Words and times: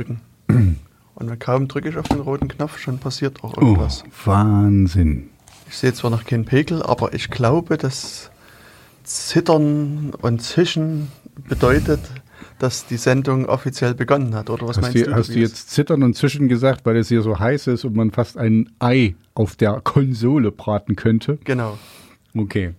drücken. 0.00 0.20
Und 1.14 1.40
kaum 1.40 1.68
drücke 1.68 1.90
ich 1.90 1.98
auf 1.98 2.08
den 2.08 2.20
roten 2.20 2.48
Knopf, 2.48 2.78
schon 2.78 2.98
passiert 2.98 3.44
auch 3.44 3.56
irgendwas. 3.56 4.04
Oh, 4.06 4.26
Wahnsinn. 4.26 5.28
Ich 5.68 5.76
sehe 5.76 5.92
zwar 5.92 6.10
noch 6.10 6.24
keinen 6.24 6.46
Pegel, 6.46 6.82
aber 6.82 7.12
ich 7.12 7.30
glaube, 7.30 7.76
das 7.76 8.30
Zittern 9.04 10.12
und 10.22 10.40
Zischen 10.40 11.08
bedeutet, 11.48 12.00
dass 12.58 12.86
die 12.86 12.96
Sendung 12.96 13.46
offiziell 13.46 13.94
begonnen 13.94 14.34
hat. 14.34 14.50
Oder 14.50 14.66
was 14.68 14.76
Hast, 14.78 14.82
meinst 14.82 14.98
du, 14.98 15.10
du? 15.10 15.14
hast 15.14 15.28
du 15.34 15.38
jetzt 15.38 15.70
zittern 15.70 16.02
und 16.02 16.14
zischen 16.14 16.48
gesagt, 16.48 16.86
weil 16.86 16.96
es 16.96 17.08
hier 17.08 17.22
so 17.22 17.38
heiß 17.38 17.66
ist 17.66 17.84
und 17.84 17.96
man 17.96 18.10
fast 18.10 18.38
ein 18.38 18.70
Ei 18.78 19.14
auf 19.34 19.56
der 19.56 19.80
Konsole 19.82 20.52
braten 20.52 20.96
könnte? 20.96 21.38
Genau. 21.44 21.78
Okay. 22.36 22.74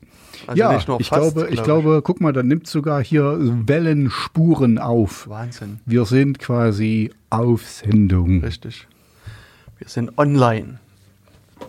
Also 0.47 0.59
ja, 0.59 0.73
nicht 0.73 0.87
nur 0.87 0.99
ich 0.99 1.07
fast, 1.07 1.33
glaube, 1.35 1.49
ich 1.49 1.63
glaub 1.63 1.83
glaube, 1.83 2.01
guck 2.03 2.21
mal, 2.21 2.33
da 2.33 2.43
nimmt 2.43 2.67
sogar 2.67 3.03
hier 3.03 3.37
Wellenspuren 3.39 4.77
auf. 4.77 5.27
Wahnsinn. 5.29 5.79
Wir 5.85 6.05
sind 6.05 6.39
quasi 6.39 7.11
auf 7.29 7.67
Sendung. 7.67 8.41
Richtig. 8.43 8.87
Wir 9.77 9.87
sind 9.87 10.17
online. 10.17 10.79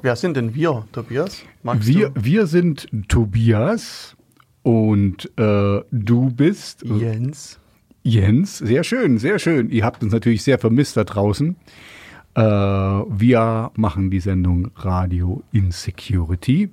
Wer 0.00 0.16
sind 0.16 0.36
denn 0.36 0.54
wir, 0.54 0.84
Tobias? 0.92 1.42
Magst 1.62 1.86
Wir, 1.86 2.10
du? 2.10 2.24
wir 2.24 2.46
sind 2.46 2.88
Tobias 3.08 4.16
und 4.62 5.30
äh, 5.38 5.80
du 5.90 6.30
bist 6.30 6.82
Jens. 6.84 7.58
Jens. 8.02 8.58
Sehr 8.58 8.84
schön, 8.84 9.18
sehr 9.18 9.38
schön. 9.38 9.70
Ihr 9.70 9.84
habt 9.84 10.02
uns 10.02 10.12
natürlich 10.12 10.42
sehr 10.42 10.58
vermisst 10.58 10.96
da 10.96 11.04
draußen. 11.04 11.56
Äh, 12.34 12.40
wir 12.42 13.70
machen 13.76 14.10
die 14.10 14.20
Sendung 14.20 14.70
Radio 14.76 15.42
Insecurity. 15.52 16.70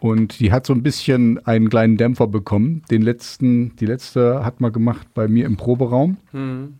Und 0.00 0.40
die 0.40 0.50
hat 0.50 0.66
so 0.66 0.72
ein 0.72 0.82
bisschen 0.82 1.44
einen 1.46 1.68
kleinen 1.68 1.96
Dämpfer 1.98 2.26
bekommen. 2.26 2.82
Den 2.90 3.02
letzten, 3.02 3.76
die 3.76 3.86
letzte 3.86 4.44
hat 4.44 4.60
man 4.60 4.72
gemacht 4.72 5.06
bei 5.14 5.28
mir 5.28 5.44
im 5.46 5.56
Proberaum, 5.58 6.16
Hm. 6.32 6.74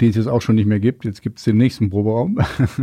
den 0.00 0.10
es 0.10 0.16
jetzt 0.16 0.26
auch 0.28 0.42
schon 0.42 0.56
nicht 0.56 0.66
mehr 0.66 0.80
gibt. 0.80 1.04
Jetzt 1.06 1.22
gibt 1.22 1.38
es 1.38 1.44
den 1.44 1.56
nächsten 1.56 1.88
Proberaum. 1.90 2.36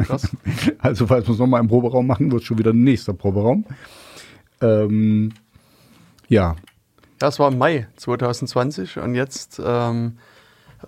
Krass. 0.05 0.35
Also 0.79 1.05
falls 1.07 1.27
wir 1.27 1.33
es 1.33 1.39
nochmal 1.39 1.61
im 1.61 1.67
Proberaum 1.67 2.07
machen, 2.07 2.31
wird 2.31 2.41
es 2.41 2.47
schon 2.47 2.57
wieder 2.57 2.71
ein 2.73 2.83
nächster 2.83 3.13
Proberaum. 3.13 3.65
Ähm, 4.61 5.31
ja, 6.27 6.55
Das 7.19 7.37
war 7.39 7.51
im 7.51 7.57
Mai 7.57 7.87
2020 7.97 8.97
und 8.97 9.13
jetzt, 9.15 9.61
ähm, 9.63 10.13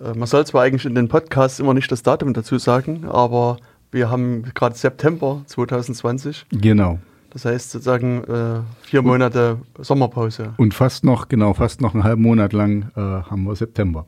äh, 0.00 0.14
man 0.16 0.26
soll 0.26 0.44
zwar 0.46 0.62
eigentlich 0.64 0.84
in 0.86 0.94
den 0.94 1.08
Podcasts 1.08 1.60
immer 1.60 1.74
nicht 1.74 1.90
das 1.92 2.02
Datum 2.02 2.32
dazu 2.34 2.58
sagen, 2.58 3.04
aber 3.04 3.58
wir 3.92 4.10
haben 4.10 4.42
gerade 4.54 4.74
September 4.76 5.42
2020. 5.46 6.46
genau. 6.50 6.98
Das 7.30 7.44
heißt 7.44 7.70
sozusagen 7.70 8.24
äh, 8.24 8.60
vier 8.82 9.02
Monate 9.02 9.58
Sommerpause. 9.78 10.54
Und 10.56 10.72
fast 10.74 11.04
noch, 11.04 11.28
genau, 11.28 11.52
fast 11.54 11.80
noch 11.80 11.94
einen 11.94 12.04
halben 12.04 12.22
Monat 12.22 12.52
lang 12.52 12.90
äh, 12.96 13.00
haben 13.00 13.44
wir 13.44 13.54
September. 13.54 14.06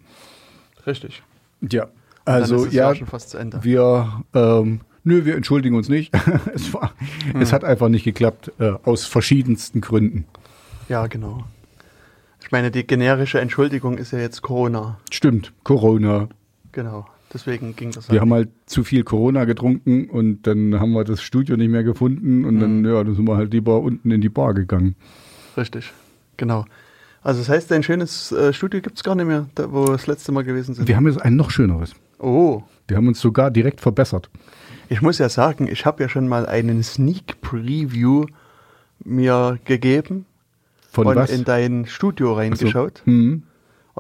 Richtig. 0.86 1.22
Ja. 1.60 1.84
Und 1.84 1.90
Also 2.24 2.64
ja, 2.66 2.72
Jahr 2.72 2.94
schon 2.94 3.06
fast 3.06 3.30
zu 3.30 3.38
Ende. 3.38 3.62
wir, 3.62 4.22
ähm, 4.34 4.80
nö, 5.04 5.24
wir 5.26 5.36
entschuldigen 5.36 5.76
uns 5.76 5.88
nicht. 5.88 6.14
es, 6.54 6.72
war, 6.72 6.94
Hm. 7.32 7.42
es 7.42 7.52
hat 7.52 7.64
einfach 7.64 7.88
nicht 7.88 8.04
geklappt, 8.04 8.52
äh, 8.58 8.72
aus 8.84 9.04
verschiedensten 9.04 9.80
Gründen. 9.82 10.24
Ja, 10.88 11.06
genau. 11.06 11.44
Ich 12.42 12.50
meine, 12.52 12.70
die 12.70 12.86
generische 12.86 13.38
Entschuldigung 13.40 13.98
ist 13.98 14.12
ja 14.12 14.18
jetzt 14.18 14.40
Corona. 14.42 14.98
Stimmt, 15.10 15.52
Corona. 15.62 16.28
Genau. 16.72 17.06
Deswegen 17.32 17.76
ging 17.76 17.92
das 17.92 18.08
Wir 18.08 18.14
halt 18.14 18.20
haben 18.22 18.32
halt 18.32 18.48
zu 18.66 18.82
viel 18.82 19.04
Corona 19.04 19.44
getrunken 19.44 20.10
und 20.10 20.46
dann 20.46 20.80
haben 20.80 20.92
wir 20.92 21.04
das 21.04 21.22
Studio 21.22 21.56
nicht 21.56 21.70
mehr 21.70 21.84
gefunden 21.84 22.44
und 22.44 22.58
dann, 22.58 22.80
Mhm. 22.80 22.86
ja, 22.86 23.04
dann 23.04 23.14
sind 23.14 23.26
wir 23.28 23.36
halt 23.36 23.52
lieber 23.52 23.80
unten 23.80 24.10
in 24.10 24.20
die 24.20 24.28
Bar 24.28 24.54
gegangen. 24.54 24.96
Richtig. 25.56 25.92
Genau. 26.36 26.64
Also 27.22 27.40
das 27.40 27.48
heißt, 27.48 27.70
ein 27.72 27.82
schönes 27.82 28.32
äh, 28.32 28.52
Studio 28.52 28.80
gibt 28.80 28.96
es 28.96 29.04
gar 29.04 29.14
nicht 29.14 29.26
mehr, 29.26 29.46
da, 29.54 29.70
wo 29.70 29.84
wir 29.86 29.92
das 29.92 30.06
letzte 30.06 30.32
Mal 30.32 30.42
gewesen 30.42 30.74
sind. 30.74 30.88
Wir 30.88 30.96
haben 30.96 31.06
jetzt 31.06 31.20
ein 31.22 31.36
noch 31.36 31.50
schöneres. 31.50 31.94
oh, 32.18 32.62
Wir 32.88 32.96
haben 32.96 33.06
uns 33.08 33.20
sogar 33.20 33.50
direkt 33.50 33.80
verbessert. 33.80 34.28
ich 34.88 35.00
muss 35.02 35.18
ja 35.18 35.28
sagen, 35.28 35.68
ich 35.70 35.84
habe 35.86 36.02
ja 36.02 36.08
schon 36.08 36.26
mal 36.28 36.46
einen 36.46 36.82
Sneak 36.82 37.40
Preview 37.42 38.24
mir 39.04 39.58
gegeben 39.64 40.26
Von 40.90 41.06
und 41.06 41.14
was? 41.16 41.30
in 41.30 41.44
dein 41.44 41.86
Studio 41.86 42.32
reingeschaut. 42.34 43.02
Hm. 43.04 43.44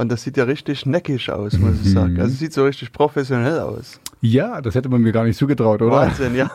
Und 0.00 0.10
das 0.10 0.22
sieht 0.22 0.38
ja 0.38 0.44
richtig 0.44 0.86
neckig 0.86 1.30
aus, 1.30 1.58
muss 1.58 1.74
ich 1.82 1.88
Mhm. 1.88 1.92
sagen. 1.92 2.20
Also 2.22 2.34
sieht 2.34 2.54
so 2.54 2.64
richtig 2.64 2.90
professionell 2.90 3.60
aus. 3.60 4.00
Ja, 4.22 4.60
das 4.60 4.74
hätte 4.74 4.88
man 4.90 5.00
mir 5.00 5.12
gar 5.12 5.24
nicht 5.24 5.38
zugetraut, 5.38 5.80
oder? 5.80 5.92
Wahnsinn, 5.92 6.34
ja. 6.34 6.50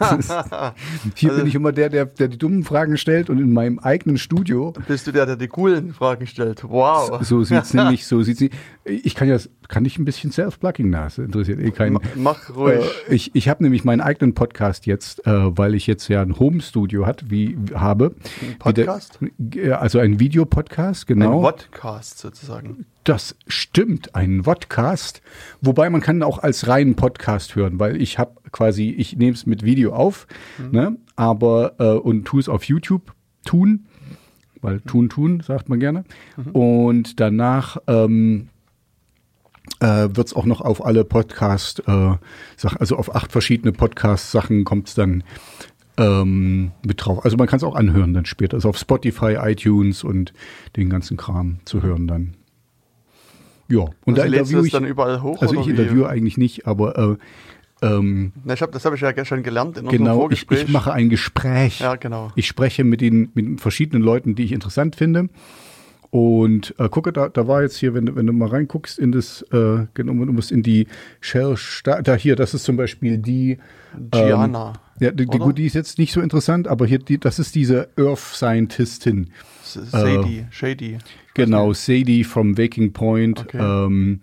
Hier 1.15 1.29
Also- 1.31 1.39
bin 1.41 1.47
ich 1.47 1.55
immer 1.55 1.71
der, 1.71 1.89
der, 1.89 2.05
der 2.05 2.27
die 2.27 2.37
dummen 2.37 2.63
Fragen 2.63 2.95
stellt 2.97 3.29
und 3.29 3.39
in 3.39 3.53
meinem 3.53 3.79
eigenen 3.79 4.17
Studio. 4.17 4.73
Bist 4.87 5.07
du 5.07 5.11
der, 5.11 5.25
der 5.25 5.35
die 5.35 5.47
coolen 5.47 5.93
Fragen 5.93 6.27
stellt? 6.27 6.63
Wow. 6.63 7.19
So 7.25 7.43
sieht's 7.43 7.73
nämlich, 7.73 8.05
so 8.05 8.21
sieht's 8.21 8.39
nicht. 8.41 8.53
Ich 8.83 9.15
kann 9.15 9.27
ja, 9.27 9.37
kann 9.67 9.83
ich 9.83 9.97
ein 9.97 10.05
bisschen 10.05 10.31
Self-Plugging 10.31 10.89
nach, 10.91 11.05
das 11.05 11.17
interessiert 11.17 11.59
eh 11.59 11.71
keinen. 11.71 11.93
Ma- 11.93 12.01
Mach 12.15 12.55
ruhig. 12.55 12.85
Äh, 13.09 13.15
ich 13.15 13.31
ich 13.33 13.49
habe 13.49 13.63
nämlich 13.63 13.83
meinen 13.83 14.01
eigenen 14.01 14.35
Podcast 14.35 14.85
jetzt, 14.85 15.25
äh, 15.25 15.57
weil 15.57 15.73
ich 15.73 15.87
jetzt 15.87 16.07
ja 16.07 16.21
ein 16.21 16.37
Home-Studio 16.37 17.07
hat, 17.07 17.31
wie 17.31 17.57
habe. 17.73 18.13
Ein 18.43 18.59
Podcast? 18.59 19.17
Der- 19.39 19.81
Also 19.81 19.97
ein 19.99 20.19
Videopodcast, 20.19 21.07
genau. 21.07 21.37
Ein 21.37 21.41
Podcast 21.55 22.19
sozusagen. 22.19 22.85
Das 23.05 23.35
stimmt, 23.47 24.15
ein 24.15 24.43
Vodcast. 24.45 25.21
Wobei 25.61 25.89
man 25.91 26.01
kann 26.01 26.23
auch 26.23 26.39
als 26.39 26.67
reinen 26.67 26.95
Podcast 26.95 27.54
hören, 27.55 27.79
weil 27.79 28.01
ich 28.01 28.19
habe 28.19 28.35
quasi, 28.51 28.89
ich 28.89 29.15
nehme 29.17 29.33
es 29.33 29.45
mit 29.45 29.63
Video 29.63 29.93
auf, 29.93 30.27
ne, 30.71 30.97
aber 31.15 31.75
äh, 31.79 31.97
und 31.97 32.25
tue 32.25 32.39
es 32.39 32.49
auf 32.49 32.63
YouTube 32.65 33.13
tun, 33.45 33.85
weil 34.61 34.81
tun, 34.81 35.09
tun, 35.09 35.41
sagt 35.41 35.69
man 35.69 35.79
gerne. 35.79 36.03
Und 36.53 37.19
danach 37.19 37.77
ähm, 37.87 38.49
äh, 39.79 40.09
wird 40.11 40.27
es 40.27 40.33
auch 40.33 40.45
noch 40.45 40.61
auf 40.61 40.85
alle 40.85 41.03
Podcast, 41.05 41.83
äh, 41.87 42.15
also 42.79 42.97
auf 42.97 43.15
acht 43.15 43.31
verschiedene 43.31 43.71
Podcast-Sachen 43.71 44.63
kommt 44.63 44.89
es 44.89 44.95
dann 44.95 45.23
ähm, 45.97 46.71
mit 46.85 47.05
drauf. 47.05 47.23
Also 47.23 47.37
man 47.37 47.47
kann 47.47 47.57
es 47.57 47.63
auch 47.63 47.75
anhören 47.75 48.13
dann 48.13 48.25
später. 48.25 48.55
Also 48.55 48.69
auf 48.69 48.77
Spotify, 48.77 49.37
iTunes 49.39 50.03
und 50.03 50.33
den 50.75 50.89
ganzen 50.89 51.17
Kram 51.17 51.59
zu 51.65 51.81
hören 51.81 52.07
dann. 52.07 52.35
Ja, 53.67 53.79
und 54.05 54.19
Also 54.19 54.21
da 54.21 54.25
interview 54.25 54.63
ich, 54.63 54.71
dann 54.71 54.85
überall 54.85 55.21
hoch? 55.21 55.41
also 55.41 55.59
ich 55.59 55.67
interviewe 55.67 56.07
eigentlich 56.07 56.37
nicht, 56.37 56.67
aber 56.67 57.17
äh, 57.81 57.85
ähm, 57.85 58.31
Na, 58.43 58.53
ich 58.53 58.61
hab, 58.61 58.71
das 58.71 58.85
habe 58.85 58.95
ich 58.95 59.01
ja 59.01 59.11
gestern 59.11 59.43
gelernt 59.43 59.77
in 59.77 59.87
genau, 59.87 60.13
ich, 60.13 60.19
Vorgespräch. 60.19 60.63
ich 60.63 60.69
mache 60.69 60.93
ein 60.93 61.09
Gespräch. 61.09 61.79
Ja, 61.79 61.95
genau. 61.95 62.31
Ich 62.35 62.47
spreche 62.47 62.83
mit 62.83 63.01
den 63.01 63.31
mit 63.33 63.59
verschiedenen 63.61 64.01
Leuten, 64.03 64.35
die 64.35 64.43
ich 64.43 64.51
interessant 64.51 64.95
finde. 64.95 65.29
Und 66.11 66.73
äh, 66.77 66.87
gucke, 66.87 67.11
da, 67.11 67.27
da 67.27 67.45
war 67.47 67.61
jetzt 67.63 67.75
hier, 67.77 67.93
wenn, 67.93 68.05
du- 68.05 68.15
wenn 68.15 68.25
du 68.25 68.31
mal 68.31 68.47
reinguckst 68.47 68.97
in 68.99 69.11
das, 69.11 69.41
äh, 69.51 69.85
genau, 69.93 70.13
du 70.25 70.31
musst 70.31 70.51
in 70.51 70.63
die 70.63 70.87
Shell, 71.19 71.55
da 71.83 72.15
hier, 72.15 72.37
das 72.37 72.53
ist 72.53 72.63
zum 72.63 72.77
Beispiel 72.77 73.17
die, 73.17 73.57
Gianna. 74.11 74.73
ja, 74.99 75.11
die, 75.11 75.25
die, 75.25 75.37
gut, 75.39 75.57
die 75.57 75.65
ist 75.65 75.73
jetzt 75.73 75.97
nicht 75.97 76.13
so 76.13 76.21
interessant, 76.21 76.67
aber 76.69 76.85
hier, 76.85 76.99
die, 76.99 77.17
das 77.17 77.37
ist 77.39 77.53
diese 77.55 77.89
Earth 77.97 78.19
Scientistin. 78.19 79.31
S- 79.63 79.79
Sadie. 79.91 80.45
Shady. 80.51 80.99
Genau, 81.35 81.73
Sadie 81.73 82.23
from 82.23 82.57
Waking 82.57 82.91
Point. 82.93 83.41
Okay. 83.41 83.59
Ähm, 83.59 84.21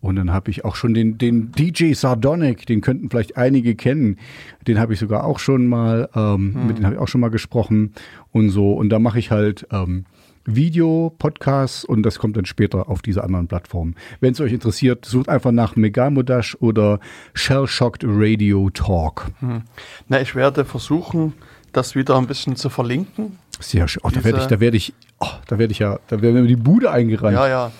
und 0.00 0.16
dann 0.16 0.32
habe 0.34 0.50
ich 0.50 0.66
auch 0.66 0.76
schon 0.76 0.92
den, 0.92 1.16
den 1.16 1.50
DJ 1.52 1.94
Sardonic, 1.94 2.66
den 2.66 2.82
könnten 2.82 3.08
vielleicht 3.08 3.38
einige 3.38 3.74
kennen. 3.74 4.18
Den 4.66 4.78
habe 4.78 4.92
ich 4.92 4.98
sogar 4.98 5.24
auch 5.24 5.38
schon 5.38 5.66
mal, 5.66 6.10
ähm, 6.14 6.54
Hm. 6.54 6.66
mit 6.66 6.76
dem 6.78 6.84
habe 6.84 6.96
ich 6.96 7.00
auch 7.00 7.08
schon 7.08 7.22
mal 7.22 7.30
gesprochen 7.30 7.94
und 8.32 8.50
so. 8.50 8.72
Und 8.74 8.90
da 8.90 8.98
mache 8.98 9.18
ich 9.18 9.30
halt 9.30 9.66
ähm, 9.72 10.04
Video, 10.44 11.10
Podcasts 11.18 11.86
und 11.86 12.02
das 12.02 12.18
kommt 12.18 12.36
dann 12.36 12.44
später 12.44 12.90
auf 12.90 13.00
diese 13.00 13.24
anderen 13.24 13.46
Plattformen. 13.48 13.94
Wenn 14.20 14.32
es 14.32 14.40
euch 14.42 14.52
interessiert, 14.52 15.06
sucht 15.06 15.30
einfach 15.30 15.52
nach 15.52 15.74
Megamodash 15.74 16.54
oder 16.60 17.00
Shell 17.32 17.66
Shocked 17.66 18.04
Radio 18.06 18.68
Talk. 18.68 19.30
Hm. 19.40 19.62
Na, 20.08 20.20
ich 20.20 20.34
werde 20.34 20.66
versuchen, 20.66 21.32
das 21.76 21.94
wieder 21.94 22.16
ein 22.16 22.26
bisschen 22.26 22.56
zu 22.56 22.70
verlinken. 22.70 23.38
Sehr 23.60 23.86
schön. 23.88 24.00
Oh, 24.04 24.10
da 24.10 24.24
werde 24.24 24.38
ich, 24.40 24.46
da 24.46 24.60
werde 24.60 24.76
ich, 24.76 24.94
oh, 25.20 25.26
da 25.46 25.58
werde 25.58 25.72
ich 25.72 25.78
ja, 25.78 25.98
da 26.08 26.20
werden 26.22 26.40
mir 26.42 26.48
die 26.48 26.56
Bude 26.56 26.90
eingerannt. 26.90 27.34
Ja, 27.34 27.46
ja. 27.48 27.72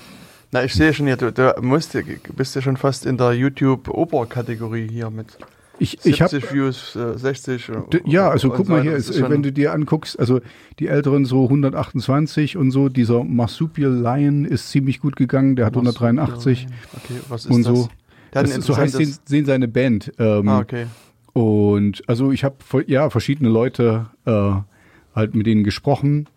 Na, 0.53 0.63
ich 0.65 0.73
sehe 0.75 0.93
schon 0.95 1.07
hier, 1.07 1.17
du, 1.17 1.33
du 1.33 1.53
musst, 1.63 1.97
bist 2.37 2.55
ja 2.55 2.63
schon 2.63 2.77
fast 2.77 3.07
in 3.07 3.17
der 3.17 3.33
YouTube-Oberkategorie 3.33 4.89
hier 4.89 5.11
mit 5.11 5.37
ich, 5.81 5.99
ich 6.07 6.23
habe 6.23 6.31
70 6.31 6.53
Views, 6.55 6.95
äh, 6.95 7.19
60. 7.19 7.73
D- 7.93 8.03
Ja, 8.07 8.31
also 8.31 8.49
guck 8.51 8.69
mal 8.69 8.81
hier, 8.81 8.93
ist, 8.95 9.21
wenn 9.21 9.43
du 9.43 9.53
dir 9.53 9.73
anguckst, 9.73 10.17
also 10.21 10.41
die 10.79 10.87
Älteren 10.87 11.25
so 11.25 11.45
128 11.45 12.57
und 12.57 12.71
so, 12.71 12.89
dieser 12.89 13.25
Marsupial 13.25 13.93
Lion 13.93 14.45
ist 14.45 14.71
ziemlich 14.71 15.01
gut 15.01 15.17
gegangen, 15.17 15.57
der 15.57 15.67
hat 15.67 15.73
183 15.75 16.69
Okay, 16.95 17.15
was 17.29 17.47
ist 17.47 17.51
und 17.51 17.67
das? 17.67 17.77
so. 17.77 17.89
Der 18.33 18.43
Das 18.45 18.57
ist, 18.57 18.63
so 18.67 18.77
heißt 18.77 19.29
sehen 19.29 19.47
seine 19.47 19.67
Band. 19.67 20.13
Ähm, 20.21 20.49
Ah, 20.49 20.61
okay. 20.61 20.87
Und 21.35 22.03
also 22.09 22.33
ich 22.33 22.45
habe 22.45 22.57
ja 22.87 23.11
verschiedene 23.11 23.51
Leute 23.51 24.07
äh, 24.25 24.53
halt 25.15 25.35
mit 25.35 25.47
denen 25.47 25.65
gesprochen. 25.65 26.29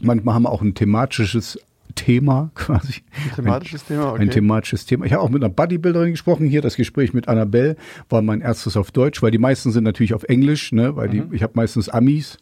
Manchmal 0.00 0.34
haben 0.34 0.42
wir 0.42 0.50
auch 0.50 0.62
ein 0.62 0.74
thematisches 0.74 1.60
Thema 1.94 2.50
quasi. 2.54 3.02
Ein 3.30 3.34
thematisches 3.36 3.84
Thema, 3.84 4.12
okay. 4.12 4.22
Ein 4.22 4.30
thematisches 4.30 4.86
Thema. 4.86 5.04
Ich 5.06 5.12
habe 5.12 5.22
auch 5.22 5.28
mit 5.30 5.44
einer 5.44 5.52
Bodybuilderin 5.52 6.10
gesprochen. 6.12 6.46
Hier 6.48 6.62
das 6.62 6.76
Gespräch 6.76 7.12
mit 7.14 7.28
Annabelle 7.28 7.76
war 8.08 8.22
mein 8.22 8.40
erstes 8.40 8.76
auf 8.76 8.90
Deutsch, 8.90 9.22
weil 9.22 9.30
die 9.30 9.38
meisten 9.38 9.70
sind 9.70 9.84
natürlich 9.84 10.14
auf 10.14 10.24
Englisch, 10.24 10.72
ne? 10.72 10.96
weil 10.96 11.08
die, 11.10 11.20
Mhm. 11.20 11.34
ich 11.34 11.42
habe 11.42 11.52
meistens 11.54 11.88
Amis. 11.88 12.38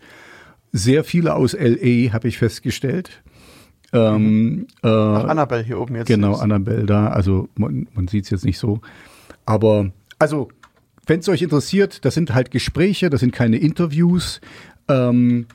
Sehr 0.72 1.04
viele 1.04 1.34
aus 1.34 1.54
LA 1.54 2.12
habe 2.12 2.26
ich 2.28 2.38
festgestellt. 2.38 3.22
Ähm, 3.92 4.66
äh, 4.82 4.88
Ach, 4.88 5.24
Annabelle 5.24 5.62
hier 5.62 5.78
oben 5.80 5.94
jetzt. 5.96 6.08
Genau, 6.08 6.34
Annabelle 6.34 6.84
da. 6.86 7.08
Also 7.08 7.48
man, 7.56 7.86
man 7.94 8.08
sieht 8.08 8.24
es 8.24 8.30
jetzt 8.30 8.44
nicht 8.44 8.58
so. 8.58 8.80
Aber, 9.46 9.90
also, 10.18 10.48
wenn 11.06 11.20
es 11.20 11.28
euch 11.28 11.42
interessiert, 11.42 12.04
das 12.04 12.14
sind 12.14 12.34
halt 12.34 12.50
Gespräche, 12.50 13.10
das 13.10 13.20
sind 13.20 13.32
keine 13.32 13.56
Interviews. 13.58 14.40
Ähm, 14.88 15.46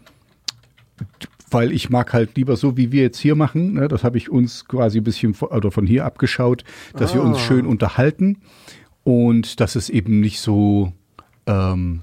weil 1.51 1.71
ich 1.71 1.89
mag 1.89 2.13
halt 2.13 2.35
lieber 2.37 2.55
so, 2.55 2.77
wie 2.77 2.91
wir 2.91 3.01
jetzt 3.01 3.17
hier 3.17 3.35
machen. 3.35 3.73
Ne? 3.73 3.87
Das 3.87 4.03
habe 4.03 4.17
ich 4.17 4.29
uns 4.29 4.65
quasi 4.65 4.99
ein 4.99 5.03
bisschen 5.03 5.33
von, 5.33 5.49
oder 5.49 5.71
von 5.71 5.87
hier 5.87 6.05
abgeschaut, 6.05 6.63
dass 6.93 7.13
wir 7.13 7.23
uns 7.23 7.37
Ah. 7.37 7.41
schön 7.41 7.65
unterhalten 7.65 8.37
und 9.03 9.59
dass 9.59 9.75
es 9.75 9.89
eben 9.89 10.19
nicht 10.19 10.39
so, 10.41 10.93
ähm, 11.47 12.01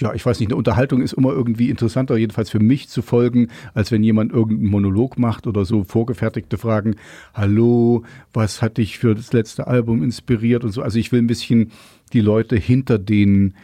ja, 0.00 0.12
ich 0.12 0.24
weiß 0.24 0.40
nicht, 0.40 0.50
eine 0.50 0.56
Unterhaltung 0.56 1.00
ist 1.00 1.14
immer 1.14 1.32
irgendwie 1.32 1.70
interessanter, 1.70 2.16
jedenfalls 2.16 2.50
für 2.50 2.60
mich 2.60 2.88
zu 2.88 3.02
folgen, 3.02 3.48
als 3.74 3.90
wenn 3.90 4.02
jemand 4.02 4.32
irgendeinen 4.32 4.70
Monolog 4.70 5.18
macht 5.18 5.46
oder 5.46 5.64
so 5.64 5.84
vorgefertigte 5.84 6.58
Fragen. 6.58 6.96
Hallo, 7.32 8.04
was 8.32 8.60
hat 8.60 8.76
dich 8.76 8.98
für 8.98 9.14
das 9.14 9.32
letzte 9.32 9.66
Album 9.66 10.02
inspiriert 10.02 10.64
und 10.64 10.72
so. 10.72 10.82
Also 10.82 10.98
ich 10.98 11.12
will 11.12 11.22
ein 11.22 11.26
bisschen 11.26 11.72
die 12.12 12.20
Leute 12.20 12.56
hinter 12.56 12.98
den, 12.98 13.54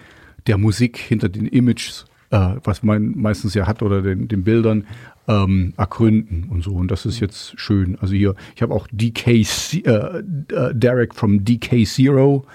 der 0.47 0.57
Musik, 0.57 0.97
hinter 0.97 1.29
den 1.29 1.47
Images, 1.47 2.07
äh, 2.31 2.55
was 2.65 2.83
man 2.83 3.13
meistens 3.17 3.53
ja 3.53 3.67
hat 3.67 3.83
oder 3.83 4.01
den, 4.01 4.29
den 4.29 4.43
Bildern, 4.43 4.87
ähm, 5.29 5.75
ergründen 5.77 6.47
und 6.51 6.65
so. 6.65 6.73
Und 6.73 6.91
das 6.91 7.05
ist 7.07 7.21
jetzt 7.21 7.59
schön. 7.61 7.99
Also 8.01 8.15
hier, 8.15 8.35
ich 8.57 8.63
habe 8.63 8.75
auch 8.75 8.89
DK, 8.91 9.29
äh, 9.29 9.41
äh, 9.85 10.75
Derek 10.75 11.15
from 11.15 11.45
DK 11.45 11.85
Zero. 11.85 12.47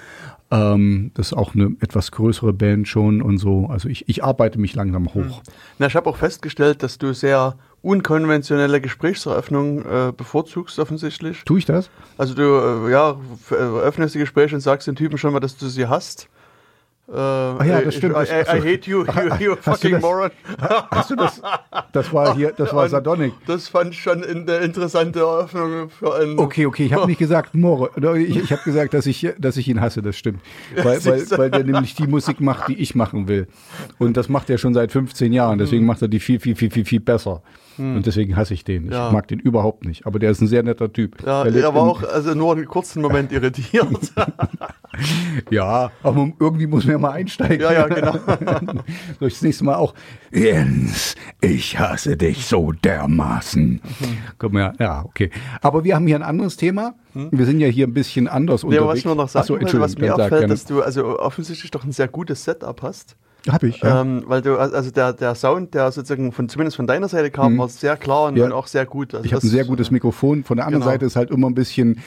Ähm, 0.50 1.12
das 1.14 1.28
ist 1.28 1.34
auch 1.34 1.56
eine 1.56 1.76
etwas 1.82 2.12
größere 2.12 2.54
Band 2.54 2.88
schon 2.88 3.22
und 3.22 3.38
so. 3.38 3.68
Also 3.68 3.90
ich, 3.90 4.08
ich 4.08 4.24
arbeite 4.24 4.60
mich 4.60 4.76
langsam 4.76 5.14
hoch. 5.14 5.42
Na, 5.78 5.88
ich 5.88 5.96
habe 5.96 6.10
auch 6.10 6.18
festgestellt, 6.18 6.84
dass 6.84 6.98
du 6.98 7.14
sehr 7.14 7.58
unkonventionelle 7.82 8.82
Gesprächseröffnungen 8.82 9.86
äh, 9.86 10.14
bevorzugst, 10.16 10.80
offensichtlich. 10.80 11.44
Tue 11.44 11.60
ich 11.60 11.66
das? 11.66 11.90
Also 12.18 12.34
du, 12.34 12.44
äh, 12.88 12.92
ja, 12.92 13.18
äh, 13.52 13.56
öffnest 13.56 14.16
die 14.16 14.20
Gespräche 14.20 14.56
und 14.56 14.62
sagst 14.62 14.88
den 14.88 14.96
Typen 14.96 15.18
schon 15.18 15.34
mal, 15.34 15.40
dass 15.40 15.58
du 15.58 15.68
sie 15.68 15.88
hast. 15.88 16.30
Äh, 17.10 17.14
Ach 17.16 17.64
ja, 17.64 17.82
das 17.82 17.96
stimmt. 17.96 18.16
I, 18.16 18.20
I, 18.20 18.44
Ach 18.46 18.48
so. 18.52 18.58
I 18.58 18.60
hate 18.60 18.90
you, 18.90 19.06
you, 19.06 19.06
you 19.06 19.08
Hast 19.16 19.40
du 19.40 19.56
fucking 19.56 19.92
das- 19.94 20.02
moron. 20.02 20.30
Hast 20.92 21.10
du 21.10 21.16
das? 21.16 21.42
Das 21.94 22.12
war 22.14 22.36
hier, 22.36 22.52
das 22.52 22.74
war 22.74 22.90
Sardonic. 22.90 23.34
Das 23.48 23.70
fand 23.70 23.94
ich 23.94 24.02
schon 24.02 24.24
eine 24.24 24.58
interessante 24.58 25.20
Eröffnung 25.20 25.90
für 25.90 26.16
einen. 26.16 26.38
Okay, 26.38 26.66
okay, 26.66 26.86
ich 26.88 26.94
habe 26.94 27.08
nicht 27.08 27.20
gesagt 27.20 27.56
More. 27.56 27.92
Oder 27.96 28.16
Ich, 28.16 28.36
ich 28.36 28.52
habe 28.52 28.62
gesagt, 28.64 28.94
dass 28.94 29.06
ich, 29.06 29.26
dass 29.38 29.56
ich 29.56 29.70
ihn 29.70 29.80
hasse, 29.80 30.02
das 30.02 30.18
stimmt. 30.18 30.42
Weil, 30.76 31.04
weil, 31.06 31.32
weil 31.32 31.52
der 31.52 31.64
nämlich 31.64 31.96
die 31.96 32.08
Musik 32.08 32.42
macht, 32.42 32.68
die 32.68 32.76
ich 32.76 32.94
machen 32.94 33.28
will. 33.30 33.48
Und 34.00 34.18
das 34.18 34.28
macht 34.28 34.50
er 34.50 34.58
schon 34.58 34.74
seit 34.74 34.92
15 34.92 35.32
Jahren. 35.32 35.60
Deswegen 35.60 35.86
macht 35.86 36.02
er 36.02 36.10
die 36.10 36.20
viel, 36.20 36.40
viel, 36.42 36.56
viel, 36.58 36.72
viel, 36.72 36.84
viel 36.86 37.00
besser. 37.00 37.42
Und 37.78 38.06
deswegen 38.06 38.36
hasse 38.36 38.54
ich 38.54 38.64
den. 38.64 38.88
Ich 38.88 38.92
Ja. 38.94 39.12
mag 39.12 39.28
den 39.28 39.40
überhaupt 39.40 39.86
nicht. 39.86 40.06
Aber 40.06 40.20
der 40.20 40.32
ist 40.32 40.42
ein 40.42 40.48
sehr 40.48 40.64
netter 40.64 40.92
Typ. 40.92 41.22
Ja, 41.26 41.46
er 41.46 41.76
war 41.76 41.84
auch 41.84 42.04
also 42.04 42.34
nur 42.34 42.54
einen 42.56 42.66
kurzen 42.66 43.02
Moment 43.02 43.32
irritiert. 43.32 43.88
Ja, 45.52 45.92
aber 46.02 46.32
irgendwie 46.40 46.66
muss 46.66 46.86
man 46.86 46.94
ja 46.94 46.98
mal 46.98 47.12
einsteigen. 47.12 47.60
Ja, 47.62 47.72
ja, 47.72 47.88
genau. 47.88 48.16
Das 49.20 49.42
nächste 49.42 49.64
Mal 49.64 49.76
auch, 49.76 49.94
Jens, 50.32 51.16
ich 51.42 51.78
hasse 51.78 52.18
dich 52.18 52.46
so 52.46 52.72
dermaßen. 52.72 53.82
Komm 54.40 54.58
ja, 54.58 54.74
ja, 54.80 55.04
okay. 55.06 55.30
Aber 55.62 55.84
wir 55.84 55.96
haben 55.96 56.08
hier 56.08 56.16
ein 56.16 56.24
anderes 56.24 56.58
Thema. 56.58 56.96
Wir 57.14 57.46
sind 57.46 57.60
ja 57.60 57.68
hier 57.68 57.86
ein 57.86 57.94
bisschen 57.94 58.28
anders 58.28 58.64
Hm? 58.64 58.72
Ja, 58.72 58.80
aber 58.80 58.88
unterwegs. 58.88 58.94
was 58.94 59.00
ich 59.00 59.06
nur 59.06 59.16
noch 59.16 59.30
sagen 59.30 59.46
so, 59.48 59.54
wollte, 59.54 59.80
was 59.80 59.98
mir 59.98 60.16
auffällt, 60.16 60.50
dass 60.50 60.66
du 60.66 60.82
also 60.82 61.20
offensichtlich 61.20 61.70
doch 61.72 61.84
ein 61.84 61.92
sehr 61.92 62.08
gutes 62.08 62.44
Setup 62.44 62.82
hast. 62.82 63.16
Hab 63.48 63.64
ich, 63.64 63.80
ja. 63.80 64.02
Ähm, 64.02 64.24
weil 64.28 64.42
du, 64.42 64.58
also 64.58 64.92
der, 64.92 65.14
der 65.14 65.34
Sound, 65.36 65.74
der 65.74 65.92
sozusagen 65.92 66.32
von, 66.34 66.50
zumindest 66.50 66.76
von 66.76 66.86
deiner 66.88 67.08
Seite 67.08 67.32
kam, 67.32 67.58
war 67.58 67.70
sehr 67.70 67.96
klar 67.96 68.26
und, 68.26 68.34
Mhm. 68.34 68.40
Ja. 68.40 68.46
und 68.48 68.52
auch 68.52 68.68
sehr 68.68 68.86
gut. 68.86 69.14
Also 69.14 69.26
Ich 69.26 69.34
habe 69.34 69.46
ein 69.46 69.50
sehr 69.50 69.64
gutes 69.66 69.90
Mikrofon. 69.90 70.44
Von 70.44 70.58
der 70.58 70.66
anderen 70.66 70.82
Genau. 70.82 70.92
Seite 70.92 71.06
ist 71.06 71.16
halt 71.16 71.32
immer 71.32 71.48
ein 71.48 71.54
bisschen, 71.56 72.00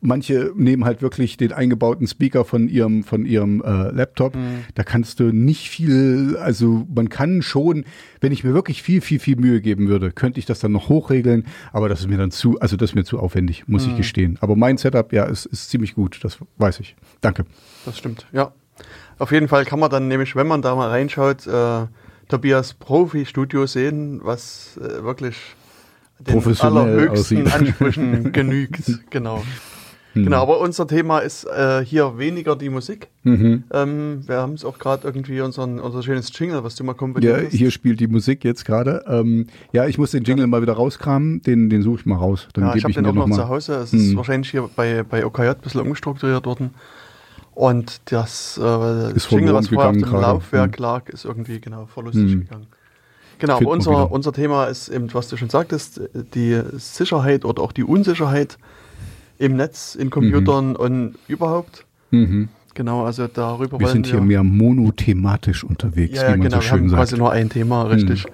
manche 0.00 0.50
nehmen 0.56 0.84
halt 0.84 1.00
wirklich 1.00 1.36
den 1.36 1.52
eingebauten 1.52 2.06
Speaker 2.08 2.44
von 2.44 2.68
ihrem, 2.68 3.04
von 3.04 3.26
ihrem 3.26 3.62
äh, 3.62 3.90
Laptop. 3.92 4.34
Mhm. 4.34 4.64
Da 4.74 4.82
kannst 4.82 5.20
du 5.20 5.24
nicht 5.32 5.70
viel, 5.70 6.36
also 6.36 6.84
man 6.92 7.08
kann 7.08 7.42
schon, 7.42 7.84
wenn 8.20 8.32
ich 8.32 8.42
mir 8.42 8.54
wirklich 8.54 8.82
viel, 8.82 9.00
viel, 9.00 9.20
viel 9.20 9.36
Mühe 9.36 9.60
geben 9.60 9.88
würde, 9.88 10.10
könnte 10.10 10.40
ich 10.40 10.46
das 10.46 10.58
dann 10.58 10.72
noch 10.72 10.88
hochregeln. 10.88 11.46
Aber 11.72 11.88
das 11.88 12.00
ist 12.00 12.08
mir 12.08 12.18
dann 12.18 12.32
zu, 12.32 12.58
also 12.60 12.76
das 12.76 12.90
ist 12.90 12.94
mir 12.96 13.04
zu 13.04 13.20
aufwendig, 13.20 13.68
muss 13.68 13.84
Mhm. 13.84 13.92
ich 13.92 13.96
gestehen. 13.98 14.36
Aber 14.40 14.56
mein 14.56 14.78
Setup, 14.78 15.12
ja, 15.12 15.24
ist, 15.24 15.46
ist 15.46 15.70
ziemlich 15.70 15.94
gut. 15.94 16.18
Das 16.22 16.38
weiß 16.56 16.80
ich. 16.80 16.96
Danke. 17.20 17.44
Das 17.84 17.96
stimmt, 17.98 18.26
ja. 18.32 18.52
Auf 19.18 19.32
jeden 19.32 19.48
Fall 19.48 19.64
kann 19.64 19.80
man 19.80 19.90
dann 19.90 20.08
nämlich, 20.08 20.36
wenn 20.36 20.46
man 20.46 20.62
da 20.62 20.74
mal 20.74 20.88
reinschaut, 20.88 21.46
äh, 21.46 21.86
Tobias 22.28 22.74
Profi-Studio 22.74 23.66
sehen, 23.66 24.20
was 24.22 24.78
äh, 24.78 25.02
wirklich 25.02 25.36
den 26.20 26.36
allerhöchsten 26.60 27.42
aussieht. 27.46 27.54
Ansprüchen 27.54 28.32
genügt. 28.32 28.82
Genau. 29.10 29.42
Hm. 30.14 30.24
Genau, 30.24 30.42
aber 30.42 30.60
unser 30.60 30.86
Thema 30.86 31.18
ist 31.18 31.44
äh, 31.44 31.84
hier 31.84 32.16
weniger 32.18 32.56
die 32.56 32.70
Musik. 32.70 33.08
Mhm. 33.24 33.64
Ähm, 33.72 34.22
wir 34.26 34.36
haben 34.36 34.54
es 34.54 34.64
auch 34.64 34.78
gerade 34.78 35.06
irgendwie 35.06 35.40
unseren, 35.42 35.78
unser 35.80 36.02
schönes 36.02 36.30
Jingle, 36.36 36.64
was 36.64 36.74
du 36.76 36.84
mal 36.84 36.92
Ja, 36.92 36.98
komponiert 36.98 37.44
hast. 37.46 37.52
hier 37.52 37.70
spielt 37.70 38.00
die 38.00 38.06
Musik 38.08 38.42
jetzt 38.44 38.64
gerade. 38.64 39.04
Ähm, 39.06 39.46
ja, 39.72 39.86
ich 39.86 39.98
muss 39.98 40.10
den 40.12 40.24
Jingle 40.24 40.46
mal 40.46 40.62
wieder 40.62 40.72
rauskramen. 40.72 41.42
Den, 41.42 41.68
den 41.70 41.82
suche 41.82 42.00
ich 42.00 42.06
mal 42.06 42.16
raus. 42.16 42.48
Dann 42.54 42.64
Ja, 42.64 42.74
ich 42.74 42.84
habe 42.84 42.94
den 42.94 43.04
auch 43.06 43.12
noch 43.14 43.26
nochmal. 43.26 43.38
zu 43.38 43.48
Hause. 43.48 43.74
Es 43.76 43.92
ist 43.92 44.10
Hm. 44.10 44.16
wahrscheinlich 44.16 44.50
hier 44.50 44.68
bei, 44.74 45.02
bei 45.02 45.24
OKJ 45.26 45.42
ein 45.48 45.56
bisschen 45.62 45.80
umgestrukturiert 45.82 46.46
worden. 46.46 46.70
Und 47.58 48.02
das 48.12 48.56
äh, 48.62 49.12
Ist 49.16 49.32
Jingle, 49.32 49.52
was 49.52 49.66
vorher 49.66 49.90
auf 49.90 49.96
dem 49.96 50.02
gerade. 50.02 50.22
Laufwerk 50.22 50.76
Hm. 50.76 50.80
lag, 50.84 51.08
ist 51.08 51.24
irgendwie 51.24 51.58
genau 51.60 51.86
verlustig 51.86 52.30
Hm. 52.30 52.40
gegangen. 52.42 52.66
Genau, 53.40 53.58
wieder. 53.58 53.70
unser, 53.70 54.12
unser 54.12 54.32
Thema 54.32 54.66
ist 54.66 54.88
eben, 54.88 55.12
was 55.12 55.26
du 55.26 55.36
schon 55.36 55.50
sagtest, 55.50 56.00
die 56.34 56.62
Sicherheit 56.76 57.44
oder 57.44 57.60
auch 57.62 57.72
die 57.72 57.82
Unsicherheit 57.82 58.58
im 59.38 59.56
Netz, 59.56 59.96
in 59.96 60.08
Computern 60.08 60.76
und 60.76 61.16
überhaupt. 61.26 61.84
Mhm. 62.12 62.48
Genau, 62.74 63.04
also 63.04 63.26
darüber 63.26 63.80
Wir 63.80 63.88
sind 63.88 64.06
hier 64.06 64.20
mehr 64.20 64.44
monothematisch 64.44 65.64
unterwegs, 65.64 66.14
ja, 66.18 66.22
ja, 66.22 66.28
wie 66.34 66.38
man 66.38 66.48
genau, 66.48 66.60
so 66.60 66.62
wir 66.64 66.70
haben 66.70 66.78
schön 66.78 66.90
quasi 66.90 67.10
sagt. 67.10 67.18
nur 67.18 67.32
ein 67.32 67.48
Thema, 67.50 67.82
richtig. 67.82 68.24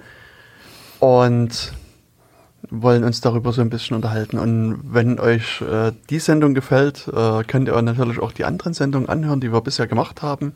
Und 0.99 1.73
wollen 2.69 3.03
uns 3.03 3.21
darüber 3.21 3.51
so 3.53 3.61
ein 3.61 3.69
bisschen 3.69 3.95
unterhalten. 3.95 4.37
Und 4.39 4.79
wenn 4.83 5.19
euch 5.19 5.61
äh, 5.61 5.91
die 6.09 6.19
Sendung 6.19 6.53
gefällt, 6.53 7.07
äh, 7.07 7.43
könnt 7.43 7.67
ihr 7.69 7.81
natürlich 7.81 8.19
auch 8.19 8.31
die 8.31 8.45
anderen 8.45 8.73
Sendungen 8.73 9.09
anhören, 9.09 9.39
die 9.41 9.51
wir 9.51 9.61
bisher 9.61 9.87
gemacht 9.87 10.21
haben. 10.21 10.53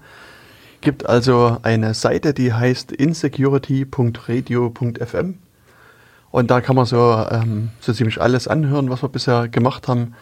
Gibt 0.81 1.06
also 1.07 1.57
eine 1.63 1.94
Seite, 1.94 2.33
die 2.33 2.53
heißt 2.53 2.91
insecurity.radio.fm. 2.91 5.35
Und 6.31 6.51
da 6.51 6.61
kann 6.61 6.75
man 6.75 6.85
so, 6.85 7.25
ähm, 7.31 7.69
so 7.79 7.91
ziemlich 7.91 8.21
alles 8.21 8.47
anhören, 8.47 8.89
was 8.89 9.01
wir 9.01 9.09
bisher 9.09 9.47
gemacht 9.47 9.88
haben. 9.88 10.13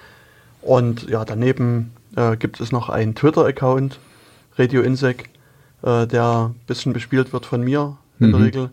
Und 0.62 1.10
ja, 1.10 1.25
daneben 1.25 1.92
äh, 2.16 2.38
gibt 2.38 2.62
es 2.62 2.72
noch 2.72 2.90
einen 2.90 3.13
Twitter-Account, 3.13 4.00
Radio 4.57 4.81
Insec, 4.81 5.30
äh, 5.83 6.07
der 6.07 6.50
ein 6.50 6.56
bisschen 6.66 6.94
bespielt 6.94 7.33
wird 7.33 7.45
von 7.45 7.62
mir 7.62 7.97
in 8.19 8.31
der 8.31 8.40
Mhm. 8.40 8.45
Regel. 8.45 8.69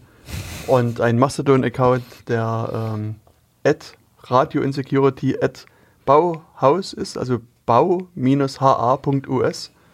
Und 0.67 1.01
ein 1.01 1.19
Mastodon-Account, 1.19 2.05
der 2.29 2.95
ähm, 2.95 3.17
at 3.65 3.95
Radio 4.23 4.63
Insecurity 4.63 5.37
at 5.41 5.67
Bauhaus 6.05 6.93
ist, 6.93 7.19
also 7.19 7.41
bau-ha.us. 7.67 8.11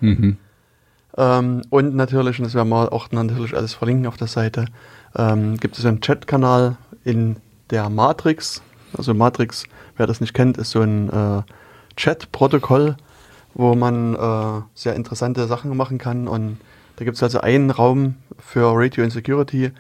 Mhm. 0.00 0.37
Ähm, 1.17 1.62
und 1.71 1.95
natürlich, 1.95 2.39
und 2.39 2.45
das 2.45 2.55
werden 2.55 2.69
wir 2.69 2.93
auch 2.93 3.11
natürlich 3.11 3.57
alles 3.57 3.75
verlinken 3.75 4.07
auf 4.07 4.17
der 4.17 4.29
Seite, 4.29 4.67
ähm, 5.17 5.57
gibt 5.59 5.79
es 5.79 5.85
einen 5.85 6.00
Chatkanal 6.00 6.77
in 7.05 7.37
der 7.71 7.89
Matrix. 7.89 8.62
Also 8.97 9.15
Matrix, 9.15 9.65
wer 9.97 10.07
das 10.07 10.21
nicht 10.21 10.35
kennt, 10.35 10.59
ist 10.59 10.71
so 10.71 10.81
ein 10.81 11.11
äh, 11.11 11.43
Chat-Protokoll, 11.97 12.97
wo 13.55 13.75
man 13.75 14.15
äh, 14.15 14.62
sehr 14.75 14.95
interessante 14.95 15.47
Sachen 15.47 15.77
machen 15.77 15.99
kann. 15.99 16.29
Und 16.29 16.59
da 16.97 17.05
gibt 17.05 17.17
es 17.17 17.23
also 17.23 17.41
einen 17.41 17.71
Raum 17.71 18.17
für 18.39 18.73
Radio 18.75 19.05
Insecurity, 19.05 19.73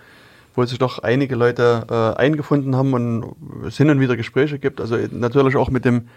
wo 0.60 0.66
sich 0.66 0.78
doch 0.78 0.98
einige 0.98 1.36
Leute 1.36 1.86
äh, 1.90 2.20
eingefunden 2.20 2.76
haben 2.76 2.92
und 2.92 3.34
es 3.66 3.78
hin 3.78 3.88
und 3.88 3.98
wieder 3.98 4.14
Gespräche 4.14 4.58
gibt. 4.58 4.78
Also 4.78 4.98
natürlich 5.10 5.56
auch 5.56 5.70
mit 5.70 5.86
dem 5.86 6.08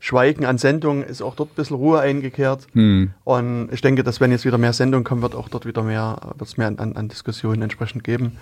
Schweigen 0.00 0.44
an 0.44 0.58
Sendungen 0.58 1.02
ist 1.02 1.22
auch 1.22 1.34
dort 1.34 1.52
ein 1.52 1.54
bisschen 1.54 1.76
Ruhe 1.76 1.98
eingekehrt. 2.00 2.66
Hm. 2.74 3.12
Und 3.24 3.70
ich 3.72 3.80
denke, 3.80 4.04
dass 4.04 4.20
wenn 4.20 4.30
jetzt 4.30 4.44
wieder 4.44 4.58
mehr 4.58 4.74
Sendungen 4.74 5.04
kommen, 5.04 5.22
wird 5.22 5.34
auch 5.34 5.48
dort 5.48 5.64
wieder 5.64 5.82
mehr, 5.82 6.18
wird 6.36 6.46
es 6.46 6.58
mehr 6.58 6.66
an, 6.66 6.78
an, 6.78 6.94
an 6.94 7.08
Diskussionen 7.08 7.62
entsprechend 7.62 8.04
geben. 8.04 8.36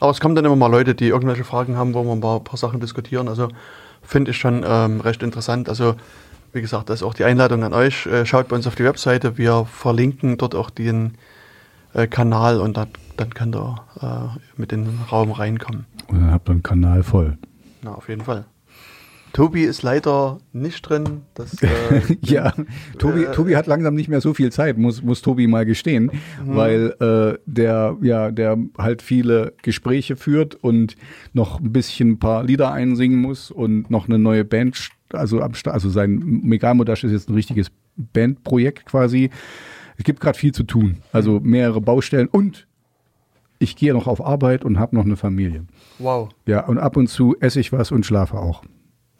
Aber 0.00 0.10
es 0.10 0.18
kommen 0.18 0.34
dann 0.34 0.44
immer 0.44 0.56
mal 0.56 0.66
Leute, 0.66 0.96
die 0.96 1.06
irgendwelche 1.06 1.44
Fragen 1.44 1.76
haben, 1.76 1.94
wo 1.94 2.02
wir 2.02 2.12
ein 2.12 2.20
paar, 2.20 2.40
paar 2.40 2.56
Sachen 2.56 2.80
diskutieren. 2.80 3.28
Also 3.28 3.48
finde 4.02 4.32
ich 4.32 4.36
schon 4.36 4.64
ähm, 4.66 5.00
recht 5.00 5.22
interessant. 5.22 5.68
Also 5.68 5.94
wie 6.52 6.60
gesagt, 6.60 6.90
das 6.90 7.00
ist 7.00 7.02
auch 7.04 7.14
die 7.14 7.24
Einladung 7.24 7.62
an 7.62 7.72
euch. 7.72 8.06
Äh, 8.06 8.26
schaut 8.26 8.48
bei 8.48 8.56
uns 8.56 8.66
auf 8.66 8.74
die 8.74 8.84
Webseite. 8.84 9.38
Wir 9.38 9.66
verlinken 9.66 10.36
dort 10.36 10.56
auch 10.56 10.70
den 10.70 11.14
äh, 11.94 12.08
Kanal 12.08 12.60
und 12.60 12.76
dann, 12.76 12.88
dann 13.18 13.34
könnt 13.34 13.54
ihr 13.56 13.76
äh, 14.00 14.38
mit 14.60 14.72
in 14.72 14.84
den 14.84 14.98
Raum 15.10 15.30
reinkommen. 15.32 15.86
Und 16.08 16.20
dann 16.20 16.30
habt 16.30 16.48
ihr 16.48 16.52
einen 16.52 16.62
Kanal 16.62 17.02
voll. 17.02 17.36
Na, 17.82 17.94
auf 17.94 18.08
jeden 18.08 18.22
Fall. 18.22 18.44
Tobi 19.34 19.62
ist 19.64 19.82
leider 19.82 20.38
nicht 20.54 20.80
drin. 20.88 21.20
Das, 21.34 21.62
äh, 21.62 21.68
Ja, 22.22 22.54
Tobi, 22.98 23.24
Äh, 23.24 23.32
Tobi 23.32 23.56
hat 23.56 23.66
langsam 23.66 23.94
nicht 23.94 24.08
mehr 24.08 24.22
so 24.22 24.32
viel 24.32 24.50
Zeit, 24.50 24.78
muss, 24.78 25.02
muss 25.02 25.20
Tobi 25.20 25.46
mal 25.46 25.66
gestehen, 25.66 26.10
Mhm. 26.44 26.56
weil 26.56 26.94
äh, 27.00 27.38
der, 27.44 27.96
ja, 28.00 28.30
der 28.30 28.56
halt 28.78 29.02
viele 29.02 29.52
Gespräche 29.62 30.16
führt 30.16 30.54
und 30.54 30.96
noch 31.34 31.60
ein 31.60 31.72
bisschen 31.72 32.12
ein 32.12 32.18
paar 32.18 32.42
Lieder 32.42 32.72
einsingen 32.72 33.20
muss 33.20 33.50
und 33.50 33.90
noch 33.90 34.08
eine 34.08 34.18
neue 34.18 34.44
Band, 34.44 34.88
also 35.12 35.42
am 35.42 35.52
also 35.66 35.90
sein 35.90 36.16
Megalmodash 36.44 37.04
ist 37.04 37.12
jetzt 37.12 37.28
ein 37.28 37.34
richtiges 37.34 37.70
Bandprojekt 37.96 38.86
quasi. 38.86 39.30
Es 39.96 40.04
gibt 40.04 40.20
gerade 40.20 40.38
viel 40.38 40.52
zu 40.52 40.62
tun. 40.62 40.98
Also 41.12 41.40
mehrere 41.40 41.80
Baustellen 41.80 42.28
und 42.28 42.67
ich 43.58 43.76
gehe 43.76 43.92
noch 43.92 44.06
auf 44.06 44.24
Arbeit 44.24 44.64
und 44.64 44.78
habe 44.78 44.94
noch 44.96 45.04
eine 45.04 45.16
Familie. 45.16 45.64
Wow. 45.98 46.28
Ja, 46.46 46.66
und 46.66 46.78
ab 46.78 46.96
und 46.96 47.08
zu 47.08 47.36
esse 47.40 47.60
ich 47.60 47.72
was 47.72 47.90
und 47.90 48.06
schlafe 48.06 48.36
auch. 48.38 48.62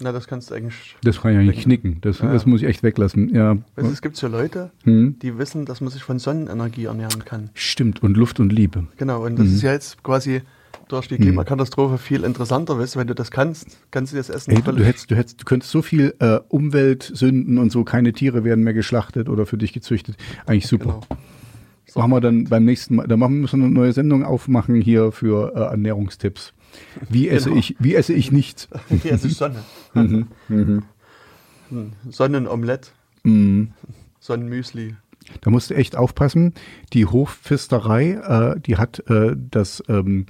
Na, 0.00 0.12
das 0.12 0.28
kannst 0.28 0.50
du 0.50 0.54
eigentlich. 0.54 0.96
Das 1.02 1.20
kann 1.22 1.32
ich 1.32 1.38
ja 1.38 1.42
nicht 1.42 1.62
knicken. 1.62 1.98
Das, 2.02 2.20
Ja. 2.20 2.32
das 2.32 2.46
muss 2.46 2.62
ich 2.62 2.68
echt 2.68 2.84
weglassen. 2.84 3.34
Ja. 3.34 3.54
Du, 3.74 3.86
es 3.86 4.00
gibt 4.00 4.16
so 4.16 4.28
Leute, 4.28 4.70
Hm. 4.84 5.16
die 5.20 5.38
wissen, 5.38 5.64
dass 5.64 5.80
man 5.80 5.90
sich 5.90 6.04
von 6.04 6.20
Sonnenenergie 6.20 6.84
ernähren 6.84 7.24
kann. 7.24 7.50
Stimmt. 7.54 8.00
Und 8.02 8.16
Luft 8.16 8.38
und 8.38 8.52
Liebe. 8.52 8.86
Genau, 8.96 9.24
und 9.26 9.36
das 9.40 9.48
Mhm. 9.48 9.54
ist 9.54 9.62
ja 9.62 9.72
jetzt 9.72 10.02
quasi 10.04 10.42
durch 10.86 11.08
die 11.08 11.16
Klimakatastrophe 11.16 11.98
viel 11.98 12.22
interessanter. 12.22 12.76
Du, 12.76 12.80
wenn 12.96 13.06
du 13.08 13.14
das 13.14 13.32
kannst, 13.32 13.76
kannst 13.90 14.12
du 14.12 14.16
das 14.16 14.30
Essen 14.30 14.52
Ey, 14.52 14.62
du, 14.62 14.72
hättest, 14.84 15.10
du, 15.10 15.16
hättest, 15.16 15.40
du 15.40 15.44
könntest 15.44 15.72
so 15.72 15.82
viel 15.82 16.14
äh, 16.20 16.38
Umweltsünden 16.48 17.58
und 17.58 17.72
so, 17.72 17.82
keine 17.84 18.12
Tiere 18.12 18.44
werden 18.44 18.62
mehr 18.62 18.74
geschlachtet 18.74 19.28
oder 19.28 19.46
für 19.46 19.58
dich 19.58 19.72
gezüchtet. 19.72 20.16
Eigentlich 20.46 20.68
super. 20.68 21.00
Genau. 21.08 21.20
Machen 21.94 22.10
wir 22.10 22.20
dann 22.20 22.44
beim 22.44 22.64
nächsten 22.64 22.96
Mal, 22.96 23.06
dann 23.06 23.18
machen, 23.18 23.40
müssen 23.40 23.60
wir 23.60 23.66
eine 23.66 23.74
neue 23.74 23.92
Sendung 23.92 24.24
aufmachen 24.24 24.74
hier 24.80 25.10
für 25.12 25.54
äh, 25.54 25.60
Ernährungstipps. 25.70 26.52
Wie 27.08 27.28
esse 27.28 27.48
Genau. 27.48 27.58
ich, 27.60 27.76
wie 27.78 27.94
esse 27.94 28.12
ich 28.12 28.30
nichts? 28.30 28.68
Hier 29.02 29.12
ist 29.12 29.24
die 29.24 29.30
Sonne. 29.30 29.64
Mhm. 29.94 30.26
Hm, 30.48 31.92
Sonnenomelett, 32.10 32.92
Mhm. 33.24 33.72
Sonnenmüsli. 34.20 34.94
Da 35.42 35.50
musst 35.50 35.70
du 35.70 35.74
echt 35.74 35.96
aufpassen. 35.96 36.54
Die 36.92 37.04
Hofpfisterei, 37.06 38.12
äh, 38.56 38.60
die 38.60 38.76
hat 38.76 39.00
äh, 39.10 39.34
das, 39.36 39.82
ähm, 39.88 40.26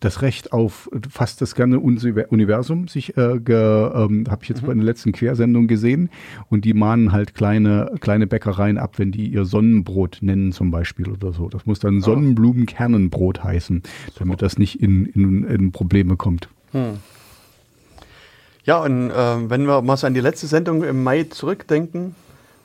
das 0.00 0.22
Recht 0.22 0.52
auf 0.52 0.90
fast 1.08 1.40
das 1.40 1.54
ganze 1.54 1.78
Universum 1.78 2.88
sich, 2.88 3.16
äh, 3.16 3.34
ähm, 3.36 4.24
habe 4.28 4.42
ich 4.42 4.48
jetzt 4.48 4.66
bei 4.66 4.72
der 4.72 4.82
letzten 4.82 5.12
Quersendung 5.12 5.68
gesehen. 5.68 6.10
Und 6.48 6.64
die 6.64 6.74
mahnen 6.74 7.12
halt 7.12 7.34
kleine, 7.34 7.94
kleine 8.00 8.26
Bäckereien 8.26 8.78
ab, 8.78 8.98
wenn 8.98 9.12
die 9.12 9.28
ihr 9.28 9.44
Sonnenbrot 9.44 10.18
nennen 10.22 10.52
zum 10.52 10.70
Beispiel 10.70 11.08
oder 11.10 11.32
so. 11.32 11.48
Das 11.48 11.66
muss 11.66 11.78
dann 11.80 12.00
Sonnenblumenkernenbrot 12.00 13.44
heißen, 13.44 13.82
damit 14.18 14.42
das 14.42 14.58
nicht 14.58 14.82
in, 14.82 15.06
in, 15.06 15.44
in 15.44 15.72
Probleme 15.72 16.16
kommt. 16.16 16.48
Ja, 18.64 18.82
und 18.82 19.10
ähm, 19.14 19.50
wenn 19.50 19.66
wir 19.66 19.82
mal 19.82 19.96
so 19.96 20.06
an 20.06 20.14
die 20.14 20.20
letzte 20.20 20.46
Sendung 20.46 20.82
im 20.84 21.02
Mai 21.02 21.24
zurückdenken, 21.24 22.14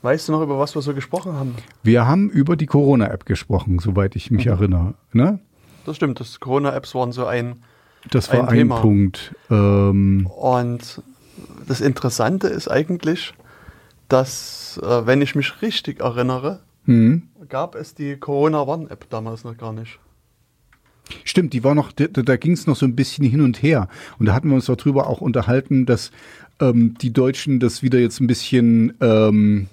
weißt 0.03 0.27
du 0.27 0.33
noch, 0.33 0.41
über 0.41 0.59
was 0.59 0.75
wir 0.75 0.81
so 0.81 0.93
gesprochen 0.93 1.33
haben? 1.33 1.55
Wir 1.83 2.07
haben 2.07 2.29
über 2.29 2.55
die 2.55 2.67
Corona-App 2.67 3.25
gesprochen, 3.25 3.79
soweit 3.79 4.15
ich 4.15 4.31
mich 4.31 4.47
erinnere. 4.47 4.93
Ne? 5.13 5.39
Das 5.85 5.95
stimmt, 5.95 6.19
das 6.19 6.39
Corona-Apps 6.39 6.95
waren 6.95 7.11
so 7.11 7.25
ein. 7.25 7.63
Das 8.11 8.31
war 8.31 8.47
Ein 8.49 8.71
ein. 8.71 8.81
Punkt. 8.81 9.35
Ähm, 9.49 10.27
Und 10.27 11.01
das 11.67 11.81
Interessante 11.81 12.47
ist 12.47 12.67
eigentlich, 12.67 13.33
dass, 14.09 14.79
äh, 14.83 15.05
wenn 15.05 15.21
ich 15.21 15.35
mich 15.35 15.61
richtig 15.61 16.01
erinnere, 16.01 16.61
hm. 16.85 17.23
gab 17.49 17.75
es 17.75 17.95
die 17.95 18.17
Corona-Warn-App 18.17 19.09
damals 19.09 19.43
noch 19.43 19.57
gar 19.57 19.73
nicht. 19.73 19.99
Stimmt, 21.23 21.53
die 21.53 21.63
war 21.63 21.75
noch, 21.75 21.91
da, 21.91 22.07
da 22.07 22.35
ging 22.35 22.53
es 22.53 22.67
noch 22.67 22.75
so 22.75 22.85
ein 22.85 22.95
bisschen 22.95 23.25
hin 23.25 23.41
und 23.41 23.61
her. 23.61 23.87
Und 24.17 24.27
da 24.27 24.33
hatten 24.33 24.49
wir 24.49 24.55
uns 24.55 24.65
darüber 24.65 25.07
auch 25.07 25.21
unterhalten, 25.21 25.85
dass 25.85 26.11
ähm, 26.59 26.95
die 26.99 27.13
Deutschen 27.13 27.59
das 27.59 27.83
wieder 27.83 27.99
jetzt 27.99 28.19
ein 28.19 28.27
bisschen, 28.27 28.93
ähm, 29.01 29.67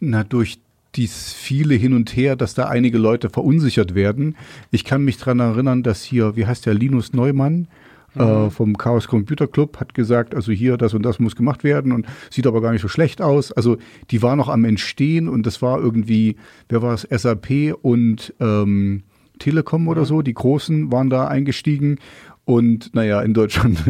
na, 0.00 0.24
durch 0.24 0.58
dies 0.94 1.32
viele 1.32 1.74
hin 1.74 1.94
und 1.94 2.14
her, 2.16 2.36
dass 2.36 2.54
da 2.54 2.64
einige 2.64 2.98
Leute 2.98 3.30
verunsichert 3.30 3.94
werden. 3.94 4.36
Ich 4.70 4.84
kann 4.84 5.04
mich 5.04 5.16
dran 5.16 5.40
erinnern, 5.40 5.82
dass 5.82 6.02
hier, 6.02 6.36
wie 6.36 6.46
heißt 6.46 6.66
der, 6.66 6.74
Linus 6.74 7.12
Neumann, 7.12 7.68
äh, 8.14 8.50
vom 8.50 8.76
Chaos 8.76 9.08
Computer 9.08 9.46
Club 9.46 9.80
hat 9.80 9.94
gesagt, 9.94 10.34
also 10.34 10.52
hier 10.52 10.76
das 10.76 10.92
und 10.92 11.02
das 11.02 11.18
muss 11.18 11.34
gemacht 11.34 11.64
werden 11.64 11.92
und 11.92 12.06
sieht 12.28 12.46
aber 12.46 12.60
gar 12.60 12.72
nicht 12.72 12.82
so 12.82 12.88
schlecht 12.88 13.22
aus. 13.22 13.52
Also 13.52 13.78
die 14.10 14.22
war 14.22 14.36
noch 14.36 14.50
am 14.50 14.64
Entstehen 14.64 15.28
und 15.28 15.46
das 15.46 15.62
war 15.62 15.80
irgendwie, 15.80 16.36
wer 16.68 16.82
war 16.82 16.92
es, 16.92 17.02
SAP 17.10 17.74
und 17.80 18.34
ähm, 18.38 19.02
Telekom 19.38 19.88
oder 19.88 20.04
so, 20.04 20.20
die 20.20 20.34
Großen 20.34 20.92
waren 20.92 21.08
da 21.08 21.26
eingestiegen. 21.26 21.98
Und 22.44 22.94
naja, 22.94 23.22
in 23.22 23.34
Deutschland, 23.34 23.82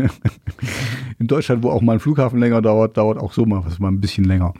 in 1.18 1.26
Deutschland, 1.26 1.62
wo 1.62 1.70
auch 1.70 1.80
mal 1.80 1.94
ein 1.94 2.00
Flughafen 2.00 2.38
länger 2.38 2.62
dauert, 2.62 2.96
dauert 2.96 3.18
auch 3.18 3.32
so 3.32 3.44
mal 3.44 3.64
was 3.64 3.78
mal 3.78 3.88
ein 3.88 4.00
bisschen 4.00 4.24
länger. 4.24 4.54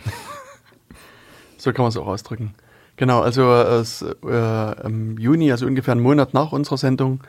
So 1.62 1.73
kann 1.73 1.85
man 1.85 1.90
es 1.90 1.97
auch 1.97 2.09
ausdrücken. 2.09 2.54
Genau, 2.97 3.21
also 3.21 3.52
äh, 3.52 4.85
im 4.85 5.16
Juni, 5.16 5.52
also 5.52 5.64
ungefähr 5.64 5.92
einen 5.92 6.00
Monat 6.00 6.35
nach 6.35 6.50
unserer 6.50 6.76
Sendung, 6.76 7.21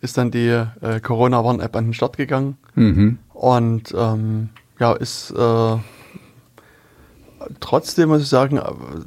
ist 0.00 0.16
dann 0.16 0.30
die 0.30 0.46
äh, 0.46 1.00
Corona-Warn-App 1.00 1.74
an 1.74 1.86
den 1.86 1.92
Start 1.92 2.16
gegangen. 2.16 2.56
Mhm. 2.76 3.18
Und 3.32 3.92
ähm, 3.98 4.50
ja, 4.78 4.92
ist 4.92 5.32
äh, 5.32 5.76
trotzdem, 7.58 8.10
muss 8.10 8.22
ich 8.22 8.28
sagen, 8.28 8.58
äh, 8.58 8.62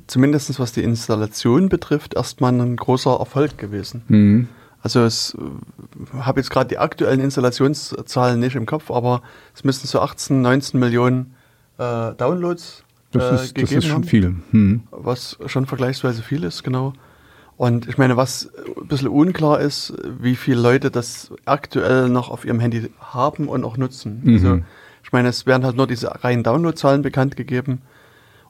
zumindest 0.07 0.59
was 0.59 0.73
die 0.73 0.83
Installation 0.83 1.69
betrifft, 1.69 2.15
erstmal 2.15 2.51
ein 2.51 2.75
großer 2.75 3.17
Erfolg 3.17 3.57
gewesen. 3.57 4.03
Mhm. 4.09 4.49
Also 4.81 4.99
es 4.99 5.33
äh, 5.35 6.17
habe 6.19 6.41
jetzt 6.41 6.49
gerade 6.49 6.67
die 6.67 6.77
aktuellen 6.77 7.21
Installationszahlen 7.21 8.37
nicht 8.37 8.57
im 8.57 8.65
Kopf, 8.65 8.91
aber 8.91 9.21
es 9.55 9.63
müssten 9.63 9.87
so 9.87 10.01
18, 10.01 10.41
19 10.41 10.77
Millionen 10.77 11.35
äh, 11.77 12.11
Downloads 12.15 12.83
Das, 13.11 13.23
äh, 13.23 13.35
ist, 13.35 13.41
das 13.41 13.53
gegeben 13.53 13.77
ist 13.79 13.85
schon 13.85 13.95
haben 13.95 14.03
viel. 14.03 14.35
Mhm. 14.51 14.83
was 14.91 15.37
schon 15.45 15.65
vergleichsweise 15.65 16.21
viel 16.21 16.43
ist, 16.43 16.63
genau. 16.63 16.93
Und 17.55 17.87
ich 17.87 17.97
meine, 17.97 18.17
was 18.17 18.51
ein 18.79 18.87
bisschen 18.87 19.07
unklar 19.07 19.59
ist, 19.59 19.93
wie 20.19 20.35
viele 20.35 20.61
Leute 20.61 20.91
das 20.91 21.31
aktuell 21.45 22.07
noch 22.07 22.29
auf 22.29 22.45
ihrem 22.45 22.59
Handy 22.59 22.91
haben 22.99 23.47
und 23.47 23.63
auch 23.63 23.77
nutzen. 23.77 24.21
Mhm. 24.23 24.33
Also 24.33 24.59
ich 25.03 25.11
meine, 25.11 25.29
es 25.29 25.45
werden 25.45 25.63
halt 25.65 25.75
nur 25.75 25.87
diese 25.87 26.23
reinen 26.23 26.43
Downloadzahlen 26.43 27.01
bekannt 27.01 27.35
gegeben 27.35 27.81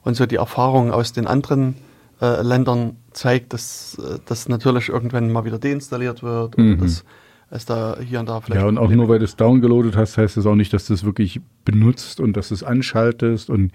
und 0.02 0.14
so 0.14 0.26
die 0.26 0.36
Erfahrung 0.36 0.90
aus 0.92 1.12
den 1.12 1.26
anderen 1.26 1.76
äh, 2.20 2.42
Ländern 2.42 2.96
zeigt, 3.12 3.52
dass 3.52 3.96
äh, 3.98 4.18
das 4.26 4.48
natürlich 4.48 4.88
irgendwann 4.88 5.30
mal 5.30 5.44
wieder 5.44 5.58
deinstalliert 5.58 6.22
wird 6.22 6.58
oder 6.58 6.64
Mhm. 6.64 6.78
dass 6.80 7.04
es 7.50 7.64
da 7.64 7.96
hier 7.98 8.20
und 8.20 8.28
da 8.28 8.40
vielleicht 8.40 8.60
Ja, 8.60 8.66
und 8.68 8.76
auch 8.76 8.90
nur 8.90 9.08
weil 9.08 9.20
du 9.20 9.24
es 9.24 9.36
downgeloadet 9.36 9.96
hast, 9.96 10.18
heißt 10.18 10.36
das 10.36 10.44
auch 10.44 10.54
nicht, 10.54 10.72
dass 10.72 10.86
du 10.86 10.92
es 10.94 11.04
wirklich 11.04 11.40
benutzt 11.64 12.20
und 12.20 12.36
dass 12.36 12.48
du 12.48 12.54
es 12.54 12.62
anschaltest. 12.62 13.48
Und 13.48 13.72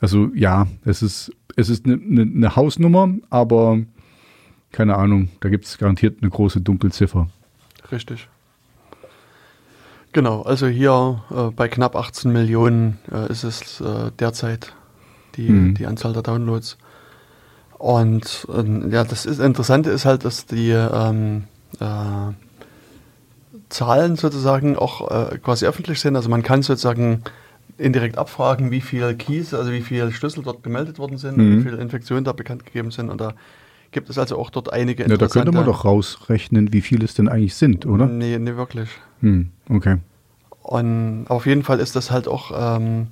also 0.00 0.28
ja, 0.34 0.66
es 0.84 1.02
ist, 1.02 1.32
es 1.56 1.68
ist 1.68 1.84
eine, 1.86 1.94
eine, 1.94 2.22
eine 2.22 2.56
Hausnummer, 2.56 3.10
aber 3.30 3.78
keine 4.72 4.96
Ahnung, 4.96 5.30
da 5.40 5.48
gibt 5.48 5.64
es 5.64 5.78
garantiert 5.78 6.18
eine 6.20 6.30
große 6.30 6.60
Dunkelziffer. 6.60 7.28
Richtig. 7.90 8.28
Genau, 10.12 10.42
also 10.42 10.66
hier 10.66 11.22
äh, 11.30 11.50
bei 11.50 11.68
knapp 11.68 11.94
18 11.96 12.32
Millionen 12.32 12.98
äh, 13.12 13.30
ist 13.30 13.44
es 13.44 13.80
äh, 13.80 14.10
derzeit 14.18 14.74
die, 15.36 15.48
Mhm. 15.50 15.74
die 15.74 15.86
Anzahl 15.86 16.12
der 16.12 16.22
Downloads. 16.22 16.78
Und 17.78 18.46
ähm, 18.52 18.90
ja, 18.90 19.04
das 19.04 19.24
ist, 19.26 19.38
Interessante 19.38 19.90
ist 19.90 20.04
halt, 20.04 20.24
dass 20.24 20.46
die 20.46 20.70
ähm, 20.70 21.44
äh, 21.78 22.32
Zahlen 23.68 24.16
sozusagen 24.16 24.76
auch 24.76 25.10
äh, 25.10 25.38
quasi 25.38 25.66
öffentlich 25.66 26.00
sind. 26.00 26.16
Also 26.16 26.28
man 26.28 26.42
kann 26.42 26.62
sozusagen 26.62 27.22
indirekt 27.78 28.18
abfragen, 28.18 28.70
wie 28.70 28.80
viel 28.80 29.14
Keys, 29.14 29.54
also 29.54 29.72
wie 29.72 29.80
viele 29.80 30.10
Schlüssel 30.12 30.42
dort 30.42 30.62
gemeldet 30.62 30.98
worden 30.98 31.16
sind, 31.16 31.36
Mhm. 31.38 31.58
wie 31.58 31.62
viele 31.62 31.76
Infektionen 31.78 32.24
da 32.24 32.32
bekannt 32.32 32.66
gegeben 32.66 32.90
sind. 32.90 33.08
Und 33.08 33.20
da 33.20 33.34
gibt 33.92 34.10
es 34.10 34.18
also 34.18 34.36
auch 34.38 34.50
dort 34.50 34.72
einige 34.72 35.08
Ja, 35.08 35.16
da 35.16 35.28
könnte 35.28 35.52
man 35.52 35.64
doch 35.64 35.84
rausrechnen, 35.84 36.72
wie 36.72 36.80
viele 36.80 37.04
es 37.04 37.14
denn 37.14 37.28
eigentlich 37.28 37.54
sind, 37.54 37.86
oder? 37.86 38.06
Nee, 38.06 38.38
nee, 38.38 38.56
wirklich. 38.56 38.90
Hm, 39.20 39.50
okay. 39.70 39.96
Und 40.62 41.26
auf 41.28 41.46
jeden 41.46 41.62
Fall 41.62 41.80
ist 41.80 41.96
das 41.96 42.10
halt 42.10 42.28
auch 42.28 42.52
ähm, 42.76 43.06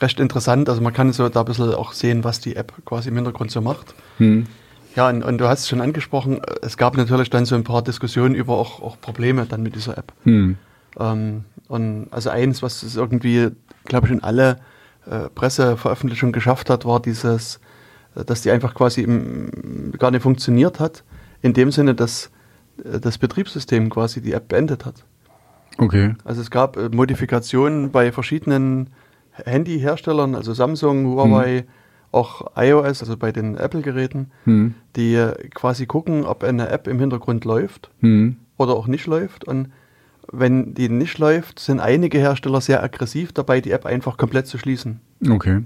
recht 0.00 0.20
interessant. 0.20 0.68
Also 0.68 0.82
man 0.82 0.92
kann 0.92 1.12
so 1.12 1.28
da 1.28 1.40
ein 1.40 1.46
bisschen 1.46 1.72
auch 1.74 1.92
sehen, 1.92 2.24
was 2.24 2.40
die 2.40 2.56
App 2.56 2.72
quasi 2.84 3.08
im 3.08 3.14
Hintergrund 3.14 3.50
so 3.50 3.60
macht. 3.62 3.94
Hm. 4.18 4.46
Ja, 4.94 5.08
und, 5.08 5.22
und 5.22 5.38
du 5.38 5.48
hast 5.48 5.60
es 5.60 5.68
schon 5.68 5.80
angesprochen, 5.80 6.38
äh, 6.42 6.56
es 6.62 6.76
gab 6.76 6.96
natürlich 6.96 7.30
dann 7.30 7.46
so 7.46 7.54
ein 7.54 7.64
paar 7.64 7.82
Diskussionen 7.82 8.34
über 8.34 8.58
auch, 8.58 8.82
auch 8.82 9.00
Probleme 9.00 9.46
dann 9.46 9.62
mit 9.62 9.74
dieser 9.74 9.96
App. 9.96 10.12
Hm. 10.24 10.56
Ähm, 11.00 11.44
und 11.68 12.08
also 12.10 12.28
eins, 12.28 12.62
was 12.62 12.82
es 12.82 12.96
irgendwie, 12.96 13.48
glaube 13.84 14.06
ich, 14.06 14.12
in 14.12 14.22
alle 14.22 14.58
äh, 15.06 15.28
Presseveröffentlichungen 15.34 16.32
geschafft 16.32 16.70
hat, 16.70 16.84
war 16.84 17.00
dieses, 17.00 17.60
äh, 18.14 18.24
dass 18.24 18.42
die 18.42 18.50
einfach 18.50 18.74
quasi 18.74 19.02
im, 19.02 19.92
gar 19.98 20.10
nicht 20.10 20.22
funktioniert 20.22 20.80
hat, 20.80 21.04
in 21.40 21.52
dem 21.54 21.70
Sinne, 21.72 21.94
dass 21.94 22.30
äh, 22.84 23.00
das 23.00 23.18
Betriebssystem 23.18 23.90
quasi 23.90 24.20
die 24.22 24.32
App 24.32 24.48
beendet 24.48 24.84
hat. 24.84 25.04
Okay. 25.78 26.14
Also 26.24 26.40
es 26.40 26.50
gab 26.50 26.76
äh, 26.76 26.88
Modifikationen 26.90 27.90
bei 27.90 28.12
verschiedenen 28.12 28.90
Handyherstellern, 29.32 30.34
also 30.34 30.52
Samsung, 30.52 31.06
Huawei, 31.06 31.64
auch 32.10 32.50
iOS, 32.56 33.00
also 33.00 33.16
bei 33.16 33.32
den 33.32 33.56
Apple-Geräten, 33.56 34.30
Hm. 34.44 34.74
die 34.96 35.26
quasi 35.54 35.86
gucken, 35.86 36.26
ob 36.26 36.44
eine 36.44 36.68
App 36.68 36.86
im 36.86 36.98
Hintergrund 37.00 37.46
läuft 37.46 37.90
Hm. 38.00 38.36
oder 38.58 38.74
auch 38.74 38.86
nicht 38.86 39.06
läuft. 39.06 39.44
Und 39.44 39.72
wenn 40.30 40.74
die 40.74 40.88
nicht 40.88 41.18
läuft, 41.18 41.58
sind 41.58 41.80
einige 41.80 42.18
Hersteller 42.18 42.60
sehr 42.60 42.82
aggressiv 42.82 43.32
dabei, 43.32 43.60
die 43.60 43.72
App 43.72 43.86
einfach 43.86 44.16
komplett 44.16 44.46
zu 44.46 44.58
schließen. 44.58 45.00
Okay. 45.28 45.62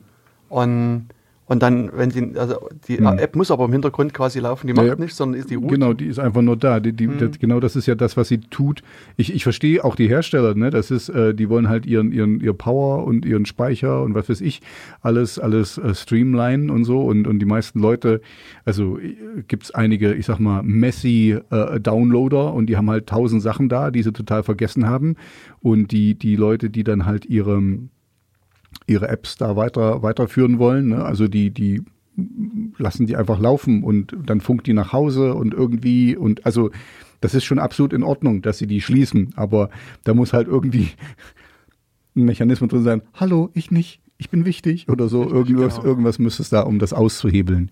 Und, 0.48 1.08
Und 1.48 1.62
dann, 1.62 1.90
wenn 1.94 2.10
sie, 2.10 2.32
also 2.36 2.68
die 2.88 2.98
Hm. 2.98 3.18
App 3.18 3.36
muss 3.36 3.52
aber 3.52 3.66
im 3.66 3.72
Hintergrund 3.72 4.12
quasi 4.12 4.40
laufen, 4.40 4.66
die 4.66 4.72
macht 4.72 4.86
Ja, 4.86 4.96
nichts, 4.96 5.16
sondern 5.16 5.38
ist 5.40 5.48
die 5.48 5.54
Root. 5.54 5.70
Genau, 5.70 5.92
die 5.92 6.06
ist 6.06 6.18
einfach 6.18 6.42
nur 6.42 6.56
da. 6.56 6.80
Die, 6.80 6.92
die, 6.92 7.06
Mhm. 7.06 7.18
das, 7.18 7.38
genau 7.38 7.60
das 7.60 7.76
ist 7.76 7.86
ja 7.86 7.94
das, 7.94 8.16
was 8.16 8.26
sie 8.26 8.38
tut. 8.40 8.82
Ich, 9.16 9.32
ich 9.32 9.44
verstehe 9.44 9.84
auch 9.84 9.94
die 9.94 10.08
Hersteller, 10.08 10.56
ne? 10.56 10.70
Das 10.70 10.90
ist, 10.90 11.08
äh, 11.08 11.34
die 11.34 11.48
wollen 11.48 11.68
halt 11.68 11.86
ihren, 11.86 12.10
ihren, 12.10 12.40
ihr 12.40 12.52
Power 12.52 13.04
und 13.04 13.24
ihren 13.24 13.46
Speicher 13.46 14.02
und 14.02 14.14
was 14.14 14.28
weiß 14.28 14.40
ich, 14.40 14.60
alles, 15.02 15.38
alles 15.38 15.78
äh, 15.78 15.94
streamlinen 15.94 16.68
und 16.68 16.84
so. 16.84 17.02
Und, 17.02 17.28
und 17.28 17.38
die 17.38 17.46
meisten 17.46 17.78
Leute, 17.78 18.20
also 18.64 18.98
äh, 18.98 19.14
gibt's 19.46 19.70
einige, 19.70 20.14
ich 20.14 20.26
sag 20.26 20.40
mal, 20.40 20.64
messy 20.64 21.38
äh, 21.50 21.78
Downloader 21.78 22.54
und 22.54 22.66
die 22.66 22.76
haben 22.76 22.90
halt 22.90 23.06
tausend 23.06 23.40
Sachen 23.40 23.68
da, 23.68 23.92
die 23.92 24.02
sie 24.02 24.12
total 24.12 24.42
vergessen 24.42 24.88
haben. 24.88 25.14
Und 25.60 25.92
die, 25.92 26.14
die 26.14 26.34
Leute, 26.34 26.70
die 26.70 26.82
dann 26.82 27.06
halt 27.06 27.24
ihre, 27.26 27.62
ihre 28.86 29.08
Apps 29.08 29.36
da 29.36 29.56
weiter, 29.56 30.02
weiterführen 30.02 30.58
wollen, 30.58 30.88
ne? 30.88 31.04
also 31.04 31.28
die, 31.28 31.50
die 31.50 31.82
lassen 32.78 33.06
die 33.06 33.16
einfach 33.16 33.38
laufen 33.38 33.82
und 33.82 34.16
dann 34.24 34.40
funkt 34.40 34.66
die 34.66 34.72
nach 34.72 34.92
Hause 34.92 35.34
und 35.34 35.52
irgendwie 35.52 36.16
und 36.16 36.46
also 36.46 36.70
das 37.20 37.34
ist 37.34 37.44
schon 37.44 37.58
absolut 37.58 37.92
in 37.92 38.02
Ordnung, 38.02 38.42
dass 38.42 38.58
sie 38.58 38.66
die 38.66 38.80
schließen, 38.80 39.32
aber 39.36 39.70
da 40.04 40.14
muss 40.14 40.32
halt 40.32 40.48
irgendwie 40.48 40.90
ein 42.14 42.24
Mechanismus 42.24 42.70
drin 42.70 42.82
sein. 42.82 43.02
Hallo, 43.14 43.50
ich 43.54 43.70
nicht, 43.70 44.00
ich 44.18 44.30
bin 44.30 44.44
wichtig 44.44 44.88
oder 44.88 45.08
so. 45.08 45.28
Irgendwas, 45.28 45.76
genau. 45.76 45.86
irgendwas 45.86 46.18
müsste 46.18 46.42
es 46.42 46.48
da, 46.48 46.62
um 46.62 46.78
das 46.78 46.92
auszuhebeln. 46.92 47.70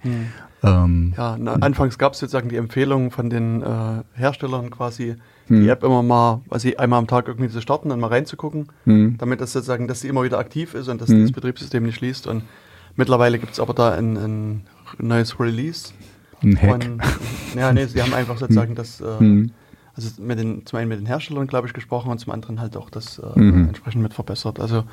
Ähm, 0.63 1.15
Ja, 1.17 1.37
na, 1.39 1.55
anfangs 1.55 1.99
gab 1.99 2.13
es 2.13 2.21
sozusagen 2.21 2.49
die 2.49 2.57
Empfehlung 2.57 3.11
von 3.11 3.31
den 3.31 3.63
äh, 3.63 4.03
Herstellern 4.15 4.71
quasi, 4.71 5.17
Hm. 5.49 5.63
die 5.63 5.69
App 5.69 5.85
immer 5.85 6.03
mal, 6.03 6.41
also 6.51 6.69
einmal 6.79 6.99
am 6.99 7.07
Tag 7.07 7.29
irgendwie 7.29 7.51
zu 7.51 7.61
starten 7.61 7.91
und 7.91 8.01
mal 8.01 8.07
reinzugucken, 8.09 8.69
Hm. 8.85 9.17
damit 9.19 9.41
das 9.41 9.53
sozusagen, 9.53 9.87
dass 9.89 10.01
sie 10.01 10.09
immer 10.09 10.23
wieder 10.23 10.39
aktiv 10.39 10.75
ist 10.75 10.89
und 10.89 11.01
dass 11.01 11.09
Hm. 11.11 11.23
das 11.23 11.33
Betriebssystem 11.33 11.83
nicht 11.83 11.97
schließt. 11.97 12.27
Und 12.27 12.45
mittlerweile 12.97 13.39
gibt 13.39 13.53
es 13.53 13.61
aber 13.61 13.75
da 13.75 13.93
ein, 13.93 14.17
ein 14.17 14.67
neues 14.99 15.39
Release. 15.39 15.93
ein 16.43 16.57
Hack. 16.61 16.75
Und, 16.75 17.03
ja, 17.57 17.73
nee, 17.73 17.87
sie 17.87 18.01
haben 18.03 18.15
einfach 18.15 18.39
sozusagen 18.39 18.75
das, 18.75 19.01
äh, 19.01 19.19
Hm. 19.19 19.51
also 19.95 20.23
mit 20.23 20.39
den, 20.39 20.65
zum 20.67 20.79
einen 20.79 20.89
mit 20.89 20.99
den 20.99 21.07
Herstellern, 21.07 21.47
glaube 21.47 21.67
ich, 21.67 21.75
gesprochen 21.75 22.11
und 22.11 22.19
zum 22.19 22.33
anderen 22.33 22.61
halt 22.61 22.77
auch 22.77 22.89
das 22.91 23.19
äh, 23.19 23.39
Mhm. 23.39 23.69
entsprechend 23.69 24.03
mit 24.03 24.15
verbessert. 24.15 24.59
Also 24.61 24.85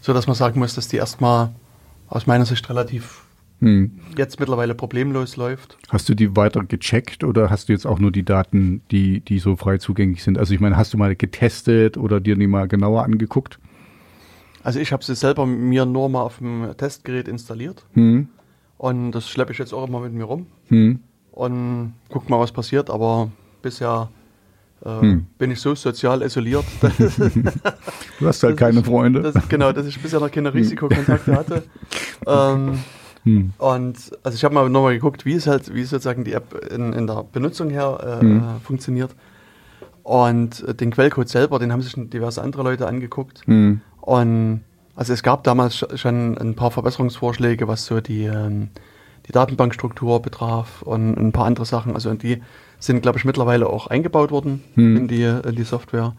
so, 0.00 0.12
dass 0.12 0.26
man 0.26 0.34
sagen 0.36 0.58
muss, 0.58 0.74
dass 0.74 0.88
die 0.88 0.96
erstmal 0.96 1.50
aus 2.08 2.26
meiner 2.26 2.44
Sicht 2.44 2.68
relativ 2.68 3.22
Hm. 3.60 3.90
jetzt 4.18 4.38
mittlerweile 4.38 4.74
problemlos 4.74 5.36
läuft. 5.36 5.78
Hast 5.88 6.08
du 6.10 6.14
die 6.14 6.36
weiter 6.36 6.62
gecheckt 6.64 7.24
oder 7.24 7.48
hast 7.48 7.68
du 7.68 7.72
jetzt 7.72 7.86
auch 7.86 7.98
nur 7.98 8.12
die 8.12 8.22
Daten, 8.24 8.82
die, 8.90 9.20
die 9.20 9.38
so 9.38 9.56
frei 9.56 9.78
zugänglich 9.78 10.22
sind? 10.22 10.38
Also 10.38 10.52
ich 10.52 10.60
meine, 10.60 10.76
hast 10.76 10.92
du 10.92 10.98
mal 10.98 11.16
getestet 11.16 11.96
oder 11.96 12.20
dir 12.20 12.36
die 12.36 12.46
mal 12.46 12.68
genauer 12.68 13.04
angeguckt? 13.04 13.58
Also 14.62 14.78
ich 14.78 14.92
habe 14.92 15.02
sie 15.04 15.14
selber 15.14 15.46
mir 15.46 15.86
nur 15.86 16.08
mal 16.10 16.20
auf 16.22 16.38
dem 16.38 16.70
Testgerät 16.76 17.28
installiert 17.28 17.86
Hm. 17.94 18.28
und 18.76 19.12
das 19.12 19.28
schleppe 19.28 19.52
ich 19.52 19.58
jetzt 19.58 19.72
auch 19.72 19.88
immer 19.88 20.00
mit 20.00 20.12
mir 20.12 20.24
rum 20.24 20.46
Hm. 20.68 20.98
und 21.32 21.94
guck 22.10 22.28
mal, 22.28 22.38
was 22.40 22.52
passiert. 22.52 22.90
Aber 22.90 23.30
bisher 23.62 24.10
äh, 24.84 25.00
Hm. 25.00 25.26
bin 25.38 25.50
ich 25.50 25.60
so 25.60 25.74
sozial 25.74 26.20
isoliert. 26.22 26.64
Du 28.18 28.26
hast 28.26 28.42
halt 28.42 28.56
keine 28.56 28.82
Freunde. 28.82 29.20
Das, 29.22 29.48
genau, 29.48 29.72
dass 29.72 29.86
ich 29.86 30.00
bisher 30.00 30.20
noch 30.20 30.30
keine 30.30 30.52
Risikokontakte 30.52 31.34
hatte. 31.34 31.62
Ähm, 32.26 32.80
Hm. 33.26 33.52
und 33.58 33.96
also 34.22 34.36
ich 34.36 34.44
habe 34.44 34.54
mal 34.54 34.68
nochmal 34.70 34.94
geguckt, 34.94 35.26
wie 35.26 35.34
es 35.34 35.46
halt, 35.48 35.74
wie 35.74 35.82
sozusagen 35.84 36.22
die 36.24 36.32
App 36.32 36.54
in, 36.72 36.92
in 36.92 37.06
der 37.08 37.24
Benutzung 37.30 37.70
her 37.70 37.98
äh, 38.20 38.24
Hm. 38.24 38.42
funktioniert. 38.62 39.14
Und 40.04 40.62
äh, 40.62 40.74
den 40.74 40.92
Quellcode 40.92 41.28
selber, 41.28 41.58
den 41.58 41.72
haben 41.72 41.82
sich 41.82 41.94
diverse 41.96 42.40
andere 42.40 42.62
Leute 42.62 42.86
angeguckt. 42.86 43.40
Hm. 43.46 43.80
Und 44.00 44.60
also 44.94 45.12
es 45.12 45.22
gab 45.24 45.42
damals 45.44 45.74
sch- 45.82 45.96
schon 45.96 46.38
ein 46.38 46.54
paar 46.54 46.70
Verbesserungsvorschläge, 46.70 47.66
was 47.66 47.84
so 47.86 48.00
die, 48.00 48.24
ähm, 48.26 48.68
die 49.26 49.32
Datenbankstruktur 49.32 50.22
betraf 50.22 50.82
und 50.82 51.16
ein 51.16 51.32
paar 51.32 51.46
andere 51.46 51.66
Sachen. 51.66 51.94
Also 51.94 52.08
und 52.10 52.22
die 52.22 52.40
sind, 52.78 53.02
glaube 53.02 53.18
ich, 53.18 53.24
mittlerweile 53.24 53.66
auch 53.68 53.88
eingebaut 53.88 54.30
worden 54.30 54.62
Hm. 54.74 54.96
in, 54.96 55.08
die, 55.08 55.24
in 55.24 55.56
die 55.56 55.64
Software. 55.64 56.14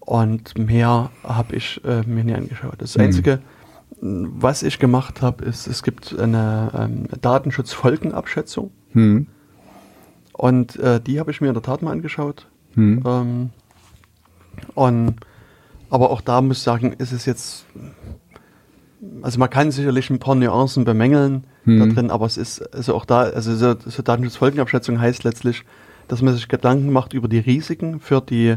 Und 0.00 0.56
mehr 0.56 1.10
habe 1.24 1.56
ich 1.56 1.82
äh, 1.84 2.02
mir 2.06 2.24
nie 2.24 2.34
angeschaut. 2.34 2.76
Das 2.78 2.94
Hm. 2.94 3.02
Einzige, 3.02 3.40
was 4.00 4.62
ich 4.62 4.78
gemacht 4.78 5.22
habe, 5.22 5.44
ist, 5.44 5.66
es 5.66 5.82
gibt 5.82 6.18
eine 6.18 6.70
ähm, 6.74 7.08
Datenschutzfolgenabschätzung. 7.20 8.70
Hm. 8.92 9.26
Und 10.32 10.76
äh, 10.76 11.00
die 11.00 11.18
habe 11.18 11.30
ich 11.30 11.40
mir 11.40 11.48
in 11.48 11.54
der 11.54 11.62
Tat 11.62 11.82
mal 11.82 11.92
angeschaut. 11.92 12.46
Hm. 12.74 13.02
Ähm, 13.06 13.50
und, 14.74 15.16
aber 15.88 16.10
auch 16.10 16.20
da 16.20 16.42
muss 16.42 16.58
ich 16.58 16.62
sagen, 16.62 16.92
ist 16.92 17.12
es 17.12 17.24
jetzt, 17.24 17.64
also 19.22 19.38
man 19.38 19.48
kann 19.48 19.70
sicherlich 19.70 20.10
ein 20.10 20.18
paar 20.18 20.34
Nuancen 20.34 20.84
bemängeln 20.84 21.44
Hm. 21.66 21.80
da 21.80 21.86
drin, 21.94 22.10
aber 22.10 22.26
es 22.26 22.36
ist 22.36 22.62
also 22.72 22.94
auch 22.94 23.04
da, 23.04 23.22
also 23.22 23.54
so, 23.56 23.74
so 23.84 24.02
Datenschutzfolgenabschätzung 24.02 25.00
heißt 25.00 25.24
letztlich, 25.24 25.64
dass 26.06 26.22
man 26.22 26.32
sich 26.32 26.46
Gedanken 26.46 26.92
macht 26.92 27.12
über 27.12 27.26
die 27.26 27.40
Risiken 27.40 27.98
für 27.98 28.20
die 28.20 28.56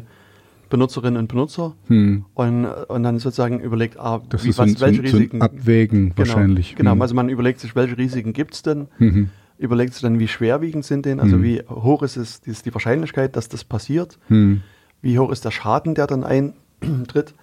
Benutzerinnen 0.70 1.18
und 1.20 1.28
Benutzer 1.28 1.76
Hm. 1.88 2.26
und, 2.34 2.66
und 2.66 3.04
dann 3.04 3.20
sozusagen 3.20 3.60
überlegt, 3.60 4.00
ah, 4.00 4.22
Das 4.30 4.44
wie, 4.46 4.50
ist 4.50 4.58
was, 4.60 4.72
so 4.74 4.82
welche 4.82 5.08
so 5.08 5.18
Risiken. 5.18 5.42
Abwägen 5.42 6.10
genau, 6.10 6.18
wahrscheinlich. 6.18 6.76
Genau, 6.76 6.92
Hm. 6.92 7.02
also 7.02 7.16
man 7.16 7.30
überlegt 7.30 7.60
sich, 7.60 7.76
welche 7.76 7.98
Risiken 7.98 8.34
gibt 8.34 8.54
es 8.54 8.62
denn, 8.62 8.88
Mhm. 9.00 9.30
überlegt 9.58 9.94
sich 9.94 10.02
dann, 10.04 10.20
wie 10.20 10.28
schwerwiegend 10.28 10.86
sind 10.86 11.06
denn, 11.06 11.20
also 11.20 11.36
Hm. 11.38 11.44
wie 11.44 11.62
hoch 11.70 12.04
ist 12.04 12.18
es, 12.18 12.40
ist 12.46 12.66
die 12.66 12.74
Wahrscheinlichkeit, 12.74 13.36
dass 13.36 13.50
das 13.50 13.64
passiert 13.64 14.20
Hm. 14.28 14.62
wie 15.02 15.18
hoch 15.18 15.32
ist 15.32 15.46
der 15.46 15.52
Schaden, 15.52 15.96
der 15.96 16.08
dann 16.08 16.24
eintritt. 16.24 17.34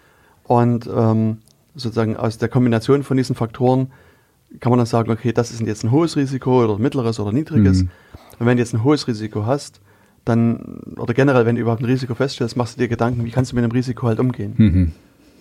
Und 0.44 0.88
ähm, 0.94 1.38
sozusagen 1.74 2.16
aus 2.16 2.38
der 2.38 2.48
Kombination 2.48 3.02
von 3.02 3.16
diesen 3.16 3.34
Faktoren 3.34 3.88
kann 4.60 4.70
man 4.70 4.78
dann 4.78 4.86
sagen, 4.86 5.10
okay, 5.10 5.32
das 5.32 5.50
ist 5.50 5.60
jetzt 5.60 5.82
ein 5.82 5.90
hohes 5.90 6.16
Risiko 6.16 6.62
oder 6.64 6.78
mittleres 6.78 7.18
oder 7.18 7.32
niedriges. 7.32 7.82
Mhm. 7.82 7.90
Und 8.38 8.46
wenn 8.46 8.56
du 8.56 8.62
jetzt 8.62 8.72
ein 8.74 8.84
hohes 8.84 9.08
Risiko 9.08 9.44
hast, 9.46 9.80
dann, 10.26 10.80
oder 10.98 11.14
generell, 11.14 11.46
wenn 11.46 11.54
du 11.54 11.62
überhaupt 11.62 11.80
ein 11.80 11.86
Risiko 11.86 12.14
feststellst, 12.14 12.56
machst 12.56 12.76
du 12.76 12.80
dir 12.82 12.88
Gedanken, 12.88 13.24
wie 13.24 13.30
kannst 13.30 13.52
du 13.52 13.56
mit 13.56 13.64
dem 13.64 13.70
Risiko 13.70 14.06
halt 14.08 14.20
umgehen. 14.20 14.52
Mhm. 14.58 14.92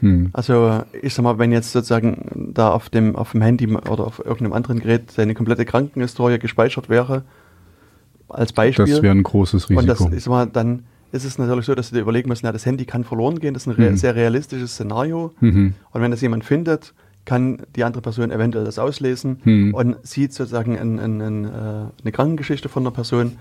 Hm. 0.01 0.29
Also 0.33 0.83
ich 1.01 1.13
sag 1.13 1.23
mal, 1.23 1.37
wenn 1.39 1.51
jetzt 1.51 1.71
sozusagen 1.71 2.51
da 2.53 2.69
auf 2.71 2.89
dem, 2.89 3.15
auf 3.15 3.31
dem 3.31 3.41
Handy 3.41 3.67
oder 3.67 4.05
auf 4.05 4.19
irgendeinem 4.19 4.53
anderen 4.53 4.79
Gerät 4.79 5.03
deine 5.17 5.33
komplette 5.33 5.65
Krankenhistorie 5.65 6.37
gespeichert 6.39 6.87
wäre, 6.89 7.23
als 8.29 8.53
Beispiel. 8.53 8.85
Das 8.85 9.01
wäre 9.01 9.15
ein 9.15 9.23
großes 9.23 9.65
Und 9.67 9.87
das 9.87 9.99
Risiko. 9.99 10.15
ist 10.15 10.27
mal, 10.29 10.45
dann 10.47 10.83
ist 11.11 11.23
es 11.25 11.37
natürlich 11.37 11.65
so, 11.65 11.75
dass 11.75 11.89
du 11.89 11.95
dir 11.95 12.01
überlegen 12.01 12.27
musst, 12.29 12.43
na, 12.43 12.51
das 12.51 12.65
Handy 12.65 12.85
kann 12.85 13.03
verloren 13.03 13.39
gehen, 13.39 13.53
das 13.53 13.65
ist 13.65 13.77
ein 13.79 13.91
Mhm. 13.91 13.97
sehr 13.97 14.15
realistisches 14.15 14.73
Szenario. 14.73 15.33
Mhm. 15.39 15.73
Und 15.91 16.01
wenn 16.01 16.11
das 16.11 16.21
jemand 16.21 16.43
findet, 16.43 16.93
kann 17.23 17.59
die 17.75 17.83
andere 17.83 18.01
Person 18.01 18.29
eventuell 18.31 18.65
das 18.65 18.77
auslesen 18.77 19.39
Mhm. 19.45 19.73
und 19.73 19.95
sieht 20.05 20.33
sozusagen 20.33 20.77
ein, 20.77 20.99
ein, 20.99 21.21
ein, 21.21 21.45
äh, 21.45 21.47
eine 22.03 22.11
Krankengeschichte 22.11 22.69
von 22.69 22.83
der 22.83 22.91
Person. 22.91 23.33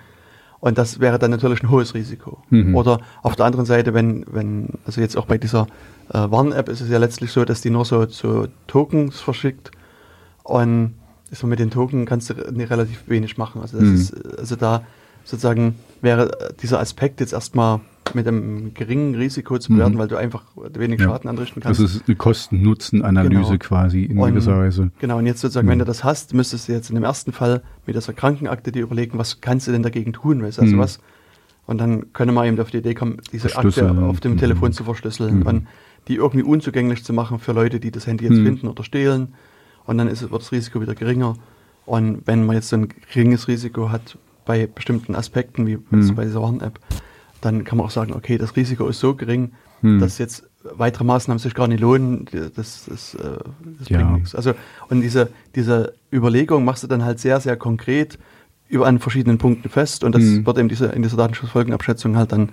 Und 0.64 0.78
das 0.78 0.98
wäre 0.98 1.18
dann 1.18 1.30
natürlich 1.30 1.62
ein 1.62 1.68
hohes 1.68 1.92
Risiko. 1.92 2.38
Mhm. 2.48 2.74
Oder 2.74 2.98
auf 3.22 3.36
der 3.36 3.44
anderen 3.44 3.66
Seite, 3.66 3.92
wenn, 3.92 4.24
wenn, 4.32 4.70
also 4.86 5.02
jetzt 5.02 5.14
auch 5.18 5.26
bei 5.26 5.36
dieser 5.36 5.66
äh, 6.08 6.14
Warn-App 6.30 6.70
ist 6.70 6.80
es 6.80 6.88
ja 6.88 6.96
letztlich 6.96 7.32
so, 7.32 7.44
dass 7.44 7.60
die 7.60 7.68
nur 7.68 7.84
so, 7.84 8.06
so 8.06 8.46
Tokens 8.66 9.20
verschickt. 9.20 9.70
Und 10.42 10.94
so 11.30 11.46
mit 11.46 11.58
den 11.58 11.70
Token 11.70 12.06
kannst 12.06 12.30
du 12.30 12.34
re- 12.34 12.70
relativ 12.70 13.02
wenig 13.08 13.36
machen. 13.36 13.60
Also, 13.60 13.76
das 13.78 13.86
Mhm. 13.88 13.94
ist, 13.94 14.38
also 14.38 14.56
da 14.56 14.82
sozusagen 15.24 15.74
wäre 16.00 16.30
dieser 16.62 16.80
Aspekt 16.80 17.20
jetzt 17.20 17.34
erstmal 17.34 17.80
mit 18.12 18.28
einem 18.28 18.74
geringen 18.74 19.14
Risiko 19.14 19.58
zu 19.58 19.72
bewerten, 19.72 19.94
Mhm. 19.94 19.98
weil 19.98 20.08
du 20.08 20.16
einfach 20.16 20.44
wenig 20.74 21.00
Ja. 21.00 21.06
Schaden 21.06 21.30
anrichten 21.30 21.62
kannst. 21.62 21.80
Das 21.80 21.94
ist 21.96 22.04
eine 22.06 22.16
Kosten-Nutzen-Analyse 22.16 23.42
Genau. 23.52 23.58
quasi 23.58 24.04
in 24.04 24.18
Und- 24.18 24.30
gewisser 24.30 24.58
Weise. 24.58 24.90
Genau, 25.00 25.18
und 25.18 25.26
jetzt 25.26 25.40
sozusagen, 25.40 25.66
Mhm. 25.66 25.72
wenn 25.72 25.78
du 25.80 25.84
das 25.84 26.04
hast, 26.04 26.34
müsstest 26.34 26.68
du 26.68 26.72
jetzt 26.72 26.90
in 26.90 26.94
dem 26.96 27.04
ersten 27.04 27.32
Fall 27.32 27.62
mit 27.86 27.96
dieser 27.96 28.12
Krankenakte 28.12 28.72
dir 28.72 28.82
überlegen, 28.82 29.18
was 29.18 29.40
kannst 29.40 29.66
du 29.68 29.72
denn 29.72 29.82
dagegen 29.82 30.12
tun, 30.12 30.42
weißt 30.42 30.58
du, 30.58 30.62
also 30.62 30.76
Mhm. 30.76 30.80
was, 30.80 31.00
und 31.66 31.78
dann 31.80 32.12
könnte 32.12 32.32
man 32.34 32.46
eben 32.46 32.60
auf 32.60 32.70
die 32.70 32.78
Idee 32.78 32.94
kommen, 32.94 33.16
diese 33.32 33.56
Akte 33.56 33.90
auf 33.90 34.20
dem 34.20 34.32
Mhm. 34.32 34.38
Telefon 34.38 34.72
zu 34.72 34.84
verschlüsseln 34.84 35.40
Mhm. 35.40 35.46
und 35.46 35.66
die 36.08 36.16
irgendwie 36.16 36.44
unzugänglich 36.44 37.04
zu 37.04 37.12
machen 37.14 37.38
für 37.38 37.52
Leute, 37.52 37.80
die 37.80 37.90
das 37.90 38.06
Handy 38.06 38.24
jetzt 38.24 38.36
Mhm. 38.38 38.44
finden 38.44 38.68
oder 38.68 38.84
stehlen, 38.84 39.28
und 39.86 39.98
dann 39.98 40.08
ist, 40.08 40.22
wird 40.22 40.32
das 40.42 40.52
Risiko 40.52 40.80
wieder 40.80 40.94
geringer. 40.94 41.34
Und 41.86 42.22
wenn 42.26 42.44
man 42.46 42.56
jetzt 42.56 42.68
so 42.68 42.76
ein 42.76 42.88
geringes 43.12 43.48
Risiko 43.48 43.90
hat 43.90 44.18
bei 44.46 44.66
bestimmten 44.66 45.14
Aspekten, 45.14 45.66
wie 45.66 45.78
Mhm. 45.90 46.14
bei 46.14 46.24
dieser 46.24 46.42
Warn-App, 46.42 46.78
dann 47.44 47.64
kann 47.64 47.78
man 47.78 47.86
auch 47.86 47.90
sagen, 47.90 48.12
okay, 48.12 48.38
das 48.38 48.56
Risiko 48.56 48.86
ist 48.88 49.00
so 49.00 49.14
gering, 49.14 49.52
Mhm. 49.82 50.00
dass 50.00 50.16
jetzt 50.18 50.44
weitere 50.62 51.04
Maßnahmen 51.04 51.38
sich 51.38 51.52
gar 51.54 51.68
nicht 51.68 51.80
lohnen, 51.80 52.26
das, 52.56 52.86
das, 52.86 53.14
äh, 53.14 53.38
das 53.78 53.88
Ja. 53.90 53.98
bringt 53.98 54.12
nichts. 54.14 54.34
Also, 54.34 54.54
und 54.88 55.02
diese, 55.02 55.28
diese 55.54 55.92
Überlegung 56.10 56.64
machst 56.64 56.82
du 56.82 56.86
dann 56.86 57.04
halt 57.04 57.18
sehr, 57.20 57.38
sehr 57.40 57.56
konkret 57.56 58.18
über 58.68 58.86
an 58.86 58.98
verschiedenen 58.98 59.36
Punkten 59.36 59.68
fest 59.68 60.04
und 60.04 60.14
das 60.14 60.22
Mhm. 60.22 60.46
wird 60.46 60.58
eben 60.58 60.68
diese, 60.70 60.86
in 60.86 61.02
dieser 61.02 61.18
Datenschutzfolgenabschätzung 61.18 62.16
halt 62.16 62.32
dann 62.32 62.48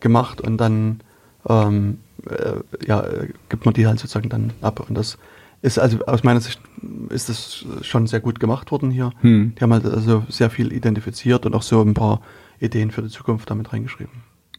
gemacht 0.00 0.40
und 0.40 0.56
dann 0.58 1.00
ähm, 1.48 1.98
äh, 2.28 2.86
ja, 2.86 3.04
gibt 3.48 3.64
man 3.64 3.74
die 3.74 3.86
halt 3.86 3.98
sozusagen 3.98 4.28
dann 4.28 4.52
ab. 4.60 4.84
Und 4.88 4.94
das 4.96 5.18
ist 5.62 5.78
also 5.80 5.98
aus 6.06 6.22
meiner 6.22 6.40
Sicht 6.40 6.60
ist 7.08 7.28
das 7.28 7.64
schon 7.82 8.06
sehr 8.06 8.20
gut 8.20 8.38
gemacht 8.38 8.70
worden 8.70 8.90
hier. 8.92 9.10
Hm. 9.22 9.54
Die 9.58 9.60
haben 9.62 9.72
halt 9.72 9.84
also 9.84 10.24
sehr 10.28 10.50
viel 10.50 10.72
identifiziert 10.72 11.44
und 11.46 11.54
auch 11.54 11.62
so 11.62 11.80
ein 11.82 11.94
paar 11.94 12.20
Ideen 12.60 12.92
für 12.92 13.02
die 13.02 13.08
Zukunft 13.08 13.50
damit 13.50 13.72
reingeschrieben. 13.72 14.12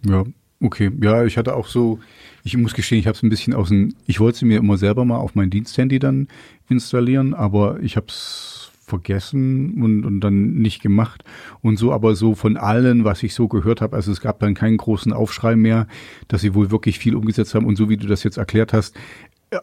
Ja. 0.05 0.23
Okay, 0.61 0.91
ja, 1.01 1.23
ich 1.23 1.37
hatte 1.37 1.55
auch 1.55 1.67
so, 1.67 1.99
ich 2.43 2.57
muss 2.57 2.73
gestehen, 2.73 2.99
ich 2.99 3.07
habe 3.07 3.15
es 3.15 3.23
ein 3.23 3.29
bisschen 3.29 3.53
aus 3.53 3.69
dem, 3.69 3.95
ich 4.07 4.19
wollte 4.19 4.39
sie 4.39 4.45
mir 4.45 4.57
immer 4.57 4.77
selber 4.77 5.05
mal 5.05 5.15
auf 5.15 5.33
mein 5.33 5.49
Diensthandy 5.49 5.99
dann 5.99 6.27
installieren, 6.67 7.33
aber 7.33 7.79
ich 7.81 7.95
habe 7.95 8.07
es 8.09 8.69
vergessen 8.89 9.81
und, 9.81 10.03
und 10.03 10.19
dann 10.19 10.55
nicht 10.55 10.81
gemacht. 10.81 11.23
Und 11.61 11.77
so, 11.77 11.93
aber 11.93 12.15
so 12.15 12.35
von 12.35 12.57
allen, 12.57 13.05
was 13.05 13.23
ich 13.23 13.33
so 13.33 13.47
gehört 13.47 13.79
habe, 13.79 13.95
also 13.95 14.11
es 14.11 14.19
gab 14.19 14.39
dann 14.39 14.55
keinen 14.55 14.77
großen 14.77 15.13
Aufschrei 15.13 15.55
mehr, 15.55 15.87
dass 16.27 16.41
sie 16.41 16.55
wohl 16.55 16.71
wirklich 16.71 16.99
viel 16.99 17.15
umgesetzt 17.15 17.55
haben. 17.55 17.65
Und 17.65 17.77
so 17.77 17.87
wie 17.87 17.97
du 17.97 18.07
das 18.07 18.23
jetzt 18.23 18.37
erklärt 18.37 18.73
hast, 18.73 18.95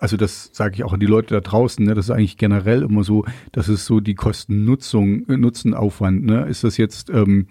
also 0.00 0.16
das 0.16 0.50
sage 0.52 0.76
ich 0.76 0.84
auch 0.84 0.92
an 0.92 1.00
die 1.00 1.06
Leute 1.06 1.34
da 1.34 1.40
draußen, 1.40 1.84
ne, 1.84 1.94
das 1.94 2.06
ist 2.06 2.10
eigentlich 2.10 2.38
generell 2.38 2.82
immer 2.82 3.04
so, 3.04 3.24
dass 3.52 3.68
es 3.68 3.84
so 3.84 4.00
die 4.00 4.14
Kosten-Nutzung, 4.14 5.24
Nutzenaufwand, 5.28 6.24
ne, 6.24 6.46
ist 6.46 6.64
das 6.64 6.76
jetzt 6.76 7.10
ähm, 7.10 7.48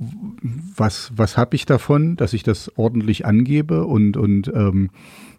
was, 0.00 1.12
was 1.14 1.36
habe 1.36 1.56
ich 1.56 1.66
davon, 1.66 2.16
dass 2.16 2.32
ich 2.32 2.42
das 2.42 2.72
ordentlich 2.78 3.26
angebe 3.26 3.84
und, 3.84 4.16
und 4.16 4.48
ähm, 4.54 4.90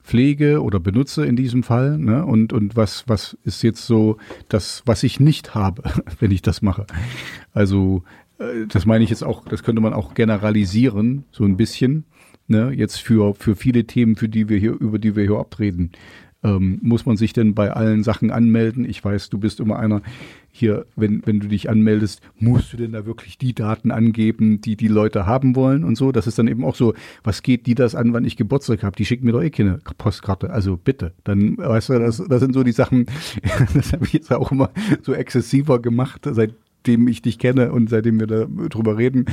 pflege 0.03 0.61
oder 0.61 0.79
benutze 0.79 1.25
in 1.25 1.35
diesem 1.35 1.63
Fall? 1.63 1.97
Ne? 1.97 2.23
Und, 2.23 2.53
und 2.53 2.75
was, 2.75 3.03
was 3.07 3.37
ist 3.43 3.63
jetzt 3.63 3.85
so 3.87 4.17
das, 4.49 4.83
was 4.85 5.01
ich 5.01 5.19
nicht 5.19 5.55
habe, 5.55 5.83
wenn 6.19 6.31
ich 6.31 6.43
das 6.43 6.61
mache? 6.61 6.85
Also, 7.53 8.03
äh, 8.37 8.67
das 8.67 8.85
meine 8.85 9.03
ich 9.03 9.09
jetzt 9.09 9.23
auch, 9.23 9.45
das 9.45 9.63
könnte 9.63 9.81
man 9.81 9.93
auch 9.93 10.13
generalisieren, 10.13 11.25
so 11.31 11.43
ein 11.43 11.57
bisschen. 11.57 12.05
Ne? 12.47 12.71
Jetzt 12.71 12.97
für, 12.97 13.33
für 13.33 13.55
viele 13.55 13.85
Themen, 13.85 14.15
für 14.15 14.29
die 14.29 14.47
wir 14.47 14.59
hier, 14.59 14.73
über 14.73 14.99
die 14.99 15.15
wir 15.15 15.23
hier 15.23 15.39
abreden. 15.39 15.91
Ähm, 16.43 16.79
muss 16.81 17.05
man 17.05 17.17
sich 17.17 17.33
denn 17.33 17.53
bei 17.53 17.71
allen 17.71 18.03
Sachen 18.03 18.31
anmelden? 18.31 18.83
Ich 18.83 19.03
weiß, 19.03 19.29
du 19.29 19.37
bist 19.37 19.59
immer 19.59 19.77
einer 19.77 20.01
hier, 20.51 20.85
wenn, 20.95 21.21
wenn 21.25 21.39
du 21.39 21.47
dich 21.47 21.69
anmeldest, 21.69 22.21
musst 22.39 22.73
du 22.73 22.77
denn 22.77 22.91
da 22.91 23.05
wirklich 23.05 23.37
die 23.37 23.53
Daten 23.53 23.91
angeben, 23.91 24.59
die 24.59 24.75
die 24.75 24.87
Leute 24.87 25.25
haben 25.25 25.55
wollen 25.55 25.83
und 25.83 25.95
so? 25.95 26.11
Das 26.11 26.27
ist 26.27 26.39
dann 26.39 26.47
eben 26.47 26.65
auch 26.65 26.75
so, 26.75 26.93
was 27.23 27.43
geht 27.43 27.67
die 27.67 27.75
das 27.75 27.95
an, 27.95 28.13
wann 28.13 28.25
ich 28.25 28.37
Geburtstag 28.37 28.83
habe? 28.83 28.95
Die 28.95 29.05
schicken 29.05 29.25
mir 29.25 29.33
doch 29.33 29.43
eh 29.43 29.51
keine 29.51 29.79
Postkarte. 29.97 30.49
Also 30.49 30.77
bitte. 30.77 31.13
Dann, 31.23 31.57
weißt 31.57 31.89
du, 31.89 31.99
das, 31.99 32.17
das 32.27 32.39
sind 32.41 32.53
so 32.53 32.63
die 32.63 32.71
Sachen, 32.71 33.05
das 33.73 33.93
habe 33.93 34.05
ich 34.05 34.13
jetzt 34.13 34.31
auch 34.31 34.51
immer 34.51 34.71
so 35.03 35.13
exzessiver 35.13 35.79
gemacht, 35.79 36.27
seit 36.29 36.53
seitdem 36.81 37.07
ich 37.07 37.21
dich 37.21 37.37
kenne 37.37 37.71
und 37.71 37.89
seitdem 37.89 38.19
wir 38.19 38.27
darüber 38.27 38.97
reden. 38.97 39.25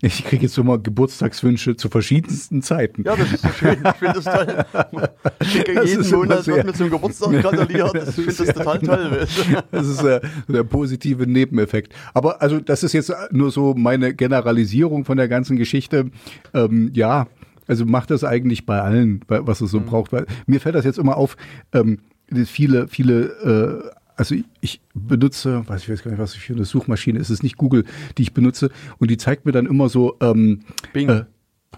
Ich 0.00 0.24
kriege 0.24 0.44
jetzt 0.44 0.56
immer 0.56 0.78
Geburtstagswünsche 0.78 1.76
zu 1.76 1.90
verschiedensten 1.90 2.62
Zeiten. 2.62 3.04
Ja, 3.04 3.14
das 3.14 3.32
ist 3.32 3.42
so 3.42 3.48
schön. 3.50 3.76
Ich 3.84 3.96
finde 3.96 4.14
das 4.14 4.24
toll. 4.24 5.04
Ich 5.40 5.48
schicke 5.50 5.74
das 5.74 5.90
jeden 5.90 6.10
Monat 6.10 6.46
wird 6.46 6.64
mir 6.64 6.72
zum 6.72 6.90
Geburtstag 6.90 7.42
gratuliert. 7.42 7.94
ich 7.94 8.14
finde 8.14 8.34
das 8.34 8.54
total 8.54 8.78
toll. 8.78 9.26
Das 9.70 9.86
ist 9.86 10.02
äh, 10.02 10.20
der 10.48 10.64
positive 10.64 11.26
Nebeneffekt. 11.26 11.94
Aber 12.14 12.40
also 12.40 12.58
das 12.60 12.82
ist 12.82 12.94
jetzt 12.94 13.12
nur 13.30 13.50
so 13.50 13.74
meine 13.74 14.14
Generalisierung 14.14 15.04
von 15.04 15.18
der 15.18 15.28
ganzen 15.28 15.56
Geschichte. 15.56 16.10
Ähm, 16.54 16.90
ja, 16.94 17.26
also 17.66 17.84
macht 17.84 18.10
das 18.10 18.24
eigentlich 18.24 18.64
bei 18.64 18.80
allen, 18.80 19.20
was 19.28 19.60
es 19.60 19.70
so 19.70 19.80
mhm. 19.80 19.86
braucht. 19.86 20.12
Weil 20.12 20.26
mir 20.46 20.60
fällt 20.60 20.74
das 20.74 20.84
jetzt 20.86 20.98
immer 20.98 21.16
auf, 21.18 21.36
ähm, 21.72 21.98
viele, 22.46 22.88
viele 22.88 23.82
äh, 23.84 24.03
also 24.16 24.34
ich 24.60 24.80
benutze, 24.94 25.68
weiß 25.68 25.82
ich 25.82 25.90
weiß 25.90 26.02
gar 26.02 26.10
nicht, 26.10 26.20
was 26.20 26.34
ich 26.34 26.40
für 26.40 26.54
eine 26.54 26.64
Suchmaschine 26.64 27.18
ist, 27.18 27.28
es 27.28 27.38
ist 27.38 27.42
nicht 27.42 27.56
Google, 27.56 27.84
die 28.16 28.22
ich 28.22 28.34
benutze 28.34 28.70
und 28.98 29.10
die 29.10 29.16
zeigt 29.16 29.46
mir 29.46 29.52
dann 29.52 29.66
immer 29.66 29.88
so 29.88 30.16
ähm, 30.20 30.60
Bing. 30.92 31.08
Äh, 31.08 31.24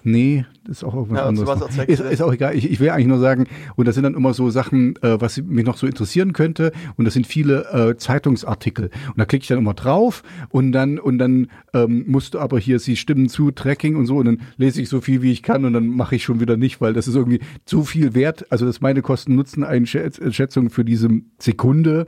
Nee, 0.05 0.45
das 0.65 0.79
ist 0.79 0.85
auch 0.85 0.95
irgendwas 0.95 1.19
ja, 1.19 1.27
anderes. 1.27 1.79
Ist, 1.87 2.01
ist, 2.01 2.23
auch 2.23 2.33
egal. 2.33 2.57
Ich, 2.57 2.71
ich 2.71 2.81
will 2.81 2.91
eigentlich 2.91 3.07
nur 3.07 3.19
sagen, 3.19 3.47
und 3.77 3.87
das 3.87 3.95
sind 3.95 4.05
dann 4.05 4.15
immer 4.15 4.35
so 4.35 4.51
Sachen, 4.51 4.97
äh, 5.03 5.21
was 5.21 5.39
mich 5.39 5.65
noch 5.65 5.77
so 5.77 5.87
interessieren 5.87 6.33
könnte. 6.33 6.73
Und 6.97 7.05
das 7.05 7.15
sind 7.15 7.27
viele 7.27 7.67
äh, 7.73 7.97
Zeitungsartikel. 7.97 8.87
Und 8.87 9.19
da 9.19 9.25
klicke 9.25 9.43
ich 9.43 9.49
dann 9.49 9.59
immer 9.59 9.75
drauf 9.75 10.23
und 10.51 10.73
dann, 10.73 10.99
und 10.99 11.19
dann 11.19 11.49
ähm, 11.75 12.05
musst 12.07 12.35
du 12.35 12.41
aber 12.41 12.59
hier, 12.59 12.79
sie 12.79 12.97
stimmen 12.97 13.29
zu, 13.29 13.51
Tracking 13.51 13.97
und 13.97 14.07
so, 14.07 14.17
und 14.17 14.27
dann 14.27 14.41
lese 14.57 14.83
ich 14.83 14.89
so 14.89 15.01
viel, 15.01 15.23
wie 15.23 15.33
ich 15.33 15.43
kann 15.43 15.65
und 15.65 15.73
dann 15.73 15.87
mache 15.87 16.17
ich 16.17 16.25
schon 16.25 16.41
wieder 16.41 16.57
nicht, 16.57 16.81
weil 16.81 16.93
das 16.93 17.09
ist 17.09 17.15
irgendwie 17.15 17.41
zu 17.65 17.85
viel 17.85 18.15
wert. 18.15 18.51
Also 18.51 18.67
das 18.67 18.77
ist 18.77 18.83
meine 18.83 19.03
Kosten-Nutzen-Einschätzung 19.03 20.71
für 20.71 20.85
diese 20.85 21.09
Sekunde 21.39 22.07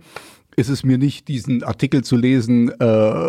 ist 0.59 0.71
es 0.71 0.83
mir 0.83 0.99
nicht, 0.99 1.29
diesen 1.29 1.63
Artikel 1.63 2.03
zu 2.03 2.17
lesen 2.17 2.69
äh, 2.81 3.29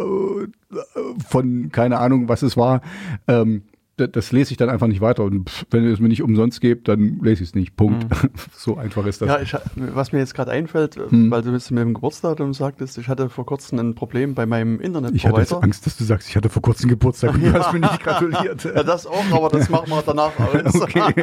von 1.27 1.69
keine 1.71 1.99
Ahnung, 1.99 2.27
was 2.27 2.41
es 2.41 2.57
war. 2.57 2.81
Ähm, 3.27 3.61
das 4.07 4.31
lese 4.31 4.51
ich 4.51 4.57
dann 4.57 4.69
einfach 4.69 4.87
nicht 4.87 5.01
weiter. 5.01 5.23
Und 5.23 5.49
pff, 5.49 5.65
wenn 5.71 5.83
ihr 5.83 5.91
es 5.91 5.99
mir 5.99 6.07
nicht 6.07 6.21
umsonst 6.21 6.61
gebt, 6.61 6.87
dann 6.87 7.19
lese 7.21 7.43
ich 7.43 7.49
es 7.49 7.55
nicht. 7.55 7.75
Punkt. 7.75 8.03
Mhm. 8.03 8.29
so 8.55 8.77
einfach 8.77 9.05
ist 9.05 9.21
das. 9.21 9.27
Ja, 9.27 9.39
ich, 9.39 9.55
was 9.75 10.11
mir 10.11 10.19
jetzt 10.19 10.33
gerade 10.33 10.51
einfällt, 10.51 10.97
äh, 10.97 11.09
hm. 11.09 11.31
weil 11.31 11.41
du 11.41 11.51
mit 11.51 11.69
dem 11.69 11.93
Geburtsdatum 11.93 12.53
sagtest, 12.53 12.97
ich 12.97 13.07
hatte 13.07 13.29
vor 13.29 13.45
kurzem 13.45 13.79
ein 13.79 13.95
Problem 13.95 14.35
bei 14.35 14.45
meinem 14.45 14.79
Internet. 14.79 15.13
Ich 15.15 15.25
hatte 15.25 15.39
jetzt 15.39 15.53
Angst, 15.53 15.85
dass 15.85 15.97
du 15.97 16.03
sagst, 16.03 16.29
ich 16.29 16.35
hatte 16.35 16.49
vor 16.49 16.61
kurzem 16.61 16.89
Geburtstag 16.89 17.33
und 17.33 17.43
du 17.43 17.53
hast 17.53 17.73
mir 17.73 17.79
nicht 17.79 18.03
gratuliert. 18.03 18.63
ja, 18.63 18.83
das 18.83 19.05
auch, 19.05 19.25
aber 19.31 19.49
das 19.49 19.69
machen 19.69 19.89
wir 19.89 20.01
danach 20.05 20.31
aus. 20.39 20.81
okay. 20.81 21.13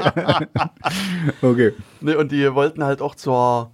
okay. 1.42 1.72
Nee, 2.00 2.14
und 2.14 2.32
die 2.32 2.54
wollten 2.54 2.84
halt 2.84 3.02
auch 3.02 3.14
zur 3.14 3.70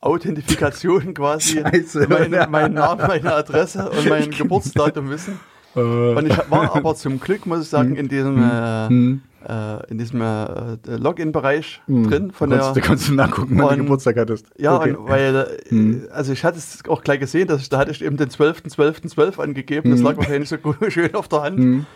Authentifikation 0.00 1.14
quasi 1.14 1.62
meinen 2.08 2.50
mein 2.50 2.74
Namen, 2.74 3.06
meine 3.06 3.34
Adresse 3.34 3.90
und 3.90 4.08
mein 4.08 4.30
Geburtsdatum 4.30 5.10
wissen. 5.10 5.38
Äh. 5.74 5.80
Und 5.80 6.26
ich 6.26 6.38
war 6.50 6.76
aber 6.76 6.94
zum 6.94 7.20
Glück, 7.20 7.46
muss 7.46 7.62
ich 7.62 7.68
sagen, 7.68 7.90
hm. 7.90 7.96
in 7.96 8.08
diesem, 8.08 8.36
hm. 8.36 8.42
äh, 8.42 8.88
hm. 8.88 9.22
äh, 9.48 9.90
in 9.90 9.98
diesem 9.98 10.20
äh, 10.20 10.76
Login-Bereich 10.86 11.82
drin. 11.86 12.30
Von 12.32 12.50
da, 12.50 12.58
kannst, 12.58 12.76
der, 12.76 12.82
da 12.82 12.88
kannst 12.88 13.08
du 13.08 13.14
nachgucken, 13.14 13.58
wann 13.58 13.78
du 13.78 13.84
Geburtstag 13.84 14.16
hattest. 14.16 14.46
Ja, 14.58 14.76
okay. 14.76 14.94
weil, 14.98 15.56
äh, 15.70 16.08
also 16.12 16.32
ich 16.32 16.44
hatte 16.44 16.58
es 16.58 16.80
auch 16.88 17.02
gleich 17.02 17.20
gesehen, 17.20 17.48
dass 17.48 17.60
ich, 17.62 17.68
da 17.68 17.78
hatte 17.78 17.90
ich 17.90 18.02
eben 18.02 18.16
den 18.16 18.28
12.12.12 18.28 19.14
.12 19.14 19.42
angegeben. 19.42 19.90
Das 19.90 20.00
lag 20.00 20.16
wahrscheinlich 20.16 20.48
so 20.48 20.58
gut, 20.58 20.76
schön 20.88 21.14
auf 21.14 21.28
der 21.28 21.42
Hand. 21.42 21.86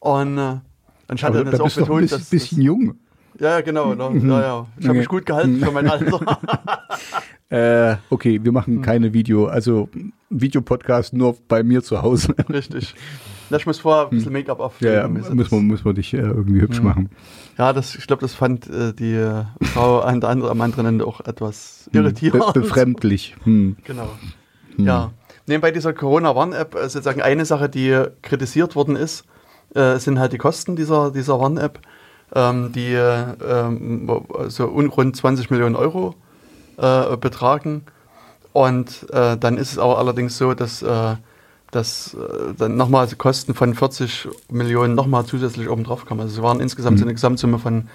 Und, 0.00 0.38
äh, 0.38 0.60
und 1.08 1.16
ich 1.16 1.24
hatte 1.24 1.38
aber 1.38 1.44
dann 1.44 1.52
jetzt 1.52 1.60
auch 1.60 1.80
betont, 1.80 2.12
dass. 2.12 2.20
Ein 2.20 2.26
bisschen 2.30 2.60
jung. 2.60 2.94
Ja, 3.38 3.60
genau. 3.62 3.94
No, 3.94 4.12
ja, 4.12 4.40
ja. 4.40 4.66
Ich 4.78 4.86
habe 4.86 4.98
mich 4.98 5.08
gut 5.08 5.26
gehalten 5.26 5.58
für 5.58 5.72
mein 5.72 5.88
Alter. 5.88 6.20
äh, 7.54 7.96
okay, 8.10 8.40
wir 8.42 8.52
machen 8.52 8.82
keine 8.82 9.12
Video, 9.12 9.46
also 9.46 9.88
Videopodcast 10.30 11.12
nur 11.12 11.36
bei 11.46 11.62
mir 11.62 11.82
zu 11.82 12.02
Hause. 12.02 12.34
Richtig. 12.48 12.94
ich 13.50 13.66
muss 13.66 13.78
vorher 13.78 14.04
ein 14.04 14.10
bisschen 14.10 14.32
Make-up 14.32 14.60
auf. 14.60 14.80
Ja, 14.80 14.92
ja 14.92 15.08
muss, 15.08 15.50
man, 15.50 15.66
muss 15.66 15.84
man 15.84 15.94
dich 15.94 16.14
äh, 16.14 16.18
irgendwie 16.18 16.60
hübsch 16.60 16.80
mhm. 16.80 16.84
machen. 16.84 17.10
Ja, 17.56 17.72
das, 17.72 17.94
ich 17.94 18.06
glaube, 18.06 18.22
das 18.22 18.34
fand 18.34 18.68
äh, 18.68 18.92
die 18.92 19.14
äh, 19.14 19.44
Frau 19.62 20.00
an 20.00 20.20
der 20.20 20.30
andere, 20.30 20.50
am 20.50 20.60
anderen 20.60 20.86
Ende 20.86 21.06
auch 21.06 21.20
etwas 21.20 21.88
hm, 21.92 22.00
irritierend. 22.00 22.52
Be 22.52 22.60
befremdlich. 22.60 23.36
Hm. 23.44 23.76
Genau. 23.84 24.10
Hm. 24.76 24.86
Ja. 24.86 25.12
Nebenbei 25.46 25.70
dieser 25.70 25.92
Corona-Warn-App, 25.92 26.74
äh, 26.74 26.88
sozusagen 26.88 27.22
eine 27.22 27.44
Sache, 27.44 27.68
die 27.68 28.02
kritisiert 28.22 28.74
worden 28.74 28.96
ist, 28.96 29.24
äh, 29.74 29.98
sind 29.98 30.18
halt 30.18 30.32
die 30.32 30.38
Kosten 30.38 30.74
dieser, 30.74 31.12
dieser 31.12 31.38
Warn-App 31.38 31.80
ähm, 32.34 32.72
die 32.72 32.94
ähm, 32.94 34.10
so 34.48 34.64
rund 34.64 35.16
20 35.16 35.50
Millionen 35.50 35.76
Euro 35.76 36.14
äh, 36.76 37.16
betragen. 37.16 37.82
Und 38.52 39.06
äh, 39.10 39.36
dann 39.36 39.58
ist 39.58 39.72
es 39.72 39.78
aber 39.78 39.98
allerdings 39.98 40.38
so, 40.38 40.54
dass, 40.54 40.82
äh, 40.82 41.16
dass 41.70 42.14
äh, 42.14 42.54
dann 42.56 42.76
nochmal 42.76 43.08
Kosten 43.18 43.54
von 43.54 43.74
40 43.74 44.28
Millionen 44.50 44.94
nochmal 44.94 45.26
zusätzlich 45.26 45.68
oben 45.68 45.84
drauf 45.84 46.06
kamen. 46.06 46.20
Also 46.20 46.36
es 46.36 46.42
waren 46.42 46.60
insgesamt 46.60 46.96
mhm. 46.96 46.98
so 46.98 47.04
eine 47.04 47.14
Gesamtsumme 47.14 47.58
von, 47.58 47.88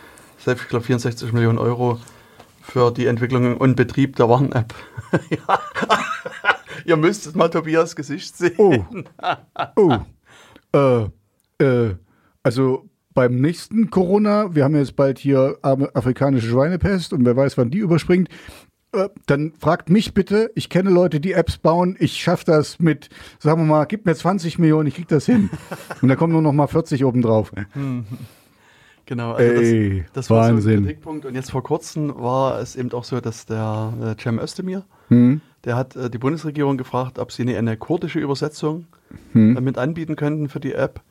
ich 0.46 0.68
glaube, 0.68 0.86
64 0.86 1.32
Millionen 1.32 1.58
Euro 1.58 2.00
für 2.62 2.92
die 2.92 3.08
Entwicklung 3.08 3.58
und 3.58 3.76
Betrieb 3.76 4.16
der 4.18 4.30
Warn-App. 4.30 4.74
ja. 5.30 5.60
Ihr 6.86 6.98
müsstet 6.98 7.36
mal 7.36 7.50
Tobias 7.50 7.96
Gesicht 7.96 8.38
sehen. 8.38 8.56
Oh. 8.58 8.84
oh. 9.76 9.98
Äh, 10.74 11.64
äh, 11.64 11.96
also 12.44 12.90
beim 13.14 13.36
nächsten 13.36 13.90
Corona, 13.90 14.54
wir 14.56 14.64
haben 14.64 14.76
jetzt 14.76 14.96
bald 14.96 15.20
hier 15.20 15.58
afrikanische 15.62 16.50
Schweinepest 16.50 17.12
und 17.12 17.26
wer 17.26 17.36
weiß, 17.36 17.58
wann 17.58 17.70
die 17.70 17.80
überspringt, 17.80 18.30
äh, 18.92 19.10
dann 19.26 19.54
fragt 19.60 19.90
mich 19.90 20.14
bitte, 20.14 20.52
ich 20.56 20.70
kenne 20.70 20.90
Leute, 20.90 21.20
die 21.20 21.34
Apps 21.34 21.58
bauen, 21.58 21.96
ich 22.00 22.14
schaffe 22.14 22.46
das 22.46 22.80
mit, 22.80 23.10
sagen 23.40 23.62
wir 23.62 23.66
mal, 23.66 23.86
gib 23.86 24.06
mir 24.06 24.16
20 24.16 24.60
Millionen, 24.60 24.88
ich 24.88 24.96
krieg 24.96 25.08
das 25.08 25.26
hin. 25.26 25.50
und 26.02 26.10
da 26.10 26.16
kommen 26.16 26.34
nur 26.34 26.42
noch 26.42 26.54
mal 26.54 26.68
40 26.68 27.06
obendrauf. 27.06 27.52
Genau, 29.06 29.32
also 29.34 29.52
Ey, 29.52 30.02
das, 30.14 30.28
das 30.28 30.30
war 30.30 30.62
so 30.62 30.70
ein 30.70 30.84
Kritikpunkt. 30.86 31.26
Und 31.26 31.34
jetzt 31.34 31.50
vor 31.50 31.64
kurzem 31.64 32.14
war 32.16 32.60
es 32.60 32.76
eben 32.76 32.92
auch 32.92 33.04
so, 33.04 33.20
dass 33.20 33.48
der 33.48 33.92
äh, 34.00 34.22
Cem 34.22 34.38
Özdemir, 34.38 34.84
hm. 35.08 35.42
der 35.64 35.76
hat 35.76 35.96
äh, 35.96 36.12
die 36.12 36.20
Bundesregierung 36.20 36.78
gefragt, 36.78 37.18
ob 37.18 37.32
sie 37.32 37.42
eine, 37.42 37.58
eine 37.58 37.76
kurdische 37.76 38.20
Übersetzung 38.20 38.86
hm. 39.32 39.58
äh, 39.58 39.62
mit 39.62 39.80
anbieten 39.80 40.16
könnten 40.16 40.48
für 40.48 40.60
die 40.60 40.74
App. 40.74 41.02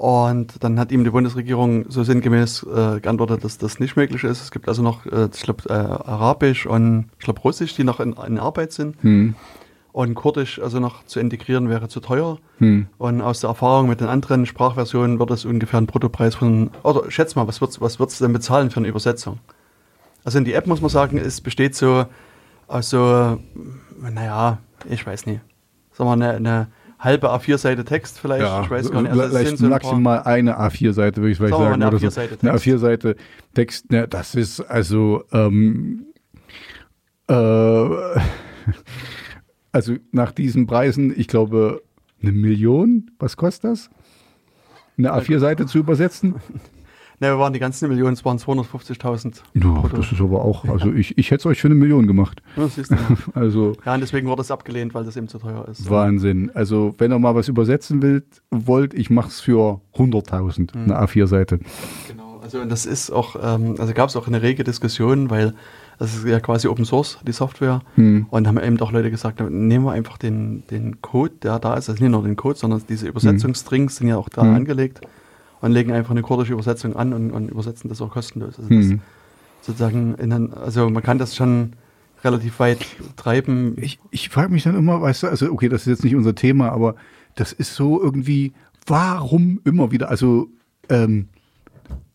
Und 0.00 0.64
dann 0.64 0.80
hat 0.80 0.92
ihm 0.92 1.04
die 1.04 1.10
Bundesregierung 1.10 1.84
so 1.90 2.04
sinngemäß 2.04 2.62
äh, 2.62 3.00
geantwortet, 3.00 3.44
dass 3.44 3.58
das 3.58 3.80
nicht 3.80 3.96
möglich 3.96 4.24
ist. 4.24 4.40
Es 4.40 4.50
gibt 4.50 4.66
also 4.66 4.80
noch, 4.80 5.04
äh, 5.04 5.28
ich 5.30 5.42
glaube, 5.42 5.68
äh, 5.68 5.74
Arabisch 5.74 6.64
und 6.64 7.10
ich 7.18 7.24
glaube 7.26 7.42
Russisch, 7.42 7.74
die 7.74 7.84
noch 7.84 8.00
in, 8.00 8.14
in 8.14 8.38
Arbeit 8.38 8.72
sind. 8.72 8.96
Hm. 9.02 9.34
Und 9.92 10.14
Kurdisch 10.14 10.58
also 10.58 10.80
noch 10.80 11.04
zu 11.04 11.20
integrieren 11.20 11.68
wäre 11.68 11.88
zu 11.88 12.00
teuer. 12.00 12.38
Hm. 12.60 12.86
Und 12.96 13.20
aus 13.20 13.40
der 13.40 13.50
Erfahrung 13.50 13.90
mit 13.90 14.00
den 14.00 14.08
anderen 14.08 14.46
Sprachversionen 14.46 15.18
wird 15.18 15.32
es 15.32 15.44
ungefähr 15.44 15.78
ein 15.78 15.86
Bruttopreis 15.86 16.34
von, 16.34 16.70
oder 16.82 17.10
schätz 17.10 17.34
mal, 17.34 17.46
was 17.46 17.60
wird 17.60 17.72
es 17.72 17.82
was 17.82 18.00
wird's 18.00 18.18
denn 18.20 18.32
bezahlen 18.32 18.70
für 18.70 18.80
eine 18.80 18.88
Übersetzung? 18.88 19.38
Also 20.24 20.38
in 20.38 20.46
die 20.46 20.54
App 20.54 20.66
muss 20.66 20.80
man 20.80 20.88
sagen, 20.88 21.18
es 21.18 21.42
besteht 21.42 21.74
so 21.74 22.06
aus 22.68 22.88
so, 22.88 23.38
naja, 24.00 24.60
ich 24.88 25.06
weiß 25.06 25.26
nicht, 25.26 25.42
sagen 25.92 26.08
wir 26.08 26.14
eine, 26.14 26.36
eine 26.36 26.68
halbe 27.00 27.30
A4-Seite 27.32 27.84
Text 27.84 28.18
vielleicht. 28.20 28.42
Ja, 28.42 28.62
ich 28.62 28.70
weiß 28.70 28.90
gar 28.90 29.02
nicht. 29.02 29.10
Also 29.10 29.22
vielleicht 29.28 29.58
so 29.58 29.66
ein 29.66 29.70
paar- 29.70 29.80
maximal 29.80 30.22
eine 30.22 30.58
A4-Seite, 30.60 31.20
würde 31.20 31.32
ich 31.32 31.38
vielleicht 31.38 31.54
Sagen 31.54 31.74
eine 31.74 31.88
oder 31.88 31.98
so. 31.98 32.06
A4-Seite 32.06 32.38
Eine 32.42 32.52
Text. 32.52 32.66
A4-Seite 32.66 33.16
Text, 33.54 33.90
ne, 33.90 34.08
das 34.08 34.34
ist 34.34 34.60
also, 34.60 35.24
ähm, 35.32 36.06
äh, 37.28 37.34
also 39.72 39.94
nach 40.12 40.32
diesen 40.32 40.66
Preisen, 40.66 41.12
ich 41.18 41.28
glaube, 41.28 41.82
eine 42.22 42.32
Million, 42.32 43.10
was 43.18 43.36
kostet 43.36 43.70
das? 43.70 43.90
Eine 44.98 45.12
A4-Seite 45.14 45.66
zu 45.66 45.78
übersetzen? 45.78 46.34
Ne, 47.22 47.28
wir 47.28 47.38
waren 47.38 47.52
die 47.52 47.58
ganzen 47.58 47.88
Millionen, 47.90 48.14
es 48.14 48.24
waren 48.24 48.38
250.000. 48.38 49.42
Ja, 49.54 49.84
das 49.94 50.10
ist 50.10 50.20
aber 50.22 50.42
auch, 50.42 50.64
also 50.64 50.90
ich, 50.92 51.18
ich 51.18 51.30
hätte 51.30 51.40
es 51.40 51.46
euch 51.46 51.60
für 51.60 51.68
eine 51.68 51.74
Million 51.74 52.06
gemacht. 52.06 52.40
Ja, 52.56 52.66
siehst 52.66 52.90
du. 52.90 52.96
Also 53.34 53.74
ja, 53.84 53.94
und 53.94 54.00
deswegen 54.00 54.26
wurde 54.26 54.40
es 54.42 54.50
abgelehnt, 54.50 54.94
weil 54.94 55.04
das 55.04 55.16
eben 55.18 55.28
zu 55.28 55.38
teuer 55.38 55.68
ist. 55.68 55.88
Wahnsinn. 55.90 56.50
Also 56.54 56.94
wenn 56.98 57.12
ihr 57.12 57.18
mal 57.18 57.34
was 57.34 57.48
übersetzen 57.48 58.02
wollt, 58.02 58.24
wollt 58.50 58.94
ich 58.94 59.10
mache 59.10 59.28
es 59.28 59.40
für 59.40 59.80
100.000, 59.96 60.74
Mhm. 60.74 60.84
eine 60.84 60.98
A4-Seite. 61.02 61.60
Genau, 62.08 62.40
also 62.42 62.58
und 62.60 62.70
das 62.70 62.86
ist 62.86 63.10
auch, 63.10 63.36
ähm, 63.42 63.74
also 63.78 63.92
gab 63.92 64.08
es 64.08 64.16
auch 64.16 64.26
eine 64.26 64.40
rege 64.40 64.64
Diskussion, 64.64 65.28
weil 65.28 65.52
das 65.98 66.14
ist 66.16 66.24
ja 66.26 66.40
quasi 66.40 66.68
Open 66.68 66.86
Source, 66.86 67.18
die 67.26 67.32
Software. 67.32 67.82
Hm. 67.96 68.26
Und 68.30 68.46
haben 68.48 68.58
eben 68.58 68.80
auch 68.80 68.92
Leute 68.92 69.10
gesagt, 69.10 69.40
nehmen 69.40 69.84
wir 69.84 69.92
einfach 69.92 70.16
den, 70.16 70.62
den 70.70 71.02
Code, 71.02 71.34
der 71.42 71.58
da 71.58 71.74
ist, 71.74 71.90
also 71.90 72.02
nicht 72.02 72.10
nur 72.12 72.22
den 72.22 72.36
Code, 72.36 72.58
sondern 72.58 72.80
diese 72.88 73.06
Übersetzungsstrings 73.08 73.96
sind 73.96 74.08
ja 74.08 74.16
auch 74.16 74.30
da 74.30 74.40
Hm. 74.40 74.54
angelegt 74.54 75.02
und 75.60 75.72
legen 75.72 75.92
einfach 75.92 76.10
eine 76.10 76.22
kurdische 76.22 76.52
Übersetzung 76.52 76.96
an 76.96 77.12
und, 77.12 77.30
und 77.30 77.50
übersetzen 77.50 77.88
das 77.88 78.00
auch 78.00 78.10
kostenlos. 78.10 78.58
Also 78.58 78.68
das 78.68 78.88
Hm. 78.88 79.00
sozusagen, 79.62 80.14
in 80.14 80.32
ein, 80.32 80.54
also 80.54 80.88
man 80.88 81.02
kann 81.02 81.18
das 81.18 81.36
schon 81.36 81.74
relativ 82.24 82.58
weit 82.60 82.84
treiben. 83.16 83.76
Ich, 83.76 83.98
ich 84.10 84.28
frage 84.28 84.52
mich 84.52 84.62
dann 84.62 84.76
immer, 84.76 85.00
weißt 85.00 85.22
du, 85.22 85.26
also 85.28 85.50
okay, 85.50 85.68
das 85.68 85.82
ist 85.82 85.88
jetzt 85.88 86.04
nicht 86.04 86.16
unser 86.16 86.34
Thema, 86.34 86.70
aber 86.70 86.94
das 87.34 87.52
ist 87.52 87.74
so 87.74 88.02
irgendwie, 88.02 88.52
warum 88.86 89.60
immer 89.64 89.90
wieder, 89.90 90.10
also 90.10 90.48
ähm, 90.88 91.28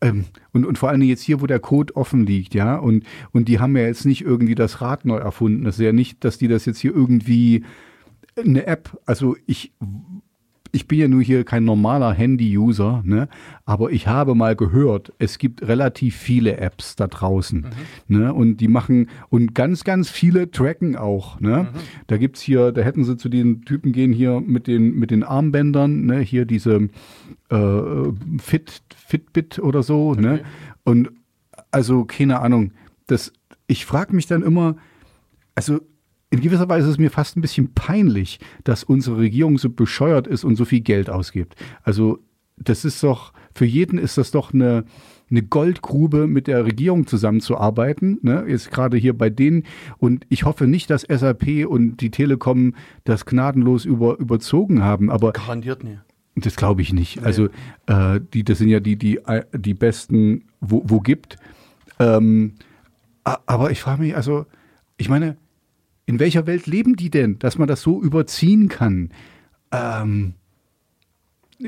ähm, 0.02 0.26
und, 0.54 0.66
und 0.66 0.78
vor 0.78 0.90
allem 0.90 1.02
jetzt 1.02 1.22
hier, 1.22 1.42
wo 1.42 1.48
der 1.48 1.60
Code 1.60 1.96
offen 1.96 2.26
liegt, 2.26 2.54
ja, 2.54 2.78
und, 2.78 3.06
und 3.32 3.48
die 3.48 3.60
haben 3.60 3.76
ja 3.76 3.84
jetzt 3.84 4.06
nicht 4.06 4.22
irgendwie 4.22 4.56
das 4.56 4.82
Rad 4.82 5.06
neu 5.06 5.18
erfunden. 5.18 5.64
Das 5.64 5.76
ist 5.80 5.84
ja 5.84 5.92
nicht, 5.92 6.24
dass 6.24 6.38
die 6.38 6.48
das 6.48 6.66
jetzt 6.66 6.80
hier 6.80 6.94
irgendwie 6.94 7.66
eine 8.38 8.68
App, 8.68 8.98
also 9.06 9.36
ich 9.46 9.74
ich 10.76 10.88
bin 10.90 11.00
ja 11.00 11.08
nur 11.08 11.24
hier 11.24 11.46
kein 11.46 11.64
normaler 11.64 12.12
Handy-User, 12.12 13.02
ne? 13.06 13.30
aber 13.64 13.92
ich 13.92 14.08
habe 14.08 14.36
mal 14.36 14.58
gehört, 14.58 15.14
es 15.20 15.38
gibt 15.38 15.66
relativ 15.66 16.18
viele 16.18 16.58
Apps 16.58 16.98
da 16.98 17.08
draußen. 17.08 17.66
Ne? 18.10 18.34
Und 18.34 18.58
die 18.58 18.68
machen, 18.68 19.10
und 19.30 19.56
ganz, 19.56 19.86
ganz 19.86 20.10
viele 20.10 20.52
tracken 20.52 20.98
auch. 20.98 21.40
Ne? 21.40 21.70
Da 22.08 22.18
gibt's 22.18 22.42
hier, 22.42 22.74
da 22.74 22.82
hätten 22.82 23.06
sie 23.06 23.16
zu 23.16 23.30
den 23.30 23.62
Typen 23.62 23.94
gehen 23.94 24.12
hier 24.12 24.42
mit 24.42 24.68
den, 24.68 24.96
mit 24.96 25.12
den 25.12 25.24
Armbändern, 25.24 26.06
ne? 26.06 26.20
hier 26.20 26.44
diese 26.46 26.90
äh, 27.50 28.12
Fit, 28.38 28.82
Fitbit 28.94 29.60
oder 29.60 29.82
so. 29.82 30.14
Ne? 30.14 30.42
Und 30.84 31.10
also, 31.72 32.04
keine 32.04 32.42
Ahnung, 32.42 32.74
das, 33.08 33.32
ich 33.68 33.86
frage 33.86 34.14
mich 34.14 34.28
dann 34.28 34.44
immer, 34.44 34.76
also 35.56 35.80
in 36.36 36.42
gewisser 36.42 36.68
Weise 36.70 36.88
ist 36.88 36.94
es 36.94 36.98
mir 36.98 37.12
fast 37.12 37.38
ein 37.38 37.42
bisschen 37.42 37.74
peinlich, 37.74 38.40
dass 38.64 38.84
unsere 38.84 39.18
Regierung 39.18 39.58
so 39.58 39.70
bescheuert 39.70 40.28
ist 40.28 40.44
und 40.44 40.56
so 40.56 40.66
viel 40.66 40.82
Geld 40.82 41.10
ausgibt. 41.10 41.56
Also 41.84 42.20
das 42.58 42.86
ist 42.86 43.02
doch, 43.04 43.34
für 43.54 43.66
jeden 43.66 43.98
ist 43.98 44.18
das 44.18 44.32
doch 44.32 44.54
eine, 44.54 44.86
eine 45.30 45.44
Goldgrube, 45.44 46.28
mit 46.28 46.48
der 46.48 46.66
Regierung 46.66 47.08
zusammenzuarbeiten. 47.08 48.20
Ne? 48.22 48.46
Jetzt 48.48 48.72
gerade 48.72 48.98
hier 48.98 49.18
bei 49.18 49.30
denen. 49.30 49.64
Und 49.98 50.26
ich 50.30 50.44
hoffe 50.44 50.68
nicht, 50.68 50.90
dass 50.90 51.02
SAP 51.02 51.66
und 51.68 51.98
die 51.98 52.12
Telekom 52.12 52.76
das 53.04 53.26
gnadenlos 53.26 53.86
über, 53.86 54.18
überzogen 54.20 54.84
haben. 54.84 55.10
Aber 55.10 55.32
Garantiert 55.32 55.84
nie. 55.84 55.98
das 56.36 56.56
glaube 56.56 56.82
ich 56.82 56.94
nicht. 56.94 57.24
Also 57.24 57.48
äh, 57.88 58.20
die, 58.34 58.44
das 58.44 58.60
sind 58.60 58.70
ja 58.70 58.80
die, 58.80 58.98
die, 58.98 59.18
äh, 59.26 59.44
die 59.54 59.74
besten, 59.74 60.46
wo, 60.60 60.84
wo 60.86 61.00
gibt. 61.00 61.38
Ähm, 62.00 62.56
aber 63.24 63.72
ich 63.72 63.82
frage 63.82 64.02
mich, 64.04 64.16
also, 64.16 64.46
ich 64.98 65.10
meine, 65.10 65.38
in 66.06 66.20
welcher 66.20 66.48
Welt 66.48 66.68
leben 66.68 66.96
die 66.96 67.10
denn, 67.10 67.40
dass 67.40 67.58
man 67.58 67.68
das 67.68 67.82
so 67.82 68.02
überziehen 68.02 68.70
kann? 68.70 69.10
Ähm, 69.72 70.36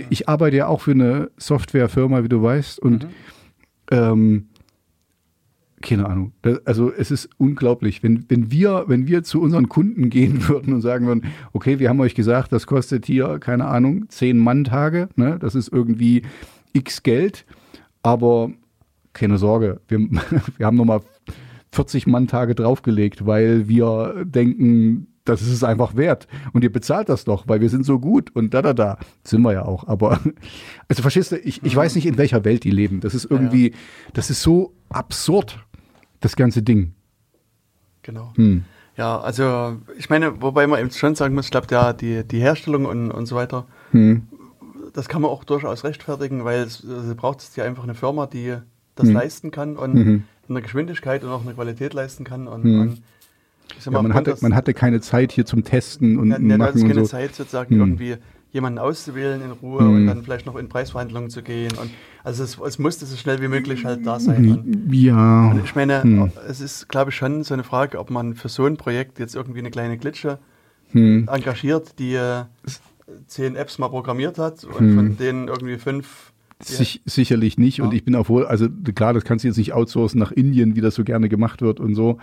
ich 0.10 0.28
arbeite 0.30 0.58
ja 0.58 0.68
auch 0.68 0.82
für 0.82 0.92
eine 0.92 1.32
Softwarefirma, 1.38 2.24
wie 2.24 2.30
du 2.30 2.42
weißt, 2.42 2.80
und 2.80 3.08
ähm, 3.90 4.48
keine 5.82 6.08
Ahnung. 6.08 6.34
Also 6.66 6.92
es 6.92 7.12
ist 7.12 7.30
unglaublich, 7.38 8.02
wenn, 8.02 8.26
wenn, 8.30 8.52
wir, 8.52 8.86
wenn 8.88 9.08
wir 9.08 9.24
zu 9.24 9.42
unseren 9.42 9.70
Kunden 9.70 10.10
gehen 10.10 10.48
würden 10.48 10.74
und 10.74 10.82
sagen 10.82 11.06
würden, 11.06 11.26
okay, 11.54 11.80
wir 11.80 11.90
haben 11.90 12.00
euch 12.00 12.16
gesagt, 12.16 12.52
das 12.52 12.68
kostet 12.68 13.06
hier, 13.06 13.40
keine 13.40 13.66
Ahnung, 13.66 14.10
zehn 14.10 14.38
Mann-Tage, 14.38 15.10
ne? 15.16 15.38
das 15.40 15.56
ist 15.56 15.72
irgendwie 15.72 16.24
x 16.74 17.04
Geld, 17.04 17.46
aber 18.04 18.52
keine 19.14 19.38
Sorge, 19.38 19.80
wir, 19.88 20.00
wir 20.58 20.66
haben 20.66 20.78
nochmal 20.78 21.02
40 21.72 22.08
Mann-Tage 22.08 22.56
draufgelegt, 22.56 23.26
weil 23.26 23.68
wir 23.68 24.24
denken, 24.26 25.08
das 25.26 25.42
ist 25.42 25.50
es 25.52 25.64
einfach 25.64 25.96
wert. 25.98 26.28
Und 26.54 26.64
ihr 26.64 26.72
bezahlt 26.72 27.10
das 27.10 27.26
doch, 27.26 27.48
weil 27.48 27.60
wir 27.60 27.70
sind 27.70 27.86
so 27.86 28.00
gut 28.00 28.34
und 28.36 28.54
da, 28.54 28.62
da, 28.62 28.74
da. 28.74 28.98
Sind 29.24 29.42
wir 29.42 29.52
ja 29.54 29.66
auch. 29.66 29.86
Aber, 29.88 30.20
also 30.88 31.02
verstehst 31.02 31.34
du, 31.34 31.38
ich, 31.38 31.62
ich 31.64 31.76
weiß 31.76 31.96
nicht, 31.96 32.06
in 32.06 32.18
welcher 32.18 32.46
Welt 32.46 32.64
die 32.64 32.72
leben. 32.72 33.02
Das 33.02 33.14
ist 33.14 33.26
irgendwie, 33.30 33.74
das 34.14 34.30
ist 34.30 34.42
so 34.42 34.74
absurd, 34.90 35.60
das 36.22 36.36
ganze 36.38 36.62
Ding. 36.64 36.94
Genau. 38.04 38.32
Hm. 38.36 38.64
Ja, 38.96 39.20
also 39.20 39.78
ich 39.98 40.10
meine, 40.10 40.42
wobei 40.42 40.66
man 40.66 40.80
eben 40.80 40.90
schon 40.92 41.14
sagen 41.16 41.36
muss, 41.36 41.46
ich 41.46 41.52
glaube, 41.52 41.68
ja, 41.70 41.94
die, 41.94 42.24
die 42.24 42.40
Herstellung 42.40 42.86
und, 42.86 43.12
und 43.12 43.26
so 43.26 43.36
weiter, 43.36 43.66
Hm. 43.92 44.28
das 44.94 45.08
kann 45.10 45.22
man 45.22 45.30
auch 45.30 45.44
durchaus 45.44 45.84
rechtfertigen, 45.84 46.46
weil 46.46 46.62
es 46.62 46.86
also 46.90 47.14
braucht 47.16 47.40
es 47.40 47.56
ja 47.56 47.64
einfach 47.66 47.84
eine 47.84 47.94
Firma, 47.96 48.26
die 48.28 48.56
das 48.96 49.08
Mhm. 49.10 49.14
leisten 49.14 49.52
kann 49.52 49.76
und 49.78 49.94
Mhm. 49.94 50.24
In 50.48 50.56
der 50.56 50.62
Geschwindigkeit 50.64 51.24
und 51.24 51.30
auch 51.30 51.42
eine 51.44 51.54
Qualität 51.54 51.94
leisten 51.94 52.24
kann. 52.24 52.48
Und, 52.48 52.64
und 52.80 53.02
ich 53.78 53.84
sag 53.84 53.94
Ja, 53.94 54.02
man, 54.02 54.14
hatte, 54.14 54.36
man 54.42 54.56
hatte 54.56 54.74
keine 54.74 55.02
Zeit 55.02 55.32
hier 55.32 55.46
zum 55.46 55.64
Testen 55.64 56.18
und 56.18 56.32
hattest 56.34 56.58
machen 56.58 56.82
und 56.82 56.88
keine 56.88 57.02
so. 57.06 57.10
Zeit 57.10 57.36
sozusagen 57.36 57.76
Mhm. 57.76 57.82
irgendwie 57.82 58.16
jemanden 58.52 58.80
auszuwählen 58.80 59.42
in 59.42 59.52
Ruhe 59.52 59.84
Mhm. 59.84 59.96
und 59.96 60.08
dann 60.08 60.24
vielleicht 60.24 60.46
noch 60.46 60.56
in 60.56 60.70
Preisverhandlungen 60.70 61.30
zu 61.30 61.42
gehen. 61.44 61.74
Und 61.78 61.92
also 62.24 62.44
es, 62.44 62.58
es 62.58 62.80
musste 62.80 63.06
so 63.06 63.18
schnell 63.18 63.42
wie 63.42 63.50
möglich 63.50 63.84
halt 63.86 64.06
da 64.08 64.20
sein. 64.20 64.50
Und, 64.50 64.94
Ja. 64.94 65.52
und 65.52 65.64
ich 65.64 65.76
meine, 65.76 66.02
Hm. 66.04 66.32
es 66.48 66.62
ist, 66.62 66.88
glaube 66.88 67.12
ich, 67.12 67.18
schon 67.18 67.44
so 67.44 67.54
eine 67.54 67.64
Frage, 67.66 68.00
ob 68.00 68.10
man 68.10 68.36
für 68.36 68.48
so 68.50 68.66
ein 68.66 68.78
Projekt 68.78 69.20
jetzt 69.20 69.36
irgendwie 69.36 69.60
eine 69.60 69.70
kleine 69.70 69.98
Glitsche 69.98 70.40
Hm. 70.92 71.28
engagiert, 71.30 72.00
die 72.00 72.16
äh, 72.16 72.46
zehn 73.28 73.56
Apps 73.58 73.78
mal 73.80 73.90
programmiert 73.90 74.38
hat 74.38 74.64
und 74.64 74.80
Hm. 74.80 74.96
von 74.96 75.18
denen 75.18 75.48
irgendwie 75.50 75.78
fünf. 75.78 76.27
Sich, 76.62 77.02
sicherlich 77.06 77.58
nicht. 77.58 77.82
Und 77.82 77.92
Ja. 77.92 77.98
ich 77.98 78.04
bin 78.04 78.16
auch 78.16 78.30
wohl, 78.30 78.46
also 78.46 78.68
klar, 78.96 79.14
das 79.14 79.24
kannst 79.24 79.44
du 79.44 79.48
jetzt 79.48 79.58
nicht 79.58 79.74
outsourcen 79.74 80.20
nach 80.20 80.32
Indien, 80.32 80.76
wie 80.76 80.82
das 80.82 80.96
so 80.96 81.04
gerne 81.04 81.30
gemacht 81.30 81.62
wird 81.62 81.80
und 81.80 81.94
so. 81.96 82.18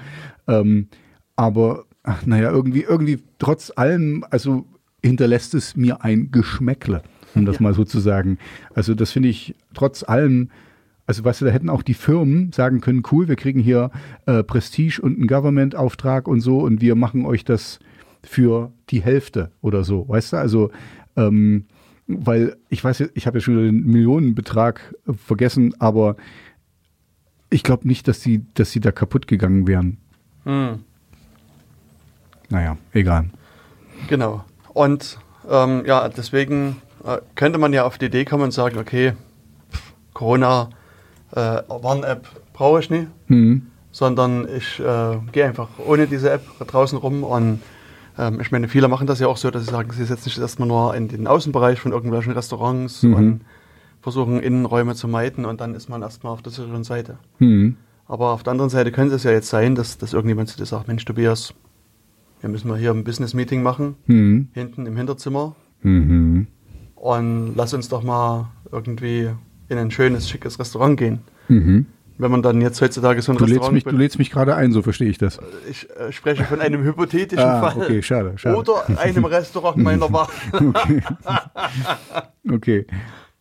Ähm, 0.48 0.88
aber, 1.36 1.84
ach, 2.02 2.26
naja, 2.26 2.50
irgendwie, 2.50 2.82
irgendwie 2.82 3.18
trotz 3.38 3.72
allem, 3.76 4.24
also 4.30 4.64
hinterlässt 5.04 5.54
es 5.54 5.76
mir 5.76 6.02
ein 6.02 6.30
Geschmäckle, 6.32 7.02
um 7.34 7.44
das 7.44 7.56
Ja. 7.56 7.62
mal 7.62 7.74
so 7.74 7.84
zu 7.84 8.00
sagen. 8.00 8.38
Also 8.74 8.94
das 8.94 9.12
finde 9.12 9.28
ich 9.28 9.54
trotz 9.74 10.02
allem, 10.02 10.50
also 11.06 11.24
weißt 11.24 11.42
du, 11.42 11.44
da 11.44 11.50
hätten 11.52 11.68
auch 11.70 11.82
die 11.82 11.94
Firmen 11.94 12.50
sagen 12.52 12.80
können, 12.80 13.02
cool, 13.12 13.28
wir 13.28 13.36
kriegen 13.36 13.60
hier 13.60 13.90
äh, 14.26 14.42
Prestige 14.42 15.00
und 15.02 15.16
einen 15.18 15.26
Government-Auftrag 15.28 16.26
und 16.26 16.40
so 16.40 16.58
und 16.60 16.80
wir 16.80 16.94
machen 16.96 17.26
euch 17.26 17.44
das 17.44 17.78
für 18.22 18.72
die 18.90 19.02
Hälfte 19.02 19.50
oder 19.60 19.84
so, 19.84 20.08
weißt 20.08 20.32
du? 20.32 20.36
Also 20.38 20.70
ähm, 21.16 21.66
weil 22.06 22.56
ich 22.68 22.82
weiß, 22.84 23.04
ich 23.14 23.26
habe 23.26 23.38
ja 23.38 23.42
schon 23.42 23.56
den 23.56 23.84
Millionenbetrag 23.86 24.94
vergessen, 25.16 25.74
aber 25.78 26.16
ich 27.50 27.62
glaube 27.62 27.86
nicht, 27.88 28.08
dass 28.08 28.20
sie, 28.20 28.44
dass 28.54 28.72
sie 28.72 28.80
da 28.80 28.92
kaputt 28.92 29.26
gegangen 29.26 29.66
wären. 29.66 29.98
Hm, 30.44 30.80
Naja, 32.50 32.76
egal. 32.92 33.30
genau. 34.08 34.44
Und 34.72 35.18
ähm, 35.48 35.84
ja, 35.86 36.08
deswegen 36.08 36.76
äh, 37.04 37.18
könnte 37.34 37.58
man 37.58 37.72
ja 37.72 37.84
auf 37.84 37.96
die 37.98 38.06
Idee 38.06 38.24
kommen 38.24 38.44
und 38.44 38.50
sagen, 38.50 38.78
okay, 38.78 39.12
Corona 40.12 40.70
äh, 41.32 41.38
Warn-App 41.68 42.28
brauche 42.52 42.80
ich 42.80 42.90
nicht. 42.90 43.08
Hm. 43.28 43.66
sondern 43.92 44.46
ich 44.48 44.80
äh, 44.80 45.18
gehe 45.32 45.46
einfach 45.46 45.68
ohne 45.78 46.06
diese 46.06 46.30
App 46.30 46.42
draußen 46.66 46.98
rum 46.98 47.22
und 47.24 47.60
ähm, 48.18 48.40
ich 48.40 48.50
meine, 48.52 48.68
viele 48.68 48.88
machen 48.88 49.06
das 49.06 49.20
ja 49.20 49.26
auch 49.28 49.36
so, 49.36 49.50
dass 49.50 49.64
sie 49.64 49.70
sagen, 49.70 49.90
sie 49.92 50.04
setzen 50.04 50.24
sich 50.24 50.38
erstmal 50.38 50.68
nur 50.68 50.94
in 50.94 51.08
den 51.08 51.26
Außenbereich 51.26 51.80
von 51.80 51.92
irgendwelchen 51.92 52.32
Restaurants 52.32 53.02
Mhm. 53.02 53.14
und 53.14 53.40
versuchen 54.00 54.40
Innenräume 54.40 54.94
zu 54.94 55.08
meiden 55.08 55.44
und 55.46 55.60
dann 55.60 55.74
ist 55.74 55.88
man 55.88 56.02
erstmal 56.02 56.32
auf 56.32 56.42
der 56.42 56.52
sicheren 56.52 56.84
Seite. 56.84 57.16
Hm. 57.38 57.76
Aber 58.06 58.32
auf 58.32 58.42
der 58.42 58.50
anderen 58.50 58.68
Seite 58.70 58.92
könnte 58.92 59.14
es 59.14 59.22
ja 59.24 59.30
jetzt 59.30 59.48
sein, 59.48 59.74
dass, 59.74 59.96
dass 59.96 60.12
irgendjemand 60.12 60.48
zu 60.50 60.58
dir 60.58 60.66
sagt, 60.66 60.88
Mensch 60.88 61.04
Tobias, 61.06 61.54
wir 62.40 62.50
müssen 62.50 62.68
mal 62.68 62.78
hier 62.78 62.90
ein 62.90 63.02
Business-Meeting 63.04 63.62
machen, 63.62 63.94
Hm. 64.06 64.48
hinten 64.52 64.84
im 64.86 64.96
Hinterzimmer 64.96 65.54
Mhm. 65.82 66.46
und 66.96 67.54
lass 67.56 67.72
uns 67.72 67.88
doch 67.88 68.02
mal 68.02 68.48
irgendwie 68.70 69.30
in 69.70 69.78
ein 69.78 69.90
schönes, 69.90 70.28
schickes 70.28 70.58
Restaurant 70.58 70.98
gehen. 70.98 71.20
Mhm. 71.48 71.86
Wenn 72.18 72.30
man 72.30 72.42
dann 72.42 72.60
jetzt 72.60 72.80
heutzutage 72.80 73.20
so 73.22 73.32
ein 73.32 73.38
Du 73.38 73.44
lädst 73.44 73.54
Restaurant... 73.56 73.74
mich, 73.74 73.84
du 73.84 73.96
lädst 73.96 74.18
mich 74.18 74.30
gerade 74.30 74.54
ein, 74.54 74.72
so 74.72 74.82
verstehe 74.82 75.08
ich 75.08 75.18
das. 75.18 75.40
ich 75.68 75.88
äh, 75.90 76.12
spreche 76.12 76.44
von 76.44 76.60
einem 76.60 76.82
hypothetischen 76.84 77.44
Ah, 77.44 77.70
Fall. 77.70 77.82
okay, 77.82 78.02
schade, 78.02 78.34
schade. 78.36 78.56
Oder 78.56 78.84
einem 78.98 79.24
Restaurant 79.24 79.76
meiner 79.78 80.12
Wahl. 80.12 80.28
Okay. 82.50 82.86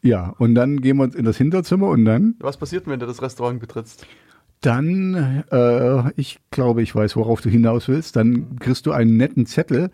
Ja, 0.02 0.34
und 0.38 0.56
dann 0.56 0.82
gehen 0.82 0.98
wir 0.98 1.14
in 1.16 1.24
das 1.26 1.38
Hinterzimmer 1.38 1.88
und 1.88 2.06
dann? 2.06 2.36
Was 2.40 2.58
passiert, 2.58 2.88
wenn 2.88 3.00
du 3.00 3.06
das 3.06 3.22
Restaurant 3.22 3.60
betrittst? 3.60 4.06
Dann, 4.62 5.44
äh, 5.52 6.12
ich 6.20 6.40
glaube, 6.52 6.82
ich 6.82 6.94
weiß, 6.96 7.16
worauf 7.16 7.42
du 7.42 7.50
hinaus 7.50 7.88
willst. 7.88 8.16
Dann 8.16 8.58
kriegst 8.60 8.86
du 8.86 8.92
einen 8.92 9.18
netten 9.18 9.46
Zettel, 9.46 9.92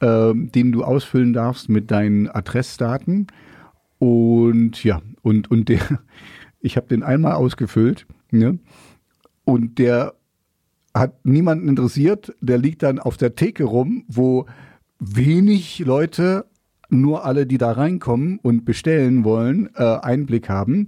äh, 0.00 0.32
den 0.34 0.72
du 0.72 0.84
ausfüllen 0.84 1.32
darfst 1.32 1.68
mit 1.68 1.90
deinen 1.90 2.28
Adressdaten. 2.28 3.28
Und 3.98 4.82
ja, 4.84 5.00
und, 5.22 5.50
und 5.50 5.68
der, 5.68 5.80
ich 6.60 6.76
habe 6.76 6.86
den 6.88 7.02
einmal 7.02 7.32
ausgefüllt, 7.32 8.06
ne? 8.30 8.58
Und 9.44 9.78
der 9.78 10.14
hat 10.94 11.24
niemanden 11.24 11.68
interessiert. 11.68 12.34
Der 12.40 12.58
liegt 12.58 12.82
dann 12.82 12.98
auf 12.98 13.16
der 13.16 13.34
Theke 13.34 13.64
rum, 13.64 14.04
wo 14.08 14.46
wenig 14.98 15.78
Leute, 15.80 16.46
nur 16.90 17.24
alle, 17.24 17.46
die 17.46 17.58
da 17.58 17.72
reinkommen 17.72 18.38
und 18.42 18.64
bestellen 18.64 19.24
wollen, 19.24 19.68
äh, 19.74 19.82
Einblick 19.82 20.48
haben. 20.48 20.86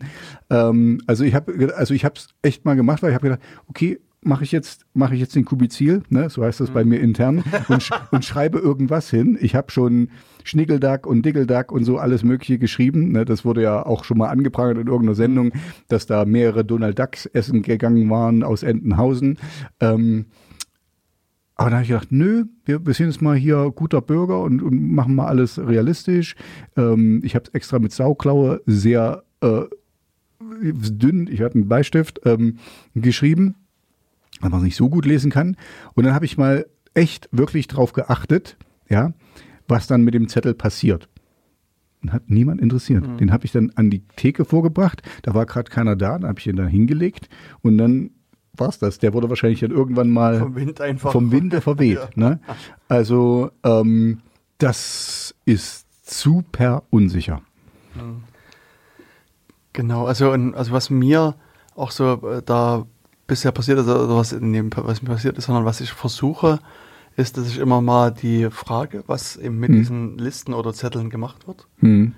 Ähm, 0.48 1.00
also 1.06 1.24
ich 1.24 1.34
habe, 1.34 1.74
also 1.76 1.94
ich 1.94 2.04
habe 2.04 2.14
es 2.16 2.28
echt 2.42 2.64
mal 2.64 2.74
gemacht, 2.74 3.02
weil 3.02 3.10
ich 3.10 3.14
habe 3.14 3.28
gedacht, 3.28 3.42
okay, 3.66 4.00
mache 4.22 4.44
ich 4.44 4.52
jetzt, 4.52 4.84
mache 4.92 5.14
ich 5.14 5.20
jetzt 5.20 5.34
den 5.34 5.44
Kubizil, 5.44 6.02
ne, 6.10 6.28
so 6.28 6.44
heißt 6.44 6.60
das 6.60 6.70
bei 6.70 6.84
mir 6.84 7.00
intern, 7.00 7.42
und, 7.68 7.82
sch 7.82 7.90
und 8.10 8.24
schreibe 8.24 8.58
irgendwas 8.58 9.10
hin. 9.10 9.38
Ich 9.40 9.54
habe 9.54 9.70
schon 9.70 10.10
Schnickeldack 10.44 11.06
und 11.06 11.24
Dickeldack 11.24 11.72
und 11.72 11.84
so 11.84 11.98
alles 11.98 12.22
Mögliche 12.22 12.58
geschrieben. 12.58 13.12
Ne, 13.12 13.24
das 13.24 13.44
wurde 13.44 13.62
ja 13.62 13.84
auch 13.84 14.04
schon 14.04 14.18
mal 14.18 14.28
angeprangert 14.28 14.78
in 14.78 14.86
irgendeiner 14.86 15.14
Sendung, 15.14 15.52
dass 15.88 16.06
da 16.06 16.24
mehrere 16.24 16.64
Donald 16.64 16.98
Ducks 16.98 17.26
essen 17.26 17.62
gegangen 17.62 18.10
waren 18.10 18.42
aus 18.42 18.62
Entenhausen. 18.62 19.38
Ähm, 19.80 20.26
aber 21.54 21.70
da 21.70 21.76
habe 21.76 21.82
ich 21.82 21.90
gedacht, 21.90 22.10
nö, 22.10 22.44
wir, 22.64 22.86
wir 22.86 22.94
sind 22.94 23.06
jetzt 23.06 23.20
mal 23.20 23.36
hier 23.36 23.70
guter 23.74 24.00
Bürger 24.00 24.40
und, 24.40 24.62
und 24.62 24.92
machen 24.92 25.14
mal 25.14 25.26
alles 25.26 25.58
realistisch. 25.58 26.34
Ähm, 26.76 27.20
ich 27.22 27.34
habe 27.34 27.44
es 27.46 27.54
extra 27.54 27.78
mit 27.78 27.92
Sauklaue 27.92 28.62
sehr 28.64 29.24
äh, 29.42 29.62
dünn, 30.62 31.28
ich 31.30 31.42
hatte 31.42 31.56
einen 31.56 31.68
Bleistift, 31.68 32.20
ähm, 32.24 32.58
geschrieben, 32.94 33.56
weil 34.40 34.50
man 34.50 34.60
es 34.60 34.64
nicht 34.64 34.76
so 34.76 34.88
gut 34.88 35.06
lesen 35.06 35.30
kann. 35.30 35.56
Und 35.94 36.04
dann 36.04 36.14
habe 36.14 36.24
ich 36.24 36.36
mal 36.36 36.66
echt 36.94 37.28
wirklich 37.32 37.68
drauf 37.68 37.92
geachtet, 37.92 38.56
ja, 38.88 39.12
was 39.68 39.86
dann 39.86 40.02
mit 40.02 40.14
dem 40.14 40.28
Zettel 40.28 40.54
passiert. 40.54 41.08
Und 42.02 42.12
hat 42.12 42.30
niemand 42.30 42.62
interessiert. 42.62 43.04
Den 43.20 43.30
habe 43.30 43.44
ich 43.44 43.52
dann 43.52 43.72
an 43.74 43.90
die 43.90 44.00
Theke 44.16 44.46
vorgebracht. 44.46 45.02
Da 45.22 45.34
war 45.34 45.44
gerade 45.44 45.70
keiner 45.70 45.96
da, 45.96 46.18
dann 46.18 46.28
habe 46.28 46.40
ich 46.40 46.46
ihn 46.46 46.56
dann 46.56 46.68
hingelegt 46.68 47.28
und 47.60 47.76
dann 47.76 48.10
war's 48.54 48.78
das. 48.78 48.98
Der 48.98 49.12
wurde 49.12 49.28
wahrscheinlich 49.28 49.60
dann 49.60 49.70
irgendwann 49.70 50.08
mal 50.08 50.38
Vom 50.38 50.54
Wind 50.54 50.80
einfach. 50.80 51.12
vom 51.12 51.30
Winde 51.30 51.60
verweht. 51.60 52.00
ne? 52.16 52.40
Also 52.88 53.50
ähm, 53.64 54.20
das 54.56 55.34
ist 55.44 55.86
super 56.02 56.84
unsicher. 56.90 57.42
Genau, 59.72 60.06
also, 60.06 60.32
und, 60.32 60.54
also 60.54 60.72
was 60.72 60.90
mir 60.90 61.36
auch 61.74 61.90
so 61.90 62.14
äh, 62.28 62.42
da 62.44 62.86
bisher 63.30 63.52
passiert 63.52 63.78
ist, 63.78 63.86
oder 63.86 64.16
was, 64.16 64.32
in 64.32 64.52
dem, 64.52 64.70
was 64.74 65.00
mir 65.02 65.08
passiert 65.08 65.38
ist, 65.38 65.46
sondern 65.46 65.64
was 65.64 65.80
ich 65.80 65.92
versuche, 65.92 66.58
ist, 67.16 67.36
dass 67.36 67.46
ich 67.48 67.58
immer 67.58 67.80
mal 67.80 68.10
die 68.10 68.50
Frage, 68.50 69.04
was 69.06 69.36
eben 69.36 69.58
mit 69.58 69.70
Hm. 69.70 69.76
diesen 69.76 70.18
Listen 70.18 70.52
oder 70.52 70.72
Zetteln 70.74 71.08
gemacht 71.10 71.46
wird. 71.46 71.66
Hm. 71.78 72.14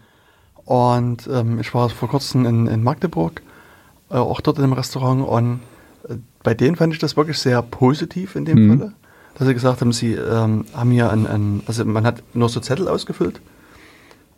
Und 0.64 1.29
ähm, 1.31 1.61
ich 1.61 1.75
war 1.75 1.88
vor 1.90 2.09
kurzem 2.09 2.46
in, 2.46 2.66
in 2.66 2.83
Magdeburg, 2.83 3.42
äh, 4.11 4.14
auch 4.14 4.40
dort 4.40 4.59
in 4.59 4.64
einem 4.64 4.72
Restaurant, 4.72 5.27
und 5.27 5.61
äh, 6.09 6.16
bei 6.42 6.55
denen 6.55 6.77
fand 6.77 6.92
ich 6.94 6.98
das 6.98 7.16
wirklich 7.16 7.38
sehr 7.38 7.61
positiv 7.62 8.37
in 8.37 8.44
dem 8.44 8.59
Mhm. 8.59 8.79
Falle, 8.79 8.92
dass 9.35 9.46
sie 9.48 9.55
gesagt 9.55 9.81
haben, 9.81 9.92
sie 9.92 10.14
ähm, 10.14 10.64
haben 10.75 10.90
hier 10.90 11.11
ein, 11.11 11.27
ein, 11.27 11.62
also 11.66 11.85
man 11.85 12.05
hat 12.05 12.22
nur 12.35 12.48
so 12.48 12.61
Zettel 12.61 12.88
ausgefüllt 12.88 13.40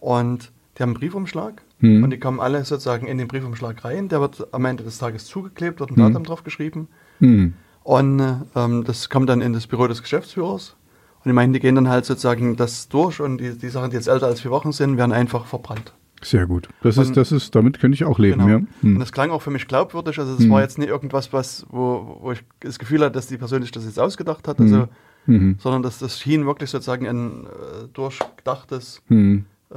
und 0.00 0.50
die 0.76 0.82
haben 0.82 0.90
einen 0.90 0.98
Briefumschlag 1.00 1.62
Mhm. 1.85 2.05
und 2.05 2.11
die 2.11 2.18
kommen 2.18 2.40
alle 2.40 2.64
sozusagen 2.64 3.07
in 3.07 3.18
den 3.18 3.29
Briefumschlag 3.29 3.85
rein, 3.85 4.09
der 4.09 4.20
wird 4.20 4.49
am 4.53 4.64
Ende 4.64 4.83
des 4.85 4.99
Tages 4.99 5.27
zugeklebt, 5.27 5.81
wird 5.81 5.90
ein 5.90 5.94
Mhm. 5.94 5.99
Datum 6.12 6.25
drauf 6.25 6.42
geschrieben 6.44 6.88
Hm. 7.18 7.55
und 7.83 8.20
äh, 8.20 8.35
ähm, 8.57 8.85
das 8.85 9.11
kommt 9.11 9.29
dann 9.29 9.40
in 9.40 9.53
das 9.53 9.66
Büro 9.66 9.87
des 9.87 10.03
Geschäftsführers. 10.03 10.77
Und 11.25 11.31
die 11.31 11.33
meinen, 11.35 11.55
die 11.55 11.61
gehen 11.61 11.75
dann 11.75 11.88
halt 11.88 12.05
sozusagen 12.05 12.55
das 12.57 12.88
durch 12.90 13.20
und 13.20 13.38
die, 13.38 13.57
die 13.57 13.68
Sachen, 13.70 13.88
die 13.90 13.97
jetzt 13.97 14.09
älter 14.09 14.27
als 14.27 14.40
vier 14.42 14.51
Wochen 14.51 14.73
sind, 14.73 14.99
werden 14.99 15.12
einfach 15.12 15.47
verbrannt. 15.47 15.94
Sehr 16.23 16.47
gut. 16.47 16.68
Das 16.83 16.97
ist, 16.99 17.09
Und- 17.09 17.16
das 17.16 17.33
ist, 17.33 17.55
damit 17.55 17.81
könnte 17.81 17.94
ich 17.94 18.05
auch 18.05 18.18
leben, 18.18 18.38
Genau. 18.40 18.49
ja. 18.51 18.57
Und 18.57 18.68
Hm. 18.83 18.99
das 18.99 19.11
klang 19.12 19.31
auch 19.31 19.40
für 19.42 19.51
mich 19.51 19.66
glaubwürdig. 19.66 20.18
Also 20.18 20.35
es 20.35 20.40
Hm. 20.40 20.51
war 20.51 20.61
jetzt 20.61 20.79
nicht 20.79 20.88
irgendwas, 20.88 21.33
was, 21.33 21.66
wo, 21.70 22.18
wo 22.20 22.33
ich 22.33 22.42
das 22.61 22.79
Gefühl 22.79 23.01
hatte, 23.01 23.12
dass 23.12 23.27
die 23.27 23.38
Person 23.38 23.62
sich 23.62 23.70
das 23.73 23.85
jetzt 23.87 23.99
ausgedacht 23.99 24.47
hat, 24.49 24.61
also, 24.61 24.88
Mhm. 25.27 25.57
sondern 25.59 25.83
dass 25.83 25.99
das 25.99 26.18
schien 26.20 26.44
wirklich 26.44 26.68
sozusagen 26.70 27.07
ein 27.07 27.44
äh, 27.47 27.88
durchdachtes, 27.94 29.01
Hm. 29.09 29.47
äh, 29.70 29.77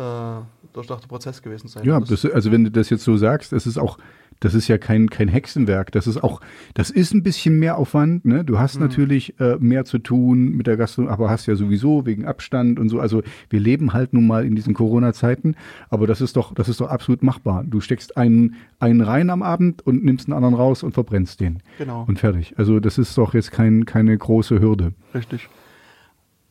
durchdachter 0.78 1.08
Prozess 1.08 1.42
gewesen 1.42 1.68
sein. 1.68 1.84
Ja, 1.86 2.00
das, 2.00 2.26
also 2.26 2.52
wenn 2.52 2.64
du 2.64 2.72
das 2.72 2.90
jetzt 2.90 3.04
so 3.04 3.18
sagst, 3.18 3.54
es 3.54 3.68
ist 3.68 3.78
auch, 3.78 3.98
das 4.40 4.54
ist 4.54 4.68
ja 4.68 4.78
kein, 4.78 5.10
kein 5.10 5.28
Hexenwerk. 5.28 5.92
Das 5.92 6.06
ist 6.06 6.24
auch, 6.24 6.42
das 6.76 6.90
ist 6.90 7.14
ein 7.14 7.24
bisschen 7.24 7.58
mehr 7.58 7.78
Aufwand. 7.78 8.26
Ne? 8.26 8.44
Du 8.44 8.60
hast 8.60 8.80
natürlich 8.80 9.40
äh, 9.40 9.58
mehr 9.60 9.86
zu 9.86 9.98
tun 9.98 10.50
mit 10.56 10.68
der 10.68 10.78
Gastronomie, 10.78 11.14
aber 11.14 11.30
hast 11.30 11.48
ja 11.48 11.56
sowieso 11.56 12.06
wegen 12.06 12.26
Abstand 12.26 12.80
und 12.80 12.90
so. 12.90 13.00
Also 13.00 13.24
wir 13.50 13.60
leben 13.60 13.94
halt 13.94 14.14
nun 14.14 14.28
mal 14.28 14.46
in 14.46 14.56
diesen 14.56 14.74
Corona-Zeiten, 14.74 15.56
aber 15.90 16.06
das 16.06 16.22
ist 16.22 16.36
doch, 16.36 16.54
das 16.54 16.70
ist 16.70 16.82
doch 16.82 16.90
absolut 16.90 17.24
machbar. 17.24 17.64
Du 17.66 17.82
steckst 17.82 18.16
einen, 18.16 18.56
einen 18.80 19.02
rein 19.02 19.30
am 19.30 19.42
Abend 19.42 19.86
und 19.86 20.04
nimmst 20.04 20.28
einen 20.28 20.36
anderen 20.36 20.56
raus 20.56 20.84
und 20.84 20.94
verbrennst 20.94 21.40
den. 21.40 21.64
Genau. 21.80 22.06
Und 22.08 22.20
fertig. 22.20 22.54
Also 22.58 22.80
das 22.80 22.98
ist 22.98 23.18
doch 23.18 23.34
jetzt 23.34 23.52
kein, 23.52 23.86
keine 23.86 24.16
große 24.16 24.60
Hürde. 24.60 24.94
Richtig. 25.16 25.50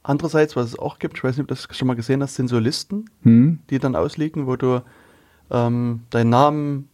Andererseits, 0.09 0.55
was 0.55 0.67
es 0.69 0.79
auch 0.79 1.01
gibt, 1.01 1.17
ich 1.19 1.25
weiß 1.25 1.37
nicht, 1.37 1.43
ob 1.43 1.49
du 1.49 1.55
das 1.55 1.67
schon 1.77 1.89
mal 1.89 1.95
gesehen 1.97 2.23
hast, 2.23 2.37
sind 2.37 2.47
so 2.49 2.59
Listen, 2.61 3.07
Hm? 3.23 3.59
die 3.71 3.81
dann 3.81 3.97
ausliegen, 3.97 4.47
wo 4.47 4.55
du 4.55 4.83
ähm, 5.51 6.01
deinen 6.11 6.31
Namen, 6.31 6.89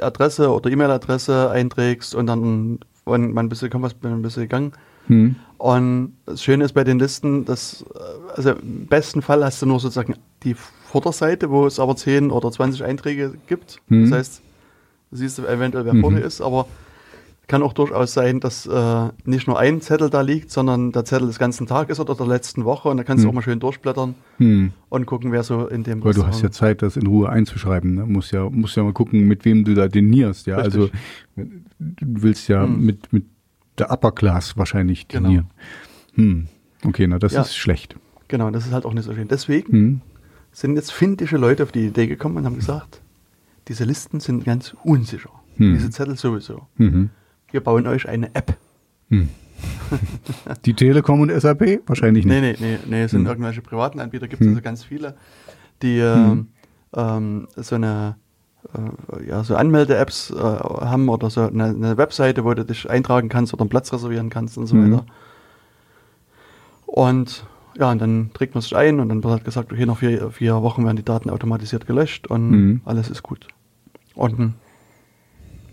Adresse 0.00 0.50
oder 0.50 0.68
E-Mail-Adresse 0.70 1.50
einträgst 1.50 2.14
und 2.16 2.26
dann, 2.26 2.80
wenn 3.06 3.32
man 3.32 3.46
ein 3.46 3.48
bisschen 3.48 3.70
kommt, 3.70 3.84
was 3.84 3.94
ein 4.02 4.22
bisschen 4.22 4.42
gegangen. 4.42 4.72
Hm? 5.06 5.36
Und 5.58 6.14
das 6.26 6.42
Schöne 6.42 6.64
ist 6.64 6.72
bei 6.72 6.82
den 6.84 6.98
Listen, 6.98 7.44
dass, 7.44 7.84
also 8.34 8.50
im 8.50 8.86
besten 8.86 9.22
Fall 9.22 9.44
hast 9.44 9.62
du 9.62 9.66
nur 9.66 9.78
sozusagen 9.80 10.14
die 10.42 10.54
Vorderseite, 10.54 11.50
wo 11.50 11.66
es 11.66 11.78
aber 11.78 11.94
10 11.96 12.30
oder 12.30 12.50
20 12.50 12.82
Einträge 12.84 13.34
gibt. 13.46 13.80
Mhm. 13.88 14.02
Das 14.10 14.12
heißt, 14.18 14.42
du 15.10 15.16
siehst 15.16 15.38
eventuell, 15.38 15.84
wer 15.84 15.94
Mhm. 15.94 16.00
vor 16.00 16.10
dir 16.10 16.20
ist, 16.20 16.40
aber 16.40 16.66
kann 17.48 17.62
auch 17.62 17.72
durchaus 17.72 18.12
sein, 18.12 18.40
dass 18.40 18.66
äh, 18.66 19.08
nicht 19.24 19.46
nur 19.48 19.58
ein 19.58 19.80
Zettel 19.80 20.10
da 20.10 20.20
liegt, 20.20 20.50
sondern 20.50 20.92
der 20.92 21.04
Zettel 21.04 21.26
des 21.26 21.38
ganzen 21.38 21.66
Tages 21.66 21.98
oder 21.98 22.14
der 22.14 22.26
letzten 22.26 22.64
Woche 22.64 22.88
und 22.90 22.98
da 22.98 23.04
kannst 23.04 23.24
du 23.24 23.26
Mhm. 23.26 23.30
auch 23.30 23.34
mal 23.36 23.42
schön 23.42 23.58
durchblättern 23.58 24.14
Hm. 24.36 24.72
und 24.90 25.06
gucken, 25.06 25.32
wer 25.32 25.42
so 25.42 25.66
in 25.66 25.82
dem 25.82 26.04
Weil 26.04 26.12
du 26.14 26.26
hast 26.26 26.42
ja 26.42 26.50
Zeit, 26.50 26.82
das 26.82 26.96
in 26.96 27.06
Ruhe 27.06 27.28
einzuschreiben. 27.30 27.94
Ne? 27.94 28.04
Musst 28.06 28.32
ja, 28.32 28.48
musst 28.50 28.76
ja 28.76 28.84
mal 28.84 28.92
gucken, 28.92 29.26
mit 29.26 29.44
wem 29.46 29.64
du 29.64 29.74
da 29.74 29.88
denierst. 29.88 30.46
Ja, 30.46 30.58
Richtig. 30.58 30.74
also 30.74 30.90
du 31.36 32.22
willst 32.22 32.48
ja 32.48 32.62
Hm. 32.64 32.84
mit, 32.84 33.12
mit 33.12 33.24
der 33.78 33.90
Upper 33.90 34.12
Class 34.12 34.56
wahrscheinlich 34.58 35.08
Genau. 35.08 35.28
denieren. 35.28 35.46
Hm. 36.14 36.46
Okay, 36.84 37.06
na 37.06 37.18
das 37.18 37.32
Ja. 37.32 37.40
ist 37.40 37.56
schlecht. 37.56 37.96
Genau, 38.28 38.50
das 38.50 38.66
ist 38.66 38.72
halt 38.72 38.84
auch 38.84 38.92
nicht 38.92 39.04
so 39.04 39.14
schön. 39.14 39.26
Deswegen 39.28 39.72
Hm. 39.72 40.00
sind 40.52 40.76
jetzt 40.76 40.92
finnische 40.92 41.38
Leute 41.38 41.62
auf 41.62 41.72
die 41.72 41.86
Idee 41.86 42.06
gekommen 42.08 42.36
und 42.36 42.44
haben 42.44 42.56
gesagt, 42.56 43.00
diese 43.68 43.84
Listen 43.84 44.20
sind 44.20 44.44
ganz 44.44 44.76
unsicher. 44.84 45.30
Hm. 45.56 45.72
Diese 45.74 45.88
Zettel 45.90 46.16
sowieso. 46.16 46.66
Wir 47.50 47.60
bauen 47.62 47.86
euch 47.86 48.08
eine 48.08 48.34
App. 48.34 48.56
Hm. 49.10 49.28
Die 50.64 50.74
Telekom 50.74 51.20
und 51.20 51.30
SAP? 51.30 51.80
Wahrscheinlich 51.86 52.24
nicht. 52.24 52.40
Nee, 52.40 52.52
nee, 52.52 52.56
nee, 52.60 52.78
nee, 52.86 53.02
es 53.04 53.10
sind 53.12 53.22
Hm. 53.22 53.26
irgendwelche 53.28 53.62
privaten 53.62 54.00
Anbieter, 54.00 54.28
gibt 54.28 54.42
es 54.42 54.46
Hm. 54.46 54.54
also 54.54 54.62
ganz 54.62 54.84
viele, 54.84 55.16
die 55.82 56.00
Hm. 56.00 56.48
ähm, 56.94 57.48
so 57.56 57.74
eine 57.74 58.16
äh, 58.74 59.28
ja, 59.28 59.44
so 59.44 59.56
Anmelde-Apps 59.56 60.30
äh, 60.30 60.36
haben 60.36 61.08
oder 61.08 61.30
so 61.30 61.42
eine, 61.42 61.64
eine 61.66 61.96
Webseite, 61.96 62.44
wo 62.44 62.52
du 62.54 62.64
dich 62.64 62.90
eintragen 62.90 63.28
kannst 63.28 63.54
oder 63.54 63.62
einen 63.62 63.70
Platz 63.70 63.92
reservieren 63.92 64.30
kannst 64.30 64.58
und 64.58 64.66
so 64.66 64.74
Mhm. 64.76 64.92
weiter. 64.92 65.06
Und 66.86 67.46
ja, 67.78 67.90
und 67.92 68.00
dann 68.00 68.30
trägt 68.34 68.54
man 68.54 68.62
sich 68.62 68.74
ein 68.76 68.98
und 68.98 69.08
dann 69.08 69.22
wird 69.22 69.32
halt 69.32 69.44
gesagt, 69.44 69.72
okay, 69.72 69.86
nach 69.86 69.98
vier, 69.98 70.30
vier 70.32 70.62
Wochen 70.62 70.84
werden 70.84 70.96
die 70.96 71.04
Daten 71.04 71.30
automatisiert 71.30 71.86
gelöscht 71.86 72.26
und 72.26 72.50
Mhm. 72.50 72.80
alles 72.84 73.08
ist 73.10 73.22
gut. 73.22 73.46
Und 74.14 74.54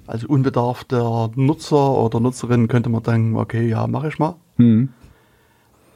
als 0.07 0.23
unbedarfter 0.23 1.31
Nutzer 1.35 1.91
oder 1.91 2.19
Nutzerin 2.19 2.67
könnte 2.67 2.89
man 2.89 3.03
denken, 3.03 3.35
okay, 3.35 3.67
ja, 3.67 3.87
mache 3.87 4.07
ich 4.09 4.19
mal. 4.19 4.35
Hm. 4.57 4.89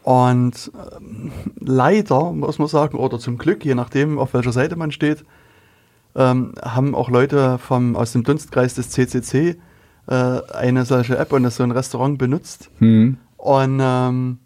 Und 0.04 0.72
ähm, 0.98 1.32
leider, 1.60 2.32
muss 2.32 2.58
man 2.58 2.68
sagen, 2.68 2.98
oder 2.98 3.20
zum 3.20 3.38
Glück, 3.38 3.64
je 3.64 3.76
nachdem, 3.76 4.18
auf 4.18 4.34
welcher 4.34 4.52
Seite 4.52 4.76
man 4.76 4.92
steht, 4.92 5.24
ähm, 6.16 6.54
haben 6.62 6.96
auch 6.96 7.10
Leute 7.10 7.58
vom, 7.60 7.96
aus 7.96 8.14
dem 8.14 8.24
Dunstkreis 8.24 8.74
des 8.74 8.90
CCC 8.90 9.58
äh, 10.08 10.14
eine 10.54 10.86
solche 10.86 11.18
App 11.18 11.32
und 11.34 11.48
so 11.52 11.64
ein 11.64 11.72
Restaurant 11.72 12.18
benutzt 12.18 12.72
Hm. 12.80 13.18
und 13.38 13.80
ähm, 13.82 14.40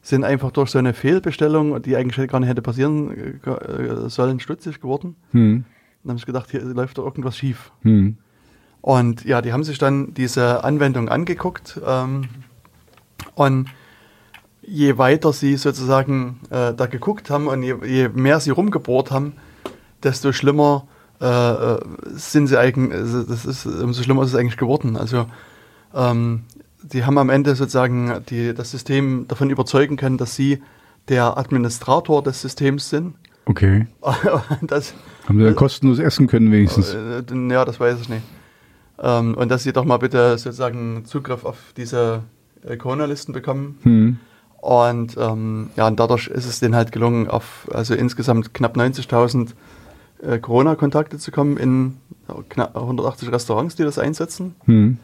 sind 0.00 0.24
einfach 0.24 0.52
durch 0.52 0.70
so 0.70 0.78
eine 0.78 0.94
Fehlbestellung, 0.94 1.82
die 1.82 1.96
eigentlich 1.96 2.28
gar 2.28 2.38
nicht 2.40 2.48
hätte 2.48 2.62
passieren 2.62 3.40
äh, 3.44 4.08
sollen, 4.08 4.40
stutzig 4.40 4.80
geworden. 4.80 5.16
Hm. 5.32 5.64
Dann 6.04 6.10
habe 6.10 6.18
ich 6.18 6.26
gedacht, 6.26 6.50
hier 6.50 6.62
läuft 6.62 6.98
doch 6.98 7.04
irgendwas 7.04 7.36
schief. 7.36 7.72
Hm. 7.82 8.16
Und 8.80 9.24
ja, 9.24 9.42
die 9.42 9.52
haben 9.52 9.64
sich 9.64 9.78
dann 9.78 10.14
diese 10.14 10.64
Anwendung 10.64 11.08
angeguckt 11.08 11.80
ähm, 11.84 12.28
und 13.34 13.68
je 14.62 14.98
weiter 14.98 15.32
sie 15.32 15.56
sozusagen 15.56 16.40
äh, 16.50 16.74
da 16.74 16.86
geguckt 16.86 17.30
haben 17.30 17.48
und 17.48 17.62
je, 17.62 17.74
je, 17.84 18.08
mehr 18.08 18.38
sie 18.40 18.50
rumgebohrt 18.50 19.10
haben, 19.10 19.32
desto 20.02 20.32
schlimmer 20.32 20.86
äh, 21.20 21.26
äh 21.26 21.80
sind 22.12 22.46
sie 22.46 22.58
eigentlich, 22.58 22.98
also 23.00 23.22
das 23.24 23.44
ist, 23.44 23.66
umso 23.66 24.02
schlimmer 24.02 24.22
ist 24.22 24.30
es 24.30 24.34
eigentlich 24.36 24.56
geworden. 24.56 24.96
Also 24.96 25.26
ähm, 25.94 26.44
die 26.82 27.04
haben 27.04 27.18
am 27.18 27.30
Ende 27.30 27.56
sozusagen 27.56 28.22
die, 28.28 28.54
das 28.54 28.70
System 28.70 29.26
davon 29.26 29.50
überzeugen 29.50 29.96
können, 29.96 30.18
dass 30.18 30.36
sie 30.36 30.62
der 31.08 31.36
Administrator 31.36 32.22
des 32.22 32.40
Systems 32.40 32.90
sind. 32.90 33.14
Okay. 33.46 33.86
das, 34.62 34.94
haben 35.26 35.38
sie 35.38 35.44
dann 35.44 35.56
kostenlos 35.56 35.98
essen 35.98 36.26
können 36.26 36.52
wenigstens? 36.52 36.94
Äh, 36.94 37.22
ja, 37.50 37.64
das 37.64 37.80
weiß 37.80 38.00
ich 38.00 38.08
nicht. 38.08 38.22
Ähm, 39.00 39.34
und 39.34 39.50
dass 39.50 39.62
sie 39.62 39.72
doch 39.72 39.84
mal 39.84 39.98
bitte 39.98 40.38
sozusagen 40.38 41.04
Zugriff 41.04 41.44
auf 41.44 41.72
diese 41.76 42.22
äh, 42.64 42.76
Corona-Listen 42.76 43.32
bekommen. 43.32 43.78
Hm. 43.82 44.18
Und 44.60 45.16
ähm, 45.16 45.70
ja, 45.76 45.86
und 45.86 46.00
dadurch 46.00 46.26
ist 46.26 46.46
es 46.46 46.58
denen 46.58 46.74
halt 46.74 46.90
gelungen, 46.90 47.28
auf 47.28 47.68
also 47.72 47.94
insgesamt 47.94 48.54
knapp 48.54 48.76
90.000 48.76 49.50
äh, 50.22 50.38
Corona-Kontakte 50.38 51.18
zu 51.18 51.30
kommen 51.30 51.56
in 51.56 51.98
knapp 52.48 52.76
180 52.76 53.30
Restaurants, 53.30 53.76
die 53.76 53.84
das 53.84 53.98
einsetzen. 53.98 54.56
Hm. 54.64 54.98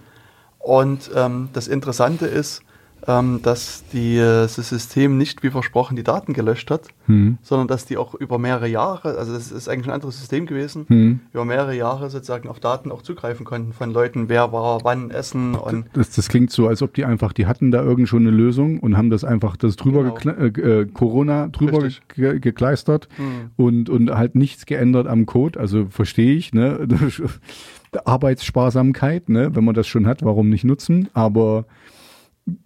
Und 0.59 1.11
ähm, 1.15 1.51
das 1.53 1.69
Interessante 1.69 2.27
ist, 2.27 2.63
ähm, 3.07 3.41
dass 3.43 3.85
die, 3.93 4.17
das 4.17 4.55
System 4.55 5.19
nicht 5.19 5.43
wie 5.43 5.51
versprochen 5.51 5.97
die 5.97 6.03
Daten 6.03 6.33
gelöscht 6.33 6.71
hat, 6.71 6.89
hm. 7.07 7.39
sondern 7.43 7.69
dass 7.69 7.85
die 7.85 7.97
auch 7.97 8.15
über 8.15 8.39
mehrere 8.39 8.69
Jahre, 8.69 9.19
also 9.19 9.33
das 9.33 9.53
ist 9.53 9.69
eigentlich 9.69 9.89
ein 9.89 9.95
anderes 9.95 10.19
System 10.19 10.47
gewesen, 10.47 10.87
hm. 10.89 11.21
über 11.33 11.45
mehrere 11.45 11.77
Jahre 11.77 12.11
sozusagen 12.11 12.49
auf 12.49 12.61
Daten 12.61 12.91
auch 12.91 13.03
zugreifen 13.03 13.45
konnten 13.45 13.73
von 13.73 13.93
Leuten, 13.93 14.29
wer 14.29 14.53
war 14.53 14.81
wann 14.85 15.11
essen 15.11 15.55
und 15.55 15.87
das, 15.93 16.11
das 16.11 16.29
klingt 16.29 16.51
so, 16.51 16.67
als 16.67 16.83
ob 16.83 16.95
die 16.95 17.05
einfach, 17.05 17.33
die 17.33 17.47
hatten 17.47 17.71
da 17.71 17.83
irgend 17.83 18.09
schon 18.09 18.23
eine 18.27 18.37
Lösung 18.37 18.81
und 18.81 18.97
haben 18.97 19.11
das 19.11 19.25
einfach 19.25 19.57
das 19.57 19.77
drüber 19.77 20.15
genau. 20.15 20.35
äh, 20.37 20.81
äh, 20.81 20.87
Corona 20.87 21.49
drüber 21.49 21.89
ge 22.09 22.39
gekleistert 22.39 23.09
hm. 23.17 23.51
und, 23.57 23.91
und 23.91 24.11
halt 24.11 24.35
nichts 24.35 24.67
geändert 24.67 25.07
am 25.07 25.27
Code, 25.27 25.61
also 25.61 25.87
verstehe 25.91 26.35
ich, 26.35 26.53
ne? 26.53 26.87
Arbeitssparsamkeit, 28.05 29.29
ne? 29.29 29.55
wenn 29.55 29.65
man 29.65 29.75
das 29.75 29.87
schon 29.87 30.07
hat, 30.07 30.25
warum 30.25 30.49
nicht 30.49 30.65
nutzen, 30.65 31.09
aber 31.13 31.65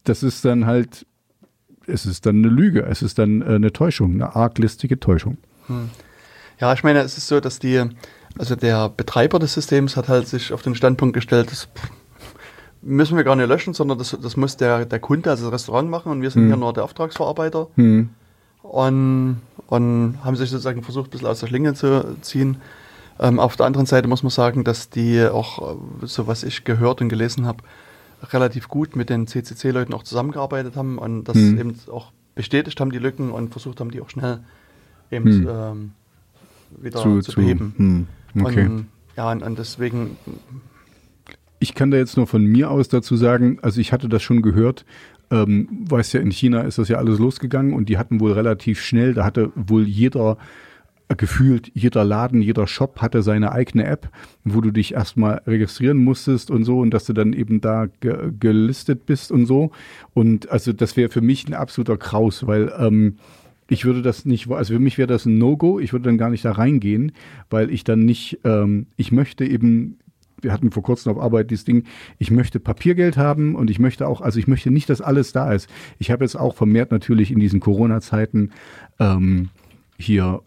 das 0.04 0.22
ist 0.22 0.44
dann 0.44 0.66
halt, 0.66 1.06
es 1.86 2.06
ist 2.06 2.26
dann 2.26 2.36
eine 2.36 2.48
Lüge, 2.48 2.84
es 2.86 3.02
ist 3.02 3.18
dann 3.18 3.42
äh, 3.42 3.46
eine 3.46 3.72
Täuschung, 3.72 4.14
eine 4.14 4.34
arglistige 4.34 4.98
Täuschung. 5.00 5.38
Hm. 5.66 5.90
Ja, 6.60 6.72
ich 6.72 6.82
meine, 6.82 7.00
es 7.00 7.16
ist 7.16 7.28
so, 7.28 7.40
dass 7.40 7.58
die, 7.58 7.82
also 8.36 8.56
der 8.56 8.88
Betreiber 8.88 9.38
des 9.38 9.54
Systems 9.54 9.96
hat 9.96 10.08
halt 10.08 10.26
sich 10.26 10.52
auf 10.52 10.62
den 10.62 10.74
Standpunkt 10.74 11.14
gestellt, 11.14 11.50
das 11.50 11.68
müssen 12.82 13.16
wir 13.16 13.24
gar 13.24 13.36
nicht 13.36 13.48
löschen, 13.48 13.74
sondern 13.74 13.98
das, 13.98 14.16
das 14.20 14.36
muss 14.36 14.56
der, 14.56 14.84
der 14.84 14.98
Kunde, 14.98 15.30
also 15.30 15.44
das 15.44 15.54
Restaurant 15.54 15.90
machen 15.90 16.12
und 16.12 16.22
wir 16.22 16.30
sind 16.30 16.42
hm. 16.42 16.48
hier 16.48 16.56
nur 16.56 16.72
der 16.72 16.84
Auftragsverarbeiter. 16.84 17.68
Hm. 17.74 18.10
Und, 18.62 19.40
und 19.68 20.18
haben 20.24 20.36
sich 20.36 20.50
sozusagen 20.50 20.82
versucht, 20.82 21.08
ein 21.08 21.10
bisschen 21.10 21.28
aus 21.28 21.40
der 21.40 21.46
Schlinge 21.46 21.74
zu 21.74 22.16
ziehen. 22.20 22.58
Ähm, 23.18 23.40
auf 23.40 23.56
der 23.56 23.66
anderen 23.66 23.86
Seite 23.86 24.08
muss 24.08 24.22
man 24.22 24.30
sagen, 24.30 24.64
dass 24.64 24.90
die 24.90 25.24
auch, 25.24 25.76
äh, 26.02 26.06
so 26.06 26.26
was 26.26 26.42
ich 26.42 26.64
gehört 26.64 27.00
und 27.00 27.08
gelesen 27.08 27.46
habe, 27.46 27.64
relativ 28.22 28.68
gut 28.68 28.96
mit 28.96 29.10
den 29.10 29.26
CCC-Leuten 29.26 29.94
auch 29.94 30.02
zusammengearbeitet 30.02 30.76
haben 30.76 30.98
und 30.98 31.24
das 31.24 31.36
hm. 31.36 31.58
eben 31.58 31.74
auch 31.90 32.12
bestätigt 32.34 32.80
haben, 32.80 32.92
die 32.92 32.98
Lücken 32.98 33.30
und 33.30 33.50
versucht 33.50 33.80
haben, 33.80 33.90
die 33.90 34.00
auch 34.00 34.10
schnell 34.10 34.40
eben 35.10 35.30
hm. 35.30 35.48
ähm, 35.50 35.90
wieder 36.82 37.00
zu, 37.00 37.20
zu 37.20 37.34
beheben. 37.34 37.74
Hm. 37.76 38.06
Okay. 38.44 38.66
Und, 38.66 38.86
ja, 39.16 39.30
und, 39.30 39.42
und 39.42 39.58
deswegen 39.58 40.16
ich 41.60 41.74
kann 41.74 41.90
da 41.90 41.96
jetzt 41.96 42.16
nur 42.16 42.26
von 42.26 42.44
mir 42.44 42.70
aus 42.70 42.88
dazu 42.88 43.16
sagen, 43.16 43.58
also 43.62 43.80
ich 43.80 43.92
hatte 43.92 44.08
das 44.08 44.22
schon 44.22 44.42
gehört, 44.42 44.84
ähm, 45.30 45.68
weißt 45.86 46.14
ja, 46.14 46.20
in 46.20 46.30
China 46.30 46.62
ist 46.62 46.78
das 46.78 46.88
ja 46.88 46.98
alles 46.98 47.18
losgegangen 47.18 47.72
und 47.72 47.88
die 47.88 47.98
hatten 47.98 48.20
wohl 48.20 48.32
relativ 48.32 48.80
schnell, 48.80 49.14
da 49.14 49.24
hatte 49.24 49.50
wohl 49.54 49.86
jeder 49.86 50.38
gefühlt 51.16 51.70
jeder 51.74 52.04
Laden, 52.04 52.42
jeder 52.42 52.66
Shop 52.66 53.00
hatte 53.00 53.22
seine 53.22 53.52
eigene 53.52 53.86
App, 53.86 54.10
wo 54.44 54.60
du 54.60 54.70
dich 54.70 54.94
erstmal 54.94 55.40
registrieren 55.46 55.96
musstest 55.96 56.50
und 56.50 56.64
so 56.64 56.80
und 56.80 56.90
dass 56.90 57.06
du 57.06 57.12
dann 57.12 57.32
eben 57.32 57.60
da 57.60 57.86
ge 58.00 58.30
gelistet 58.38 59.06
bist 59.06 59.32
und 59.32 59.46
so. 59.46 59.70
Und 60.12 60.50
also 60.50 60.72
das 60.72 60.96
wäre 60.96 61.08
für 61.08 61.22
mich 61.22 61.48
ein 61.48 61.54
absoluter 61.54 61.96
Kraus, 61.96 62.46
weil 62.46 62.72
ähm, 62.78 63.16
ich 63.68 63.84
würde 63.84 64.02
das 64.02 64.24
nicht, 64.24 64.50
also 64.50 64.74
für 64.74 64.80
mich 64.80 64.98
wäre 64.98 65.08
das 65.08 65.26
ein 65.26 65.38
No-Go, 65.38 65.78
ich 65.78 65.92
würde 65.92 66.06
dann 66.06 66.18
gar 66.18 66.30
nicht 66.30 66.44
da 66.44 66.52
reingehen, 66.52 67.12
weil 67.50 67.70
ich 67.70 67.84
dann 67.84 68.04
nicht, 68.04 68.40
ähm, 68.44 68.86
ich 68.96 69.12
möchte 69.12 69.44
eben 69.44 69.98
wir 70.40 70.52
hatten 70.52 70.70
vor 70.70 70.84
kurzem 70.84 71.12
auf 71.12 71.20
Arbeit 71.20 71.50
dieses 71.50 71.64
Ding, 71.64 71.84
ich 72.18 72.30
möchte 72.30 72.60
Papiergeld 72.60 73.16
haben 73.16 73.56
und 73.56 73.70
ich 73.70 73.80
möchte 73.80 74.06
auch, 74.06 74.20
also 74.20 74.38
ich 74.38 74.46
möchte 74.46 74.70
nicht, 74.70 74.88
dass 74.88 75.00
alles 75.00 75.32
da 75.32 75.52
ist. 75.52 75.68
Ich 75.98 76.12
habe 76.12 76.24
jetzt 76.24 76.36
auch 76.36 76.54
vermehrt 76.54 76.92
natürlich 76.92 77.32
in 77.32 77.40
diesen 77.40 77.58
Corona-Zeiten 77.58 78.52
ähm, 79.00 79.48
hier 79.98 80.42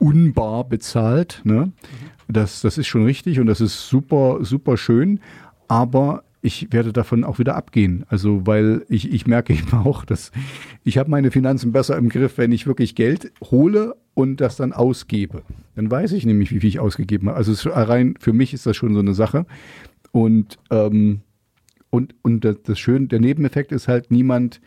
unbar 0.00 0.64
bezahlt. 0.64 1.42
Ne? 1.44 1.72
Das, 2.26 2.62
das 2.62 2.78
ist 2.78 2.88
schon 2.88 3.04
richtig 3.04 3.38
und 3.38 3.46
das 3.46 3.60
ist 3.60 3.88
super, 3.88 4.38
super 4.42 4.76
schön. 4.76 5.20
Aber 5.68 6.24
ich 6.42 6.72
werde 6.72 6.92
davon 6.92 7.22
auch 7.22 7.38
wieder 7.38 7.54
abgehen. 7.54 8.04
Also, 8.08 8.46
weil 8.46 8.84
ich, 8.88 9.12
ich 9.12 9.26
merke 9.26 9.52
eben 9.54 9.72
auch, 9.72 10.04
dass 10.04 10.32
ich 10.82 10.98
habe 10.98 11.10
meine 11.10 11.30
Finanzen 11.30 11.72
besser 11.72 11.96
im 11.96 12.08
Griff, 12.08 12.38
wenn 12.38 12.52
ich 12.52 12.66
wirklich 12.66 12.94
Geld 12.94 13.32
hole 13.50 13.94
und 14.14 14.40
das 14.40 14.56
dann 14.56 14.72
ausgebe. 14.72 15.42
Dann 15.76 15.90
weiß 15.90 16.12
ich 16.12 16.26
nämlich, 16.26 16.50
wie 16.50 16.60
viel 16.60 16.68
ich 16.68 16.80
ausgegeben 16.80 17.28
habe. 17.28 17.38
Also 17.38 17.70
rein 17.70 18.14
für 18.18 18.32
mich 18.32 18.54
ist 18.54 18.66
das 18.66 18.76
schon 18.76 18.94
so 18.94 19.00
eine 19.00 19.14
Sache. 19.14 19.46
Und, 20.12 20.58
ähm, 20.70 21.20
und, 21.90 22.14
und 22.22 22.44
das, 22.44 22.56
das 22.64 22.78
Schöne, 22.78 23.06
der 23.06 23.20
Nebeneffekt 23.20 23.72
ist 23.72 23.86
halt, 23.86 24.10
niemand 24.10 24.60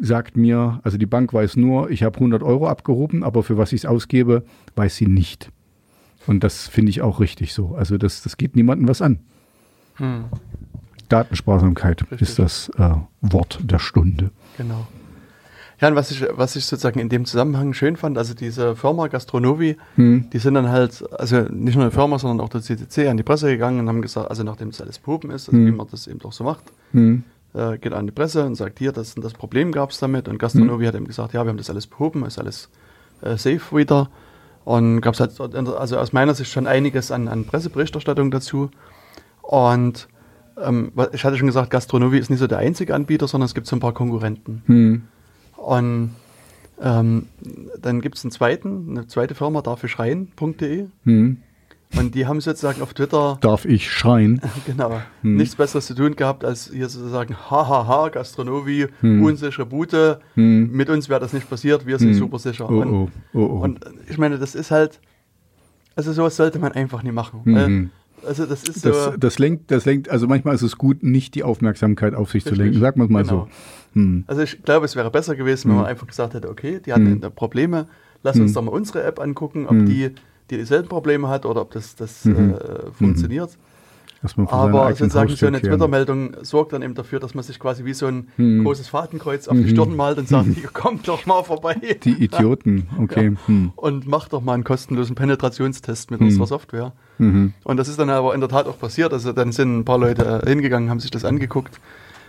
sagt 0.00 0.36
mir, 0.36 0.80
also 0.82 0.98
die 0.98 1.06
Bank 1.06 1.32
weiß 1.32 1.56
nur, 1.56 1.90
ich 1.90 2.02
habe 2.02 2.16
100 2.16 2.42
Euro 2.42 2.68
abgehoben, 2.68 3.22
aber 3.22 3.42
für 3.42 3.58
was 3.58 3.72
ich 3.72 3.82
es 3.82 3.86
ausgebe, 3.86 4.44
weiß 4.74 4.96
sie 4.96 5.06
nicht. 5.06 5.50
Und 6.26 6.44
das 6.44 6.68
finde 6.68 6.90
ich 6.90 7.02
auch 7.02 7.20
richtig 7.20 7.52
so. 7.52 7.74
Also 7.74 7.98
das, 7.98 8.22
das 8.22 8.36
geht 8.36 8.56
niemandem 8.56 8.88
was 8.88 9.02
an. 9.02 9.20
Hm. 9.96 10.24
Datensparsamkeit 11.08 12.02
richtig. 12.02 12.22
ist 12.22 12.38
das 12.38 12.70
äh, 12.78 12.94
Wort 13.20 13.58
der 13.62 13.78
Stunde. 13.78 14.30
Genau. 14.56 14.86
Ja, 15.80 15.88
und 15.88 15.96
was 15.96 16.12
ich, 16.12 16.24
was 16.30 16.54
ich 16.54 16.64
sozusagen 16.64 17.00
in 17.00 17.08
dem 17.08 17.24
Zusammenhang 17.24 17.74
schön 17.74 17.96
fand, 17.96 18.16
also 18.16 18.34
diese 18.34 18.76
Firma 18.76 19.08
Gastronovi, 19.08 19.76
hm. 19.96 20.30
die 20.32 20.38
sind 20.38 20.54
dann 20.54 20.68
halt, 20.68 21.04
also 21.18 21.40
nicht 21.50 21.74
nur 21.74 21.84
eine 21.84 21.90
Firma, 21.90 22.18
sondern 22.18 22.40
auch 22.40 22.48
der 22.48 22.62
CCC 22.62 23.08
an 23.08 23.16
die 23.16 23.24
Presse 23.24 23.48
gegangen 23.48 23.80
und 23.80 23.88
haben 23.88 24.00
gesagt, 24.00 24.30
also 24.30 24.44
nachdem 24.44 24.68
es 24.68 24.80
alles 24.80 25.00
Pupen 25.00 25.30
ist, 25.30 25.48
also 25.48 25.58
hm. 25.58 25.66
wie 25.66 25.72
man 25.72 25.88
das 25.90 26.06
eben 26.06 26.20
doch 26.20 26.32
so 26.32 26.44
macht, 26.44 26.64
hm 26.92 27.24
äh, 27.54 27.78
geht 27.78 27.92
an 27.92 28.06
die 28.06 28.12
Presse 28.12 28.44
und 28.44 28.54
sagt, 28.54 28.78
hier, 28.78 28.92
das, 28.92 29.14
das 29.14 29.32
Problem 29.32 29.72
gab 29.72 29.90
es 29.90 29.98
damit. 29.98 30.28
Und 30.28 30.38
Gastronomi 30.38 30.84
mhm. 30.84 30.88
hat 30.88 30.94
ihm 30.94 31.06
gesagt, 31.06 31.34
ja, 31.34 31.44
wir 31.44 31.50
haben 31.50 31.56
das 31.56 31.70
alles 31.70 31.86
behoben, 31.86 32.24
ist 32.24 32.38
alles 32.38 32.70
äh, 33.20 33.36
safe 33.36 33.76
wieder. 33.76 34.10
Und 34.64 35.00
gab 35.00 35.14
es 35.14 35.20
halt, 35.20 35.38
also 35.40 35.98
aus 35.98 36.12
meiner 36.12 36.34
Sicht 36.34 36.50
schon 36.50 36.66
einiges 36.66 37.10
an, 37.10 37.28
an 37.28 37.44
Presseberichterstattung 37.44 38.30
dazu. 38.30 38.70
Und 39.42 40.08
ähm, 40.56 40.92
ich 41.12 41.24
hatte 41.24 41.36
schon 41.36 41.48
gesagt, 41.48 41.70
Gastronomie 41.70 42.18
ist 42.18 42.30
nicht 42.30 42.38
so 42.38 42.46
der 42.46 42.58
einzige 42.58 42.94
Anbieter, 42.94 43.26
sondern 43.26 43.46
es 43.46 43.54
gibt 43.54 43.66
so 43.66 43.74
ein 43.76 43.80
paar 43.80 43.92
Konkurrenten. 43.92 44.62
Mhm. 44.66 45.02
Und 45.56 46.10
ähm, 46.80 47.26
dann 47.80 48.00
gibt 48.00 48.16
es 48.16 48.24
einen 48.24 48.30
zweiten, 48.30 48.90
eine 48.90 49.06
zweite 49.06 49.34
Firma, 49.34 49.62
darfürschreien.de. 49.62 50.86
Mhm. 51.04 51.38
Und 51.96 52.14
die 52.14 52.26
haben 52.26 52.40
sozusagen 52.40 52.80
auf 52.82 52.94
Twitter. 52.94 53.38
Darf 53.40 53.64
ich 53.64 53.90
schreien? 53.90 54.40
genau. 54.66 55.00
Hm. 55.22 55.36
Nichts 55.36 55.56
Besseres 55.56 55.86
zu 55.86 55.94
tun 55.94 56.16
gehabt, 56.16 56.44
als 56.44 56.70
hier 56.72 56.88
sozusagen, 56.88 57.36
hahaha, 57.50 58.08
Gastronomie, 58.08 58.86
hm. 59.00 59.22
unsichere 59.22 59.66
Bute. 59.66 60.20
Hm. 60.34 60.70
Mit 60.70 60.88
uns 60.88 61.08
wäre 61.08 61.20
das 61.20 61.32
nicht 61.32 61.48
passiert, 61.48 61.86
wir 61.86 61.98
sind 61.98 62.10
hm. 62.10 62.18
super 62.18 62.38
sicher. 62.38 62.70
Oh, 62.70 62.80
und, 62.80 62.88
oh, 62.88 63.08
oh, 63.34 63.38
oh. 63.38 63.64
und, 63.64 63.80
ich 64.08 64.18
meine, 64.18 64.38
das 64.38 64.54
ist 64.54 64.70
halt. 64.70 65.00
Also 65.94 66.12
sowas 66.12 66.36
sollte 66.36 66.58
man 66.58 66.72
einfach 66.72 67.02
nicht 67.02 67.12
machen. 67.12 67.42
Mhm. 67.44 67.90
Also 68.26 68.46
das 68.46 68.62
ist 68.62 68.86
das, 68.86 69.04
so. 69.04 69.16
Das 69.16 69.38
lenkt, 69.38 69.70
das 69.70 69.84
lenkt, 69.84 70.08
also 70.08 70.26
manchmal 70.26 70.54
ist 70.54 70.62
es 70.62 70.78
gut, 70.78 71.02
nicht 71.02 71.34
die 71.34 71.42
Aufmerksamkeit 71.42 72.14
auf 72.14 72.28
sich 72.28 72.46
Richtig. 72.46 72.54
zu 72.54 72.62
lenken. 72.62 72.80
Sagen 72.80 72.98
wir 73.00 73.04
es 73.04 73.10
mal 73.10 73.22
genau. 73.24 73.48
so. 73.92 74.00
Hm. 74.00 74.24
Also 74.26 74.40
ich 74.40 74.62
glaube, 74.62 74.86
es 74.86 74.96
wäre 74.96 75.10
besser 75.10 75.36
gewesen, 75.36 75.68
wenn 75.68 75.76
man 75.76 75.86
einfach 75.86 76.06
gesagt 76.06 76.32
hätte, 76.32 76.48
okay, 76.48 76.80
die 76.84 76.94
hatten 76.94 77.20
Probleme, 77.34 77.88
lass 78.22 78.38
uns 78.38 78.54
doch 78.54 78.62
mal 78.62 78.70
unsere 78.70 79.02
App 79.02 79.20
angucken, 79.20 79.66
ob 79.66 79.84
die 79.84 80.12
dieselben 80.56 80.88
Probleme 80.88 81.28
hat 81.28 81.46
oder 81.46 81.62
ob 81.62 81.70
das, 81.72 81.94
das 81.96 82.24
mhm. 82.24 82.36
äh, 82.36 82.40
mhm. 82.40 82.92
funktioniert. 82.92 83.50
Aber 84.46 84.94
sozusagen 84.94 85.34
so 85.34 85.46
eine 85.46 85.60
Twitter-Meldung 85.60 86.36
sorgt 86.42 86.72
dann 86.72 86.82
eben 86.82 86.94
dafür, 86.94 87.18
dass 87.18 87.34
man 87.34 87.42
sich 87.42 87.58
quasi 87.58 87.84
wie 87.84 87.92
so 87.92 88.06
ein 88.06 88.28
mhm. 88.36 88.62
großes 88.62 88.88
Fadenkreuz 88.88 89.48
auf 89.48 89.56
die 89.56 89.64
mhm. 89.64 89.68
Stirn 89.68 89.96
malt 89.96 90.18
und 90.18 90.28
sagt, 90.28 90.46
hier 90.54 90.68
kommt 90.68 91.08
doch 91.08 91.26
mal 91.26 91.42
vorbei. 91.42 91.74
Die 92.04 92.22
Idioten, 92.22 92.86
okay. 93.00 93.32
Ja. 93.48 93.54
Und 93.74 94.06
macht 94.06 94.32
doch 94.32 94.40
mal 94.40 94.54
einen 94.54 94.62
kostenlosen 94.62 95.16
Penetrationstest 95.16 96.12
mit 96.12 96.20
unserer 96.20 96.46
Software. 96.46 96.92
Mhm. 97.18 97.52
Und 97.64 97.76
das 97.78 97.88
ist 97.88 97.98
dann 97.98 98.10
aber 98.10 98.32
in 98.34 98.40
der 98.40 98.48
Tat 98.48 98.66
auch 98.66 98.78
passiert. 98.78 99.12
Also 99.12 99.32
dann 99.32 99.50
sind 99.50 99.78
ein 99.78 99.84
paar 99.84 99.98
Leute 99.98 100.42
äh, 100.44 100.48
hingegangen, 100.48 100.88
haben 100.88 101.00
sich 101.00 101.10
das 101.10 101.24
angeguckt. 101.24 101.80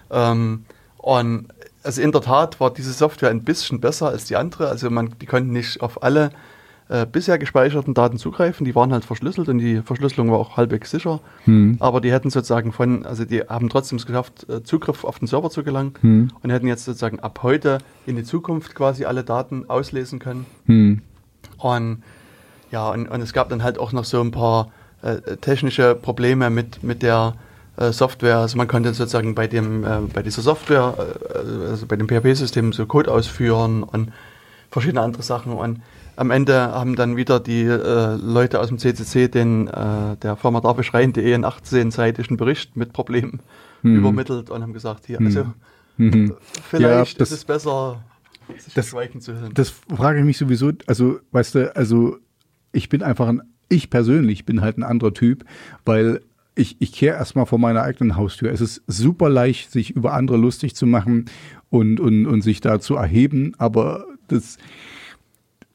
Ähm, 0.10 0.66
und 0.98 1.48
also 1.84 2.02
in 2.02 2.12
der 2.12 2.22
Tat 2.22 2.60
war 2.60 2.74
diese 2.74 2.92
Software 2.92 3.30
ein 3.30 3.44
bisschen 3.44 3.80
besser 3.80 4.08
als 4.08 4.26
die 4.26 4.36
andere. 4.36 4.70
Also 4.70 4.90
man, 4.90 5.14
die 5.22 5.28
konnten 5.28 5.52
nicht 5.52 5.82
auf 5.82 6.02
alle 6.02 6.32
äh, 6.90 7.06
bisher 7.06 7.38
gespeicherten 7.38 7.94
Daten 7.94 8.18
zugreifen. 8.18 8.66
Die 8.66 8.76
waren 8.76 8.92
halt 8.92 9.06
verschlüsselt 9.06 9.50
und 9.50 9.60
die 9.60 9.82
Verschlüsselung 9.82 10.32
war 10.32 10.38
auch 10.38 10.58
halbwegs 10.58 10.92
sicher. 10.92 11.22
Hm. 11.46 11.78
Aber 11.80 12.02
die 12.02 12.12
hätten 12.12 12.30
sozusagen 12.30 12.72
von, 12.72 13.06
also 13.06 13.26
die 13.26 13.42
haben 13.42 13.70
trotzdem 13.70 13.98
es 13.98 14.06
geschafft, 14.06 14.48
äh, 14.50 14.64
Zugriff 14.64 15.04
auf 15.04 15.20
den 15.20 15.28
Server 15.28 15.50
zu 15.50 15.64
gelangen 15.64 15.94
Hm. 16.02 16.30
und 16.42 16.50
hätten 16.50 16.68
jetzt 16.68 16.86
sozusagen 16.86 17.20
ab 17.20 17.40
heute 17.44 17.80
in 18.06 18.16
die 18.16 18.24
Zukunft 18.24 18.76
quasi 18.76 19.06
alle 19.06 19.24
Daten 19.24 19.70
auslesen 19.70 20.20
können. 20.20 20.46
Hm. 20.66 21.02
Und 21.58 22.04
ja, 22.72 22.90
und, 22.90 23.08
und 23.08 23.22
es 23.22 23.34
gab 23.34 23.50
dann 23.50 23.64
halt 23.64 23.78
auch 23.78 23.92
noch 23.92 24.04
so 24.04 24.20
ein 24.20 24.32
paar 24.32 24.72
äh, 25.04 25.38
technische 25.38 25.96
Probleme 25.96 26.50
mit, 26.50 26.84
mit 26.84 27.04
der 27.04 27.36
äh, 27.78 27.92
Software. 27.92 28.38
Also 28.38 28.58
man 28.58 28.68
konnte 28.68 28.94
sozusagen 28.94 29.36
bei 29.36 29.48
dem, 29.48 29.84
äh, 29.84 30.00
bei 30.14 30.24
dieser 30.24 30.42
Software, 30.42 30.96
äh, 31.30 31.70
also 31.70 31.86
bei 31.86 31.96
dem 31.96 32.08
PHP-System 32.08 32.74
so 32.74 32.86
Code 32.86 33.12
ausführen 33.12 33.84
und 33.84 34.12
verschiedene 34.70 35.02
andere 35.02 35.24
Sachen. 35.24 35.54
Und 35.54 35.82
am 36.16 36.32
Ende 36.32 36.54
haben 36.56 36.96
dann 36.96 37.16
wieder 37.18 37.40
die 37.40 37.64
äh, 37.64 38.16
Leute 38.16 38.60
aus 38.60 38.68
dem 38.70 38.78
CCC 38.78 39.28
den 39.30 39.68
äh, 39.68 40.16
der 40.18 40.36
Firma 40.36 40.62
darfbeschreien.de 40.62 41.34
einen 41.34 41.46
18-seitigen 41.46 42.38
Bericht 42.38 42.76
mit 42.78 42.94
Problemen 42.94 43.40
Hm. 43.82 43.98
übermittelt 43.98 44.50
und 44.50 44.62
haben 44.62 44.74
gesagt, 44.74 45.08
hier, 45.08 45.20
also 45.20 45.46
Mhm. 45.98 46.34
vielleicht 46.70 47.20
das- 47.22 47.32
ist 47.32 47.40
es 47.40 47.46
besser, 47.46 48.04
sich 48.58 48.74
das- 48.74 48.88
schweigen 48.88 49.20
zu 49.22 49.34
hören. 49.34 49.52
Das 49.54 49.70
frage 49.70 50.20
ich 50.20 50.26
mich 50.26 50.38
sowieso, 50.38 50.72
also 50.88 51.20
weißt 51.32 51.56
du, 51.56 51.76
also 51.76 52.18
ich 52.72 52.90
bin 52.90 53.04
einfach 53.04 53.28
ein, 53.28 53.42
ich 53.70 53.90
persönlich 53.90 54.46
bin 54.46 54.62
halt 54.62 54.78
ein 54.78 54.84
anderer 54.84 55.14
Typ, 55.14 55.44
weil 55.86 56.22
ich, 56.56 56.78
ich 56.80 56.94
kehre 56.94 57.18
erstmal 57.18 57.46
vor 57.46 57.60
meiner 57.60 57.82
eigenen 57.84 58.16
Haustür. 58.16 58.52
Es 58.52 58.62
ist 58.62 58.84
super 58.88 59.30
leicht, 59.30 59.72
sich 59.72 59.92
über 59.92 60.14
andere 60.14 60.38
lustig 60.38 60.76
zu 60.76 60.86
machen 60.88 61.26
und, 61.70 62.00
und, 62.00 62.26
und 62.26 62.42
sich 62.42 62.62
da 62.62 62.80
zu 62.80 62.96
erheben, 62.96 63.54
aber 63.58 64.06
das, 64.28 64.58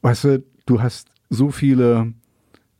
weißt 0.01 0.23
du, 0.25 0.43
du 0.65 0.81
hast 0.81 1.09
so 1.29 1.49
viele 1.49 2.13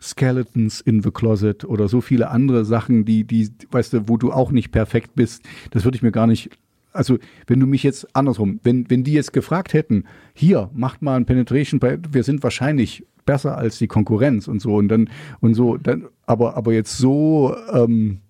Skeletons 0.02 0.82
in 0.82 1.02
the 1.02 1.12
Closet 1.12 1.66
oder 1.66 1.88
so 1.88 2.02
viele 2.02 2.30
andere 2.30 2.66
Sachen, 2.66 3.06
die, 3.06 3.26
die, 3.26 3.50
weißt 3.72 3.94
du, 3.94 4.08
wo 4.08 4.18
du 4.18 4.32
auch 4.32 4.52
nicht 4.52 4.72
perfekt 4.72 5.12
bist, 5.16 5.44
das 5.72 5.84
würde 5.84 5.98
ich 5.98 6.02
mir 6.02 6.12
gar 6.12 6.28
nicht. 6.28 6.50
Also, 6.92 7.20
wenn 7.46 7.60
du 7.60 7.68
mich 7.68 7.84
jetzt 7.84 8.16
andersrum, 8.16 8.60
wenn, 8.64 8.90
wenn 8.90 9.04
die 9.04 9.14
jetzt 9.14 9.34
gefragt 9.34 9.74
hätten, 9.74 10.06
hier, 10.34 10.70
macht 10.74 11.02
mal 11.02 11.18
ein 11.18 11.26
Penetration, 11.26 11.80
wir 11.82 12.24
sind 12.24 12.42
wahrscheinlich 12.42 13.06
besser 13.26 13.58
als 13.58 13.78
die 13.78 13.88
Konkurrenz 13.88 14.48
und 14.48 14.60
so 14.60 14.76
und 14.76 14.88
dann 14.88 15.10
und 15.40 15.54
so, 15.54 15.78
dann, 15.78 16.08
aber, 16.26 16.58
aber 16.58 16.74
jetzt 16.74 16.98
so, 16.98 17.56
ähm, 17.72 18.22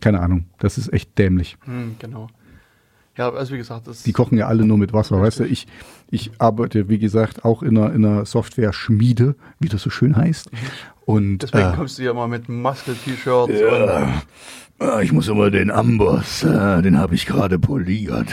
keine 0.00 0.20
Ahnung, 0.20 0.46
das 0.58 0.78
ist 0.78 0.92
echt 0.92 1.16
dämlich. 1.16 1.56
Hm, 1.64 1.94
genau. 2.00 2.28
Ja, 3.16 3.32
also 3.32 3.54
wie 3.54 3.58
gesagt, 3.58 3.86
das 3.86 4.02
Die 4.02 4.12
kochen 4.12 4.36
ja 4.36 4.46
alle 4.46 4.64
nur 4.64 4.78
mit 4.78 4.92
Wasser, 4.92 5.20
weißt 5.20 5.40
du? 5.40 5.44
Ich, 5.44 5.66
ich 6.10 6.30
arbeite, 6.38 6.88
wie 6.88 6.98
gesagt, 6.98 7.44
auch 7.44 7.62
in 7.62 7.78
einer, 7.78 7.92
in 7.92 8.04
einer 8.04 8.26
Software-Schmiede, 8.26 9.34
wie 9.58 9.68
das 9.68 9.82
so 9.82 9.90
schön 9.90 10.16
heißt. 10.16 10.50
Und 11.06 11.38
Deswegen 11.38 11.72
äh, 11.72 11.76
kommst 11.76 11.98
du 11.98 12.02
ja 12.02 12.10
immer 12.10 12.28
mit 12.28 12.48
Muscle-T-Shirts 12.48 13.52
und 13.52 13.58
Ja. 13.58 14.22
Ah, 14.78 15.00
Ich 15.00 15.12
muss 15.12 15.30
aber 15.30 15.50
den 15.50 15.70
Amboss, 15.70 16.42
äh, 16.42 16.82
den 16.82 16.98
habe 16.98 17.14
ich 17.14 17.24
gerade 17.24 17.58
poliert. 17.58 18.28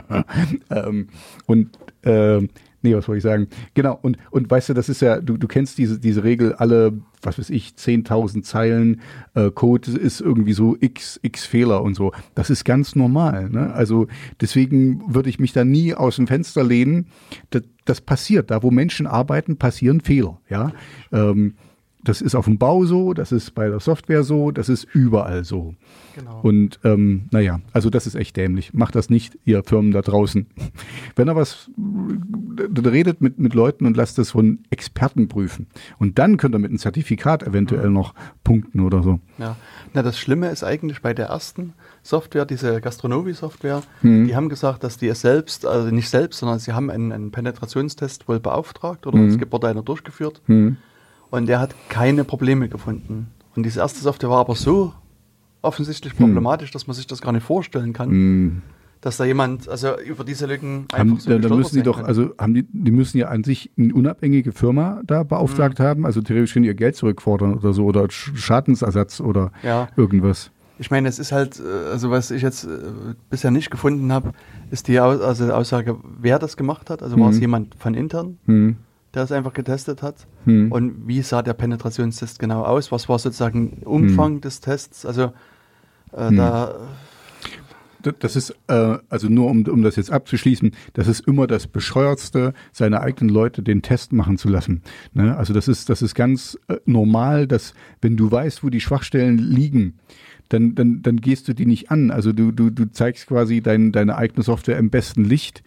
ähm, 0.70 1.08
und 1.46 1.70
ähm, 2.02 2.50
nee, 2.84 2.94
was 2.94 3.08
wollte 3.08 3.18
ich 3.18 3.24
sagen? 3.24 3.48
Genau, 3.74 3.98
und, 4.00 4.18
und 4.30 4.48
weißt 4.48 4.68
du, 4.68 4.74
das 4.74 4.88
ist 4.88 5.00
ja, 5.00 5.20
du, 5.20 5.36
du 5.36 5.48
kennst 5.48 5.78
diese, 5.78 5.98
diese 5.98 6.22
Regel, 6.22 6.52
alle, 6.52 6.92
was 7.22 7.38
weiß 7.38 7.50
ich, 7.50 7.70
10.000 7.70 8.42
Zeilen 8.42 9.00
äh, 9.34 9.50
Code 9.50 9.90
ist 9.90 10.20
irgendwie 10.20 10.52
so 10.52 10.76
x, 10.78 11.18
x 11.22 11.46
Fehler 11.46 11.82
und 11.82 11.94
so. 11.94 12.12
Das 12.34 12.50
ist 12.50 12.64
ganz 12.64 12.94
normal. 12.94 13.50
Ne? 13.50 13.72
Also 13.72 14.06
deswegen 14.40 15.02
würde 15.12 15.30
ich 15.30 15.40
mich 15.40 15.52
da 15.52 15.64
nie 15.64 15.94
aus 15.94 16.16
dem 16.16 16.26
Fenster 16.26 16.62
lehnen. 16.62 17.06
Das, 17.50 17.62
das 17.84 18.00
passiert. 18.00 18.50
Da, 18.50 18.62
wo 18.62 18.70
Menschen 18.70 19.06
arbeiten, 19.06 19.56
passieren 19.56 20.00
Fehler. 20.00 20.40
Ja. 20.48 20.72
Ähm, 21.12 21.54
das 22.04 22.20
ist 22.20 22.34
auf 22.34 22.44
dem 22.44 22.58
Bau 22.58 22.84
so, 22.84 23.14
das 23.14 23.32
ist 23.32 23.54
bei 23.54 23.68
der 23.68 23.80
Software 23.80 24.22
so, 24.22 24.50
das 24.50 24.68
ist 24.68 24.84
überall 24.94 25.44
so. 25.44 25.74
genau. 26.14 26.40
Und 26.42 26.78
ähm, 26.84 27.24
naja, 27.30 27.60
also 27.72 27.90
das 27.90 28.06
ist 28.06 28.14
echt 28.14 28.36
dämlich. 28.36 28.72
Macht 28.74 28.94
das 28.94 29.10
nicht, 29.10 29.38
ihr 29.44 29.64
Firmen 29.64 29.90
da 29.92 30.02
draußen. 30.02 30.46
Wenn 31.16 31.28
er 31.28 31.36
was 31.36 31.70
äh, 32.58 32.88
redet 32.88 33.20
mit, 33.20 33.38
mit 33.38 33.54
Leuten 33.54 33.86
und 33.86 33.96
lasst 33.96 34.18
das 34.18 34.30
von 34.32 34.60
Experten 34.70 35.28
prüfen. 35.28 35.66
Und 35.98 36.18
dann 36.18 36.36
könnt 36.36 36.54
ihr 36.54 36.58
mit 36.58 36.70
einem 36.70 36.78
Zertifikat 36.78 37.42
eventuell 37.42 37.90
noch 37.90 38.14
punkten 38.44 38.80
oder 38.80 39.02
so. 39.02 39.20
ja. 39.38 39.56
Na, 39.92 40.02
das 40.02 40.18
Schlimme 40.18 40.50
ist 40.50 40.64
eigentlich 40.64 41.02
bei 41.02 41.14
der 41.14 41.26
ersten 41.26 41.72
Software, 42.02 42.44
diese 42.46 42.80
Gastronomie-Software, 42.80 43.82
Mhm. 44.02 44.26
die 44.26 44.34
haben 44.36 44.48
gesagt, 44.48 44.82
dass 44.84 44.98
die 44.98 45.06
es 45.08 45.20
selbst, 45.20 45.64
also 45.66 45.90
nicht 45.94 46.08
selbst, 46.10 46.40
sondern 46.40 46.58
sie 46.58 46.72
haben 46.72 46.90
einen, 46.90 47.12
einen 47.12 47.30
Penetrationstest 47.30 48.28
wohl 48.28 48.40
beauftragt 48.40 49.06
oder 49.06 49.18
Mhm. 49.18 49.28
es 49.28 49.52
wurde 49.52 49.68
einer 49.68 49.82
durchgeführt 49.82 50.42
Hm. 50.46 50.76
Und 51.34 51.46
der 51.46 51.60
hat 51.60 51.74
keine 51.88 52.24
Probleme 52.24 52.68
gefunden. 52.68 53.28
Und 53.56 53.64
diese 53.66 53.80
erste 53.80 54.00
Software 54.00 54.30
war 54.30 54.38
aber 54.40 54.54
so 54.54 54.92
offensichtlich 55.62 56.16
problematisch, 56.16 56.70
dass 56.70 56.86
man 56.86 56.94
sich 56.94 57.06
das 57.06 57.20
gar 57.20 57.32
nicht 57.32 57.44
vorstellen 57.44 57.92
kann, 57.92 58.10
Hm. 58.10 58.62
dass 59.00 59.16
da 59.16 59.24
jemand, 59.24 59.68
also 59.68 59.98
über 60.00 60.24
diese 60.24 60.46
Lücken 60.46 60.86
Haben, 60.92 61.10
einfach 61.12 61.20
so 61.20 61.30
dann, 61.30 61.40
dann 61.42 61.42
gestolpert 61.42 61.58
müssen 61.58 61.76
die 61.76 61.82
doch, 61.82 61.96
kann. 61.96 62.06
also 62.06 62.30
haben 62.38 62.54
die, 62.54 62.66
die 62.70 62.90
müssen 62.90 63.18
ja 63.18 63.28
an 63.28 63.44
sich 63.44 63.70
eine 63.78 63.94
unabhängige 63.94 64.52
Firma 64.52 65.00
da 65.06 65.22
beauftragt 65.22 65.78
Mhm. 65.78 65.84
haben, 65.84 66.06
also 66.06 66.20
theoretisch 66.20 66.52
können 66.52 66.64
ihr 66.66 66.74
Geld 66.74 66.96
zurückfordern 66.96 67.54
oder 67.54 67.72
so 67.72 67.84
oder 67.84 68.02
Sch- 68.04 68.36
Schadensersatz 68.36 69.20
oder 69.20 69.52
Ja. 69.62 69.88
irgendwas. 69.96 70.50
Ich 70.78 70.90
meine, 70.90 71.08
es 71.08 71.18
ist 71.20 71.30
halt, 71.32 71.60
äh, 71.60 71.90
also 71.92 72.10
was 72.10 72.30
ich 72.32 72.42
jetzt 72.42 72.64
äh, 72.64 72.68
bisher 73.30 73.50
nicht 73.52 73.70
gefunden 73.70 74.12
habe, 74.12 74.32
ist 74.70 74.88
die 74.88 74.98
also 74.98 75.52
Aussage, 75.52 75.96
wer 76.20 76.38
das 76.38 76.56
gemacht 76.56 76.90
hat. 76.90 77.02
Also 77.02 77.18
war 77.18 77.30
es 77.30 77.36
Mhm. 77.36 77.40
jemand 77.42 77.74
von 77.78 77.94
intern, 77.94 78.38
Hm. 78.46 78.76
Der 79.14 79.22
es 79.22 79.32
einfach 79.32 79.52
getestet 79.52 80.02
hat? 80.02 80.26
Hm. 80.44 80.70
Und 80.72 81.08
wie 81.08 81.22
sah 81.22 81.42
der 81.42 81.54
Penetrationstest 81.54 82.38
genau 82.38 82.62
aus? 82.62 82.92
Was 82.92 83.08
war 83.08 83.18
sozusagen 83.18 83.82
Umfang 83.84 84.40
des 84.40 84.60
Tests? 84.60 85.06
Also 85.06 85.32
äh, 86.12 86.28
Hm. 86.28 86.36
da, 86.36 86.74
Das 88.20 88.36
ist, 88.36 88.54
äh, 88.68 88.98
also 89.08 89.28
nur 89.28 89.48
um, 89.50 89.66
um 89.66 89.82
das 89.82 89.96
jetzt 89.96 90.12
abzuschließen, 90.12 90.72
das 90.92 91.08
ist 91.08 91.26
immer 91.26 91.46
das 91.46 91.66
Bescheuertste, 91.66 92.52
seine 92.70 93.00
eigenen 93.00 93.32
Leute 93.32 93.62
den 93.62 93.80
Test 93.80 94.12
machen 94.12 94.36
zu 94.36 94.48
lassen. 94.48 94.82
Ne? 95.14 95.34
Also 95.36 95.54
das 95.54 95.68
ist, 95.68 95.88
das 95.88 96.02
ist 96.02 96.14
ganz 96.14 96.58
äh, 96.68 96.76
normal, 96.84 97.46
dass 97.46 97.72
wenn 98.02 98.16
du 98.16 98.30
weißt, 98.30 98.62
wo 98.62 98.68
die 98.68 98.82
Schwachstellen 98.82 99.38
liegen, 99.38 99.94
dann, 100.50 100.74
dann, 100.74 101.00
dann 101.00 101.20
gehst 101.22 101.48
du 101.48 101.54
die 101.54 101.64
nicht 101.64 101.90
an. 101.90 102.10
Also 102.10 102.32
du, 102.32 102.52
du, 102.52 102.68
du 102.68 102.90
zeigst 102.90 103.26
quasi 103.26 103.62
dein, 103.62 103.90
deine 103.90 104.16
eigene 104.16 104.42
Software 104.42 104.76
im 104.76 104.90
besten 104.90 105.24
Licht. 105.24 105.62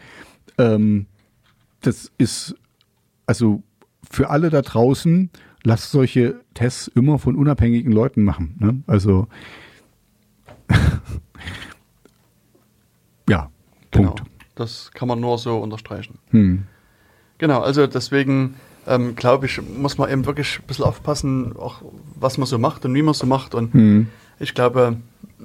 Ähm, 0.59 1.07
das 1.81 2.11
ist, 2.19 2.55
also 3.27 3.61
für 4.09 4.29
alle 4.31 4.49
da 4.49 4.61
draußen, 4.61 5.29
lasst 5.63 5.91
solche 5.91 6.39
Tests 6.53 6.87
immer 6.87 7.19
von 7.19 7.35
unabhängigen 7.35 7.91
Leuten 7.91 8.23
machen. 8.23 8.55
Ne? 8.59 8.81
Also 8.87 9.27
ja, 13.29 13.49
genau, 13.91 14.11
Punkt. 14.11 14.23
das 14.55 14.91
kann 14.93 15.07
man 15.07 15.19
nur 15.19 15.37
so 15.37 15.57
unterstreichen. 15.57 16.17
Hm. 16.31 16.63
Genau, 17.37 17.61
also 17.61 17.85
deswegen 17.87 18.55
ähm, 18.87 19.15
glaube 19.15 19.45
ich, 19.45 19.61
muss 19.61 19.97
man 19.97 20.09
eben 20.09 20.25
wirklich 20.25 20.59
ein 20.59 20.65
bisschen 20.67 20.85
aufpassen, 20.85 21.55
auch 21.57 21.81
was 22.15 22.37
man 22.37 22.47
so 22.47 22.57
macht 22.57 22.85
und 22.85 22.93
wie 22.95 23.01
man 23.01 23.13
so 23.13 23.25
macht. 23.27 23.53
Und 23.53 23.73
Hm. 23.73 24.07
ich 24.39 24.53
glaube, 24.53 24.97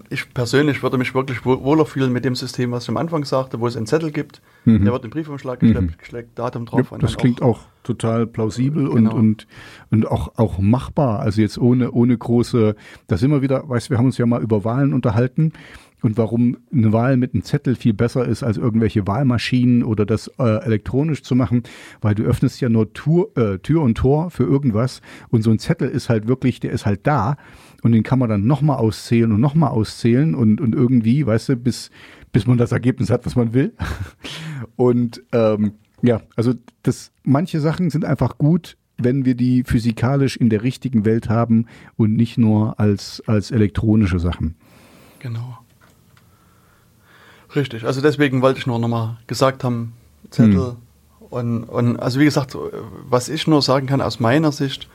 ich 0.08 0.32
persönlich 0.32 0.82
würde 0.82 0.96
mich 0.98 1.14
wirklich 1.14 1.44
wohl- 1.44 1.62
wohler 1.62 1.84
fühlen 1.84 2.12
mit 2.12 2.24
dem 2.24 2.34
System, 2.34 2.70
was 2.72 2.84
ich 2.84 2.88
am 2.88 2.96
Anfang 2.96 3.24
sagte, 3.24 3.60
wo 3.60 3.66
es 3.66 3.76
einen 3.76 3.86
Zettel 3.86 4.10
gibt, 4.10 4.40
Mhm. 4.64 4.84
der 4.84 4.92
wird 4.92 5.04
im 5.04 5.10
Briefumschlag 5.10 5.60
geschleppt, 5.60 5.98
geschlägt, 5.98 6.38
Datum 6.38 6.64
drauf. 6.66 6.90
Ja, 6.90 6.98
das 6.98 7.16
klingt 7.16 7.42
auch, 7.42 7.60
total 7.82 8.26
plausibel 8.26 8.86
und, 8.86 9.04
Genau. 9.04 9.14
und, 9.16 9.46
und 9.90 10.06
auch, 10.06 10.38
auch 10.38 10.58
machbar. 10.58 11.20
Also 11.20 11.40
jetzt 11.42 11.58
ohne, 11.58 11.90
ohne 11.92 12.16
große, 12.16 12.74
da 13.08 13.16
sind 13.16 13.30
wir 13.32 13.42
wieder, 13.42 13.68
weißt 13.68 13.90
wir 13.90 13.98
haben 13.98 14.06
uns 14.06 14.18
ja 14.18 14.24
mal 14.26 14.40
über 14.42 14.64
Wahlen 14.64 14.94
unterhalten 14.94 15.52
und 16.00 16.16
warum 16.16 16.56
eine 16.72 16.92
Wahl 16.92 17.16
mit 17.16 17.34
einem 17.34 17.42
Zettel 17.42 17.74
viel 17.74 17.92
besser 17.92 18.24
ist 18.24 18.42
als 18.42 18.56
irgendwelche 18.56 19.06
Wahlmaschinen 19.06 19.82
oder 19.84 20.06
das 20.06 20.28
äh, 20.38 20.64
elektronisch 20.64 21.22
zu 21.22 21.34
machen, 21.34 21.64
weil 22.00 22.14
du 22.14 22.22
öffnest 22.22 22.60
ja 22.60 22.68
nur 22.68 22.92
Tür, 22.92 23.28
äh, 23.36 23.58
Tür 23.58 23.82
und 23.82 23.96
Tor 23.98 24.30
für 24.30 24.44
irgendwas 24.44 25.00
und 25.30 25.42
so 25.42 25.50
ein 25.50 25.58
Zettel 25.58 25.88
ist 25.88 26.08
halt 26.08 26.28
wirklich, 26.28 26.60
der 26.60 26.70
ist 26.72 26.86
halt 26.86 27.06
da 27.06 27.36
und 27.82 27.92
den 27.92 28.02
kann 28.02 28.18
man 28.18 28.28
dann 28.28 28.46
nochmal 28.46 28.78
auszählen 28.78 29.32
und 29.32 29.40
nochmal 29.40 29.70
auszählen 29.70 30.34
und, 30.34 30.60
und 30.60 30.74
irgendwie, 30.74 31.26
weißt 31.26 31.50
du, 31.50 31.56
bis, 31.56 31.90
bis 32.32 32.46
man 32.46 32.58
das 32.58 32.72
Ergebnis 32.72 33.10
hat, 33.10 33.26
was 33.26 33.36
man 33.36 33.52
will. 33.52 33.74
Und 34.76 35.22
ähm, 35.32 35.72
ja, 36.02 36.22
also 36.34 36.54
das, 36.82 37.12
manche 37.24 37.60
Sachen 37.60 37.90
sind 37.90 38.04
einfach 38.04 38.38
gut, 38.38 38.76
wenn 38.96 39.24
wir 39.24 39.34
die 39.34 39.64
physikalisch 39.64 40.36
in 40.36 40.48
der 40.48 40.62
richtigen 40.62 41.04
Welt 41.04 41.28
haben 41.28 41.66
und 41.96 42.14
nicht 42.14 42.38
nur 42.38 42.78
als, 42.78 43.22
als 43.26 43.50
elektronische 43.50 44.18
Sachen. 44.18 44.54
Genau. 45.18 45.58
Richtig, 47.54 47.84
also 47.84 48.00
deswegen 48.00 48.42
wollte 48.42 48.60
ich 48.60 48.66
nur 48.66 48.78
nochmal 48.78 49.18
gesagt 49.26 49.64
haben, 49.64 49.92
Zettel. 50.30 50.76
Und, 51.20 51.64
und 51.64 51.98
also 51.98 52.20
wie 52.20 52.24
gesagt, 52.24 52.56
was 53.08 53.28
ich 53.28 53.46
nur 53.46 53.62
sagen 53.62 53.86
kann 53.86 54.00
aus 54.00 54.20
meiner 54.20 54.52
Sicht, 54.52 54.88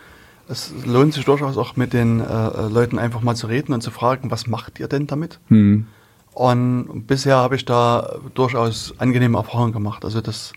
es 0.49 0.73
lohnt 0.85 1.13
sich 1.13 1.25
durchaus 1.25 1.57
auch 1.57 1.75
mit 1.75 1.93
den 1.93 2.19
äh, 2.21 2.67
Leuten 2.67 2.99
einfach 2.99 3.21
mal 3.21 3.35
zu 3.35 3.47
reden 3.47 3.73
und 3.73 3.81
zu 3.81 3.91
fragen, 3.91 4.31
was 4.31 4.47
macht 4.47 4.79
ihr 4.79 4.87
denn 4.87 5.07
damit? 5.07 5.39
Hm. 5.47 5.87
Und 6.33 7.05
bisher 7.07 7.37
habe 7.37 7.55
ich 7.55 7.65
da 7.65 8.17
durchaus 8.35 8.93
angenehme 8.99 9.37
Erfahrungen 9.37 9.73
gemacht. 9.73 10.05
Also 10.05 10.21
das 10.21 10.53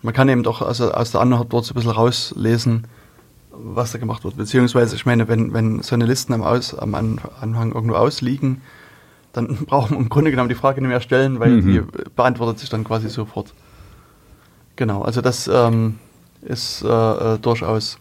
Man 0.00 0.14
kann 0.14 0.28
eben 0.28 0.44
doch 0.44 0.62
also 0.62 0.92
aus 0.92 1.10
der 1.10 1.20
Antwort 1.20 1.52
dort 1.52 1.64
so 1.64 1.72
ein 1.72 1.74
bisschen 1.74 1.90
rauslesen, 1.90 2.86
was 3.50 3.90
da 3.90 3.98
gemacht 3.98 4.22
wird. 4.22 4.36
Beziehungsweise, 4.36 4.94
ich 4.94 5.04
meine, 5.06 5.26
wenn, 5.26 5.52
wenn 5.52 5.82
so 5.82 5.96
eine 5.96 6.06
Listen 6.06 6.32
am, 6.34 6.42
Aus, 6.42 6.72
am 6.72 6.94
An- 6.94 7.18
Anfang 7.40 7.72
irgendwo 7.72 7.96
ausliegen, 7.96 8.60
dann 9.32 9.48
brauchen 9.66 9.90
wir 9.96 9.98
im 9.98 10.08
Grunde 10.08 10.30
genommen 10.30 10.48
die 10.48 10.54
Frage 10.54 10.80
nicht 10.80 10.88
mehr 10.90 11.00
stellen, 11.00 11.40
weil 11.40 11.50
Mhm. 11.60 11.66
die 11.72 11.82
beantwortet 12.14 12.60
sich 12.60 12.70
dann 12.70 12.84
quasi 12.84 13.08
sofort. 13.08 13.52
Genau, 14.76 15.02
also 15.02 15.20
das 15.20 15.48
ähm, 15.52 15.98
ist 16.42 16.82
äh, 16.82 16.88
äh, 17.34 17.38
durchaus 17.40 17.98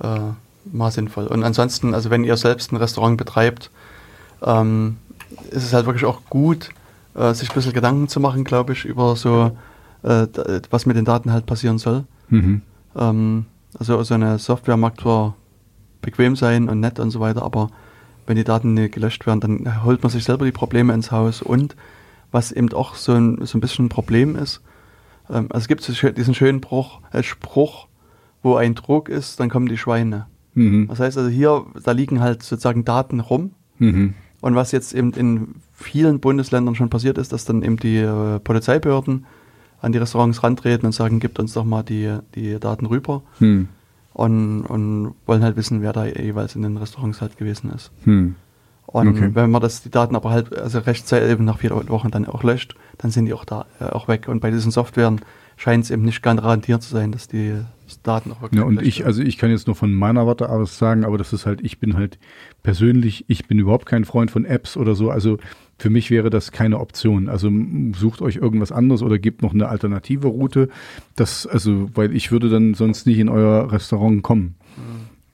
äh, 0.00 0.18
mal 0.72 0.90
sinnvoll. 0.90 1.26
Und 1.26 1.42
ansonsten, 1.42 1.94
also 1.94 2.10
wenn 2.10 2.24
ihr 2.24 2.36
selbst 2.36 2.72
ein 2.72 2.76
Restaurant 2.76 3.16
betreibt, 3.16 3.70
ähm, 4.42 4.96
ist 5.50 5.64
es 5.64 5.72
halt 5.72 5.86
wirklich 5.86 6.04
auch 6.04 6.22
gut, 6.28 6.70
äh, 7.14 7.34
sich 7.34 7.50
ein 7.50 7.54
bisschen 7.54 7.72
Gedanken 7.72 8.08
zu 8.08 8.20
machen, 8.20 8.44
glaube 8.44 8.72
ich, 8.72 8.84
über 8.84 9.16
so, 9.16 9.56
äh, 10.02 10.26
was 10.70 10.86
mit 10.86 10.96
den 10.96 11.04
Daten 11.04 11.32
halt 11.32 11.46
passieren 11.46 11.78
soll. 11.78 12.04
Mhm. 12.28 12.62
Ähm, 12.96 13.46
also 13.78 14.02
so 14.02 14.14
eine 14.14 14.38
Software 14.38 14.76
mag 14.76 15.00
zwar 15.00 15.34
bequem 16.00 16.36
sein 16.36 16.68
und 16.68 16.80
nett 16.80 16.98
und 17.00 17.10
so 17.10 17.20
weiter, 17.20 17.42
aber 17.42 17.70
wenn 18.26 18.36
die 18.36 18.44
Daten 18.44 18.74
nicht 18.74 18.94
gelöscht 18.94 19.26
werden, 19.26 19.40
dann 19.40 19.84
holt 19.84 20.02
man 20.02 20.10
sich 20.10 20.24
selber 20.24 20.44
die 20.44 20.52
Probleme 20.52 20.92
ins 20.92 21.10
Haus. 21.10 21.42
Und 21.42 21.76
was 22.30 22.52
eben 22.52 22.72
auch 22.72 22.94
so 22.94 23.12
ein, 23.12 23.44
so 23.44 23.56
ein 23.56 23.60
bisschen 23.60 23.86
ein 23.86 23.90
Problem 23.90 24.36
ist, 24.36 24.60
ähm, 25.30 25.46
also 25.50 25.64
es 25.64 25.68
gibt 25.68 25.82
so 25.82 26.10
diesen 26.10 26.34
schönen 26.34 26.60
Bruch, 26.60 27.00
äh, 27.12 27.22
Spruch, 27.22 27.86
wo 28.42 28.56
ein 28.56 28.74
Druck 28.74 29.08
ist, 29.08 29.40
dann 29.40 29.50
kommen 29.50 29.66
die 29.66 29.78
Schweine. 29.78 30.26
Mhm. 30.58 30.88
Das 30.88 31.00
heißt 31.00 31.16
also 31.18 31.30
hier, 31.30 31.64
da 31.84 31.92
liegen 31.92 32.20
halt 32.20 32.42
sozusagen 32.42 32.84
Daten 32.84 33.20
rum. 33.20 33.52
Mhm. 33.78 34.14
Und 34.40 34.54
was 34.54 34.72
jetzt 34.72 34.94
eben 34.94 35.12
in 35.12 35.54
vielen 35.72 36.20
Bundesländern 36.20 36.74
schon 36.74 36.90
passiert 36.90 37.18
ist, 37.18 37.32
dass 37.32 37.44
dann 37.44 37.62
eben 37.62 37.76
die 37.76 37.96
äh, 37.98 38.38
Polizeibehörden 38.40 39.26
an 39.80 39.92
die 39.92 39.98
Restaurants 39.98 40.42
rantreten 40.42 40.86
und 40.86 40.92
sagen, 40.92 41.20
gibt 41.20 41.38
uns 41.38 41.52
doch 41.54 41.64
mal 41.64 41.82
die, 41.82 42.16
die 42.34 42.58
Daten 42.58 42.86
rüber 42.86 43.22
Mhm. 43.40 43.68
und, 44.12 44.62
und 44.62 45.14
wollen 45.26 45.42
halt 45.42 45.56
wissen, 45.56 45.82
wer 45.82 45.92
da 45.92 46.04
jeweils 46.06 46.56
in 46.56 46.62
den 46.62 46.76
Restaurants 46.76 47.20
halt 47.20 47.36
gewesen 47.36 47.70
ist. 47.74 47.90
Mhm. 48.04 48.34
Und 48.86 49.08
Okay. 49.08 49.30
wenn 49.34 49.50
man 49.50 49.60
das, 49.60 49.82
die 49.82 49.90
Daten 49.90 50.16
aber 50.16 50.30
halt 50.30 50.56
also 50.56 50.78
rechtzeitig 50.78 51.30
eben 51.30 51.44
nach 51.44 51.58
vier 51.58 51.70
Wochen 51.88 52.10
dann 52.10 52.26
auch 52.26 52.42
löscht, 52.42 52.74
dann 52.96 53.10
sind 53.10 53.26
die 53.26 53.34
auch 53.34 53.44
da 53.44 53.66
äh, 53.80 53.84
auch 53.84 54.08
weg. 54.08 54.28
Und 54.28 54.40
bei 54.40 54.50
diesen 54.50 54.70
Softwaren 54.70 55.20
scheint 55.56 55.84
es 55.84 55.90
eben 55.90 56.02
nicht 56.04 56.22
garantiert 56.22 56.82
zu 56.82 56.90
sein, 56.90 57.12
dass 57.12 57.28
die 57.28 57.54
Daten 58.02 58.32
auch 58.32 58.40
wirklich 58.42 58.60
Ja, 58.60 58.66
und 58.66 58.82
ich, 58.82 59.04
also 59.06 59.22
ich 59.22 59.38
kann 59.38 59.50
jetzt 59.50 59.66
nur 59.66 59.76
von 59.76 59.92
meiner 59.92 60.26
Warte 60.26 60.48
aus 60.48 60.78
sagen, 60.78 61.04
aber 61.04 61.18
das 61.18 61.32
ist 61.32 61.46
halt, 61.46 61.60
ich 61.62 61.78
bin 61.78 61.94
halt 61.94 62.18
persönlich, 62.62 63.24
ich 63.28 63.46
bin 63.46 63.58
überhaupt 63.58 63.86
kein 63.86 64.04
Freund 64.04 64.30
von 64.30 64.44
Apps 64.44 64.76
oder 64.76 64.94
so. 64.94 65.10
Also 65.10 65.38
für 65.78 65.90
mich 65.90 66.10
wäre 66.10 66.28
das 66.30 66.52
keine 66.52 66.78
Option. 66.80 67.28
Also 67.28 67.50
sucht 67.96 68.20
euch 68.22 68.36
irgendwas 68.36 68.72
anderes 68.72 69.02
oder 69.02 69.18
gebt 69.18 69.42
noch 69.42 69.54
eine 69.54 69.68
alternative 69.68 70.26
Route. 70.28 70.68
Das, 71.16 71.46
also, 71.46 71.90
weil 71.94 72.14
ich 72.14 72.30
würde 72.32 72.48
dann 72.48 72.74
sonst 72.74 73.06
nicht 73.06 73.18
in 73.18 73.28
euer 73.28 73.70
Restaurant 73.72 74.22
kommen, 74.22 74.56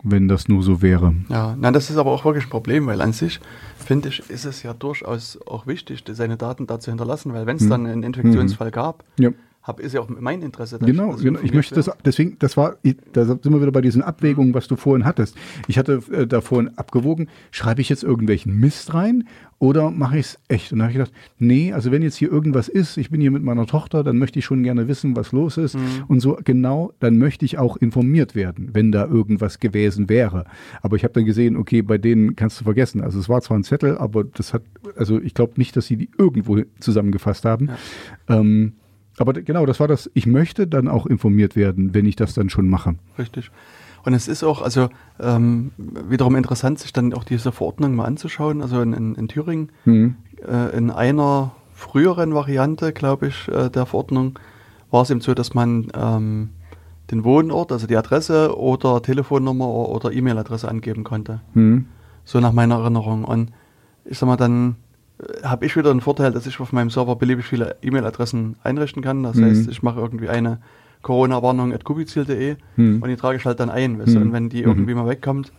wenn 0.02 0.28
das 0.28 0.48
nur 0.48 0.62
so 0.62 0.82
wäre. 0.82 1.14
Ja, 1.30 1.56
nein, 1.58 1.72
das 1.72 1.88
ist 1.88 1.96
aber 1.96 2.10
auch 2.12 2.26
wirklich 2.26 2.44
ein 2.44 2.50
Problem, 2.50 2.86
weil 2.86 3.00
an 3.00 3.14
sich, 3.14 3.40
finde 3.78 4.10
ich, 4.10 4.28
ist 4.28 4.44
es 4.44 4.62
ja 4.62 4.74
durchaus 4.74 5.38
auch 5.46 5.66
wichtig, 5.66 6.04
seine 6.12 6.36
Daten 6.36 6.66
da 6.66 6.78
zu 6.78 6.90
hinterlassen, 6.90 7.32
weil 7.32 7.46
wenn 7.46 7.56
es 7.56 7.62
Mhm. 7.62 7.70
dann 7.70 7.86
einen 7.86 8.02
Infektionsfall 8.02 8.70
gab, 8.70 9.02
Ja. 9.18 9.30
Hab, 9.64 9.80
ist 9.80 9.94
ja 9.94 10.00
auch 10.02 10.08
mein 10.08 10.42
Interesse. 10.42 10.78
Genau, 10.78 11.16
genau. 11.16 11.40
Ich 11.42 11.54
möchte 11.54 11.74
das, 11.74 11.90
deswegen, 12.04 12.36
das 12.38 12.58
war, 12.58 12.76
da 13.14 13.24
sind 13.24 13.44
wir 13.46 13.60
wieder 13.62 13.72
bei 13.72 13.80
diesen 13.80 14.02
Abwägungen, 14.02 14.52
was 14.52 14.68
du 14.68 14.76
vorhin 14.76 15.06
hattest. 15.06 15.36
Ich 15.68 15.78
hatte 15.78 16.02
äh, 16.12 16.26
da 16.26 16.42
vorhin 16.42 16.76
abgewogen, 16.76 17.28
schreibe 17.50 17.80
ich 17.80 17.88
jetzt 17.88 18.04
irgendwelchen 18.04 18.60
Mist 18.60 18.92
rein 18.92 19.24
oder 19.58 19.90
mache 19.90 20.18
ich 20.18 20.26
es 20.26 20.38
echt? 20.48 20.72
Und 20.72 20.80
da 20.80 20.84
habe 20.84 20.92
ich 20.92 20.98
gedacht, 20.98 21.12
nee, 21.38 21.72
also 21.72 21.90
wenn 21.90 22.02
jetzt 22.02 22.16
hier 22.16 22.30
irgendwas 22.30 22.68
ist, 22.68 22.98
ich 22.98 23.08
bin 23.08 23.22
hier 23.22 23.30
mit 23.30 23.42
meiner 23.42 23.66
Tochter, 23.66 24.04
dann 24.04 24.18
möchte 24.18 24.38
ich 24.38 24.44
schon 24.44 24.62
gerne 24.62 24.86
wissen, 24.86 25.16
was 25.16 25.32
los 25.32 25.56
ist. 25.56 25.78
Und 26.08 26.20
so 26.20 26.38
genau, 26.44 26.92
dann 27.00 27.16
möchte 27.16 27.46
ich 27.46 27.56
auch 27.56 27.78
informiert 27.78 28.34
werden, 28.34 28.70
wenn 28.74 28.92
da 28.92 29.06
irgendwas 29.06 29.60
gewesen 29.60 30.10
wäre. 30.10 30.44
Aber 30.82 30.96
ich 30.96 31.04
habe 31.04 31.14
dann 31.14 31.24
gesehen, 31.24 31.56
okay, 31.56 31.80
bei 31.80 31.96
denen 31.96 32.36
kannst 32.36 32.60
du 32.60 32.64
vergessen. 32.64 33.00
Also 33.00 33.18
es 33.18 33.30
war 33.30 33.40
zwar 33.40 33.58
ein 33.58 33.64
Zettel, 33.64 33.96
aber 33.96 34.24
das 34.24 34.52
hat, 34.52 34.62
also 34.96 35.18
ich 35.18 35.32
glaube 35.32 35.54
nicht, 35.56 35.74
dass 35.74 35.86
sie 35.86 35.96
die 35.96 36.10
irgendwo 36.18 36.60
zusammengefasst 36.80 37.46
haben. 37.46 37.70
Ähm, 38.28 38.74
aber 39.18 39.32
genau, 39.34 39.66
das 39.66 39.80
war 39.80 39.88
das. 39.88 40.10
Ich 40.14 40.26
möchte 40.26 40.66
dann 40.66 40.88
auch 40.88 41.06
informiert 41.06 41.56
werden, 41.56 41.94
wenn 41.94 42.06
ich 42.06 42.16
das 42.16 42.34
dann 42.34 42.50
schon 42.50 42.68
mache. 42.68 42.96
Richtig. 43.18 43.50
Und 44.04 44.12
es 44.12 44.28
ist 44.28 44.44
auch, 44.44 44.60
also 44.60 44.88
ähm, 45.18 45.70
wiederum 45.78 46.36
interessant, 46.36 46.78
sich 46.78 46.92
dann 46.92 47.14
auch 47.14 47.24
diese 47.24 47.52
Verordnung 47.52 47.94
mal 47.94 48.04
anzuschauen. 48.04 48.60
Also 48.60 48.80
in, 48.82 48.92
in, 48.92 49.14
in 49.14 49.28
Thüringen, 49.28 49.70
Mhm. 49.86 50.16
äh, 50.46 50.76
in 50.76 50.90
einer 50.90 51.52
früheren 51.72 52.34
Variante, 52.34 52.92
glaube 52.92 53.28
ich, 53.28 53.48
äh, 53.48 53.70
der 53.70 53.86
Verordnung, 53.86 54.38
war 54.90 55.02
es 55.02 55.10
eben 55.10 55.20
so, 55.22 55.32
dass 55.34 55.54
man 55.54 55.88
ähm, 55.94 56.50
den 57.10 57.24
Wohnort, 57.24 57.72
also 57.72 57.86
die 57.86 57.96
Adresse 57.96 58.56
oder 58.58 59.00
Telefonnummer 59.02 59.66
oder 59.68 60.12
E-Mail-Adresse 60.12 60.68
angeben 60.68 61.02
konnte. 61.04 61.40
Mhm. 61.54 61.86
So 62.24 62.40
nach 62.40 62.52
meiner 62.52 62.76
Erinnerung. 62.76 63.24
Und 63.24 63.52
ich 64.04 64.18
sag 64.18 64.26
mal, 64.26 64.36
dann 64.36 64.76
habe 65.42 65.64
ich 65.66 65.76
wieder 65.76 65.92
den 65.92 66.00
Vorteil, 66.00 66.32
dass 66.32 66.46
ich 66.46 66.58
auf 66.60 66.72
meinem 66.72 66.90
Server 66.90 67.16
beliebig 67.16 67.44
viele 67.46 67.76
E-Mail-Adressen 67.82 68.56
einrichten 68.62 69.02
kann. 69.02 69.22
Das 69.22 69.36
Mhm. 69.36 69.44
heißt, 69.44 69.68
ich 69.68 69.82
mache 69.82 70.00
irgendwie 70.00 70.28
eine 70.28 70.58
Corona-Warnung 71.02 71.72
at 71.72 71.82
Mhm. 71.88 73.02
und 73.02 73.08
die 73.08 73.16
trage 73.16 73.36
ich 73.36 73.44
halt 73.44 73.60
dann 73.60 73.70
ein. 73.70 73.98
Weißt 73.98 74.14
du? 74.14 74.18
Mhm. 74.20 74.26
Und 74.26 74.32
wenn 74.32 74.48
die 74.48 74.62
Mhm. 74.62 74.68
irgendwie 74.68 74.94
mal 74.94 75.06
wegkommt, 75.06 75.52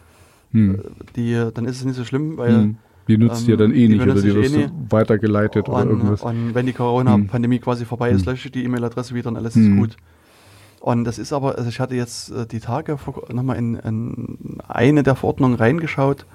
Mhm. 0.52 0.82
die, 1.16 1.50
dann 1.54 1.66
ist 1.66 1.78
es 1.78 1.86
nicht 1.86 1.96
so 1.96 2.04
schlimm, 2.04 2.38
weil 2.38 2.52
Mhm. 2.58 2.78
Die 3.08 3.20
nutzt 3.20 3.44
ähm, 3.44 3.50
ihr 3.52 3.58
dann 3.58 3.72
eh 3.72 3.88
die 3.88 3.88
nicht 3.90 4.02
oder 4.02 4.20
die 4.20 4.30
ich 4.30 4.36
wirst 4.36 4.56
eh 4.56 4.70
weitergeleitet 4.90 5.70
oder 5.70 5.78
und, 5.84 5.90
irgendwas. 5.90 6.24
und 6.24 6.56
wenn 6.56 6.66
die 6.66 6.74
Corona-Pandemie 6.74 7.60
quasi 7.60 7.86
vorbei 7.86 8.10
ist, 8.10 8.26
Mhm. 8.26 8.32
lösche 8.32 8.48
ich 8.48 8.52
die 8.52 8.64
E-Mail-Adresse 8.64 9.14
wieder 9.14 9.30
und 9.30 9.38
alles 9.38 9.56
Mhm. 9.56 9.62
ist 9.64 9.78
gut. 9.78 9.98
Und 10.80 11.04
das 11.04 11.20
ist 11.20 11.32
aber, 11.32 11.56
also 11.56 11.70
ich 11.70 11.80
hatte 11.80 11.94
jetzt 11.96 12.32
äh, 12.32 12.48
die 12.48 12.60
Tage 12.60 12.98
nochmal 13.32 13.58
in, 13.58 13.76
in 13.76 14.58
eine 14.68 15.04
der 15.04 15.16
Verordnungen 15.16 15.56
reingeschaut 15.56 16.26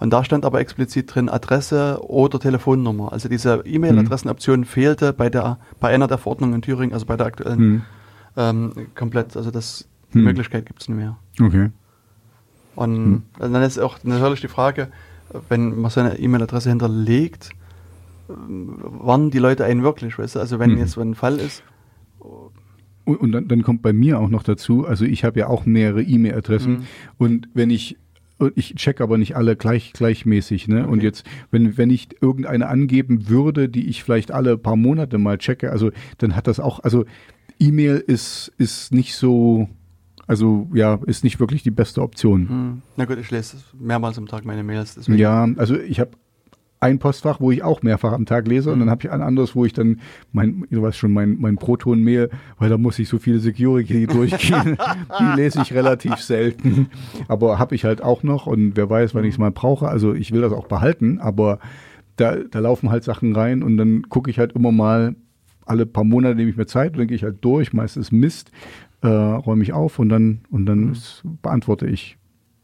und 0.00 0.10
da 0.10 0.22
stand 0.24 0.44
aber 0.44 0.60
explizit 0.60 1.14
drin 1.14 1.28
Adresse 1.28 1.98
oder 2.02 2.38
Telefonnummer. 2.40 3.12
Also 3.12 3.28
diese 3.28 3.62
E-Mail-Adressenoption 3.64 4.64
fehlte 4.64 5.12
bei 5.12 5.28
der 5.30 5.58
bei 5.80 5.88
einer 5.88 6.06
der 6.08 6.18
Verordnungen 6.18 6.54
in 6.56 6.62
Thüringen, 6.62 6.92
also 6.92 7.06
bei 7.06 7.16
der 7.16 7.26
aktuellen, 7.26 7.60
Mhm. 7.60 7.82
ähm, 8.36 8.72
komplett. 8.94 9.36
Also 9.36 9.50
das 9.50 9.88
die 10.14 10.18
Mhm. 10.18 10.24
Möglichkeit 10.24 10.66
gibt 10.66 10.80
es 10.82 10.88
nicht 10.88 10.96
mehr. 10.98 11.18
Okay. 11.40 11.70
Und 12.74 12.94
Hm. 13.38 13.52
dann 13.52 13.62
ist 13.62 13.78
auch 13.78 13.98
natürlich 14.04 14.40
die 14.40 14.48
Frage, 14.48 14.88
wenn 15.48 15.78
man 15.80 15.90
seine 15.90 16.18
E-Mail-Adresse 16.18 16.68
hinterlegt, 16.70 17.50
warnen 18.28 19.30
die 19.30 19.38
Leute 19.38 19.64
einen 19.64 19.82
wirklich, 19.82 20.18
weißt 20.18 20.36
du? 20.36 20.40
Also 20.40 20.58
wenn 20.58 20.72
Mhm. 20.72 20.78
jetzt 20.78 20.92
so 20.92 21.00
ein 21.00 21.14
Fall 21.14 21.38
ist, 21.38 21.62
Und, 23.04 23.20
und 23.20 23.32
dann, 23.32 23.48
dann 23.48 23.62
kommt 23.62 23.80
bei 23.80 23.94
mir 23.94 24.18
auch 24.20 24.28
noch 24.28 24.42
dazu, 24.42 24.86
also 24.86 25.06
ich 25.06 25.24
habe 25.24 25.40
ja 25.40 25.46
auch 25.48 25.64
mehrere 25.64 26.02
E-Mail-Adressen 26.02 26.72
Mhm. 26.72 26.82
und 27.16 27.48
wenn 27.54 27.70
ich 27.70 27.96
ich 28.54 28.74
check 28.76 29.00
aber 29.00 29.18
nicht 29.18 29.36
alle 29.36 29.56
gleich 29.56 29.92
gleichmäßig, 29.92 30.68
ne? 30.68 30.86
Und 30.86 30.98
Okay. 30.98 31.06
jetzt, 31.06 31.24
wenn, 31.50 31.76
wenn 31.76 31.90
ich 31.90 32.08
irgendeine 32.20 32.68
angeben 32.68 33.28
würde, 33.28 33.68
die 33.68 33.88
ich 33.88 34.04
vielleicht 34.04 34.30
alle 34.30 34.56
paar 34.56 34.76
Monate 34.76 35.18
mal 35.18 35.38
checke, 35.38 35.70
also 35.72 35.90
dann 36.18 36.36
hat 36.36 36.46
das 36.46 36.60
auch, 36.60 36.80
also 36.80 37.04
E-Mail 37.58 37.96
ist, 38.06 38.52
ist 38.58 38.92
nicht 38.92 39.14
so, 39.16 39.68
also 40.26 40.68
ja, 40.72 41.00
ist 41.06 41.24
nicht 41.24 41.40
wirklich 41.40 41.62
die 41.62 41.70
beste 41.72 42.02
Option. 42.02 42.48
hm, 42.48 42.82
na 42.96 43.04
gut, 43.06 43.18
ich 43.18 43.30
lese 43.30 43.56
mehrmals 43.78 44.18
am 44.18 44.26
Tag 44.26 44.44
meine 44.44 44.62
Mails, 44.62 44.94
deswegen. 44.94 45.18
Ja, 45.18 45.48
also 45.56 45.76
ich 45.78 45.98
habe 45.98 46.10
ein 46.80 46.98
Postfach, 46.98 47.40
wo 47.40 47.50
ich 47.50 47.62
auch 47.62 47.82
mehrfach 47.82 48.12
am 48.12 48.26
Tag 48.26 48.46
lese 48.46 48.72
und 48.72 48.80
dann 48.80 48.90
habe 48.90 49.02
ich 49.04 49.10
ein 49.10 49.22
anderes, 49.22 49.56
wo 49.56 49.64
ich 49.64 49.72
dann 49.72 50.00
mein, 50.32 50.64
du 50.70 50.82
weißt 50.82 50.96
schon, 50.96 51.12
mein, 51.12 51.36
mein 51.40 51.56
Proton-Mail, 51.56 52.30
weil 52.58 52.70
da 52.70 52.78
muss 52.78 52.98
ich 52.98 53.08
so 53.08 53.18
viele 53.18 53.40
Security 53.40 54.06
durchgehen, 54.08 54.78
die 55.18 55.36
lese 55.36 55.60
ich 55.62 55.72
relativ 55.74 56.16
selten. 56.16 56.88
Aber 57.26 57.58
habe 57.58 57.74
ich 57.74 57.84
halt 57.84 58.02
auch 58.02 58.22
noch 58.22 58.46
und 58.46 58.76
wer 58.76 58.88
weiß, 58.88 59.14
wann 59.14 59.24
ich 59.24 59.34
es 59.34 59.38
mal 59.38 59.50
brauche. 59.50 59.88
Also 59.88 60.14
ich 60.14 60.32
will 60.32 60.40
das 60.40 60.52
auch 60.52 60.68
behalten, 60.68 61.18
aber 61.18 61.58
da, 62.16 62.36
da 62.36 62.58
laufen 62.60 62.90
halt 62.90 63.04
Sachen 63.04 63.34
rein 63.34 63.62
und 63.62 63.76
dann 63.76 64.02
gucke 64.08 64.30
ich 64.30 64.38
halt 64.38 64.52
immer 64.52 64.72
mal 64.72 65.16
alle 65.68 65.84
paar 65.86 66.04
Monate 66.04 66.34
nehme 66.34 66.50
ich 66.50 66.56
mir 66.56 66.66
Zeit 66.66 66.94
gehe 66.94 67.06
ich 67.10 67.24
halt 67.24 67.44
durch, 67.44 67.72
meistens 67.72 68.10
Mist, 68.10 68.50
äh, 69.02 69.06
räume 69.08 69.62
ich 69.62 69.72
auf 69.72 69.98
und 69.98 70.08
dann, 70.08 70.40
und 70.50 70.66
dann 70.66 70.92
ist, 70.92 71.22
beantworte 71.42 71.86
ich 71.86 72.16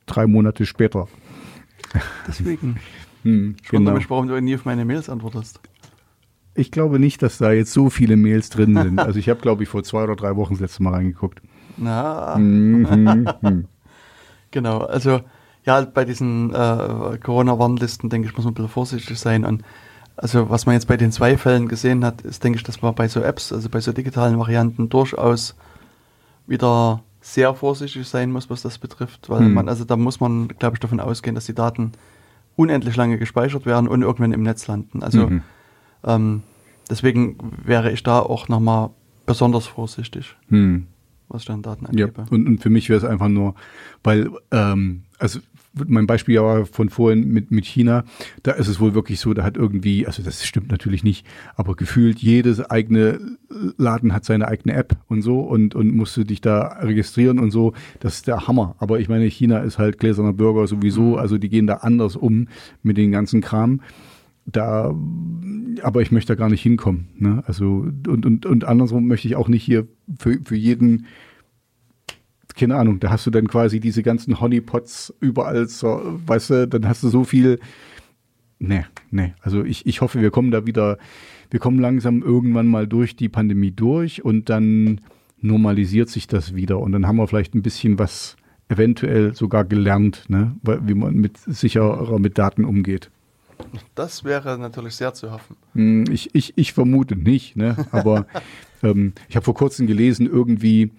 drei 0.06 0.26
Monate 0.26 0.66
später. 0.66 1.08
Deswegen. 2.26 2.76
Hm, 3.24 3.56
Ich 3.62 3.72
wundere 3.72 3.94
mich, 3.96 4.08
warum 4.10 4.28
du 4.28 4.40
nie 4.40 4.54
auf 4.54 4.64
meine 4.64 4.84
Mails 4.84 5.08
antwortest. 5.08 5.60
Ich 6.54 6.70
glaube 6.70 6.98
nicht, 7.00 7.20
dass 7.22 7.38
da 7.38 7.50
jetzt 7.50 7.72
so 7.72 7.90
viele 7.90 8.16
Mails 8.16 8.48
drin 8.50 8.76
sind. 8.80 9.00
Also 9.00 9.18
ich 9.18 9.28
habe, 9.28 9.40
glaube 9.40 9.64
ich, 9.64 9.68
vor 9.68 9.82
zwei 9.82 10.04
oder 10.04 10.14
drei 10.14 10.36
Wochen 10.36 10.54
das 10.54 10.60
letzte 10.60 10.82
Mal 10.84 10.94
reingeguckt. 10.94 11.40
Na, 11.76 12.36
Hm, 12.36 12.86
hm, 12.88 13.28
hm. 13.40 13.64
genau. 14.52 14.78
Also, 14.82 15.20
ja, 15.64 15.80
bei 15.80 16.04
diesen 16.04 16.54
äh, 16.54 17.18
Corona-Warnlisten, 17.22 18.08
denke 18.08 18.28
ich, 18.28 18.36
muss 18.36 18.44
man 18.44 18.52
ein 18.52 18.54
bisschen 18.54 18.70
vorsichtig 18.70 19.18
sein. 19.18 19.44
Und 19.44 19.62
also, 20.16 20.48
was 20.48 20.66
man 20.66 20.74
jetzt 20.74 20.86
bei 20.86 20.96
den 20.96 21.10
zwei 21.10 21.36
Fällen 21.36 21.66
gesehen 21.66 22.04
hat, 22.04 22.22
ist, 22.22 22.44
denke 22.44 22.58
ich, 22.58 22.62
dass 22.62 22.82
man 22.82 22.94
bei 22.94 23.08
so 23.08 23.20
Apps, 23.20 23.52
also 23.52 23.68
bei 23.68 23.80
so 23.80 23.92
digitalen 23.92 24.38
Varianten, 24.38 24.88
durchaus 24.88 25.56
wieder 26.46 27.02
sehr 27.20 27.54
vorsichtig 27.54 28.06
sein 28.06 28.30
muss, 28.30 28.50
was 28.50 28.62
das 28.62 28.78
betrifft. 28.78 29.28
Weil 29.30 29.40
Hm. 29.46 29.54
man, 29.54 29.68
also 29.68 29.84
da 29.84 29.96
muss 29.96 30.20
man, 30.20 30.48
glaube 30.48 30.76
ich, 30.76 30.80
davon 30.80 31.00
ausgehen, 31.00 31.34
dass 31.34 31.46
die 31.46 31.54
Daten 31.54 31.92
unendlich 32.56 32.96
lange 32.96 33.18
gespeichert 33.18 33.66
werden 33.66 33.88
und 33.88 34.02
irgendwann 34.02 34.32
im 34.32 34.42
Netz 34.42 34.66
landen. 34.66 35.02
Also, 35.02 35.28
Mhm. 35.28 35.42
ähm, 36.04 36.42
deswegen 36.90 37.36
wäre 37.64 37.90
ich 37.92 38.02
da 38.02 38.20
auch 38.20 38.48
nochmal 38.48 38.90
besonders 39.26 39.66
vorsichtig, 39.66 40.36
Hm. 40.48 40.86
was 41.28 41.42
ich 41.42 41.46
dann 41.46 41.62
Daten 41.62 41.84
Ja, 41.86 42.06
angebe. 42.06 42.26
und, 42.30 42.46
und 42.46 42.58
für 42.62 42.70
mich 42.70 42.88
wäre 42.88 42.98
es 42.98 43.04
einfach 43.04 43.28
nur, 43.28 43.54
weil, 44.02 44.30
ähm, 44.50 45.04
also 45.18 45.40
mein 45.86 46.06
Beispiel 46.06 46.40
war 46.40 46.66
von 46.66 46.88
vorhin 46.88 47.28
mit, 47.28 47.50
mit 47.50 47.66
China, 47.66 48.04
da 48.42 48.52
ist 48.52 48.68
es 48.68 48.80
wohl 48.80 48.94
wirklich 48.94 49.20
so, 49.20 49.34
da 49.34 49.42
hat 49.42 49.56
irgendwie, 49.56 50.06
also 50.06 50.22
das 50.22 50.44
stimmt 50.44 50.70
natürlich 50.70 51.02
nicht, 51.02 51.26
aber 51.56 51.74
gefühlt 51.74 52.18
jedes 52.20 52.60
eigene 52.60 53.20
Laden 53.76 54.12
hat 54.12 54.24
seine 54.24 54.48
eigene 54.48 54.74
App 54.74 54.96
und 55.08 55.22
so 55.22 55.40
und, 55.40 55.74
und 55.74 55.94
musst 55.94 56.16
du 56.16 56.24
dich 56.24 56.40
da 56.40 56.78
registrieren 56.80 57.38
und 57.38 57.50
so, 57.50 57.72
das 58.00 58.16
ist 58.16 58.26
der 58.26 58.46
Hammer. 58.46 58.76
Aber 58.78 59.00
ich 59.00 59.08
meine, 59.08 59.26
China 59.26 59.58
ist 59.58 59.78
halt 59.78 59.98
gläserner 59.98 60.32
Bürger 60.32 60.66
sowieso, 60.66 61.16
also 61.16 61.38
die 61.38 61.48
gehen 61.48 61.66
da 61.66 61.74
anders 61.74 62.16
um 62.16 62.48
mit 62.82 62.96
den 62.96 63.12
ganzen 63.12 63.40
Kram. 63.40 63.80
Da, 64.46 64.94
aber 65.82 66.02
ich 66.02 66.12
möchte 66.12 66.34
da 66.34 66.38
gar 66.38 66.50
nicht 66.50 66.62
hinkommen. 66.62 67.08
Ne? 67.16 67.42
Also, 67.46 67.86
und, 68.06 68.26
und, 68.26 68.44
und 68.44 68.64
andersrum 68.64 69.06
möchte 69.06 69.26
ich 69.26 69.36
auch 69.36 69.48
nicht 69.48 69.62
hier 69.62 69.86
für, 70.18 70.38
für 70.44 70.56
jeden 70.56 71.06
keine 72.54 72.76
Ahnung, 72.76 73.00
da 73.00 73.10
hast 73.10 73.26
du 73.26 73.30
dann 73.30 73.48
quasi 73.48 73.80
diese 73.80 74.02
ganzen 74.02 74.40
Honeypots 74.40 75.14
überall, 75.20 75.66
so, 75.68 76.00
weißt 76.26 76.50
du, 76.50 76.68
dann 76.68 76.88
hast 76.88 77.02
du 77.02 77.08
so 77.08 77.24
viel. 77.24 77.58
Nee, 78.58 78.84
nee. 79.10 79.34
Also 79.40 79.64
ich, 79.64 79.86
ich 79.86 80.00
hoffe, 80.00 80.20
wir 80.20 80.30
kommen 80.30 80.50
da 80.50 80.66
wieder, 80.66 80.98
wir 81.50 81.60
kommen 81.60 81.78
langsam 81.78 82.22
irgendwann 82.22 82.66
mal 82.66 82.86
durch 82.86 83.16
die 83.16 83.28
Pandemie 83.28 83.72
durch 83.72 84.24
und 84.24 84.48
dann 84.48 85.00
normalisiert 85.40 86.08
sich 86.08 86.26
das 86.26 86.54
wieder 86.54 86.78
und 86.78 86.92
dann 86.92 87.06
haben 87.06 87.16
wir 87.16 87.26
vielleicht 87.26 87.54
ein 87.54 87.62
bisschen 87.62 87.98
was 87.98 88.36
eventuell 88.68 89.34
sogar 89.34 89.64
gelernt, 89.64 90.24
ne, 90.28 90.56
wie 90.62 90.94
man 90.94 91.14
mit 91.14 91.36
sicherer 91.38 92.18
mit 92.18 92.38
Daten 92.38 92.64
umgeht. 92.64 93.10
Das 93.94 94.24
wäre 94.24 94.58
natürlich 94.58 94.96
sehr 94.96 95.14
zu 95.14 95.30
hoffen. 95.30 95.56
Hm, 95.74 96.04
Ich, 96.10 96.34
ich, 96.34 96.54
ich 96.56 96.72
vermute 96.72 97.16
nicht, 97.16 97.56
ne? 97.56 97.76
aber 97.92 98.26
ähm, 98.82 99.12
ich 99.28 99.36
habe 99.36 99.44
vor 99.44 99.54
kurzem 99.54 99.86
gelesen, 99.86 100.26
irgendwie, 100.26 100.90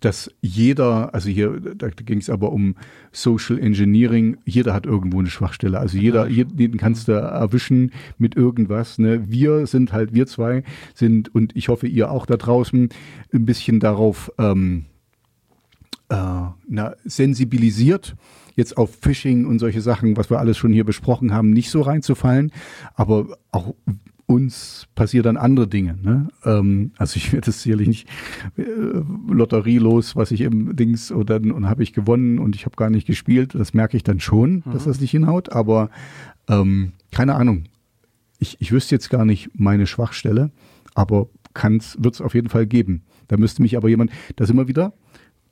dass 0.00 0.30
jeder, 0.40 1.14
also 1.14 1.28
hier, 1.28 1.60
da 1.76 1.88
ging 1.88 2.18
es 2.18 2.30
aber 2.30 2.52
um 2.52 2.76
Social 3.12 3.58
Engineering, 3.58 4.36
jeder 4.44 4.74
hat 4.74 4.86
irgendwo 4.86 5.18
eine 5.18 5.30
Schwachstelle. 5.30 5.78
Also 5.78 5.98
jeder, 5.98 6.28
jeden 6.28 6.78
kannst 6.78 7.08
du 7.08 7.12
erwischen 7.12 7.92
mit 8.16 8.36
irgendwas. 8.36 8.98
Ne? 8.98 9.30
Wir 9.30 9.66
sind 9.66 9.92
halt, 9.92 10.14
wir 10.14 10.26
zwei 10.26 10.62
sind, 10.94 11.34
und 11.34 11.56
ich 11.56 11.68
hoffe, 11.68 11.86
ihr 11.86 12.10
auch 12.10 12.26
da 12.26 12.36
draußen, 12.36 12.88
ein 13.32 13.44
bisschen 13.44 13.80
darauf 13.80 14.30
ähm, 14.38 14.86
äh, 16.08 16.16
na, 16.68 16.94
sensibilisiert, 17.04 18.16
jetzt 18.56 18.76
auf 18.76 18.96
Phishing 19.00 19.46
und 19.46 19.58
solche 19.58 19.80
Sachen, 19.80 20.16
was 20.16 20.30
wir 20.30 20.38
alles 20.38 20.56
schon 20.56 20.72
hier 20.72 20.84
besprochen 20.84 21.32
haben, 21.32 21.50
nicht 21.50 21.70
so 21.70 21.80
reinzufallen. 21.82 22.52
Aber 22.94 23.38
auch 23.52 23.74
uns 24.28 24.86
passieren 24.94 25.24
dann 25.24 25.36
andere 25.38 25.66
Dinge. 25.66 25.96
Ne? 26.02 26.28
Ähm, 26.44 26.92
also 26.98 27.16
ich 27.16 27.32
werde 27.32 27.50
es 27.50 27.62
sicherlich 27.62 27.88
nicht 27.88 28.08
äh, 28.58 28.62
lotterielos, 29.28 30.16
was 30.16 30.30
ich 30.32 30.42
im 30.42 30.76
Dings 30.76 31.10
oder 31.10 31.36
und 31.36 31.66
habe 31.66 31.82
ich 31.82 31.94
gewonnen 31.94 32.38
und 32.38 32.54
ich 32.54 32.66
habe 32.66 32.76
gar 32.76 32.90
nicht 32.90 33.06
gespielt. 33.06 33.54
Das 33.54 33.72
merke 33.72 33.96
ich 33.96 34.04
dann 34.04 34.20
schon, 34.20 34.62
dass 34.70 34.84
das 34.84 35.00
nicht 35.00 35.12
hinhaut. 35.12 35.50
Aber 35.52 35.88
ähm, 36.46 36.92
keine 37.10 37.36
Ahnung. 37.36 37.64
Ich, 38.38 38.58
ich 38.60 38.70
wüsste 38.70 38.94
jetzt 38.94 39.08
gar 39.08 39.24
nicht 39.24 39.48
meine 39.54 39.86
Schwachstelle, 39.86 40.50
aber 40.94 41.28
wird 41.54 42.14
es 42.14 42.20
auf 42.20 42.34
jeden 42.34 42.50
Fall 42.50 42.66
geben. 42.66 43.02
Da 43.28 43.36
müsste 43.36 43.62
mich 43.62 43.76
aber 43.76 43.88
jemand, 43.88 44.12
das 44.36 44.50
immer 44.50 44.68
wieder, 44.68 44.92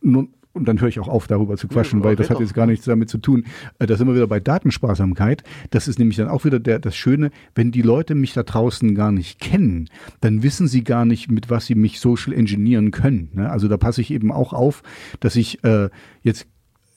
nun, 0.03 0.29
und 0.57 0.66
dann 0.66 0.80
höre 0.80 0.88
ich 0.88 0.98
auch 0.98 1.09
auf, 1.09 1.26
darüber 1.26 1.57
zu 1.57 1.68
quatschen, 1.68 2.02
weil 2.02 2.16
das 2.16 2.30
hat 2.30 2.40
jetzt 2.40 2.54
gar 2.54 2.66
nichts 2.66 2.86
damit 2.86 3.09
zu 3.09 3.18
tun. 3.18 3.44
Äh, 3.78 3.86
Da 3.86 3.96
sind 3.96 4.09
wir 4.09 4.14
wieder 4.14 4.26
bei 4.26 4.40
Datensparsamkeit. 4.40 5.44
Das 5.70 5.86
ist 5.86 5.98
nämlich 5.98 6.16
dann 6.16 6.28
auch 6.28 6.44
wieder 6.44 6.59
der, 6.59 6.78
das 6.78 6.96
Schöne, 6.96 7.30
wenn 7.54 7.70
die 7.70 7.82
Leute 7.82 8.14
mich 8.14 8.32
da 8.32 8.42
draußen 8.42 8.94
gar 8.94 9.12
nicht 9.12 9.38
kennen, 9.38 9.88
dann 10.20 10.42
wissen 10.42 10.66
sie 10.66 10.82
gar 10.82 11.04
nicht, 11.04 11.30
mit 11.30 11.50
was 11.50 11.66
sie 11.66 11.74
mich 11.74 12.00
social 12.00 12.32
engineeren 12.32 12.90
können. 12.90 13.30
Ne? 13.34 13.50
Also 13.50 13.68
da 13.68 13.76
passe 13.76 14.00
ich 14.00 14.11
eben 14.11 14.32
auch 14.32 14.52
auf, 14.52 14.82
dass 15.20 15.36
ich 15.36 15.62
äh, 15.64 15.90
jetzt, 16.22 16.46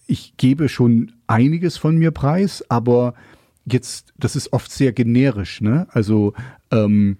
ich 0.07 0.38
gebe 0.38 0.70
schon 0.70 1.12
einiges 1.28 1.78
von 1.78 1.97
mir 1.97 2.12
preis, 2.12 2.64
aber 2.70 3.14
jetzt, 3.66 4.14
das 4.18 4.36
ist 4.36 4.53
oft 4.53 4.72
sehr 4.72 4.93
generisch. 4.93 5.62
Ne? 5.62 5.88
Also 5.91 6.34
ähm, 6.72 7.18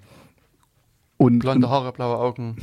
und, 1.18 1.40
Blonde 1.40 1.70
Haare, 1.70 1.92
blaue 1.92 2.18
Augen, 2.18 2.56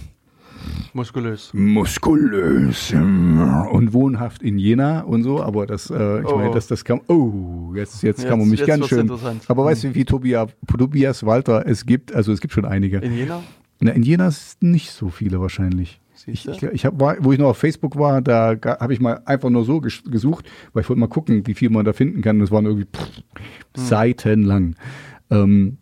muskulös. 0.92 1.50
Muskulös. 1.54 2.92
und 2.92 3.92
wohnhaft 3.92 4.42
in 4.42 4.58
Jena 4.58 5.00
und 5.00 5.22
so, 5.22 5.42
aber 5.42 5.66
das, 5.66 5.90
äh, 5.90 6.20
ich 6.20 6.26
Oh. 6.26 6.36
meine, 6.36 6.52
das, 6.54 6.66
das 6.66 6.84
kann, 6.84 7.00
oh, 7.08 7.72
jetzt, 7.74 8.02
jetzt, 8.02 8.22
kann 8.26 8.38
man 8.38 8.48
Jetzt- 8.48 8.50
mich 8.50 8.60
jetzt 8.60 8.68
ganz 8.68 8.88
schön. 8.88 9.10
Aber 9.48 9.64
weißt 9.64 9.84
du, 9.84 9.94
wie 9.94 10.04
Tobias, 10.04 10.48
Tobias 10.66 11.24
Walter 11.24 11.66
es 11.66 11.86
gibt? 11.86 12.14
Also 12.14 12.32
es 12.32 12.40
gibt 12.40 12.52
schon 12.54 12.64
einige. 12.64 12.98
In 12.98 13.14
Jena? 13.14 13.42
Na, 13.80 13.92
in 13.92 14.02
Jena 14.02 14.28
ist 14.28 14.62
nicht 14.62 14.90
so 14.90 15.08
viele 15.10 15.40
wahrscheinlich. 15.40 16.00
Ich, 16.28 16.48
ich, 16.48 16.62
ich 16.62 16.86
hab, 16.86 16.98
war, 16.98 17.16
wo 17.20 17.30
ich 17.32 17.38
noch 17.38 17.48
auf 17.50 17.58
Facebook 17.58 17.96
war, 17.98 18.20
da 18.22 18.56
habe 18.80 18.92
ich 18.92 19.00
mal 19.00 19.20
einfach 19.26 19.50
nur 19.50 19.64
so 19.64 19.80
ges 19.80 20.02
gesucht, 20.02 20.46
weil 20.72 20.82
ich 20.82 20.88
wollte 20.88 20.98
mal 20.98 21.08
gucken, 21.08 21.46
wie 21.46 21.54
viel 21.54 21.70
man 21.70 21.84
da 21.84 21.92
finden 21.92 22.20
kann. 22.22 22.40
Das 22.40 22.50
waren 22.50 22.64
irgendwie 22.64 22.86
pff, 22.86 23.06
Hm. 23.76 23.84
seitenlang. 23.84 24.74
Ähm, 25.30 25.76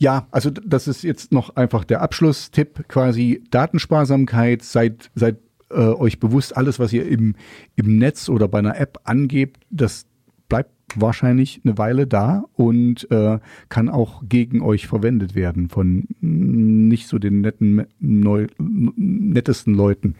ja, 0.00 0.26
also 0.30 0.48
das 0.48 0.88
ist 0.88 1.02
jetzt 1.02 1.30
noch 1.30 1.56
einfach 1.56 1.84
der 1.84 2.00
Abschlusstipp 2.00 2.88
quasi 2.88 3.44
Datensparsamkeit. 3.50 4.62
Seid, 4.62 5.10
seid 5.14 5.36
äh, 5.68 5.74
euch 5.74 6.18
bewusst, 6.18 6.56
alles, 6.56 6.78
was 6.78 6.90
ihr 6.94 7.06
im, 7.06 7.36
im 7.76 7.98
Netz 7.98 8.30
oder 8.30 8.48
bei 8.48 8.60
einer 8.60 8.80
App 8.80 9.00
angebt, 9.04 9.62
das 9.68 10.06
bleibt 10.48 10.72
wahrscheinlich 10.96 11.60
eine 11.64 11.76
Weile 11.76 12.06
da 12.06 12.44
und 12.54 13.10
äh, 13.10 13.40
kann 13.68 13.90
auch 13.90 14.22
gegen 14.26 14.62
euch 14.62 14.86
verwendet 14.86 15.34
werden 15.34 15.68
von 15.68 16.08
nicht 16.20 17.06
so 17.06 17.18
den 17.18 17.42
netten, 17.42 17.86
neu, 18.00 18.46
nettesten 18.58 19.74
Leuten. 19.74 20.16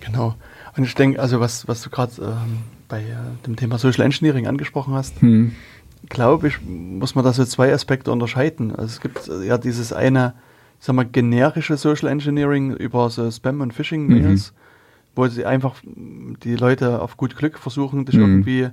Genau. 0.00 0.34
Und 0.76 0.82
ich 0.82 0.94
denke, 0.96 1.20
also 1.20 1.38
was, 1.38 1.68
was 1.68 1.82
du 1.82 1.90
gerade 1.90 2.12
ähm, 2.20 2.58
bei 2.88 3.00
äh, 3.02 3.46
dem 3.46 3.54
Thema 3.54 3.78
Social 3.78 4.04
Engineering 4.04 4.48
angesprochen 4.48 4.94
hast, 4.94 5.22
Hm. 5.22 5.52
Glaube 6.08 6.48
ich, 6.48 6.60
muss 6.62 7.14
man 7.14 7.24
da 7.24 7.32
so 7.32 7.44
zwei 7.44 7.72
Aspekte 7.72 8.12
unterscheiden. 8.12 8.70
Also 8.74 8.86
es 8.86 9.00
gibt 9.00 9.28
äh, 9.28 9.44
ja 9.46 9.58
dieses 9.58 9.92
eine, 9.92 10.34
ich 10.78 10.86
sag 10.86 10.94
mal, 10.94 11.04
generische 11.04 11.76
Social 11.76 12.08
Engineering 12.08 12.72
über 12.74 13.10
so 13.10 13.22
Spam- 13.30 13.60
und 13.62 13.72
Phishing-Mails, 13.74 14.52
wo 15.14 15.26
sie 15.26 15.44
einfach 15.44 15.74
die 15.84 16.56
Leute 16.56 17.00
auf 17.02 17.16
gut 17.16 17.36
Glück 17.36 17.58
versuchen, 17.58 18.04
dich 18.04 18.16
Mhm. 18.16 18.22
irgendwie 18.22 18.68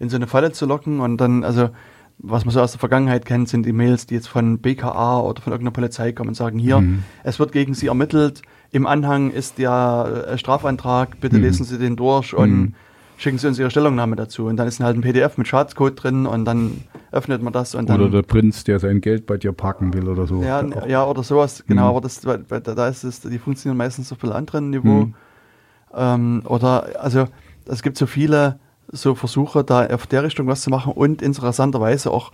in 0.00 0.08
so 0.08 0.16
eine 0.16 0.26
Falle 0.26 0.52
zu 0.52 0.66
locken 0.66 1.00
und 1.00 1.18
dann, 1.18 1.44
also 1.44 1.70
was 2.18 2.44
man 2.44 2.52
so 2.54 2.60
aus 2.60 2.72
der 2.72 2.80
Vergangenheit 2.80 3.24
kennt, 3.26 3.48
sind 3.48 3.66
die 3.66 3.72
Mails, 3.72 4.06
die 4.06 4.14
jetzt 4.14 4.28
von 4.28 4.58
BKA 4.58 5.20
oder 5.20 5.40
von 5.42 5.52
irgendeiner 5.52 5.72
Polizei 5.72 6.12
kommen 6.12 6.28
und 6.30 6.34
sagen, 6.34 6.58
hier, 6.58 6.80
Mhm. 6.80 7.04
es 7.24 7.38
wird 7.38 7.52
gegen 7.52 7.74
Sie 7.74 7.86
ermittelt, 7.88 8.42
im 8.70 8.86
Anhang 8.86 9.30
ist 9.30 9.58
der 9.58 10.26
äh, 10.28 10.38
Strafantrag, 10.38 11.20
bitte 11.20 11.36
Mhm. 11.36 11.42
lesen 11.42 11.64
Sie 11.64 11.78
den 11.78 11.96
durch 11.96 12.34
und 12.34 12.50
Mhm. 12.50 12.74
Schicken 13.16 13.38
Sie 13.38 13.46
uns 13.46 13.58
Ihre 13.58 13.70
Stellungnahme 13.70 14.16
dazu. 14.16 14.46
Und 14.46 14.56
dann 14.56 14.66
ist 14.68 14.80
halt 14.80 14.96
ein 14.96 15.00
PDF 15.02 15.38
mit 15.38 15.46
Schadcode 15.48 16.02
drin 16.02 16.26
und 16.26 16.44
dann 16.44 16.82
öffnet 17.12 17.42
man 17.42 17.52
das 17.52 17.74
und 17.74 17.88
dann. 17.88 18.00
Oder 18.00 18.10
der 18.10 18.22
Prinz, 18.22 18.64
der 18.64 18.78
sein 18.80 19.00
Geld 19.00 19.26
bei 19.26 19.36
dir 19.36 19.52
parken 19.52 19.94
will 19.94 20.08
oder 20.08 20.26
so. 20.26 20.42
ja, 20.42 20.64
ja, 20.86 21.04
oder 21.06 21.22
sowas, 21.22 21.64
genau, 21.66 21.82
Mhm. 21.84 21.88
aber 21.96 22.00
das, 22.00 22.20
da 22.20 22.88
ist 22.88 23.04
es, 23.04 23.20
die 23.20 23.38
funktionieren 23.38 23.76
meistens 23.76 24.10
auf 24.12 24.22
einem 24.24 24.32
anderen 24.32 24.70
Niveau. 24.70 25.06
Mhm. 25.06 25.14
Ähm, 25.94 26.42
oder, 26.46 26.88
also, 27.00 27.26
es 27.66 27.82
gibt 27.82 27.96
so 27.96 28.06
viele 28.06 28.58
so 28.88 29.14
Versuche, 29.14 29.64
da 29.64 29.86
auf 29.86 30.06
der 30.06 30.24
Richtung 30.24 30.46
was 30.46 30.60
zu 30.62 30.70
machen 30.70 30.92
und 30.92 31.22
interessanterweise 31.22 32.10
auch, 32.10 32.32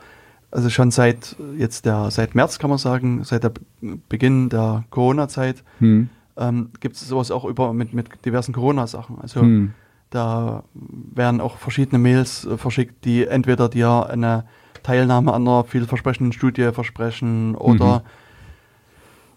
also 0.50 0.68
schon 0.68 0.90
seit 0.90 1.36
jetzt 1.56 1.84
der, 1.86 2.10
seit 2.10 2.34
März 2.34 2.58
kann 2.58 2.70
man 2.70 2.78
sagen, 2.78 3.22
seit 3.22 3.44
der 3.44 3.50
Be- 3.50 3.60
Beginn 4.08 4.48
der 4.48 4.84
Corona-Zeit, 4.90 5.62
Hm. 5.78 6.08
ähm, 6.36 6.70
gibt 6.80 6.96
es 6.96 7.06
sowas 7.06 7.30
auch 7.30 7.44
über 7.44 7.72
mit, 7.72 7.92
mit 7.94 8.24
diversen 8.24 8.52
Corona-Sachen. 8.52 9.18
Also 9.20 9.42
Hm. 9.42 9.74
Da 10.10 10.64
werden 10.72 11.40
auch 11.40 11.56
verschiedene 11.56 11.98
Mails 11.98 12.44
äh, 12.44 12.56
verschickt, 12.58 13.04
die 13.04 13.26
entweder 13.26 13.68
dir 13.68 14.06
eine 14.10 14.44
Teilnahme 14.82 15.32
an 15.32 15.46
einer 15.46 15.64
vielversprechenden 15.64 16.32
Studie 16.32 16.70
versprechen 16.72 17.54
oder 17.54 18.02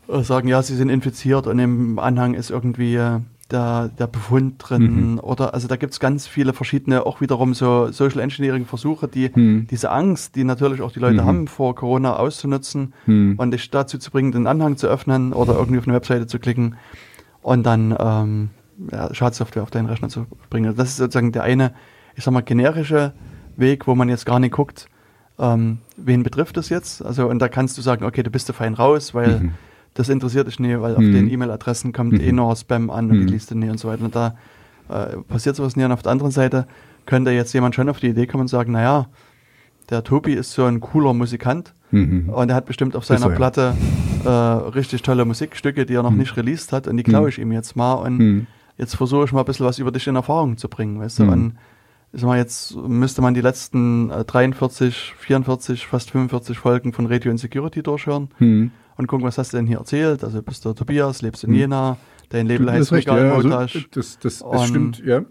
äh, 0.07 0.21
sagen, 0.21 0.47
ja, 0.47 0.61
sie 0.61 0.75
sind 0.75 0.89
infiziert 0.89 1.47
und 1.47 1.59
im 1.59 1.99
Anhang 1.99 2.33
ist 2.33 2.49
irgendwie 2.49 2.95
äh, 2.95 3.19
der, 3.51 3.89
der 3.89 4.07
Befund 4.07 4.55
drin. 4.57 5.13
Mhm. 5.13 5.19
Oder 5.19 5.53
also 5.53 5.67
da 5.67 5.75
gibt 5.75 5.93
es 5.93 5.99
ganz 5.99 6.27
viele 6.27 6.53
verschiedene, 6.53 7.05
auch 7.05 7.21
wiederum 7.21 7.53
so 7.53 7.91
Social 7.91 8.19
Engineering 8.19 8.65
Versuche, 8.65 9.07
die 9.07 9.29
Hm. 9.33 9.67
diese 9.69 9.91
Angst, 9.91 10.35
die 10.35 10.43
natürlich 10.43 10.81
auch 10.81 10.91
die 10.91 10.99
Leute 10.99 11.21
Mhm. 11.21 11.25
haben, 11.25 11.47
vor 11.47 11.75
Corona 11.75 12.15
auszunutzen 12.15 12.93
Hm. 13.05 13.35
und 13.37 13.51
dich 13.51 13.69
dazu 13.69 13.97
zu 13.97 14.11
bringen, 14.11 14.31
den 14.31 14.47
Anhang 14.47 14.77
zu 14.77 14.87
öffnen 14.87 15.33
oder 15.33 15.55
irgendwie 15.55 15.77
auf 15.79 15.87
eine 15.87 15.95
Webseite 15.95 16.25
zu 16.25 16.39
klicken 16.39 16.77
und 17.41 17.63
dann 17.63 17.95
ähm, 17.99 18.49
ja, 18.91 19.13
Schadsoftware 19.13 19.63
auf 19.63 19.71
deinen 19.71 19.87
Rechner 19.87 20.09
zu 20.09 20.25
bringen. 20.49 20.75
Das 20.75 20.89
ist 20.89 20.97
sozusagen 20.97 21.31
der 21.31 21.43
eine, 21.43 21.73
ich 22.15 22.23
sag 22.23 22.31
mal, 22.33 22.41
generische 22.41 23.13
Weg, 23.57 23.87
wo 23.87 23.95
man 23.95 24.09
jetzt 24.09 24.25
gar 24.25 24.39
nicht 24.39 24.51
guckt, 24.53 24.87
ähm, 25.39 25.79
wen 25.97 26.23
betrifft 26.23 26.57
das 26.57 26.69
jetzt. 26.69 27.03
Also 27.03 27.27
und 27.27 27.39
da 27.39 27.47
kannst 27.49 27.77
du 27.77 27.81
sagen, 27.81 28.05
okay, 28.05 28.23
du 28.23 28.29
bist 28.29 28.49
da 28.49 28.53
fein 28.53 28.73
raus, 28.73 29.13
weil 29.13 29.39
Mhm. 29.39 29.51
das 29.93 30.09
interessiert 30.09 30.47
dich 30.47 30.59
nicht, 30.59 30.79
weil 30.81 30.95
auf 30.95 31.01
Mhm. 31.03 31.11
den 31.13 31.29
E-Mail-Adressen 31.29 31.93
kommt 31.93 32.13
Mhm. 32.13 32.21
eh 32.21 32.31
nur 32.31 32.55
Spam 32.55 32.89
an 32.89 33.09
und 33.11 33.17
Mhm. 33.21 33.27
die 33.27 33.33
liest 33.33 33.51
du 33.51 33.55
nie 33.55 33.69
und 33.69 33.79
so 33.79 33.87
weiter. 33.89 34.03
Und 34.05 34.15
da 34.15 34.35
äh, 34.89 35.17
passiert 35.27 35.55
sowas 35.55 35.75
nie. 35.75 35.83
Und 35.85 35.91
auf 35.93 36.01
der 36.01 36.11
anderen 36.11 36.31
Seite 36.31 36.67
könnte 37.05 37.31
jetzt 37.31 37.53
jemand 37.53 37.73
schon 37.73 37.87
auf 37.89 37.99
die 37.99 38.07
Idee 38.09 38.27
kommen 38.27 38.41
und 38.41 38.47
sagen, 38.49 38.73
naja, 38.73 39.07
der 39.89 40.03
Tobi 40.03 40.33
ist 40.33 40.51
so 40.51 40.65
ein 40.65 40.79
cooler 40.81 41.13
Musikant, 41.13 41.73
Mhm. 41.91 42.29
Und 42.29 42.49
er 42.49 42.55
hat 42.55 42.65
bestimmt 42.65 42.95
auf 42.95 43.05
seiner 43.05 43.25
er, 43.27 43.29
ja. 43.29 43.35
Platte 43.35 43.75
äh, 44.25 44.29
richtig 44.29 45.03
tolle 45.03 45.25
Musikstücke, 45.25 45.85
die 45.85 45.93
er 45.93 46.01
noch 46.01 46.09
nicht 46.11 46.35
released 46.37 46.71
hat. 46.73 46.87
Und 46.87 46.97
die 46.97 47.03
klaue 47.03 47.29
ich 47.29 47.37
ihm 47.37 47.51
jetzt 47.51 47.75
mal. 47.75 47.93
Und 47.93 48.17
Mhm. 48.17 48.47
Jetzt 48.77 48.95
versuche 48.95 49.25
ich 49.25 49.31
mal 49.31 49.39
ein 49.41 49.45
bisschen 49.45 49.65
was 49.65 49.79
über 49.79 49.91
dich 49.91 50.07
in 50.07 50.15
Erfahrung 50.15 50.57
zu 50.57 50.67
bringen, 50.69 50.99
weißt 50.99 51.19
du. 51.19 51.23
Mhm. 51.23 51.29
Und 51.31 51.55
ich 52.11 52.21
sag 52.21 52.27
mal, 52.27 52.37
jetzt 52.37 52.75
müsste 52.75 53.21
man 53.21 53.33
die 53.33 53.41
letzten 53.41 54.09
äh, 54.11 54.23
43, 54.23 55.13
44, 55.17 55.87
fast 55.87 56.11
45 56.11 56.57
Folgen 56.59 56.93
von 56.93 57.07
Radio 57.07 57.31
Insecurity 57.31 57.81
durchhören 57.83 58.29
Mhm. 58.39 58.71
und 58.97 59.07
gucken, 59.07 59.25
was 59.25 59.37
hast 59.37 59.53
du 59.53 59.57
denn 59.57 59.65
hier 59.67 59.77
erzählt. 59.79 60.23
Also 60.23 60.41
bist 60.43 60.63
du 60.65 60.73
Tobias, 60.73 61.21
lebst 61.21 61.43
in 61.43 61.51
Mhm. 61.51 61.55
Jena, 61.57 61.97
dein 62.29 62.45
Label 62.47 62.67
Du 62.67 62.71
heißt 62.71 62.91
recht, 62.91 63.07
Regal 63.07 63.25
ja, 63.27 63.33
also, 63.33 63.49
das, 63.91 64.19
das, 64.19 64.39
das 64.39 64.67
stimmt, 64.67 64.99
ja. 65.05 65.21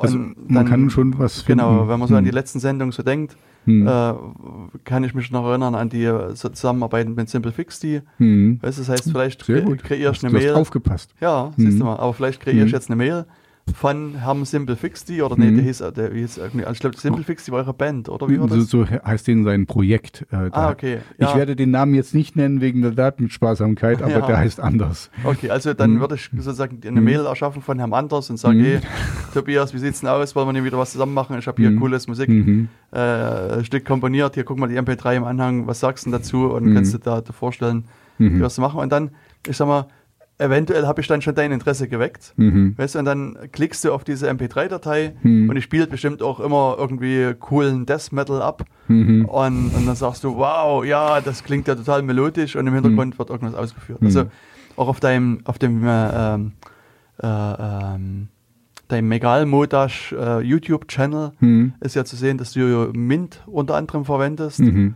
Also 0.00 0.16
man 0.18 0.34
dann- 0.48 0.66
kann 0.68 0.90
schon 0.90 1.18
was 1.18 1.42
finden. 1.42 1.60
Genau, 1.62 1.88
wenn 1.88 1.98
man 1.98 2.08
so 2.08 2.14
an 2.16 2.24
die 2.24 2.30
Hm. 2.30 2.34
letzten 2.36 2.60
Sendungen 2.60 2.92
so 2.92 3.02
denkt, 3.02 3.36
Hm. 3.66 3.86
äh, 3.86 4.14
kann 4.84 5.04
ich 5.04 5.12
mich 5.14 5.30
noch 5.30 5.44
erinnern 5.46 5.74
an 5.74 5.88
die 5.90 6.04
äh, 6.04 6.34
Zusammenarbeit 6.34 7.08
mit 7.08 7.28
Simple 7.28 7.52
Fixty. 7.52 8.00
Hm. 8.16 8.58
Weißt 8.62 8.78
das 8.78 8.88
heißt, 8.88 9.10
vielleicht 9.10 9.44
kre 9.44 9.76
kreierst 9.76 10.22
du 10.22 10.28
eine 10.28 10.38
Mail. 10.38 10.54
aufgepasst. 10.54 11.14
Ja, 11.20 11.52
siehst 11.56 11.78
du 11.78 11.84
Mhm. 11.84 11.90
mal. 11.90 11.96
Aber 11.98 12.14
vielleicht 12.14 12.40
kreiere 12.40 12.64
ich 12.64 12.72
Mhm. 12.72 12.76
jetzt 12.76 12.88
eine 12.88 12.96
Mail 12.96 13.26
von 13.74 14.14
Herrn 14.16 14.44
Simple 14.44 14.76
Fixty 14.76 15.22
oder 15.22 15.36
nee, 15.36 15.50
Mhm. 15.50 15.56
der 15.56 15.64
hieß, 15.64 15.80
äh, 15.80 15.92
der 15.92 16.12
hieß 16.12 16.38
irgendwie, 16.38 16.66
ich 16.70 16.78
glaube, 16.78 16.96
Simple 16.96 17.24
Fixty 17.24 17.50
war 17.52 17.58
eure 17.60 17.74
Band, 17.74 18.08
oder 18.08 18.28
wie 18.28 18.38
war 18.40 18.48
So, 18.48 18.56
das? 18.56 18.68
so 18.68 18.86
heißt 18.88 19.26
den 19.26 19.44
sein 19.44 19.66
Projekt. 19.66 20.22
Äh, 20.30 20.50
da. 20.50 20.50
Ah, 20.52 20.70
okay. 20.70 20.98
Ich 21.18 21.28
Ja. 21.28 21.36
werde 21.36 21.56
den 21.56 21.70
Namen 21.70 21.94
jetzt 21.94 22.14
nicht 22.14 22.36
nennen 22.36 22.60
wegen 22.60 22.82
der 22.82 22.90
Datensparsamkeit, 22.92 24.02
aber 24.02 24.10
Ja. 24.20 24.26
der 24.26 24.38
heißt 24.38 24.60
anders. 24.60 25.10
Okay, 25.24 25.50
also 25.50 25.74
dann 25.74 25.94
Mhm. 25.94 26.00
würde 26.00 26.14
ich 26.16 26.30
sozusagen 26.36 26.80
eine 26.86 27.00
Mhm. 27.00 27.04
Mail 27.04 27.26
erschaffen 27.26 27.62
von 27.62 27.78
Herrn 27.78 27.92
Anders 27.94 28.30
und 28.30 28.36
sagen, 28.38 28.58
Mhm. 28.58 28.64
hey, 28.64 28.80
Tobias, 29.34 29.72
wie 29.74 29.78
sieht's 29.78 30.00
denn 30.00 30.08
aus? 30.08 30.34
Wollen 30.34 30.48
wir 30.48 30.52
nicht 30.52 30.64
wieder 30.64 30.78
was 30.78 30.92
zusammen 30.92 31.14
machen? 31.14 31.38
Ich 31.38 31.46
habe 31.46 31.60
hier 31.60 31.70
Mhm. 31.70 31.80
cooles 31.80 32.06
Musik. 32.08 32.28
Mhm. 32.28 32.68
äh, 32.92 33.80
komponiert, 33.84 34.34
hier 34.34 34.42
guck 34.44 34.58
mal 34.58 34.66
die 34.68 34.76
MP3 34.76 35.14
im 35.16 35.24
Anhang, 35.24 35.66
was 35.68 35.78
sagst 35.80 36.04
du 36.06 36.10
denn 36.10 36.18
dazu 36.18 36.50
und 36.52 36.64
Mhm. 36.66 36.74
kannst 36.74 36.92
du 36.92 36.98
da 36.98 37.20
dir 37.20 37.32
vorstellen, 37.32 37.84
Mhm. 38.18 38.40
was 38.40 38.56
zu 38.56 38.60
machen. 38.60 38.80
Und 38.80 38.90
dann, 38.90 39.10
ich 39.46 39.56
sag 39.56 39.68
mal, 39.68 39.86
eventuell 40.40 40.86
habe 40.86 41.00
ich 41.00 41.06
dann 41.06 41.22
schon 41.22 41.34
dein 41.34 41.52
Interesse 41.52 41.86
geweckt. 41.88 42.32
Mhm. 42.36 42.74
Weißt 42.76 42.94
du, 42.94 42.98
und 43.00 43.04
dann 43.04 43.36
klickst 43.52 43.84
du 43.84 43.92
auf 43.92 44.04
diese 44.04 44.28
MP3-Datei 44.30 45.14
Mhm. 45.22 45.48
und 45.48 45.54
die 45.54 45.62
spielt 45.62 45.90
bestimmt 45.90 46.22
auch 46.22 46.40
immer 46.40 46.76
irgendwie 46.78 47.34
coolen 47.38 47.86
Death 47.86 48.12
Metal 48.12 48.40
ab. 48.42 48.64
Mhm. 48.88 49.24
Und, 49.26 49.70
und 49.74 49.86
dann 49.86 49.94
sagst 49.96 50.24
du, 50.24 50.36
wow, 50.36 50.84
ja, 50.84 51.20
das 51.20 51.44
klingt 51.44 51.68
ja 51.68 51.74
total 51.74 52.02
melodisch 52.02 52.56
und 52.56 52.66
im 52.66 52.74
Hintergrund 52.74 53.18
wird 53.18 53.30
irgendwas 53.30 53.54
ausgeführt. 53.54 54.00
Mhm. 54.00 54.06
Also 54.06 54.24
auch 54.76 54.88
auf 54.88 55.00
deinem, 55.00 55.40
auf 55.44 55.58
dem 55.58 55.84
äh, 55.86 56.34
ähm, 56.34 56.52
äh, 57.22 57.26
ähm, 57.26 58.28
deinem 58.88 59.08
Megal-Modash 59.08 60.12
äh, 60.12 60.40
YouTube-Channel 60.40 61.32
Mhm. 61.40 61.74
ist 61.80 61.94
ja 61.94 62.04
zu 62.04 62.16
sehen, 62.16 62.38
dass 62.38 62.52
du 62.52 62.90
Mint 62.92 63.42
unter 63.46 63.74
anderem 63.76 64.04
verwendest. 64.04 64.60
Mhm. 64.60 64.94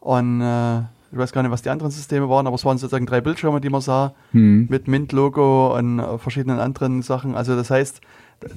Und 0.00 0.40
äh, 0.40 0.80
ich 1.16 1.22
weiß 1.22 1.32
gar 1.32 1.42
nicht, 1.42 1.50
was 1.50 1.62
die 1.62 1.70
anderen 1.70 1.90
Systeme 1.90 2.28
waren, 2.28 2.46
aber 2.46 2.54
es 2.56 2.64
waren 2.66 2.76
sozusagen 2.76 3.06
drei 3.06 3.20
Bildschirme, 3.22 3.60
die 3.60 3.70
man 3.70 3.80
sah, 3.80 4.12
Mhm. 4.32 4.66
mit 4.68 4.86
Mint-Logo 4.86 5.74
und 5.76 5.98
äh, 5.98 6.18
verschiedenen 6.18 6.60
anderen 6.60 7.00
Sachen. 7.02 7.34
Also 7.34 7.56
das 7.56 7.70
heißt, 7.70 8.02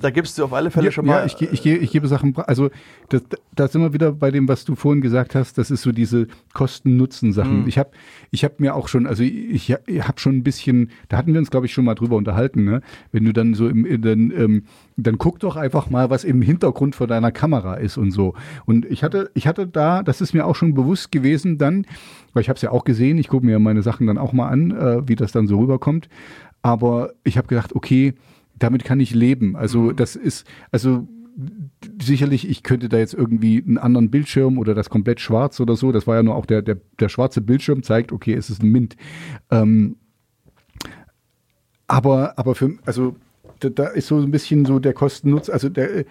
da, 0.01 0.09
gibst 0.09 0.37
du 0.37 0.43
auf 0.43 0.53
alle 0.53 0.71
Fälle 0.71 0.87
Ja, 0.87 0.91
schon 0.91 1.05
mal. 1.05 1.19
ja, 1.19 1.25
ich, 1.25 1.41
ich, 1.41 1.65
ich 1.65 1.91
gebe 1.91 2.07
Sachen, 2.07 2.35
also 2.37 2.69
das, 3.09 3.23
da 3.55 3.67
sind 3.67 3.81
wir 3.81 3.93
wieder 3.93 4.11
bei 4.11 4.29
dem, 4.29 4.47
was 4.47 4.65
du 4.65 4.75
vorhin 4.75 5.01
gesagt 5.01 5.35
hast, 5.35 5.57
das 5.57 5.71
ist 5.71 5.81
so 5.81 5.91
diese 5.91 6.27
Kosten-Nutzen-Sachen. 6.53 7.61
Mhm. 7.61 7.67
Ich 7.67 7.77
habe 7.77 7.91
ich 8.31 8.43
hab 8.43 8.59
mir 8.59 8.75
auch 8.75 8.87
schon, 8.87 9.07
also 9.07 9.23
ich, 9.23 9.73
ich 9.85 10.07
habe 10.07 10.19
schon 10.19 10.37
ein 10.37 10.43
bisschen, 10.43 10.91
da 11.07 11.17
hatten 11.17 11.33
wir 11.33 11.39
uns, 11.39 11.49
glaube 11.49 11.65
ich, 11.65 11.73
schon 11.73 11.85
mal 11.85 11.95
drüber 11.95 12.17
unterhalten, 12.17 12.65
ne? 12.65 12.81
wenn 13.11 13.23
du 13.23 13.31
dann 13.31 13.53
so 13.53 13.67
im, 13.69 13.85
in 13.85 14.01
den, 14.01 14.31
ähm, 14.31 14.63
dann 14.97 15.17
guck 15.17 15.39
doch 15.39 15.55
einfach 15.55 15.89
mal, 15.89 16.09
was 16.09 16.23
im 16.23 16.41
Hintergrund 16.41 16.95
vor 16.95 17.07
deiner 17.07 17.31
Kamera 17.31 17.75
ist 17.75 17.97
und 17.97 18.11
so. 18.11 18.33
Und 18.65 18.85
ich 18.85 19.03
hatte, 19.03 19.31
ich 19.33 19.47
hatte 19.47 19.65
da, 19.65 20.03
das 20.03 20.19
ist 20.19 20.33
mir 20.33 20.45
auch 20.45 20.55
schon 20.55 20.73
bewusst 20.73 21.11
gewesen 21.11 21.57
dann, 21.57 21.85
weil 22.33 22.41
ich 22.41 22.49
habe 22.49 22.57
es 22.57 22.61
ja 22.61 22.71
auch 22.71 22.83
gesehen, 22.83 23.17
ich 23.17 23.29
gucke 23.29 23.45
mir 23.45 23.59
meine 23.59 23.81
Sachen 23.81 24.07
dann 24.07 24.17
auch 24.17 24.33
mal 24.33 24.49
an, 24.49 24.71
äh, 24.71 25.07
wie 25.07 25.15
das 25.15 25.31
dann 25.31 25.47
so 25.47 25.57
rüberkommt. 25.57 26.09
Aber 26.61 27.11
ich 27.23 27.37
habe 27.37 27.47
gedacht, 27.47 27.73
okay, 27.73 28.13
damit 28.59 28.83
kann 28.83 28.99
ich 28.99 29.13
leben. 29.13 29.55
Also 29.55 29.91
das 29.91 30.15
ist, 30.15 30.45
also 30.71 31.07
sicherlich, 32.01 32.49
ich 32.49 32.63
könnte 32.63 32.89
da 32.89 32.97
jetzt 32.97 33.13
irgendwie 33.13 33.63
einen 33.65 33.77
anderen 33.77 34.11
Bildschirm 34.11 34.57
oder 34.57 34.73
das 34.73 34.89
komplett 34.89 35.19
schwarz 35.19 35.59
oder 35.59 35.75
so. 35.75 35.91
Das 35.91 36.07
war 36.07 36.15
ja 36.15 36.23
nur 36.23 36.35
auch 36.35 36.45
der, 36.45 36.61
der, 36.61 36.77
der 36.99 37.09
schwarze 37.09 37.41
Bildschirm 37.41 37.83
zeigt, 37.83 38.11
okay, 38.11 38.33
es 38.33 38.49
ist 38.49 38.61
ein 38.61 38.71
Mint. 38.71 38.95
Ähm, 39.49 39.95
aber, 41.87 42.37
aber 42.37 42.55
für, 42.55 42.77
also 42.85 43.15
da, 43.59 43.69
da 43.69 43.87
ist 43.87 44.07
so 44.07 44.17
ein 44.17 44.31
bisschen 44.31 44.65
so 44.65 44.79
der 44.79 44.93
Kosten-Nutz, 44.93 45.49
also 45.49 45.69
der, 45.69 46.05